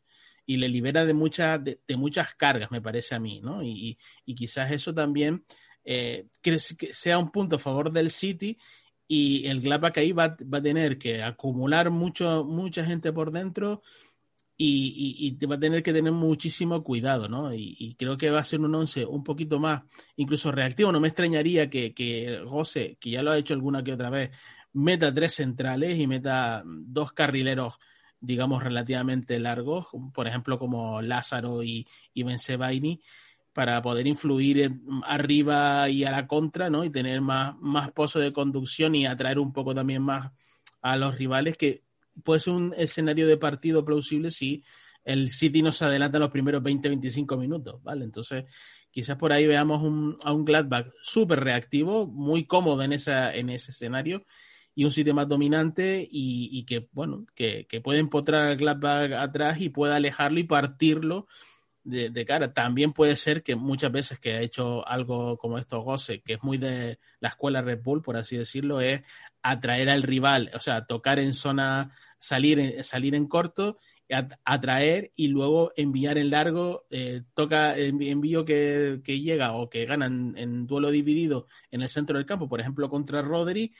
y 0.47 0.57
le 0.57 0.67
libera 0.67 1.05
de 1.05 1.13
muchas, 1.13 1.63
de, 1.63 1.79
de 1.87 1.95
muchas 1.95 2.33
cargas, 2.35 2.71
me 2.71 2.81
parece 2.81 3.15
a 3.15 3.19
mí, 3.19 3.39
¿no? 3.41 3.63
Y, 3.63 3.97
y 4.25 4.35
quizás 4.35 4.71
eso 4.71 4.93
también 4.93 5.45
eh, 5.83 6.27
que 6.41 6.57
sea 6.57 7.19
un 7.19 7.31
punto 7.31 7.57
a 7.57 7.59
favor 7.59 7.91
del 7.91 8.09
City 8.09 8.57
y 9.07 9.47
el 9.47 9.61
Gladbach 9.61 9.97
ahí 9.97 10.11
va, 10.11 10.35
va 10.41 10.57
a 10.59 10.61
tener 10.61 10.97
que 10.97 11.23
acumular 11.23 11.91
mucho, 11.91 12.43
mucha 12.43 12.85
gente 12.85 13.13
por 13.13 13.31
dentro, 13.31 13.81
y, 14.57 15.37
y, 15.41 15.45
va 15.45 15.55
a 15.55 15.59
tener 15.59 15.83
que 15.83 15.91
tener 15.91 16.13
muchísimo 16.13 16.81
cuidado, 16.83 17.27
¿no? 17.27 17.53
Y, 17.53 17.75
y, 17.77 17.95
creo 17.95 18.17
que 18.17 18.29
va 18.31 18.39
a 18.39 18.45
ser 18.45 18.61
un 18.61 18.73
once 18.73 19.05
un 19.05 19.23
poquito 19.23 19.59
más, 19.59 19.83
incluso 20.15 20.51
reactivo. 20.51 20.91
No 20.91 20.99
me 21.01 21.09
extrañaría 21.09 21.69
que, 21.69 21.93
que 21.93 22.41
José, 22.47 22.97
que 22.99 23.11
ya 23.11 23.21
lo 23.21 23.31
ha 23.31 23.37
hecho 23.37 23.53
alguna 23.53 23.83
que 23.83 23.93
otra 23.93 24.09
vez, 24.09 24.31
meta 24.73 25.13
tres 25.13 25.33
centrales 25.33 25.99
y 25.99 26.07
meta 26.07 26.63
dos 26.65 27.11
carrileros, 27.11 27.79
digamos, 28.19 28.63
relativamente 28.63 29.39
largos, 29.39 29.87
por 30.13 30.27
ejemplo, 30.27 30.57
como 30.57 31.01
Lázaro 31.01 31.61
y, 31.63 31.87
y 32.13 32.23
Benzebaini, 32.23 33.01
para 33.55 33.81
poder 33.81 34.05
influir 34.05 34.69
arriba 35.05 35.87
y 35.87 36.03
a 36.03 36.11
la 36.11 36.27
contra, 36.27 36.69
¿no? 36.69 36.83
Y 36.83 36.89
tener 36.89 37.21
más, 37.21 37.55
más 37.61 37.89
pozo 37.93 38.19
de 38.19 38.33
conducción 38.33 38.95
y 38.95 39.05
atraer 39.05 39.39
un 39.39 39.53
poco 39.53 39.73
también 39.73 40.01
más 40.01 40.33
a 40.81 40.97
los 40.97 41.17
rivales 41.17 41.55
que 41.55 41.85
puede 42.21 42.41
ser 42.41 42.51
un 42.51 42.73
escenario 42.77 43.27
de 43.27 43.37
partido 43.37 43.85
plausible 43.85 44.29
si 44.29 44.61
el 45.05 45.31
City 45.31 45.61
nos 45.61 45.81
adelanta 45.81 46.19
los 46.19 46.31
primeros 46.31 46.61
20-25 46.63 47.37
minutos, 47.39 47.81
¿vale? 47.81 48.03
Entonces, 48.03 48.43
quizás 48.91 49.15
por 49.15 49.31
ahí 49.31 49.47
veamos 49.47 49.81
un, 49.81 50.17
a 50.25 50.33
un 50.33 50.43
Gladbach 50.43 50.87
súper 51.01 51.39
reactivo, 51.39 52.07
muy 52.07 52.43
cómodo 52.43 52.83
en, 52.83 52.91
esa, 52.91 53.33
en 53.33 53.49
ese 53.49 53.71
escenario 53.71 54.25
y 54.75 54.83
un 54.83 54.91
City 54.91 55.13
más 55.13 55.29
dominante 55.29 56.05
y, 56.11 56.65
que, 56.65 56.89
bueno, 56.91 57.25
que, 57.35 57.67
que, 57.69 57.79
puede 57.79 57.99
empotrar 57.99 58.47
al 58.47 58.57
Gladbach 58.57 59.13
atrás 59.13 59.61
y 59.61 59.69
pueda 59.69 59.95
alejarlo 59.95 60.41
y 60.41 60.43
partirlo 60.43 61.27
de, 61.85 62.25
cara. 62.25 62.53
También 62.53 62.91
puede 62.91 63.15
ser 63.15 63.43
que 63.43 63.55
muchas 63.55 63.91
veces 63.91 64.19
que 64.19 64.33
ha 64.33 64.41
hecho 64.41 64.85
algo 64.87 65.37
como 65.37 65.57
esto 65.57 65.81
Gosse, 65.81 66.21
que 66.21 66.33
es 66.33 66.43
muy 66.43 66.57
de 66.57 66.99
la 67.19 67.29
escuela 67.29 67.61
Red 67.61 67.81
Bull, 67.83 68.01
por 68.01 68.17
así 68.17 68.37
decirlo, 68.37 68.81
es 68.81 69.01
atraer 69.41 69.89
al 69.89 70.03
rival, 70.03 70.51
o 70.53 70.59
sea, 70.59 70.85
tocar 70.85 71.19
en 71.19 71.33
zona, 71.33 71.91
salir, 72.19 72.83
salir 72.83 73.15
en 73.15 73.27
corto, 73.27 73.77
atraer 74.43 75.11
y 75.15 75.27
luego 75.29 75.71
enviar 75.75 76.17
en 76.17 76.29
largo, 76.29 76.85
eh, 76.89 77.23
toca 77.33 77.77
envío 77.77 78.45
que, 78.45 79.01
que, 79.03 79.19
llega 79.19 79.53
o 79.53 79.69
que 79.69 79.85
ganan 79.85 80.35
en 80.37 80.67
duelo 80.67 80.91
dividido 80.91 81.47
en 81.71 81.81
el 81.81 81.89
centro 81.89 82.17
del 82.17 82.25
campo, 82.25 82.47
por 82.47 82.59
ejemplo, 82.59 82.89
contra 82.89 83.21
Rodri, 83.21 83.73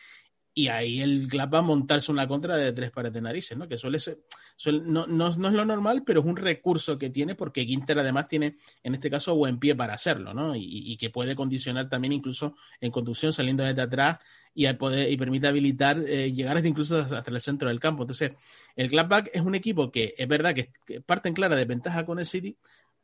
y 0.58 0.70
ahí 0.70 1.02
el 1.02 1.28
club 1.28 1.54
va 1.54 1.60
a 1.60 1.62
montarse 1.62 2.10
una 2.14 2.26
contra 2.30 2.56
de 2.56 2.72
tres 2.72 2.90
pares 2.90 3.12
de 3.12 3.22
narices, 3.22 3.58
¿no? 3.58 3.68
Que 3.68 3.78
suele 3.78 4.00
ser, 4.00 4.20
suele, 4.56 4.80
no, 4.86 5.06
no, 5.06 5.30
no, 5.36 5.48
es 5.50 5.54
lo 5.54 5.66
normal, 5.66 6.04
pero 6.06 6.22
es 6.22 6.26
un 6.26 6.38
recurso 6.38 6.98
que 6.98 7.10
tiene 7.10 7.36
porque 7.36 7.66
Ginter 7.66 8.00
además 8.00 8.30
tiene, 8.30 8.56
en 8.82 8.96
este 8.96 9.10
caso, 9.10 9.36
buen 9.36 9.60
pie 9.60 9.76
para 9.76 9.96
hacerlo, 9.96 10.34
¿no? 10.34 10.56
Y, 10.56 10.64
y 10.64 10.96
que 10.96 11.10
puede 11.10 11.36
condicionar 11.36 11.90
también 11.90 12.14
incluso 12.14 12.56
en 12.80 12.90
conducción 12.90 13.34
saliendo 13.34 13.66
desde 13.66 13.82
atrás 13.82 14.20
y, 14.54 14.72
poder, 14.74 15.12
y 15.12 15.18
permite 15.18 15.48
habilitar 15.48 16.00
eh, 16.00 16.32
llegar 16.32 16.56
hasta 16.56 16.70
incluso 16.70 17.00
hasta 17.00 17.24
el 17.30 17.42
centro 17.42 17.68
del 17.68 17.82
campo. 17.82 18.04
Entonces, 18.04 18.32
el 18.78 18.88
Gladbach 18.88 19.28
es 19.34 19.42
un 19.42 19.56
equipo 19.56 19.92
que 19.92 20.16
es 20.18 20.28
verdad 20.28 20.56
que, 20.56 20.72
que 20.86 21.02
parte 21.02 21.28
en 21.28 21.36
clara 21.36 21.58
de 21.58 21.66
ventaja 21.66 22.06
con 22.06 22.18
el 22.18 22.26
City, 22.26 22.58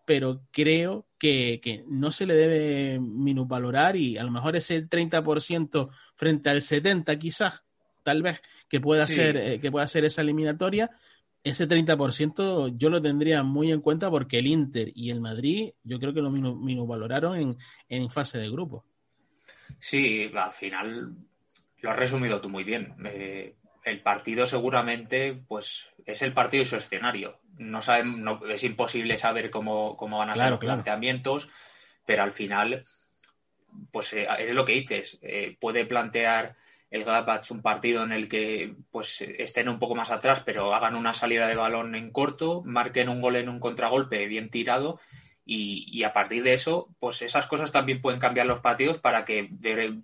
pero 0.06 0.44
creo 0.52 1.08
que, 1.18 1.60
que, 1.64 1.84
no 1.88 2.12
se 2.12 2.26
le 2.26 2.36
debe 2.36 3.00
minusvalorar 3.00 3.96
y 3.96 4.18
a 4.18 4.24
lo 4.24 4.32
mejor 4.32 4.56
ese 4.56 4.88
30% 4.88 5.90
frente 6.16 6.50
al 6.50 6.62
70% 6.62 7.20
quizás, 7.20 7.64
tal 8.04 8.22
vez, 8.22 8.42
que 8.68 8.80
pueda, 8.80 9.08
sí. 9.08 9.16
ser, 9.16 9.38
eh, 9.38 9.60
que 9.60 9.72
pueda 9.72 9.88
ser 9.88 10.06
esa 10.06 10.22
eliminatoria, 10.22 10.92
ese 11.44 11.68
30% 11.68 12.78
yo 12.78 12.90
lo 12.90 13.02
tendría 13.02 13.44
muy 13.44 13.72
en 13.72 13.82
cuenta 13.82 14.10
porque 14.10 14.40
el 14.40 14.48
Inter 14.48 14.92
y 14.94 15.10
el 15.12 15.22
Madrid 15.22 15.72
yo 15.84 16.00
creo 16.00 16.14
que 16.14 16.22
lo 16.22 16.88
valoraron 16.88 17.38
en, 17.38 17.58
en 17.90 18.10
fase 18.10 18.38
de 18.38 18.50
grupo. 18.50 18.86
Sí, 19.80 20.30
al 20.34 20.54
final 20.54 21.16
lo 21.82 21.90
has 21.90 21.98
resumido 21.98 22.40
tú 22.40 22.50
muy 22.50 22.64
bien. 22.64 22.96
Eh, 23.06 23.56
el 23.84 24.02
partido 24.02 24.46
seguramente 24.46 25.34
pues 25.48 25.88
es 26.06 26.22
el 26.22 26.34
partido 26.34 26.64
y 26.64 26.66
su 26.66 26.76
escenario. 26.76 27.40
No, 27.58 27.82
saben, 27.82 28.24
no 28.24 28.42
es 28.48 28.64
imposible 28.64 29.18
saber 29.18 29.50
cómo, 29.50 29.96
van 29.98 30.30
a 30.30 30.36
ser 30.36 30.50
los 30.50 30.60
planteamientos, 30.60 31.50
pero 32.06 32.24
al 32.24 32.32
final, 32.32 32.86
pues 33.92 34.14
eh, 34.14 34.28
es 34.40 34.54
lo 34.54 34.66
que 34.66 34.74
dices. 34.74 35.20
Eh, 35.22 35.58
puede 35.60 35.86
plantear 35.86 36.56
el 36.90 37.04
Gladbach 37.04 37.50
un 37.52 37.62
partido 37.62 38.04
en 38.04 38.12
el 38.12 38.28
que 38.28 38.76
pues 38.92 39.22
estén 39.22 39.70
un 39.70 39.80
poco 39.80 39.96
más 39.96 40.12
atrás, 40.12 40.42
pero 40.46 40.74
hagan 40.74 40.96
una 40.96 41.14
salida 41.14 41.48
de 41.48 41.56
balón 41.56 41.96
en 41.96 42.12
corto, 42.12 42.64
marquen 42.66 43.10
un 43.10 43.22
gol 43.22 43.38
en 43.38 43.48
un 43.48 43.60
contragolpe 43.60 44.26
bien 44.28 44.50
tirado 44.50 45.00
y, 45.44 46.04
a 46.04 46.14
partir 46.14 46.44
de 46.44 46.54
eso, 46.54 46.90
pues 47.00 47.22
esas 47.24 47.48
cosas 47.48 47.72
también 47.72 48.00
pueden 48.00 48.20
cambiar 48.20 48.46
los 48.46 48.60
partidos 48.60 49.00
para 49.00 49.26
que 49.26 49.50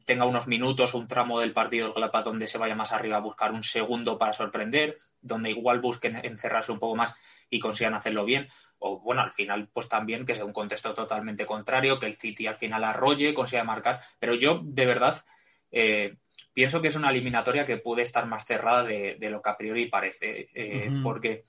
tenga 0.06 0.26
unos 0.26 0.48
minutos 0.48 0.94
o 0.94 0.98
un 0.98 1.08
tramo 1.08 1.40
del 1.40 1.54
partido 1.54 1.88
el 1.88 1.94
Gladbach 1.94 2.26
donde 2.26 2.48
se 2.48 2.58
vaya 2.58 2.76
más 2.76 2.92
arriba 2.92 3.18
a 3.18 3.22
buscar 3.22 3.52
un 3.52 3.64
segundo 3.64 4.18
para 4.18 4.34
sorprender, 4.34 4.98
donde 5.22 5.52
igual 5.52 5.80
busquen 5.80 6.18
encerrarse 6.24 6.72
un 6.72 6.80
poco 6.80 6.96
más 6.96 7.14
y 7.50 7.60
consigan 7.60 7.94
hacerlo 7.94 8.26
bien. 8.26 8.48
O 8.80 9.00
bueno, 9.00 9.22
al 9.22 9.32
final, 9.32 9.70
pues 9.72 9.88
también 9.88 10.26
que 10.26 10.36
sea 10.36 10.46
un 10.46 10.54
contexto 10.54 10.94
totalmente 10.94 11.46
contrario, 11.46 12.00
que 12.00 12.08
el 12.08 12.16
City 12.16 12.48
al 12.48 12.56
final 12.56 12.84
arrolle, 12.84 13.34
consiga 13.34 13.64
marcar. 13.64 14.02
Pero 14.20 14.34
yo, 14.34 14.62
de 14.64 14.86
verdad, 14.86 15.24
eh, 15.72 16.16
pienso 16.52 16.82
que 16.82 16.88
es 16.88 16.96
una 16.96 17.12
eliminatoria 17.12 17.66
que 17.66 17.78
puede 17.78 18.02
estar 18.02 18.26
más 18.26 18.44
cerrada 18.44 18.84
de, 18.84 19.18
lo 19.22 19.42
que 19.42 19.50
a 19.50 19.58
priori 19.58 19.86
parece, 19.86 20.50
eh, 20.54 20.90
porque 21.04 21.44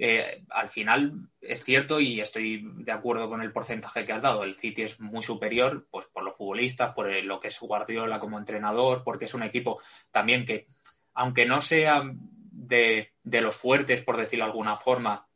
eh, 0.00 0.44
al 0.50 0.68
final 0.68 1.28
es 1.40 1.64
cierto 1.64 1.98
y 1.98 2.20
estoy 2.20 2.62
de 2.76 2.92
acuerdo 2.92 3.28
con 3.28 3.42
el 3.42 3.52
porcentaje 3.52 4.04
que 4.04 4.12
has 4.12 4.22
dado. 4.22 4.44
El 4.44 4.56
City 4.56 4.82
es 4.82 5.00
muy 5.00 5.22
superior, 5.24 5.88
pues 5.90 6.06
por 6.06 6.22
los 6.22 6.36
futbolistas, 6.36 6.94
por 6.94 7.10
lo 7.24 7.40
que 7.40 7.48
es 7.48 7.58
Guardiola 7.58 8.20
como 8.20 8.38
entrenador, 8.38 9.02
porque 9.02 9.24
es 9.24 9.34
un 9.34 9.42
equipo 9.42 9.80
también 10.12 10.44
que, 10.44 10.68
aunque 11.14 11.46
no 11.46 11.60
sea 11.60 12.02
de, 12.04 13.12
los 13.24 13.56
fuertes, 13.56 14.00
por 14.02 14.16
decirlo 14.16 14.44
de 14.44 14.50
alguna 14.52 14.76
forma, 14.76 15.26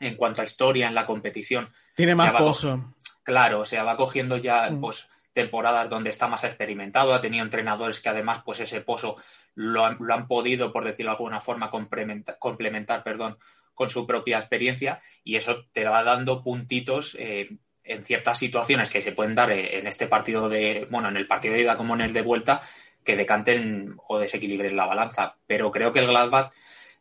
en 0.00 0.16
cuanto 0.16 0.42
a 0.42 0.46
historia 0.46 0.88
en 0.88 0.94
la 0.94 1.06
competición. 1.06 1.72
Tiene 1.94 2.16
más 2.16 2.32
pozo. 2.32 2.94
Claro, 3.22 3.60
o 3.60 3.64
sea, 3.64 3.84
va 3.84 3.96
cogiendo 3.96 4.36
ya, 4.36 4.68
mm. 4.70 4.80
pues 4.80 5.08
temporadas 5.32 5.88
donde 5.88 6.10
está 6.10 6.26
más 6.26 6.42
experimentado, 6.42 7.14
ha 7.14 7.20
tenido 7.20 7.44
entrenadores 7.44 8.00
que 8.00 8.08
además 8.08 8.42
pues 8.44 8.58
ese 8.58 8.80
pozo 8.80 9.14
lo 9.54 9.84
han, 9.84 9.96
lo 10.00 10.12
han 10.12 10.26
podido, 10.26 10.72
por 10.72 10.84
decirlo 10.84 11.12
de 11.12 11.16
alguna 11.16 11.38
forma, 11.38 11.70
complementar, 11.70 12.38
complementar 12.40 13.04
perdón, 13.04 13.38
con 13.78 13.90
su 13.90 14.08
propia 14.08 14.38
experiencia 14.38 15.00
y 15.22 15.36
eso 15.36 15.64
te 15.70 15.84
va 15.84 16.02
dando 16.02 16.42
puntitos 16.42 17.16
eh, 17.16 17.48
en 17.84 18.02
ciertas 18.02 18.36
situaciones 18.36 18.90
que 18.90 19.00
se 19.00 19.12
pueden 19.12 19.36
dar 19.36 19.52
eh, 19.52 19.78
en 19.78 19.86
este 19.86 20.08
partido 20.08 20.48
de, 20.48 20.88
bueno, 20.90 21.08
en 21.08 21.16
el 21.16 21.28
partido 21.28 21.54
de 21.54 21.60
ida 21.60 21.76
como 21.76 21.94
en 21.94 22.00
el 22.00 22.12
de 22.12 22.22
vuelta, 22.22 22.60
que 23.04 23.14
decanten 23.14 23.94
o 24.08 24.18
desequilibren 24.18 24.74
la 24.74 24.84
balanza. 24.84 25.36
Pero 25.46 25.70
creo 25.70 25.92
que 25.92 26.00
el 26.00 26.08
Gladbach 26.08 26.52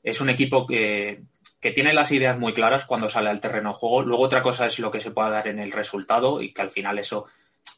es 0.04 0.22
un 0.22 0.30
equipo 0.30 0.68
que, 0.68 1.24
que 1.60 1.72
tiene 1.72 1.94
las 1.94 2.12
ideas 2.12 2.38
muy 2.38 2.54
claras 2.54 2.86
cuando 2.86 3.10
sale 3.10 3.32
al 3.32 3.40
terreno 3.40 3.70
de 3.70 3.76
juego. 3.76 4.04
Luego 4.04 4.24
otra 4.24 4.44
cosa 4.44 4.68
es 4.68 4.78
lo 4.78 4.92
que 4.92 5.02
se 5.02 5.10
pueda 5.10 5.32
dar 5.32 5.48
en 5.48 5.58
el 5.58 5.72
resultado 5.72 6.44
y 6.44 6.54
que 6.54 6.62
al 6.62 6.70
final 6.70 7.00
eso 7.00 7.26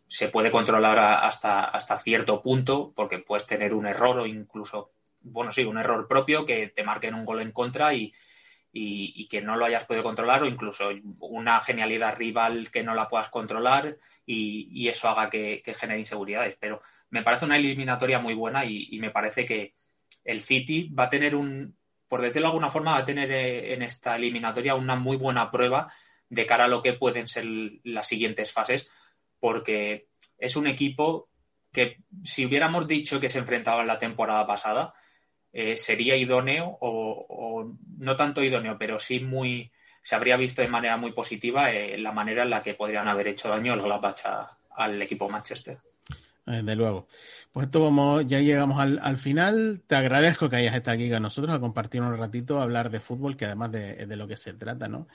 se 0.08 0.28
puede 0.28 0.52
controlar 0.52 1.00
hasta, 1.00 1.64
hasta 1.64 1.98
cierto 2.00 2.42
punto 2.42 2.92
porque 2.94 3.20
puedes 3.20 3.48
tener 3.48 3.74
un 3.74 3.88
error 3.88 4.20
o 4.20 4.26
incluso, 4.26 4.92
bueno, 5.22 5.54
sí, 5.54 5.64
un 5.64 5.78
error 5.78 6.06
propio 6.06 6.46
que 6.46 6.68
te 6.68 6.84
marquen 6.84 7.14
un 7.14 7.24
gol 7.24 7.40
en 7.40 7.54
contra 7.54 7.94
y, 7.94 8.12
y, 8.72 9.28
que 9.28 9.42
no 9.42 9.56
lo 9.56 9.66
hayas 9.66 9.86
podido 9.86 10.04
controlar 10.04 10.44
o 10.44 10.48
incluso 10.48 10.90
una 11.20 11.60
genialidad 11.60 12.16
rival 12.16 12.70
que 12.70 12.84
no 12.84 12.94
la 12.94 13.08
puedas 13.08 13.30
controlar 13.30 13.98
y, 14.26 14.88
eso 14.88 15.10
haga 15.10 15.30
que, 15.30 15.64
genere 15.76 16.00
inseguridades. 16.00 16.58
Pero 16.60 16.82
me 17.10 17.24
parece 17.24 17.46
una 17.46 17.58
eliminatoria 17.58 18.20
muy 18.20 18.34
buena 18.34 18.66
y, 18.66 18.98
me 19.00 19.12
parece 19.12 19.46
que 19.46 19.76
el 20.24 20.42
City 20.42 20.90
va 20.90 21.06
a 21.06 21.10
tener 21.10 21.36
un, 21.36 21.78
por 22.08 22.22
decirlo 22.22 22.48
de 22.48 22.52
alguna 22.52 22.70
forma, 22.70 22.94
va 22.94 23.00
a 23.00 23.06
tener 23.06 23.32
eh, 23.32 23.74
en 23.74 23.82
esta 23.82 24.16
eliminatoria 24.16 24.76
una 24.76 24.96
muy 24.96 25.18
buena 25.18 25.50
prueba 25.50 25.92
de 26.30 26.46
cara 26.46 26.66
a 26.66 26.68
lo 26.68 26.84
que 26.84 26.94
pueden 26.94 27.28
ser 27.28 27.46
las 27.84 28.08
siguientes 28.08 28.52
fases, 28.52 28.88
porque 29.40 30.08
es 30.38 30.56
un 30.56 30.68
equipo 30.68 31.30
que 31.72 31.98
si 32.24 32.46
hubiéramos 32.46 32.88
dicho 32.88 33.20
que 33.20 33.30
se 33.30 33.40
enfrentaba 33.40 33.82
en 33.82 33.88
la 33.88 34.00
temporada 34.00 34.46
pasada, 34.46 34.94
eh, 35.52 35.78
sería 35.78 36.16
idóneo 36.16 36.78
o, 36.80 37.74
no 37.98 38.16
tanto 38.16 38.44
idóneo, 38.44 38.78
pero 38.78 39.00
sí 39.00 39.20
muy 39.20 39.72
se 40.02 40.16
habría 40.16 40.38
visto 40.38 40.62
de 40.62 40.68
manera 40.68 40.96
muy 40.98 41.12
positiva 41.12 41.72
eh, 41.72 41.98
la 41.98 42.12
manera 42.12 42.44
en 42.44 42.52
la 42.52 42.62
que 42.62 42.74
podrían 42.74 43.08
haber 43.08 43.28
hecho 43.28 43.50
daño 43.50 43.74
el 43.74 43.82
Gladbach 43.82 44.22
al 44.76 45.02
equipo 45.02 45.30
Manchester. 45.30 45.80
Eh, 46.46 46.62
de 46.64 46.76
luego. 46.76 47.08
Pues 47.52 47.66
esto 47.66 47.84
vamos, 47.84 48.26
ya 48.26 48.40
llegamos 48.40 48.80
al, 48.80 49.18
final. 49.18 49.82
Te 49.86 49.96
agradezco 49.96 50.50
que 50.50 50.58
hayas 50.58 50.76
estado 50.76 50.96
aquí 50.96 51.10
con 51.10 51.22
nosotros 51.22 51.54
a 51.54 51.60
compartir 51.60 52.02
un 52.02 52.16
ratito, 52.18 52.60
a 52.60 52.64
hablar 52.64 52.90
de 52.90 53.00
fútbol, 53.00 53.36
que 53.36 53.46
además 53.46 53.72
de, 53.72 54.06
de 54.06 54.16
lo 54.16 54.28
que 54.28 54.38
se 54.38 54.54
trata, 54.54 54.88
¿no? 54.88 55.08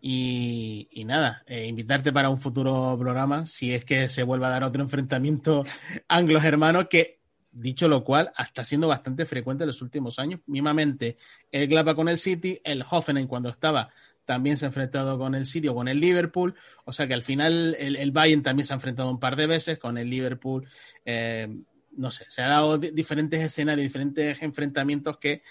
Y, 0.00 0.88
y 0.90 1.04
nada, 1.04 1.44
invitarte 1.46 2.12
para 2.12 2.28
un 2.28 2.40
futuro 2.40 2.96
programa, 2.98 3.46
si 3.46 3.72
es 3.72 3.84
que 3.84 4.08
se 4.08 4.22
vuelva 4.22 4.48
a 4.48 4.50
dar 4.50 4.64
otro 4.64 4.82
enfrentamiento 4.82 5.62
anglo-germano, 6.08 6.88
que 6.88 7.21
Dicho 7.54 7.86
lo 7.86 8.02
cual, 8.02 8.32
está 8.38 8.64
siendo 8.64 8.88
bastante 8.88 9.26
frecuente 9.26 9.64
en 9.64 9.68
los 9.68 9.82
últimos 9.82 10.18
años. 10.18 10.40
Mismamente, 10.46 11.18
el 11.50 11.68
Gladbach 11.68 11.96
con 11.96 12.08
el 12.08 12.16
City, 12.16 12.58
el 12.64 12.82
Hoffenheim 12.88 13.26
cuando 13.26 13.50
estaba 13.50 13.90
también 14.24 14.56
se 14.56 14.64
ha 14.64 14.68
enfrentado 14.68 15.18
con 15.18 15.34
el 15.34 15.46
City 15.46 15.68
o 15.68 15.74
con 15.74 15.88
el 15.88 16.00
Liverpool. 16.00 16.54
O 16.84 16.92
sea 16.92 17.06
que 17.06 17.14
al 17.14 17.22
final 17.22 17.76
el, 17.78 18.10
Bayern 18.12 18.42
también 18.42 18.66
se 18.66 18.72
ha 18.72 18.76
enfrentado 18.76 19.10
un 19.10 19.20
par 19.20 19.36
de 19.36 19.46
veces 19.46 19.78
con 19.78 19.98
el 19.98 20.08
Liverpool. 20.08 20.66
Eh, 21.04 21.48
no 21.92 22.10
sé, 22.10 22.24
se 22.28 22.40
han 22.40 22.48
dado 22.48 22.78
diferentes 22.78 23.40
escenarios, 23.40 23.84
diferentes 23.84 24.40
enfrentamientos 24.40 25.18
que, 25.18 25.42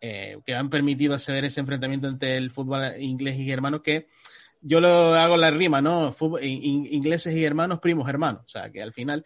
eh, 0.00 0.38
que 0.46 0.54
han 0.54 0.70
permitido 0.70 1.14
hacer 1.14 1.44
ese 1.44 1.60
enfrentamiento 1.60 2.08
entre 2.08 2.36
el 2.36 2.50
fútbol 2.50 2.94
inglés 2.98 3.38
y 3.38 3.44
germano 3.44 3.82
que 3.82 4.08
yo 4.62 4.80
lo 4.80 5.14
hago 5.14 5.36
la 5.36 5.50
rima, 5.50 5.80
¿no? 5.80 6.14
ingleses 6.42 7.34
y 7.34 7.44
hermanos, 7.44 7.80
primos 7.80 8.08
hermanos. 8.08 8.42
O 8.44 8.48
sea 8.48 8.70
que 8.70 8.82
al 8.82 8.92
final 8.92 9.24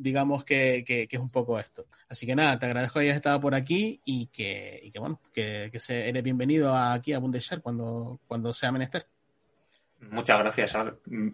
digamos 0.00 0.44
que, 0.44 0.84
es 1.10 1.18
un 1.18 1.30
poco 1.30 1.58
esto. 1.58 1.86
Así 2.08 2.26
que 2.26 2.34
nada, 2.34 2.58
te 2.58 2.66
agradezco 2.66 2.98
que 2.98 3.06
hayas 3.06 3.16
estado 3.16 3.40
por 3.40 3.54
aquí 3.54 4.00
y 4.04 4.26
que, 4.26 4.90
bueno, 4.98 5.20
que, 5.32 5.70
se, 5.78 6.08
eres 6.08 6.22
bienvenido 6.22 6.74
aquí 6.74 7.12
a 7.12 7.18
Bundesheer 7.18 7.60
cuando, 7.60 8.20
cuando 8.26 8.52
sea 8.52 8.72
menester. 8.72 9.06
Muchas 10.00 10.38
gracias. 10.38 10.74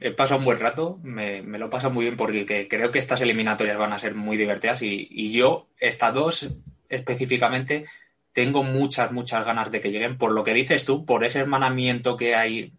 He 0.00 0.10
pasado 0.10 0.40
un 0.40 0.44
buen 0.44 0.58
rato, 0.58 0.98
me, 1.02 1.40
me 1.42 1.58
lo 1.58 1.70
paso 1.70 1.88
muy 1.88 2.06
bien 2.06 2.16
porque 2.16 2.66
creo 2.68 2.90
que 2.90 2.98
estas 2.98 3.20
eliminatorias 3.20 3.78
van 3.78 3.92
a 3.92 3.98
ser 3.98 4.14
muy 4.14 4.36
divertidas 4.36 4.82
y, 4.82 5.06
y 5.10 5.32
yo, 5.32 5.68
estas 5.78 6.12
dos 6.12 6.48
específicamente, 6.88 7.84
tengo 8.32 8.62
muchas, 8.62 9.12
muchas 9.12 9.46
ganas 9.46 9.70
de 9.70 9.80
que 9.80 9.90
lleguen. 9.90 10.18
Por 10.18 10.32
lo 10.32 10.44
que 10.44 10.54
dices 10.54 10.84
tú, 10.84 11.06
por 11.06 11.24
ese 11.24 11.38
hermanamiento 11.40 12.16
que 12.16 12.34
hay 12.34 12.74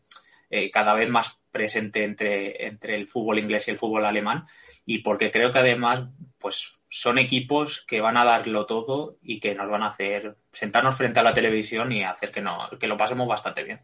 eh, 0.49 0.71
cada 0.71 0.93
vez 0.93 1.09
más 1.09 1.39
presente 1.51 2.03
entre, 2.03 2.67
entre 2.67 2.95
el 2.95 3.07
fútbol 3.07 3.39
inglés 3.39 3.67
y 3.67 3.71
el 3.71 3.77
fútbol 3.77 4.05
alemán 4.05 4.45
y 4.85 4.99
porque 4.99 5.31
creo 5.31 5.51
que 5.51 5.59
además 5.59 6.05
pues 6.37 6.77
son 6.89 7.17
equipos 7.17 7.83
que 7.87 8.01
van 8.01 8.17
a 8.17 8.23
darlo 8.23 8.65
todo 8.65 9.17
y 9.21 9.39
que 9.39 9.55
nos 9.55 9.69
van 9.69 9.83
a 9.83 9.87
hacer 9.87 10.37
sentarnos 10.51 10.95
frente 10.95 11.19
a 11.19 11.23
la 11.23 11.33
televisión 11.33 11.91
y 11.91 12.03
hacer 12.03 12.31
que, 12.31 12.41
no, 12.41 12.69
que 12.79 12.87
lo 12.87 12.95
pasemos 12.95 13.27
bastante 13.27 13.63
bien. 13.63 13.81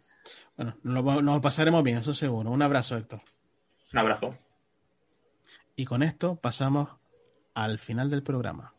Bueno, 0.56 0.78
nos 0.84 1.24
lo 1.24 1.42
pasaremos 1.42 1.84
bien, 1.84 1.98
eso 1.98 2.14
seguro. 2.14 2.52
Un 2.52 2.62
abrazo, 2.62 2.96
Héctor. 2.96 3.22
Un 3.92 4.00
abrazo. 4.00 4.38
Y 5.76 5.86
con 5.86 6.04
esto 6.04 6.36
pasamos 6.36 6.90
al 7.54 7.80
final 7.80 8.10
del 8.10 8.24
programa. 8.24 8.74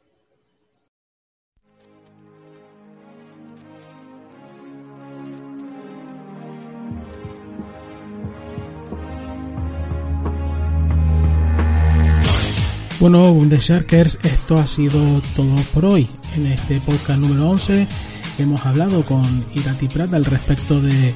Bueno, 13.00 13.34
Bundesjarkers, 13.34 14.18
esto 14.22 14.56
ha 14.56 14.66
sido 14.66 15.20
todo 15.34 15.54
por 15.74 15.84
hoy. 15.84 16.08
En 16.34 16.46
este 16.46 16.80
podcast 16.80 17.18
número 17.18 17.50
11 17.50 17.86
hemos 18.38 18.64
hablado 18.64 19.04
con 19.04 19.44
Irati 19.54 19.88
Prat 19.88 20.14
al 20.14 20.24
respecto 20.24 20.80
de 20.80 21.14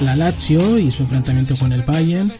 la 0.00 0.16
Lazio 0.16 0.78
y 0.78 0.90
su 0.90 1.04
enfrentamiento 1.04 1.56
con 1.56 1.72
el 1.72 1.82
Bayern. 1.82 2.32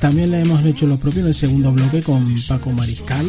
También 0.00 0.30
le 0.30 0.40
hemos 0.40 0.64
hecho 0.64 0.86
lo 0.86 0.96
propio 0.96 1.20
en 1.20 1.28
el 1.28 1.34
segundo 1.34 1.72
bloque 1.72 2.02
con 2.02 2.34
Paco 2.48 2.70
Mariscal 2.70 3.26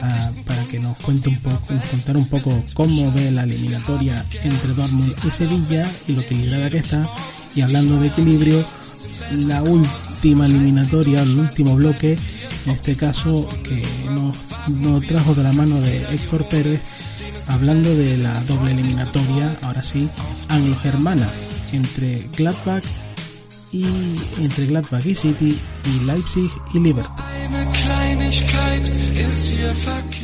ah, 0.00 0.30
para 0.46 0.62
que 0.64 0.78
nos 0.78 0.96
cuente 0.98 1.30
un 1.30 1.38
poco, 1.40 1.74
nos 1.74 1.86
contar 1.88 2.16
un 2.16 2.28
poco 2.28 2.64
cómo 2.74 3.12
ve 3.12 3.30
la 3.32 3.42
eliminatoria 3.42 4.24
entre 4.42 4.72
Dortmund 4.72 5.14
y 5.26 5.30
Sevilla 5.30 5.90
y 6.06 6.12
lo 6.12 6.20
equilibrada 6.20 6.70
que 6.70 6.78
está. 6.78 7.10
Y 7.56 7.60
hablando 7.60 7.98
de 7.98 8.06
equilibrio, 8.06 8.64
la 9.32 9.62
última 9.62 10.46
eliminatoria, 10.46 11.22
el 11.22 11.38
último 11.38 11.74
bloque 11.76 12.16
en 12.66 12.72
este 12.72 12.96
caso 12.96 13.46
que 13.62 13.82
nos, 14.10 15.06
trajo 15.06 15.34
de 15.34 15.42
la 15.42 15.52
mano 15.52 15.80
de 15.80 16.02
Héctor 16.14 16.46
Pérez, 16.46 16.80
hablando 17.46 17.94
de 17.94 18.16
la 18.18 18.40
doble 18.44 18.72
eliminatoria, 18.72 19.56
ahora 19.62 19.82
sí, 19.82 20.08
anglo-germana, 20.48 21.28
entre 21.72 22.26
Gladbach 22.36 22.84
y 23.72 23.84
entre 24.38 24.66
Gladbach 24.66 25.04
y 25.04 25.14
City 25.14 25.58
y 25.84 26.04
Leipzig 26.04 26.50
y 26.72 26.78
Liverpool. 26.78 27.24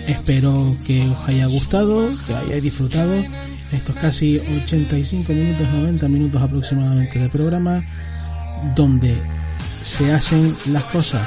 Espero 0.07 0.77
que 0.87 1.09
os 1.09 1.29
haya 1.29 1.47
gustado, 1.47 2.11
que 2.27 2.35
hayáis 2.35 2.62
disfrutado 2.62 3.23
estos 3.73 3.97
casi 3.97 4.39
85 4.39 5.33
minutos, 5.33 5.69
90 5.69 6.09
minutos 6.09 6.43
aproximadamente 6.43 7.19
de 7.19 7.29
programa, 7.29 7.83
donde 8.75 9.17
se 9.83 10.12
hacen 10.12 10.55
las 10.67 10.85
cosas 10.85 11.23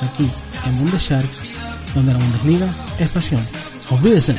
aquí 0.00 0.30
en 0.66 0.78
Bundeshark, 0.78 1.28
donde 1.94 2.12
la 2.12 2.18
Bundesliga 2.18 2.68
es 2.98 3.08
pasión. 3.10 3.40
¡Olvídense! 3.90 4.34